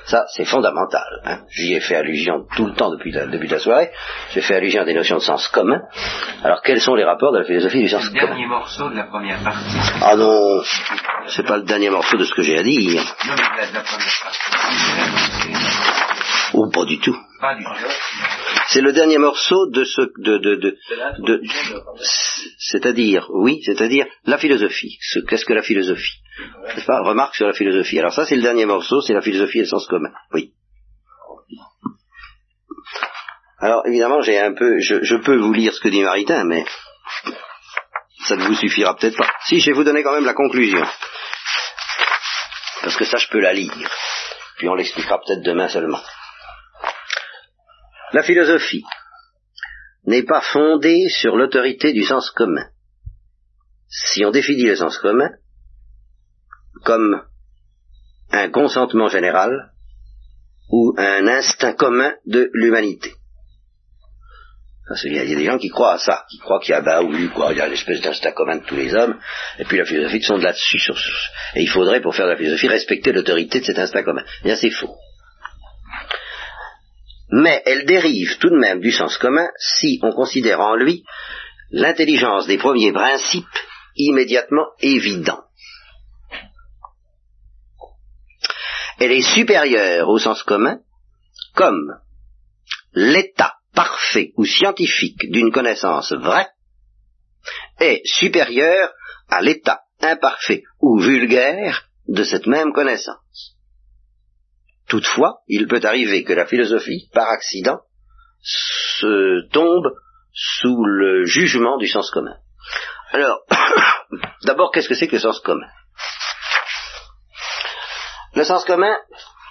Ça, 0.05 0.25
c'est 0.27 0.45
fondamental. 0.45 1.21
Hein. 1.25 1.39
J'y 1.49 1.73
ai 1.73 1.79
fait 1.79 1.95
allusion 1.95 2.45
tout 2.55 2.65
le 2.65 2.73
temps 2.73 2.91
depuis 2.91 3.11
la, 3.11 3.25
depuis 3.25 3.47
la 3.47 3.59
soirée. 3.59 3.89
J'ai 4.31 4.41
fait 4.41 4.55
allusion 4.55 4.81
à 4.81 4.85
des 4.85 4.93
notions 4.93 5.15
de 5.15 5.21
sens 5.21 5.47
commun. 5.47 5.79
Alors, 6.43 6.61
quels 6.61 6.81
sont 6.81 6.95
les 6.95 7.05
rapports 7.05 7.31
de 7.31 7.39
la 7.39 7.45
philosophie 7.45 7.81
du 7.81 7.87
sens 7.89 8.09
commun? 8.09 8.21
Le 8.21 8.27
dernier 8.27 8.47
morceau 8.47 8.89
de 8.89 8.95
la 8.95 9.03
première 9.03 9.39
partie. 9.43 9.77
Ah 10.01 10.15
non, 10.15 10.61
c'est 11.27 11.45
pas 11.47 11.57
le 11.57 11.63
dernier 11.63 11.89
morceau 11.89 12.17
de 12.17 12.25
ce 12.25 12.33
que 12.33 12.41
j'ai 12.41 12.57
à 12.57 12.63
dire. 12.63 13.01
Non, 13.27 13.33
mais 13.37 13.43
la, 13.57 13.71
la 13.71 13.81
première 13.81 14.19
partie. 14.23 14.39
Ou 16.53 16.69
pas 16.69 16.85
du 16.85 16.99
tout. 16.99 17.17
Pas 17.39 17.55
du 17.55 17.63
tout. 17.63 17.69
C'est 18.69 18.81
le 18.81 18.93
dernier 18.93 19.17
morceau 19.17 19.69
de 19.71 19.83
ce 19.83 20.01
de 20.17 20.37
de 20.37 20.55
de, 20.55 20.77
de 21.19 21.41
c'est-à-dire 22.57 23.27
oui, 23.31 23.61
c'est-à-dire 23.65 24.05
la 24.25 24.37
philosophie. 24.37 24.97
Ce, 25.01 25.19
qu'est-ce 25.19 25.45
que 25.45 25.53
la 25.53 25.61
philosophie? 25.61 26.21
N'est-ce 26.75 26.85
pas? 26.85 27.01
Remarque 27.03 27.35
sur 27.35 27.45
la 27.45 27.53
philosophie. 27.53 27.99
Alors 27.99 28.13
ça 28.13 28.25
c'est 28.25 28.35
le 28.35 28.41
dernier 28.41 28.65
morceau, 28.65 29.01
c'est 29.01 29.13
la 29.13 29.21
philosophie 29.21 29.59
et 29.59 29.61
le 29.61 29.67
sens 29.67 29.87
commun. 29.87 30.11
Oui. 30.33 30.53
Alors 33.59 33.83
évidemment 33.85 34.21
j'ai 34.21 34.39
un 34.39 34.53
peu 34.53 34.79
je, 34.79 35.03
je 35.03 35.15
peux 35.17 35.37
vous 35.37 35.53
lire 35.53 35.73
ce 35.73 35.81
que 35.81 35.89
dit 35.89 36.01
Maritain, 36.01 36.45
mais 36.45 36.65
ça 38.25 38.35
ne 38.35 38.45
vous 38.45 38.55
suffira 38.55 38.95
peut-être 38.95 39.17
pas. 39.17 39.29
Si 39.45 39.59
je 39.59 39.67
vais 39.67 39.75
vous 39.75 39.83
donner 39.83 40.03
quand 40.03 40.13
même 40.13 40.25
la 40.25 40.33
conclusion. 40.33 40.83
Parce 42.81 42.95
que 42.95 43.05
ça 43.05 43.17
je 43.17 43.27
peux 43.27 43.39
la 43.39 43.53
lire. 43.53 43.71
Puis 44.57 44.69
on 44.69 44.75
l'expliquera 44.75 45.19
peut-être 45.19 45.43
demain 45.43 45.67
seulement. 45.67 46.01
La 48.13 48.21
philosophie 48.21 48.83
n'est 50.05 50.23
pas 50.23 50.41
fondée 50.41 51.09
sur 51.09 51.35
l'autorité 51.35 51.93
du 51.93 52.03
sens 52.03 52.29
commun. 52.31 52.67
Si 53.89 54.23
on 54.23 54.31
définit 54.31 54.65
le 54.65 54.75
sens 54.75 54.97
commun 54.99 55.29
comme 56.83 57.23
un 58.31 58.49
consentement 58.49 59.07
général 59.07 59.71
ou 60.69 60.93
un 60.97 61.27
instinct 61.27 61.73
commun 61.73 62.13
de 62.25 62.49
l'humanité. 62.53 63.13
Il 65.05 65.13
y 65.13 65.19
a 65.19 65.25
des 65.25 65.45
gens 65.45 65.57
qui 65.57 65.69
croient 65.69 65.93
à 65.93 65.97
ça, 65.97 66.25
qui 66.29 66.37
croient 66.39 66.59
qu'il 66.59 66.71
y 66.71 66.77
a 66.77 66.81
bah 66.81 67.01
oui, 67.01 67.29
quoi, 67.29 67.51
il 67.51 67.57
y 67.57 67.61
a 67.61 67.67
l'espèce 67.67 68.01
d'instinct 68.01 68.33
commun 68.33 68.57
de 68.57 68.65
tous 68.65 68.75
les 68.75 68.93
hommes, 68.93 69.17
et 69.57 69.63
puis 69.63 69.77
la 69.77 69.85
philosophie 69.85 70.21
sont 70.21 70.37
de 70.37 70.43
là-dessus. 70.43 70.77
Et 71.55 71.61
il 71.61 71.69
faudrait, 71.69 72.01
pour 72.01 72.13
faire 72.13 72.25
de 72.25 72.31
la 72.31 72.37
philosophie, 72.37 72.67
respecter 72.67 73.11
l'autorité 73.13 73.61
de 73.61 73.65
cet 73.65 73.79
instinct 73.79 74.03
commun. 74.03 74.23
Eh 74.41 74.45
bien, 74.45 74.55
c'est 74.55 74.71
faux 74.71 74.95
mais 77.35 77.63
elle 77.65 77.85
dérive 77.85 78.37
tout 78.37 78.51
de 78.51 78.59
même 78.59 78.79
du 78.79 78.91
sens 78.91 79.17
commun 79.17 79.49
si 79.57 79.99
on 80.03 80.11
considère 80.11 80.59
en 80.59 80.75
lui 80.75 81.03
l'intelligence 81.71 82.45
des 82.45 82.59
premiers 82.59 82.93
principes 82.93 83.57
immédiatement 83.95 84.67
évidents. 84.81 85.43
Elle 88.99 89.13
est 89.13 89.33
supérieure 89.33 90.09
au 90.09 90.19
sens 90.19 90.43
commun 90.43 90.77
comme 91.55 91.97
l'état 92.93 93.55
parfait 93.73 94.31
ou 94.37 94.45
scientifique 94.45 95.31
d'une 95.31 95.51
connaissance 95.51 96.13
vraie 96.13 96.49
est 97.79 98.05
supérieur 98.05 98.93
à 99.29 99.41
l'état 99.41 99.81
imparfait 100.01 100.61
ou 100.79 100.99
vulgaire 100.99 101.89
de 102.07 102.23
cette 102.23 102.45
même 102.45 102.73
connaissance. 102.73 103.57
Toutefois, 104.93 105.41
il 105.47 105.67
peut 105.67 105.81
arriver 105.83 106.23
que 106.23 106.33
la 106.33 106.45
philosophie, 106.45 107.09
par 107.13 107.27
accident, 107.27 107.79
se 108.43 109.49
tombe 109.49 109.91
sous 110.31 110.85
le 110.85 111.25
jugement 111.25 111.77
du 111.77 111.87
sens 111.87 112.11
commun. 112.11 112.37
Alors, 113.11 113.39
d'abord, 114.45 114.69
qu'est-ce 114.69 114.87
que 114.87 114.93
c'est 114.93 115.07
que 115.07 115.15
le 115.15 115.21
sens 115.21 115.39
commun? 115.39 115.65
Le 118.35 118.43
sens 118.43 118.65
commun, 118.65 118.95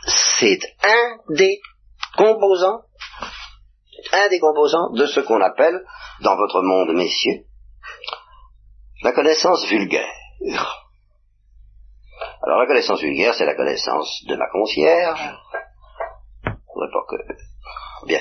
c'est 0.06 0.60
un 0.85 1.35
des 1.35 1.59
composants, 2.16 2.82
un 4.12 4.28
des 4.28 4.39
composants 4.39 4.93
de 4.93 5.06
ce 5.06 5.19
qu'on 5.19 5.40
appelle, 5.40 5.82
dans 6.20 6.36
votre 6.36 6.62
monde, 6.62 6.94
messieurs, 6.94 7.47
la 9.02 9.10
connaissance 9.10 9.66
vulgaire. 9.66 10.82
Alors 12.44 12.59
la 12.59 12.66
connaissance 12.66 13.01
vulgaire, 13.01 13.35
c'est 13.35 13.47
la 13.47 13.55
connaissance 13.55 14.24
de 14.27 14.36
ma 14.36 14.48
concierge. 14.51 15.20
Bien. 18.06 18.20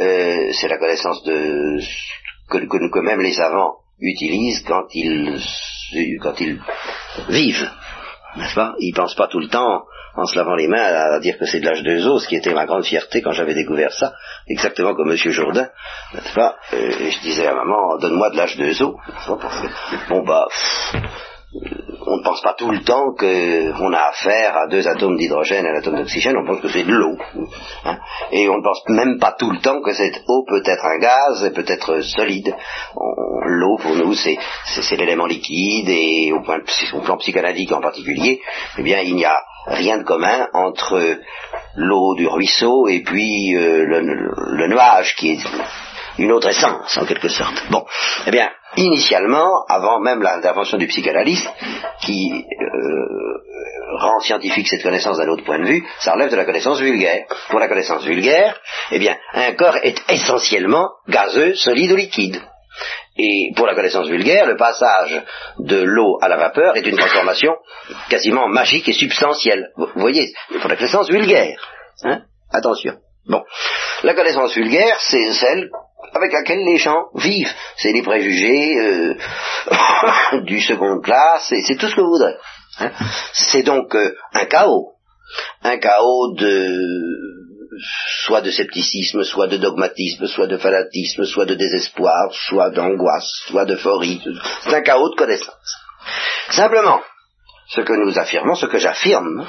Euh, 0.00 0.52
c'est 0.52 0.68
la 0.68 0.78
connaissance 0.78 1.22
de 1.24 1.78
que, 2.50 3.00
même 3.00 3.20
les 3.20 3.34
savants 3.34 3.76
utilisent 4.00 4.64
quand 4.66 4.86
ils 4.94 5.38
quand 6.22 6.40
ils 6.40 6.60
vivent, 7.28 7.70
n'est-ce 8.36 8.54
pas? 8.54 8.74
Ils 8.78 8.94
pensent 8.94 9.14
pas 9.14 9.28
tout 9.28 9.40
le 9.40 9.48
temps 9.48 9.84
en 10.16 10.24
se 10.24 10.36
lavant 10.36 10.54
les 10.54 10.68
mains 10.68 10.82
à, 10.82 11.20
dire 11.20 11.38
que 11.38 11.46
c'est 11.46 11.60
de 11.60 11.66
l'âge 11.66 11.82
de 11.82 12.06
os, 12.06 12.22
ce 12.22 12.28
qui 12.28 12.36
était 12.36 12.52
ma 12.52 12.66
grande 12.66 12.84
fierté 12.84 13.22
quand 13.22 13.32
j'avais 13.32 13.54
découvert 13.54 13.92
ça, 13.92 14.14
exactement 14.48 14.94
comme 14.94 15.08
Monsieur 15.08 15.30
Jourdain, 15.30 15.68
n'est-ce 16.14 16.34
pas? 16.34 16.56
Euh, 16.72 17.10
je 17.10 17.20
disais 17.20 17.46
à 17.46 17.54
maman, 17.54 17.98
donne-moi 17.98 18.30
de 18.30 18.36
l'âge 18.36 18.56
de 18.56 18.70
os. 18.82 18.96
Bon 20.08 20.24
bah, 20.24 20.46
on 21.54 22.16
ne 22.18 22.22
pense 22.22 22.42
pas 22.42 22.54
tout 22.54 22.70
le 22.70 22.82
temps 22.82 23.14
qu'on 23.18 23.92
a 23.92 24.08
affaire 24.10 24.56
à 24.56 24.66
deux 24.66 24.86
atomes 24.86 25.16
d'hydrogène 25.16 25.64
et 25.64 25.68
un 25.68 25.78
atome 25.78 25.96
d'oxygène, 25.96 26.36
on 26.36 26.46
pense 26.46 26.60
que 26.60 26.68
c'est 26.68 26.84
de 26.84 26.92
l'eau. 26.92 27.16
Hein. 27.84 27.98
et 28.32 28.48
on 28.48 28.58
ne 28.58 28.62
pense 28.62 28.82
même 28.88 29.18
pas 29.18 29.34
tout 29.38 29.50
le 29.50 29.58
temps 29.60 29.80
que 29.80 29.92
cette 29.92 30.22
eau 30.28 30.44
peut 30.46 30.62
être 30.64 30.84
un 30.84 30.98
gaz 30.98 31.44
et 31.44 31.50
peut 31.50 31.64
être 31.66 32.00
solide. 32.00 32.54
L'eau, 33.46 33.78
pour 33.78 33.94
nous, 33.94 34.14
c'est 34.14 34.36
l'élément 34.96 35.26
liquide 35.26 35.88
et 35.88 36.32
au, 36.32 36.42
point, 36.42 36.58
plan 37.04 37.16
psychanalytique 37.16 37.72
en 37.72 37.80
particulier, 37.80 38.40
eh 38.78 38.82
bien, 38.82 39.00
il 39.00 39.14
n'y 39.14 39.24
a 39.24 39.38
rien 39.66 39.98
de 39.98 40.04
commun 40.04 40.48
entre 40.52 41.18
l'eau 41.76 42.14
du 42.14 42.26
ruisseau 42.26 42.88
et 42.88 43.02
puis 43.02 43.54
euh, 43.54 43.84
le 43.84 44.68
nuage 44.68 45.14
qui 45.16 45.32
est 45.32 45.46
une 46.18 46.32
autre 46.32 46.48
essence, 46.48 46.96
en 46.98 47.06
quelque 47.06 47.28
sorte. 47.28 47.62
Bon, 47.70 47.84
eh 48.26 48.30
bien, 48.30 48.50
initialement, 48.76 49.64
avant 49.68 50.00
même 50.00 50.22
l'intervention 50.22 50.78
du 50.78 50.86
psychanalyste, 50.86 51.48
qui 52.02 52.32
euh, 52.32 53.98
rend 53.98 54.20
scientifique 54.20 54.68
cette 54.68 54.82
connaissance 54.82 55.18
d'un 55.18 55.28
autre 55.28 55.44
point 55.44 55.58
de 55.58 55.66
vue, 55.66 55.84
ça 56.00 56.12
relève 56.12 56.30
de 56.30 56.36
la 56.36 56.44
connaissance 56.44 56.80
vulgaire. 56.80 57.26
Pour 57.48 57.60
la 57.60 57.68
connaissance 57.68 58.04
vulgaire, 58.04 58.60
eh 58.90 58.98
bien, 58.98 59.16
un 59.32 59.52
corps 59.52 59.76
est 59.82 59.98
essentiellement 60.10 60.88
gazeux, 61.08 61.54
solide 61.54 61.92
ou 61.92 61.96
liquide. 61.96 62.40
Et 63.16 63.52
pour 63.56 63.66
la 63.66 63.74
connaissance 63.74 64.06
vulgaire, 64.06 64.46
le 64.46 64.56
passage 64.56 65.24
de 65.58 65.82
l'eau 65.82 66.18
à 66.22 66.28
la 66.28 66.36
vapeur 66.36 66.76
est 66.76 66.86
une 66.86 66.96
transformation 66.96 67.52
quasiment 68.08 68.46
magique 68.46 68.88
et 68.88 68.92
substantielle. 68.92 69.70
Vous 69.76 69.88
voyez, 69.96 70.32
pour 70.60 70.70
la 70.70 70.76
connaissance 70.76 71.10
vulgaire. 71.10 71.58
Hein? 72.04 72.22
Attention. 72.52 72.94
Bon. 73.26 73.42
La 74.04 74.14
connaissance 74.14 74.54
vulgaire, 74.54 74.96
c'est 75.00 75.32
celle 75.32 75.68
avec 76.14 76.32
laquelle 76.32 76.64
les 76.64 76.78
gens 76.78 77.06
vivent. 77.14 77.52
C'est 77.76 77.92
les 77.92 78.02
préjugés 78.02 78.78
euh, 78.78 79.14
du 80.42 80.60
second 80.60 81.00
classe, 81.00 81.52
c'est 81.66 81.76
tout 81.76 81.88
ce 81.88 81.94
que 81.94 82.00
vous 82.00 82.10
voudrez. 82.10 82.34
Hein. 82.80 82.90
C'est 83.32 83.62
donc 83.62 83.94
euh, 83.94 84.14
un 84.34 84.46
chaos. 84.46 84.92
Un 85.62 85.78
chaos 85.78 86.34
de 86.36 86.74
soit 88.24 88.40
de 88.40 88.50
scepticisme, 88.50 89.22
soit 89.24 89.46
de 89.46 89.56
dogmatisme, 89.56 90.26
soit 90.26 90.46
de 90.46 90.56
fanatisme, 90.56 91.24
soit 91.24 91.46
de 91.46 91.54
désespoir, 91.54 92.32
soit 92.32 92.70
d'angoisse, 92.70 93.30
soit 93.46 93.64
d'euphorie. 93.64 94.22
C'est 94.62 94.74
un 94.74 94.82
chaos 94.82 95.10
de 95.10 95.16
connaissances. 95.16 95.76
Simplement, 96.50 97.00
ce 97.68 97.82
que 97.82 97.92
nous 97.92 98.18
affirmons, 98.18 98.54
ce 98.54 98.66
que 98.66 98.78
j'affirme, 98.78 99.46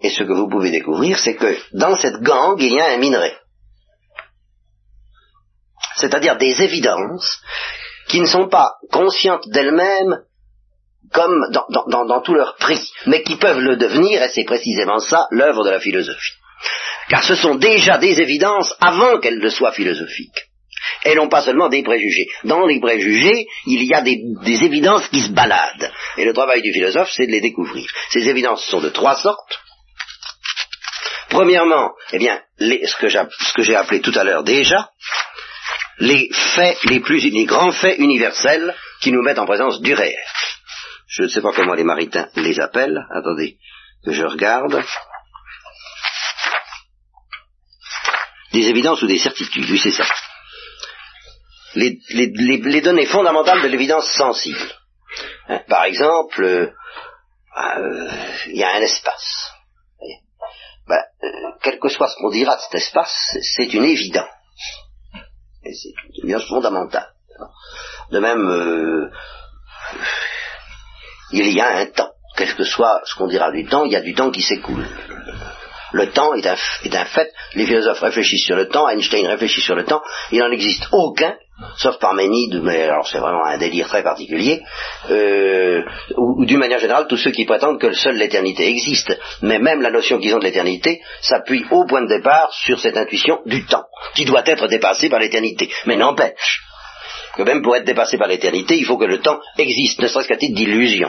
et 0.00 0.10
ce 0.10 0.24
que 0.24 0.32
vous 0.32 0.48
pouvez 0.48 0.70
découvrir, 0.70 1.18
c'est 1.18 1.34
que 1.34 1.56
dans 1.72 1.96
cette 1.96 2.20
gangue, 2.22 2.60
il 2.60 2.74
y 2.74 2.80
a 2.80 2.92
un 2.92 2.98
minerai 2.98 3.34
c'est-à-dire 6.00 6.36
des 6.36 6.62
évidences 6.62 7.40
qui 8.08 8.20
ne 8.20 8.26
sont 8.26 8.48
pas 8.48 8.72
conscientes 8.90 9.48
d'elles-mêmes 9.48 10.18
comme 11.12 11.40
dans, 11.50 12.20
tout 12.20 12.34
leur 12.34 12.56
prix, 12.56 12.92
mais 13.06 13.22
qui 13.22 13.36
peuvent 13.36 13.60
le 13.60 13.76
devenir, 13.76 14.22
et 14.22 14.28
c'est 14.28 14.44
précisément 14.44 14.98
ça 14.98 15.26
l'œuvre 15.30 15.64
de 15.64 15.70
la 15.70 15.80
philosophie. 15.80 16.34
Car 17.08 17.22
ce 17.24 17.34
sont 17.34 17.54
déjà 17.54 17.98
des 17.98 18.20
évidences 18.20 18.74
avant 18.80 19.18
qu'elles 19.18 19.38
ne 19.38 19.48
soient 19.48 19.72
philosophiques. 19.72 20.48
Et 21.04 21.14
non 21.14 21.28
pas 21.28 21.42
seulement 21.42 21.68
des 21.68 21.82
préjugés. 21.82 22.26
Dans 22.44 22.66
les 22.66 22.80
préjugés, 22.80 23.46
il 23.66 23.84
y 23.84 23.94
a 23.94 24.02
des, 24.02 24.64
évidences 24.64 25.08
qui 25.08 25.22
se 25.22 25.30
baladent. 25.30 25.90
Et 26.16 26.24
le 26.24 26.34
travail 26.34 26.60
du 26.60 26.72
philosophe, 26.72 27.10
c'est 27.12 27.26
de 27.26 27.32
les 27.32 27.40
découvrir. 27.40 27.86
Ces 28.10 28.28
évidences 28.28 28.64
sont 28.66 28.80
de 28.80 28.90
trois 28.90 29.16
sortes. 29.16 29.60
Premièrement, 31.30 31.92
eh 32.12 32.18
bien, 32.18 32.40
ce 32.58 32.96
que 33.54 33.62
j'ai 33.62 33.76
appelé 33.76 34.00
tout 34.00 34.12
à 34.14 34.24
l'heure 34.24 34.44
déjà, 34.44 34.90
les 36.00 36.30
faits 36.54 36.78
les 36.84 37.00
plus, 37.00 37.24
les 37.24 37.44
grands 37.44 37.72
faits 37.72 37.98
universels 37.98 38.74
qui 39.00 39.12
nous 39.12 39.22
mettent 39.22 39.38
en 39.38 39.46
présence 39.46 39.80
du 39.80 39.94
réel. 39.94 40.18
Je 41.08 41.24
ne 41.24 41.28
sais 41.28 41.40
pas 41.40 41.52
comment 41.52 41.74
les 41.74 41.84
maritains 41.84 42.28
les 42.36 42.60
appellent. 42.60 43.06
Attendez 43.10 43.58
que 44.04 44.12
je 44.12 44.24
regarde. 44.24 44.84
Des 48.52 48.66
évidences 48.68 49.02
ou 49.02 49.06
des 49.06 49.18
certitudes, 49.18 49.68
oui 49.68 49.80
c'est 49.82 49.90
ça. 49.90 50.06
Les, 51.74 51.98
les, 52.10 52.80
données 52.80 53.06
fondamentales 53.06 53.62
de 53.62 53.68
l'évidence 53.68 54.10
sensible. 54.12 54.72
Hein, 55.48 55.60
par 55.68 55.84
exemple, 55.84 56.42
euh, 56.42 56.72
euh, 57.56 58.10
il 58.46 58.56
y 58.56 58.64
a 58.64 58.74
un 58.74 58.80
espace. 58.80 59.52
Ben, 60.88 61.02
euh, 61.22 61.28
quel 61.62 61.78
que 61.78 61.88
soit 61.88 62.08
ce 62.08 62.16
qu'on 62.16 62.30
dira 62.30 62.56
de 62.56 62.60
cet 62.62 62.74
espace, 62.76 63.36
c'est 63.42 63.74
une 63.74 63.84
évidence. 63.84 64.37
C'est 65.72 65.90
une 66.16 66.24
évidence 66.24 66.48
fondamentale. 66.48 67.08
De 68.10 68.18
même, 68.18 69.10
il 71.32 71.52
y 71.52 71.60
a 71.60 71.76
un 71.78 71.86
temps. 71.86 72.10
Quel 72.36 72.54
que 72.54 72.64
soit 72.64 73.00
ce 73.04 73.14
qu'on 73.14 73.26
dira 73.26 73.50
du 73.50 73.66
temps, 73.66 73.84
il 73.84 73.92
y 73.92 73.96
a 73.96 74.00
du 74.00 74.14
temps 74.14 74.30
qui 74.30 74.42
s'écoule. 74.42 74.86
Le 75.92 76.10
temps 76.10 76.34
est 76.34 76.46
un, 76.46 76.56
est 76.84 76.94
un, 76.94 77.04
fait. 77.04 77.32
Les 77.54 77.66
philosophes 77.66 78.00
réfléchissent 78.00 78.44
sur 78.44 78.56
le 78.56 78.68
temps, 78.68 78.88
Einstein 78.88 79.26
réfléchit 79.26 79.62
sur 79.62 79.74
le 79.74 79.84
temps. 79.84 80.02
Il 80.30 80.40
n'en 80.40 80.50
existe 80.50 80.88
aucun, 80.92 81.34
sauf 81.76 81.98
Parménide, 81.98 82.60
mais 82.62 82.84
alors 82.84 83.06
c'est 83.06 83.18
vraiment 83.18 83.44
un 83.44 83.58
délire 83.58 83.88
très 83.88 84.02
particulier, 84.02 84.62
euh, 85.10 85.82
ou, 86.16 86.44
d'une 86.44 86.58
manière 86.58 86.78
générale, 86.78 87.06
tous 87.08 87.16
ceux 87.16 87.30
qui 87.30 87.44
prétendent 87.44 87.80
que 87.80 87.92
seule 87.92 88.16
l'éternité 88.16 88.68
existe. 88.68 89.16
Mais 89.42 89.58
même 89.58 89.82
la 89.82 89.90
notion 89.90 90.18
qu'ils 90.18 90.34
ont 90.34 90.38
de 90.38 90.44
l'éternité 90.44 91.00
s'appuie 91.20 91.64
au 91.70 91.84
point 91.86 92.02
de 92.02 92.08
départ 92.08 92.52
sur 92.52 92.78
cette 92.78 92.96
intuition 92.96 93.40
du 93.46 93.64
temps, 93.66 93.84
qui 94.14 94.24
doit 94.24 94.42
être 94.46 94.68
dépassée 94.68 95.08
par 95.08 95.20
l'éternité. 95.20 95.68
Mais 95.86 95.96
n'empêche 95.96 96.67
que 97.38 97.44
même 97.44 97.62
pour 97.62 97.76
être 97.76 97.84
dépassé 97.84 98.18
par 98.18 98.26
l'éternité, 98.26 98.76
il 98.76 98.84
faut 98.84 98.98
que 98.98 99.04
le 99.04 99.20
temps 99.20 99.38
existe, 99.56 100.02
ne 100.02 100.08
serait-ce 100.08 100.26
qu'à 100.26 100.36
titre 100.36 100.56
d'illusion. 100.56 101.08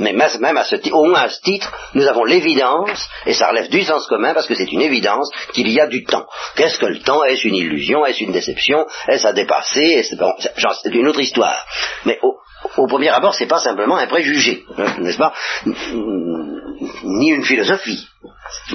Mais 0.00 0.12
même 0.12 0.56
à 0.56 0.64
ce 0.64 0.90
au 0.90 1.04
moins 1.04 1.20
à 1.20 1.28
ce 1.28 1.40
titre, 1.42 1.72
nous 1.94 2.08
avons 2.08 2.24
l'évidence, 2.24 3.08
et 3.24 3.34
ça 3.34 3.48
relève 3.48 3.68
du 3.68 3.82
sens 3.84 4.04
commun 4.08 4.34
parce 4.34 4.48
que 4.48 4.56
c'est 4.56 4.72
une 4.72 4.82
évidence 4.82 5.30
qu'il 5.52 5.70
y 5.70 5.80
a 5.80 5.86
du 5.86 6.02
temps. 6.02 6.26
Qu'est-ce 6.56 6.78
que 6.78 6.86
le 6.86 6.98
temps? 6.98 7.22
Est-ce 7.22 7.46
une 7.46 7.54
illusion? 7.54 8.04
Est-ce 8.04 8.24
une 8.24 8.32
déception? 8.32 8.84
Est-ce 9.06 9.28
à 9.28 9.32
dépasser? 9.32 10.02
C'est 10.02 10.94
une 10.94 11.06
autre 11.06 11.20
histoire. 11.20 11.64
Mais 12.04 12.18
au, 12.20 12.88
premier 12.88 13.10
abord, 13.10 13.34
c'est 13.34 13.46
pas 13.46 13.60
simplement 13.60 13.96
un 13.96 14.08
préjugé, 14.08 14.64
hein, 14.76 14.96
n'est-ce 14.98 15.18
pas? 15.18 15.32
Ni 17.04 17.30
une 17.30 17.44
philosophie. 17.44 18.08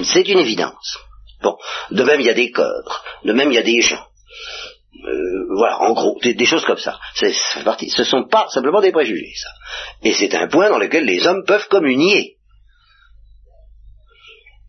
C'est 0.02 0.26
une 0.28 0.38
évidence. 0.38 0.98
Bon, 1.42 1.58
de 1.90 2.02
même 2.04 2.20
il 2.20 2.26
y 2.26 2.30
a 2.30 2.34
des 2.34 2.50
corps, 2.50 3.04
de 3.22 3.34
même 3.34 3.52
il 3.52 3.56
y 3.56 3.58
a 3.58 3.62
des 3.62 3.82
gens. 3.82 4.06
Euh, 5.04 5.46
voilà, 5.56 5.80
en 5.82 5.92
gros, 5.92 6.18
des, 6.22 6.46
choses 6.46 6.64
comme 6.64 6.78
ça. 6.78 6.98
C'est, 7.14 7.32
parti. 7.64 7.90
Ce 7.90 8.02
ne 8.02 8.06
sont 8.06 8.24
pas 8.24 8.48
simplement 8.48 8.80
des 8.80 8.92
préjugés, 8.92 9.32
ça. 9.34 9.50
Et 10.02 10.14
c'est 10.14 10.34
un 10.34 10.48
point 10.48 10.68
dans 10.68 10.78
lequel 10.78 11.04
les 11.04 11.26
hommes 11.26 11.44
peuvent 11.46 11.68
communier. 11.68 12.36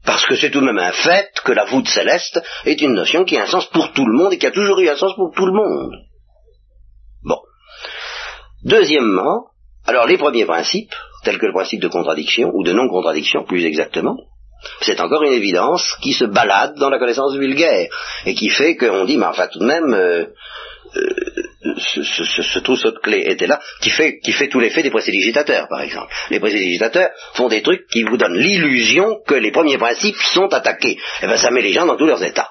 Parce 0.05 0.25
que 0.25 0.35
c'est 0.35 0.51
tout 0.51 0.61
de 0.61 0.65
même 0.65 0.77
un 0.77 0.91
fait 0.91 1.31
que 1.43 1.51
la 1.51 1.65
voûte 1.65 1.87
céleste 1.87 2.41
est 2.65 2.81
une 2.81 2.93
notion 2.93 3.25
qui 3.25 3.37
a 3.37 3.43
un 3.43 3.47
sens 3.47 3.65
pour 3.67 3.91
tout 3.93 4.05
le 4.05 4.17
monde 4.17 4.33
et 4.33 4.37
qui 4.37 4.45
a 4.45 4.51
toujours 4.51 4.79
eu 4.79 4.89
un 4.89 4.95
sens 4.95 5.13
pour 5.15 5.33
tout 5.35 5.45
le 5.45 5.51
monde. 5.51 5.95
Bon. 7.23 7.39
Deuxièmement, 8.63 9.47
alors 9.85 10.07
les 10.07 10.17
premiers 10.17 10.45
principes, 10.45 10.93
tels 11.23 11.39
que 11.39 11.45
le 11.45 11.53
principe 11.53 11.81
de 11.81 11.89
contradiction, 11.89 12.51
ou 12.53 12.63
de 12.63 12.73
non-contradiction 12.73 13.43
plus 13.43 13.65
exactement, 13.65 14.15
c'est 14.81 14.99
encore 15.01 15.23
une 15.23 15.33
évidence 15.33 15.95
qui 16.01 16.13
se 16.13 16.25
balade 16.25 16.75
dans 16.75 16.89
la 16.89 16.99
connaissance 16.99 17.35
vulgaire 17.35 17.87
et 18.25 18.33
qui 18.33 18.49
fait 18.49 18.75
qu'on 18.75 19.05
dit, 19.05 19.17
mais 19.17 19.25
enfin 19.25 19.47
tout 19.47 19.59
de 19.59 19.65
même, 19.65 19.93
euh, 19.93 20.25
euh, 20.95 21.73
ce, 21.77 22.03
ce, 22.03 22.59
de 22.59 22.99
clés 22.99 23.23
était 23.27 23.47
là, 23.47 23.59
qui 23.81 23.89
fait, 23.89 24.19
qui 24.19 24.31
fait 24.31 24.47
tout 24.47 24.59
l'effet 24.59 24.83
des 24.83 24.89
précédigitateurs, 24.89 25.67
par 25.67 25.81
exemple. 25.81 26.13
Les 26.29 26.39
précédigitateurs 26.39 27.09
font 27.33 27.49
des 27.49 27.61
trucs 27.61 27.87
qui 27.87 28.03
vous 28.03 28.17
donnent 28.17 28.37
l'illusion 28.37 29.19
que 29.27 29.35
les 29.35 29.51
premiers 29.51 29.77
principes 29.77 30.17
sont 30.33 30.53
attaqués. 30.53 30.93
Et 30.93 30.99
eh 31.23 31.27
bien 31.27 31.37
ça 31.37 31.51
met 31.51 31.61
les 31.61 31.73
gens 31.73 31.85
dans 31.85 31.97
tous 31.97 32.07
leurs 32.07 32.23
états. 32.23 32.49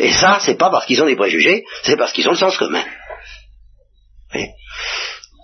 Et 0.00 0.10
ça, 0.10 0.38
c'est 0.40 0.56
pas 0.56 0.70
parce 0.70 0.86
qu'ils 0.86 1.02
ont 1.02 1.06
des 1.06 1.16
préjugés, 1.16 1.64
c'est 1.82 1.96
parce 1.96 2.12
qu'ils 2.12 2.26
ont 2.28 2.32
le 2.32 2.36
sens 2.36 2.56
commun 2.56 2.84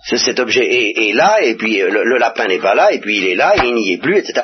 cet 0.05 0.39
objet 0.39 0.65
est, 0.65 1.13
là, 1.13 1.41
et 1.41 1.55
puis 1.55 1.81
euh, 1.81 1.89
le, 1.89 2.17
lapin 2.17 2.47
n'est 2.47 2.59
pas 2.59 2.75
là, 2.75 2.91
et 2.91 2.99
puis 2.99 3.17
il 3.17 3.25
est 3.25 3.35
là, 3.35 3.55
et 3.55 3.67
il 3.67 3.73
n'y 3.73 3.93
est 3.93 3.97
plus, 3.97 4.17
etc. 4.17 4.41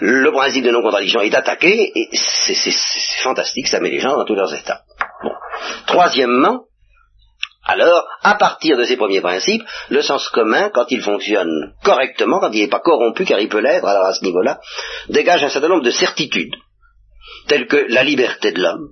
Le 0.00 0.30
principe 0.32 0.64
de 0.64 0.70
non-contradiction 0.70 1.20
est 1.20 1.34
attaqué, 1.34 1.92
et 1.94 2.08
c'est 2.12 2.74
fantastique, 3.22 3.68
ça 3.68 3.80
met 3.80 3.90
les 3.90 4.00
gens 4.00 4.16
dans 4.16 4.24
tous 4.24 4.34
leurs 4.34 4.52
états. 4.54 4.82
Troisièmement, 5.86 6.64
alors, 7.66 8.06
à 8.22 8.34
partir 8.34 8.76
de 8.76 8.84
ces 8.84 8.96
premiers 8.96 9.22
principes, 9.22 9.62
le 9.88 10.02
sens 10.02 10.28
commun, 10.28 10.68
quand 10.70 10.86
il 10.90 11.00
fonctionne 11.00 11.72
correctement, 11.82 12.40
quand 12.40 12.50
il 12.52 12.60
n'est 12.60 12.68
pas 12.68 12.80
corrompu, 12.80 13.24
car 13.24 13.40
il 13.40 13.48
peut 13.48 13.60
l'être, 13.60 13.86
alors 13.86 14.04
à 14.06 14.12
ce 14.12 14.22
niveau-là, 14.24 14.58
dégage 15.08 15.44
un 15.44 15.48
certain 15.48 15.68
nombre 15.68 15.84
de 15.84 15.90
certitudes, 15.90 16.54
telles 17.46 17.66
que 17.66 17.86
la 17.88 18.02
liberté 18.02 18.52
de 18.52 18.60
l'homme, 18.60 18.90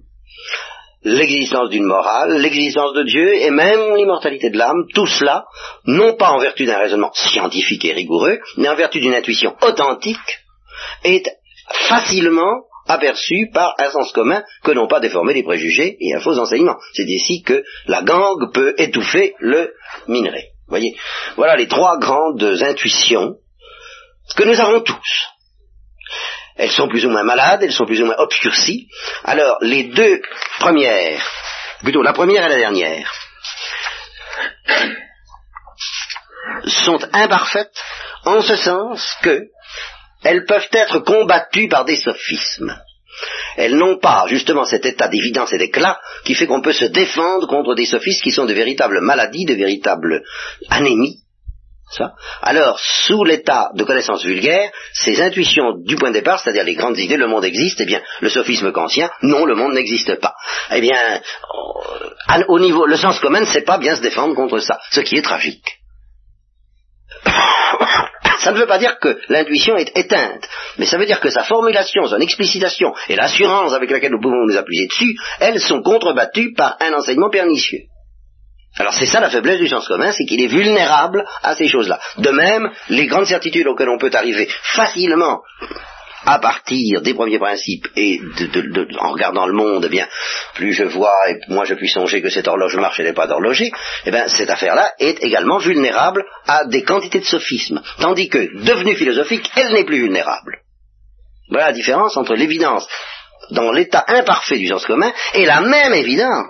l'existence 1.05 1.71
d'une 1.71 1.85
morale, 1.85 2.39
l'existence 2.39 2.93
de 2.95 3.03
Dieu 3.03 3.35
et 3.35 3.51
même 3.51 3.97
l'immortalité 3.97 4.51
de 4.51 4.59
l'âme, 4.59 4.85
tout 4.95 5.07
cela, 5.07 5.45
non 5.85 6.15
pas 6.15 6.31
en 6.31 6.39
vertu 6.39 6.65
d'un 6.65 6.79
raisonnement 6.79 7.13
scientifique 7.13 7.85
et 7.85 7.93
rigoureux, 7.93 8.39
mais 8.57 8.69
en 8.69 8.77
vertu 8.77 9.01
d'une 9.01 9.15
intuition 9.15 9.57
authentique, 9.63 10.39
est 11.05 11.27
facilement 11.89 12.65
aperçu 12.87 13.49
par 13.53 13.75
un 13.79 13.91
sens 13.91 14.13
commun 14.13 14.43
que 14.65 14.73
n'ont 14.73 14.89
pas 14.89 15.01
déformé 15.01 15.35
les 15.35 15.45
préjugés 15.45 15.97
et 16.01 16.15
un 16.15 16.21
faux 16.21 16.39
enseignement. 16.39 16.77
C'est 16.95 17.07
ici 17.07 17.43
que 17.43 17.63
la 17.87 18.03
gangue 18.03 18.53
peut 18.53 18.75
étouffer 18.79 19.35
le 19.39 19.73
minerai. 20.09 20.49
Voyez, 20.69 20.97
voilà 21.37 21.57
les 21.57 21.69
trois 21.69 21.99
grandes 21.99 22.43
intuitions 22.63 23.37
que 24.37 24.45
nous 24.45 24.59
avons 24.61 24.81
tous 24.81 25.29
elles 26.57 26.71
sont 26.71 26.89
plus 26.89 27.05
ou 27.05 27.11
moins 27.11 27.25
malades, 27.25 27.63
elles 27.63 27.73
sont 27.73 27.87
plus 27.87 28.01
ou 28.03 28.07
moins 28.07 28.19
obscurcies. 28.19 28.89
Alors, 29.25 29.59
les 29.61 29.85
deux 29.85 30.21
premières, 30.59 31.27
plutôt 31.83 32.03
la 32.03 32.13
première 32.13 32.45
et 32.47 32.49
la 32.49 32.59
dernière, 32.59 33.11
sont 36.67 37.01
imparfaites 37.13 37.81
en 38.25 38.41
ce 38.43 38.57
sens 38.57 39.17
que 39.23 39.41
elles 40.25 40.45
peuvent 40.45 40.69
être 40.73 41.01
combattues 41.01 41.69
par 41.69 41.85
des 41.85 41.97
sophismes. 41.97 42.79
Elles 43.57 43.77
n'ont 43.77 43.99
pas 43.99 44.25
justement 44.29 44.65
cet 44.65 44.87
état 44.87 45.09
d'évidence 45.09 45.53
et 45.53 45.59
d'éclat 45.59 46.01
qui 46.25 46.35
fait 46.35 46.47
qu'on 46.47 46.63
peut 46.63 46.73
se 46.73 46.87
défendre 46.87 47.47
contre 47.47 47.75
des 47.75 47.87
sophismes 47.87 48.23
qui 48.23 48.31
sont 48.31 48.47
de 48.47 48.55
véritables 48.55 49.01
maladies, 49.01 49.45
de 49.45 49.55
véritables 49.55 50.23
anémies, 50.71 51.22
alors, 52.43 52.79
sous 52.79 53.25
l'état 53.25 53.71
de 53.75 53.85
connaissance 53.85 54.25
vulgaire, 54.25 54.71
ces 54.93 55.21
intuitions 55.21 55.75
du 55.85 55.97
point 55.97 56.11
de 56.11 56.15
départ, 56.15 56.41
c'est-à-dire 56.41 56.65
les 56.65 56.75
grandes 56.75 56.99
idées, 56.99 57.17
le 57.17 57.27
monde 57.27 57.45
existe, 57.45 57.81
eh 57.81 57.85
bien, 57.85 58.01
le 58.21 58.31
sophisme 58.31 58.73
kantien, 58.73 59.11
non, 59.23 59.45
le 59.45 59.55
monde 59.55 59.75
n'existe 59.75 60.21
pas. 60.21 60.35
Eh 60.71 60.81
bien, 60.81 61.21
au 62.49 62.59
niveau, 62.59 62.87
le 62.87 62.97
sens 62.97 63.19
commun 63.21 63.41
ne 63.41 63.47
sait 63.47 63.63
pas 63.63 63.79
bien 63.79 63.97
se 63.97 64.03
défendre 64.03 64.35
contre 64.35 64.59
ça, 64.59 64.79
ce 64.91 65.01
qui 65.01 65.17
est 65.17 65.23
tragique. 65.23 65.79
Ça 68.41 68.51
ne 68.51 68.59
veut 68.59 68.67
pas 68.67 68.79
dire 68.79 68.99
que 68.99 69.21
l'intuition 69.29 69.77
est 69.77 69.97
éteinte, 69.97 70.49
mais 70.77 70.87
ça 70.87 70.99
veut 70.99 71.07
dire 71.07 71.21
que 71.21 71.31
sa 71.31 71.45
formulation, 71.45 72.07
son 72.07 72.19
explicitation 72.19 72.93
et 73.09 73.15
l'assurance 73.15 73.73
avec 73.73 73.91
laquelle 73.91 74.11
nous 74.11 74.21
pouvons 74.21 74.47
nous 74.49 74.57
appuyer 74.57 74.89
dessus, 74.89 75.15
elles 75.39 75.61
sont 75.61 75.81
contrebattues 75.81 76.53
par 76.57 76.77
un 76.81 76.93
enseignement 76.95 77.31
pernicieux. 77.31 77.83
Alors 78.79 78.95
c'est 78.95 79.07
ça 79.07 79.21
la 79.21 79.31
faiblesse 79.31 79.59
du 79.59 79.69
sens 79.69 79.87
commun, 79.87 80.13
c'est 80.13 80.25
qu'il 80.25 80.43
est 80.43 80.49
vulnérable 80.49 81.25
à 81.43 81.55
ces 81.55 81.69
choses-là. 81.69 82.01
De 82.19 82.31
même, 82.31 82.71
les 82.89 83.07
grandes 83.07 83.27
certitudes 83.27 83.67
auxquelles 83.67 83.91
on 83.91 83.99
peut 83.99 84.11
arriver 84.15 84.49
facilement 84.63 85.43
à 86.25 86.39
partir 86.39 87.03
des 87.03 87.15
premiers 87.15 87.39
principes 87.39 87.89
et 87.97 88.21
en 89.01 89.11
regardant 89.11 89.47
le 89.47 89.53
monde, 89.53 89.85
eh 89.87 89.89
bien, 89.89 90.07
plus 90.55 90.73
je 90.73 90.85
vois 90.85 91.15
et 91.29 91.39
moi 91.49 91.65
je 91.65 91.75
puis 91.75 91.89
songer 91.89 92.23
que 92.23 92.31
cette 92.31 92.49
horloge 92.49 92.77
marche 92.77 93.01
et 93.01 93.03
n'est 93.03 93.13
pas 93.13 93.27
d'horloger, 93.27 93.73
eh 94.07 94.11
bien, 94.11 94.29
cette 94.29 94.51
affaire-là 94.51 94.93
est 95.01 95.23
également 95.23 95.59
vulnérable 95.59 96.25
à 96.47 96.65
des 96.65 96.83
quantités 96.83 97.21
de 97.21 97.25
sophismes. 97.25 97.83
Tandis 98.01 98.29
que, 98.29 98.65
devenue 98.65 98.95
philosophique, 98.95 99.51
elle 99.57 99.73
n'est 99.73 99.85
plus 99.85 99.99
vulnérable. 99.99 100.61
Voilà 101.51 101.67
la 101.67 101.73
différence 101.73 102.17
entre 102.17 102.35
l'évidence 102.35 102.89
dans 103.51 103.73
l'état 103.73 104.05
imparfait 104.07 104.59
du 104.59 104.69
sens 104.69 104.87
commun 104.87 105.13
et 105.35 105.45
la 105.45 105.61
même 105.61 105.93
évidence 105.93 106.47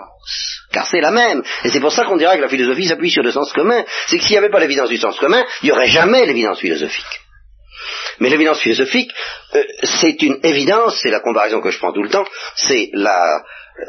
car 0.72 0.86
c'est 0.86 1.00
la 1.00 1.10
même. 1.10 1.42
Et 1.64 1.70
c'est 1.70 1.80
pour 1.80 1.92
ça 1.92 2.04
qu'on 2.04 2.16
dirait 2.16 2.36
que 2.36 2.42
la 2.42 2.48
philosophie 2.48 2.86
s'appuie 2.86 3.10
sur 3.10 3.22
le 3.22 3.32
sens 3.32 3.52
commun. 3.52 3.84
C'est 4.06 4.18
que 4.18 4.24
s'il 4.24 4.32
n'y 4.32 4.38
avait 4.38 4.50
pas 4.50 4.60
l'évidence 4.60 4.88
du 4.88 4.96
sens 4.96 5.18
commun, 5.18 5.44
il 5.62 5.66
n'y 5.66 5.72
aurait 5.72 5.88
jamais 5.88 6.24
l'évidence 6.26 6.60
philosophique. 6.60 7.20
Mais 8.20 8.30
l'évidence 8.30 8.60
philosophique, 8.60 9.10
euh, 9.54 9.64
c'est 9.82 10.20
une 10.22 10.38
évidence, 10.42 11.00
c'est 11.02 11.10
la 11.10 11.20
comparaison 11.20 11.60
que 11.60 11.70
je 11.70 11.78
prends 11.78 11.92
tout 11.92 12.02
le 12.02 12.10
temps, 12.10 12.24
c'est 12.54 12.90
la, 12.92 13.42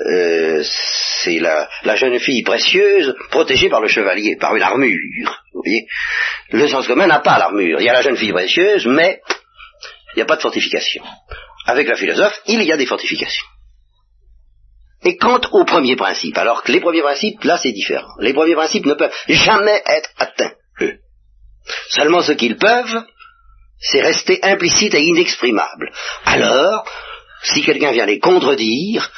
euh, 0.09 0.63
c'est 0.63 1.39
la, 1.39 1.69
la, 1.83 1.95
jeune 1.95 2.17
fille 2.19 2.41
précieuse 2.43 3.15
protégée 3.29 3.69
par 3.69 3.81
le 3.81 3.87
chevalier, 3.87 4.35
par 4.39 4.55
une 4.55 4.63
armure. 4.63 5.43
Vous 5.53 5.61
voyez 5.63 5.85
Le 6.51 6.67
sens 6.67 6.87
commun 6.87 7.07
n'a 7.07 7.19
pas 7.19 7.37
l'armure. 7.37 7.79
Il 7.79 7.85
y 7.85 7.89
a 7.89 7.93
la 7.93 8.01
jeune 8.01 8.17
fille 8.17 8.31
précieuse, 8.31 8.87
mais 8.87 9.21
il 10.13 10.17
n'y 10.17 10.23
a 10.23 10.25
pas 10.25 10.37
de 10.37 10.41
fortification. 10.41 11.03
avec 11.65 11.87
la 11.87 11.95
philosophe, 11.95 12.41
il 12.47 12.63
y 12.63 12.71
a 12.71 12.77
des 12.77 12.85
fortifications. 12.85 13.45
Et 15.05 15.17
quant 15.17 15.41
au 15.51 15.65
premier 15.65 15.95
principe, 15.95 16.37
alors 16.37 16.63
que 16.63 16.71
les 16.71 16.79
premiers 16.79 17.01
principes, 17.01 17.43
là 17.43 17.57
c'est 17.61 17.71
différent. 17.71 18.13
Les 18.19 18.33
premiers 18.33 18.55
principes 18.55 18.85
ne 18.85 18.93
peuvent 18.93 19.13
jamais 19.27 19.81
être 19.85 20.09
atteints, 20.17 20.53
eux. 20.81 20.99
Seulement 21.89 22.21
ce 22.21 22.33
qu'ils 22.33 22.57
peuvent, 22.57 23.03
c'est 23.79 24.01
rester 24.01 24.39
implicite 24.43 24.93
et 24.93 25.01
inexprimable. 25.01 25.91
Alors, 26.25 26.85
si 27.43 27.63
quelqu'un 27.63 27.91
vient 27.91 28.05
les 28.05 28.19
contredire, 28.19 29.11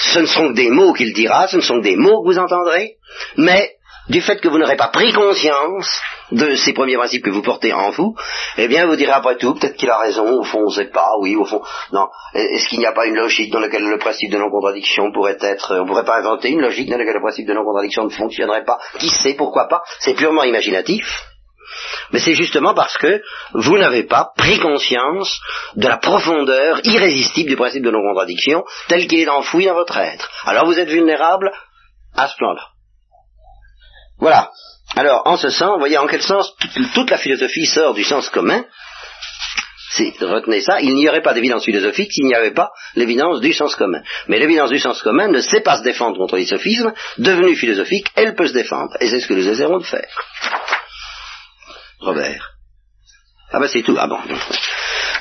ce 0.00 0.20
ne 0.20 0.26
sont 0.26 0.48
que 0.48 0.54
des 0.54 0.70
mots 0.70 0.92
qu'il 0.92 1.12
dira, 1.12 1.48
ce 1.48 1.56
ne 1.56 1.62
sont 1.62 1.78
que 1.78 1.84
des 1.84 1.96
mots 1.96 2.22
que 2.22 2.32
vous 2.32 2.38
entendrez, 2.38 2.96
mais 3.36 3.77
du 4.08 4.20
fait 4.20 4.40
que 4.40 4.48
vous 4.48 4.58
n'aurez 4.58 4.76
pas 4.76 4.88
pris 4.88 5.12
conscience 5.12 6.00
de 6.32 6.54
ces 6.56 6.72
premiers 6.72 6.96
principes 6.96 7.24
que 7.24 7.30
vous 7.30 7.42
portez 7.42 7.72
en 7.72 7.90
vous, 7.90 8.14
eh 8.56 8.68
bien 8.68 8.86
vous 8.86 8.96
direz 8.96 9.12
après 9.12 9.36
tout, 9.36 9.54
peut-être 9.54 9.76
qu'il 9.76 9.90
a 9.90 9.98
raison, 9.98 10.40
au 10.40 10.44
fond 10.44 10.60
on 10.60 10.70
ne 10.70 10.74
sait 10.74 10.90
pas, 10.90 11.10
oui, 11.20 11.36
au 11.36 11.44
fond, 11.44 11.62
non, 11.92 12.08
est-ce 12.34 12.68
qu'il 12.68 12.78
n'y 12.78 12.86
a 12.86 12.92
pas 12.92 13.06
une 13.06 13.16
logique 13.16 13.52
dans 13.52 13.60
laquelle 13.60 13.84
le 13.84 13.98
principe 13.98 14.30
de 14.30 14.38
non-contradiction 14.38 15.12
pourrait 15.12 15.38
être, 15.40 15.80
on 15.80 15.86
pourrait 15.86 16.04
pas 16.04 16.18
inventer 16.18 16.50
une 16.50 16.60
logique 16.60 16.88
dans 16.90 16.98
laquelle 16.98 17.14
le 17.14 17.22
principe 17.22 17.46
de 17.46 17.54
non-contradiction 17.54 18.04
ne 18.04 18.10
fonctionnerait 18.10 18.64
pas, 18.64 18.78
qui 18.98 19.08
sait, 19.08 19.34
pourquoi 19.34 19.68
pas, 19.68 19.82
c'est 20.00 20.14
purement 20.14 20.44
imaginatif, 20.44 21.06
mais 22.12 22.18
c'est 22.18 22.34
justement 22.34 22.74
parce 22.74 22.96
que 22.96 23.20
vous 23.52 23.76
n'avez 23.76 24.04
pas 24.04 24.32
pris 24.36 24.58
conscience 24.58 25.40
de 25.76 25.86
la 25.86 25.98
profondeur 25.98 26.80
irrésistible 26.84 27.50
du 27.50 27.56
principe 27.56 27.84
de 27.84 27.90
non-contradiction 27.90 28.64
tel 28.88 29.06
qu'il 29.06 29.20
est 29.20 29.28
enfoui 29.28 29.66
dans 29.66 29.74
votre 29.74 29.96
être. 29.98 30.30
Alors 30.44 30.64
vous 30.64 30.78
êtes 30.78 30.88
vulnérable 30.88 31.52
à 32.16 32.28
ce 32.28 32.36
plan-là. 32.36 32.62
Voilà. 34.18 34.50
Alors, 34.96 35.22
en 35.26 35.36
ce 35.36 35.50
sens, 35.50 35.72
vous 35.74 35.78
voyez 35.78 35.98
en 35.98 36.06
quel 36.06 36.22
sens 36.22 36.52
toute, 36.94 37.10
la 37.10 37.18
philosophie 37.18 37.66
sort 37.66 37.94
du 37.94 38.04
sens 38.04 38.28
commun? 38.30 38.64
Retenez 40.20 40.60
ça, 40.60 40.80
il 40.80 40.94
n'y 40.94 41.08
aurait 41.08 41.22
pas 41.22 41.34
d'évidence 41.34 41.64
philosophique 41.64 42.12
s'il 42.12 42.26
n'y 42.26 42.34
avait 42.34 42.52
pas 42.52 42.70
l'évidence 42.94 43.40
du 43.40 43.52
sens 43.52 43.74
commun. 43.74 44.00
Mais 44.28 44.38
l'évidence 44.38 44.70
du 44.70 44.78
sens 44.78 45.02
commun 45.02 45.26
ne 45.28 45.40
sait 45.40 45.60
pas 45.60 45.78
se 45.78 45.82
défendre 45.82 46.16
contre 46.16 46.36
les 46.36 46.46
sophismes. 46.46 46.92
Devenue 47.18 47.56
philosophique, 47.56 48.06
elle 48.14 48.36
peut 48.36 48.46
se 48.46 48.52
défendre. 48.52 48.96
Et 49.00 49.08
c'est 49.08 49.18
ce 49.20 49.26
que 49.26 49.34
nous 49.34 49.48
essaierons 49.48 49.78
de 49.78 49.84
faire. 49.84 50.08
Robert. 52.00 52.50
Ah 53.50 53.58
ben 53.58 53.66
c'est 53.66 53.82
tout. 53.82 53.96
Ah 53.98 54.06
bon. 54.06 54.20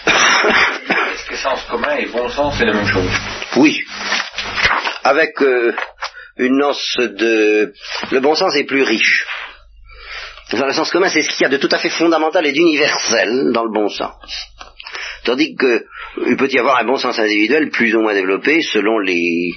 Est-ce 0.05 1.25
que 1.27 1.37
sens 1.37 1.63
commun 1.69 1.95
et 1.95 2.05
bon 2.07 2.29
sens 2.29 2.55
c'est 2.57 2.65
la 2.65 2.73
même 2.73 2.87
chose? 2.87 3.09
Oui. 3.55 3.81
Avec 5.03 5.41
euh, 5.41 5.73
une 6.37 6.57
noce 6.57 6.97
de... 6.97 7.73
Le 8.11 8.19
bon 8.19 8.35
sens 8.35 8.55
est 8.55 8.65
plus 8.65 8.83
riche. 8.83 9.25
le 10.51 10.73
sens 10.73 10.91
commun, 10.91 11.09
c'est 11.09 11.21
ce 11.21 11.29
qu'il 11.29 11.41
y 11.41 11.45
a 11.45 11.49
de 11.49 11.57
tout 11.57 11.69
à 11.71 11.77
fait 11.77 11.89
fondamental 11.89 12.45
et 12.45 12.51
d'universel 12.51 13.51
dans 13.51 13.63
le 13.63 13.71
bon 13.73 13.89
sens. 13.89 14.13
Tandis 15.23 15.55
que 15.55 15.85
il 16.25 16.37
peut 16.37 16.49
y 16.49 16.59
avoir 16.59 16.77
un 16.77 16.85
bon 16.85 16.97
sens 16.97 17.19
individuel 17.19 17.69
plus 17.69 17.95
ou 17.95 18.01
moins 18.01 18.13
développé 18.13 18.61
selon 18.61 18.99
les... 18.99 19.51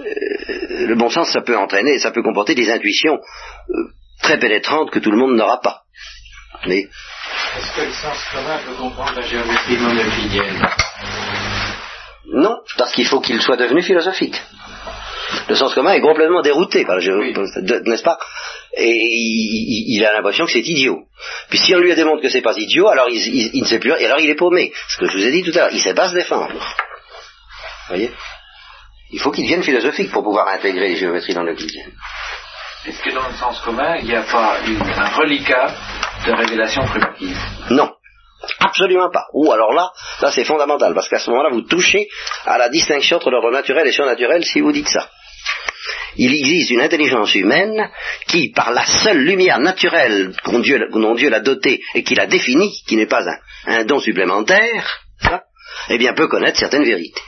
Euh, 0.00 0.86
le 0.86 0.94
bon 0.96 1.08
sens, 1.08 1.30
ça 1.32 1.40
peut 1.40 1.56
entraîner, 1.56 1.98
ça 1.98 2.10
peut 2.10 2.22
comporter 2.22 2.54
des 2.54 2.70
intuitions 2.70 3.18
euh, 3.18 3.74
très 4.22 4.38
pénétrantes 4.38 4.90
que 4.90 4.98
tout 4.98 5.10
le 5.10 5.16
monde 5.16 5.36
n'aura 5.36 5.60
pas. 5.60 5.82
Mais... 6.66 6.80
Est-ce 6.80 7.76
que 7.76 7.86
le 7.86 7.92
sens 7.92 8.18
commun 8.32 8.58
peut 8.66 8.74
comprendre 8.74 9.14
la 9.16 9.26
géométrie 9.26 9.78
non 9.78 9.94
euclidienne? 9.94 10.68
Non, 12.26 12.56
parce 12.76 12.92
qu'il 12.92 13.06
faut 13.06 13.20
qu'il 13.20 13.40
soit 13.40 13.56
devenu 13.56 13.82
philosophique. 13.82 14.40
Le 15.48 15.54
sens 15.54 15.74
commun 15.74 15.92
est 15.92 16.00
complètement 16.00 16.42
dérouté 16.42 16.84
par 16.84 16.98
n'est-ce 16.98 18.02
pas? 18.02 18.18
Et 18.76 18.92
il, 18.92 20.04
a 20.04 20.12
l'impression 20.12 20.46
que 20.46 20.52
c'est 20.52 20.60
idiot. 20.60 21.04
Puis 21.48 21.58
si 21.58 21.74
on 21.74 21.78
lui 21.78 21.94
démontre 21.94 22.22
que 22.22 22.28
c'est 22.28 22.42
pas 22.42 22.54
idiot, 22.56 22.88
alors 22.88 23.08
il, 23.10 23.60
ne 23.60 23.66
sait 23.66 23.78
plus, 23.78 23.92
et 23.92 24.06
alors 24.06 24.20
il 24.20 24.30
est 24.30 24.34
paumé. 24.34 24.72
Ce 24.88 24.96
que 24.98 25.06
je 25.06 25.16
vous 25.16 25.24
ai 25.24 25.30
dit 25.30 25.42
tout 25.42 25.56
à 25.56 25.62
l'heure, 25.62 25.70
il 25.70 25.78
ne 25.78 25.82
sait 25.82 25.94
pas 25.94 26.08
se 26.08 26.14
défendre. 26.14 26.52
Vous 26.52 27.88
voyez? 27.88 28.10
Il 29.12 29.20
faut 29.20 29.30
qu'il 29.30 29.44
devienne 29.44 29.62
philosophique 29.62 30.10
pour 30.10 30.24
pouvoir 30.24 30.48
intégrer 30.48 30.88
les 30.88 30.96
géométries 30.96 31.34
dans 31.34 31.44
le 31.44 31.54
quotidien. 31.54 31.84
Est-ce 32.86 33.02
que 33.02 33.14
dans 33.14 33.28
le 33.28 33.34
sens 33.34 33.60
commun, 33.60 33.96
il 33.96 34.06
n'y 34.06 34.16
a 34.16 34.22
pas 34.22 34.58
un 34.58 35.08
reliquat 35.16 35.74
de 36.26 36.32
révélation 36.32 36.84
primitive 36.84 37.38
Non. 37.70 37.92
Absolument 38.60 39.10
pas. 39.10 39.26
Ou 39.32 39.52
alors 39.52 39.72
là, 39.72 39.90
là 40.20 40.30
c'est 40.32 40.44
fondamental, 40.44 40.94
parce 40.94 41.08
qu'à 41.08 41.18
ce 41.18 41.30
moment-là, 41.30 41.50
vous 41.50 41.62
touchez 41.62 42.08
à 42.44 42.58
la 42.58 42.68
distinction 42.68 43.16
entre 43.16 43.30
l'ordre 43.30 43.50
naturel 43.50 43.86
et 43.86 43.92
surnaturel 43.92 44.44
si 44.44 44.60
vous 44.60 44.72
dites 44.72 44.88
ça. 44.88 45.08
Il 46.16 46.32
existe 46.32 46.70
une 46.70 46.80
intelligence 46.80 47.34
humaine 47.34 47.90
qui, 48.26 48.50
par 48.50 48.70
la 48.70 48.86
seule 48.86 49.18
lumière 49.18 49.58
naturelle 49.58 50.34
dont 50.44 50.60
Dieu, 50.60 51.28
l'a 51.28 51.40
dotée 51.40 51.80
et 51.94 52.02
qui 52.02 52.14
l'a 52.14 52.26
définie, 52.26 52.72
qui 52.86 52.96
n'est 52.96 53.06
pas 53.06 53.24
un, 53.66 53.84
don 53.84 53.98
supplémentaire, 53.98 55.00
eh 55.88 55.98
bien 55.98 56.14
peut 56.14 56.28
connaître 56.28 56.58
certaines 56.58 56.84
vérités. 56.84 57.22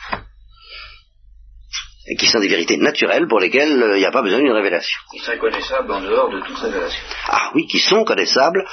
Et 2.09 2.15
qui 2.17 2.29
sont 2.29 2.39
des 2.39 2.49
vérités 2.49 2.77
naturelles 2.77 3.27
pour 3.29 3.41
lesquelles 3.41 3.83
euh, 3.83 3.97
il 3.97 3.99
n'y 3.99 4.07
a 4.07 4.13
pas 4.13 4.23
besoin 4.23 4.39
d'une 4.39 4.53
révélation. 4.53 5.01
Qui 5.11 5.19
sont 5.19 5.37
connaissables 5.39 5.91
en 5.91 6.01
dehors 6.01 6.31
de 6.31 6.41
toute 6.41 6.57
révélation. 6.57 7.03
Ah 7.27 7.51
oui, 7.55 7.67
qui 7.67 7.81
sont 7.81 8.05
connaissables 8.05 8.65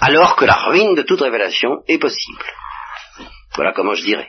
alors 0.00 0.34
que 0.34 0.44
la 0.44 0.54
ruine 0.54 0.96
de 0.96 1.02
toute 1.02 1.20
révélation 1.20 1.82
est 1.86 1.98
possible. 1.98 2.42
Voilà 3.54 3.72
comment 3.72 3.94
je 3.94 4.02
dirais. 4.02 4.28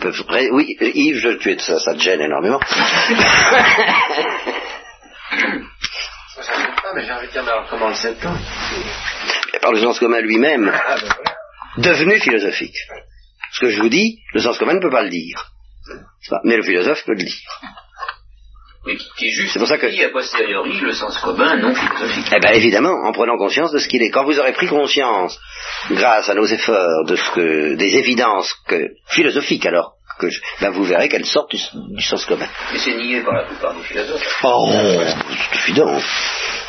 Peuvent... 0.00 0.24
Oui, 0.52 0.76
Yves, 0.80 1.18
je, 1.18 1.28
tu 1.30 1.52
es... 1.52 1.58
ça, 1.58 1.78
ça 1.78 1.94
te 1.94 2.00
gêne 2.00 2.20
énormément. 2.20 2.60
Ça 6.44 6.58
ne 6.58 6.66
pas, 6.66 6.92
mais 6.94 7.04
j'ai 7.04 7.12
envie 7.12 7.26
de 7.26 7.32
dire, 7.32 7.66
comment 7.70 7.88
le 7.88 7.94
sait-on 7.94 8.36
Par 9.60 9.72
le 9.72 9.80
sens 9.80 9.98
commun 9.98 10.20
lui-même, 10.20 10.70
ah, 10.74 10.96
ben 11.76 11.82
devenu 11.82 12.18
philosophique. 12.20 12.76
Ce 13.52 13.60
que 13.60 13.70
je 13.70 13.80
vous 13.80 13.88
dis, 13.88 14.18
le 14.34 14.40
sens 14.40 14.58
commun 14.58 14.74
ne 14.74 14.80
peut 14.80 14.90
pas 14.90 15.02
le 15.02 15.10
dire. 15.10 15.52
Mais 16.44 16.56
le 16.56 16.62
philosophe 16.62 17.04
peut 17.04 17.12
le 17.12 17.24
dire 17.24 17.40
mais 18.86 18.96
qui, 18.96 19.26
est 19.26 19.30
juste 19.30 19.52
c'est 19.52 19.58
pour 19.58 19.68
ça 19.68 19.78
que... 19.78 19.86
a 19.86 20.08
posteriori 20.10 20.78
le 20.80 20.92
sens 20.92 21.18
commun 21.18 21.56
non 21.56 21.74
philosophique. 21.74 22.26
Eh 22.34 22.40
bien 22.40 22.52
évidemment, 22.52 22.94
en 23.04 23.12
prenant 23.12 23.36
conscience 23.38 23.72
de 23.72 23.78
ce 23.78 23.88
qu'il 23.88 24.02
est. 24.02 24.10
Quand 24.10 24.24
vous 24.24 24.38
aurez 24.38 24.52
pris 24.52 24.66
conscience, 24.66 25.38
grâce 25.90 26.28
à 26.28 26.34
nos 26.34 26.44
efforts, 26.44 27.04
de 27.06 27.16
ce 27.16 27.30
que, 27.30 27.74
des 27.76 27.96
évidences 27.96 28.54
que, 28.68 28.90
philosophiques 29.08 29.64
alors, 29.66 29.94
que 30.18 30.26
ben 30.60 30.70
vous 30.70 30.84
verrez 30.84 31.08
qu'elles 31.08 31.24
sortent 31.24 31.50
du, 31.50 32.02
sens 32.02 32.24
commun. 32.26 32.48
Mais 32.72 32.78
c'est 32.78 32.96
nié 32.96 33.20
par 33.22 33.34
la 33.34 33.44
plupart 33.46 33.74
des 33.74 33.82
philosophes. 33.82 34.40
Oh, 34.44 34.70
c'est 34.70 35.70
évident. 35.70 36.00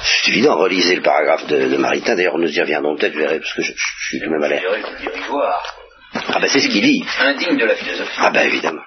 C'est 0.02 0.32
évident, 0.32 0.58
relisez 0.58 0.96
le 0.96 1.02
paragraphe 1.02 1.46
de, 1.48 1.68
de 1.68 1.78
Maritain, 1.78 2.16
d'ailleurs 2.16 2.38
nous 2.38 2.52
y 2.52 2.62
reviendrons 2.62 2.96
peut-être, 2.96 3.14
vous 3.14 3.20
verrez, 3.20 3.40
parce 3.40 3.54
que 3.54 3.62
je, 3.62 3.74
je 3.74 4.08
suis 4.08 4.20
tout 4.20 4.26
de 4.26 4.32
même 4.32 4.44
à 4.44 4.48
l'air. 4.48 4.64
Ah 6.28 6.40
ben 6.40 6.48
c'est 6.48 6.60
ce 6.60 6.70
qu'il 6.70 6.82
dit. 6.82 7.04
Indigne 7.20 7.58
de 7.58 7.66
la 7.66 7.76
philosophie. 7.76 8.18
Ah 8.18 8.32
ben 8.32 8.48
évidemment. 8.48 8.82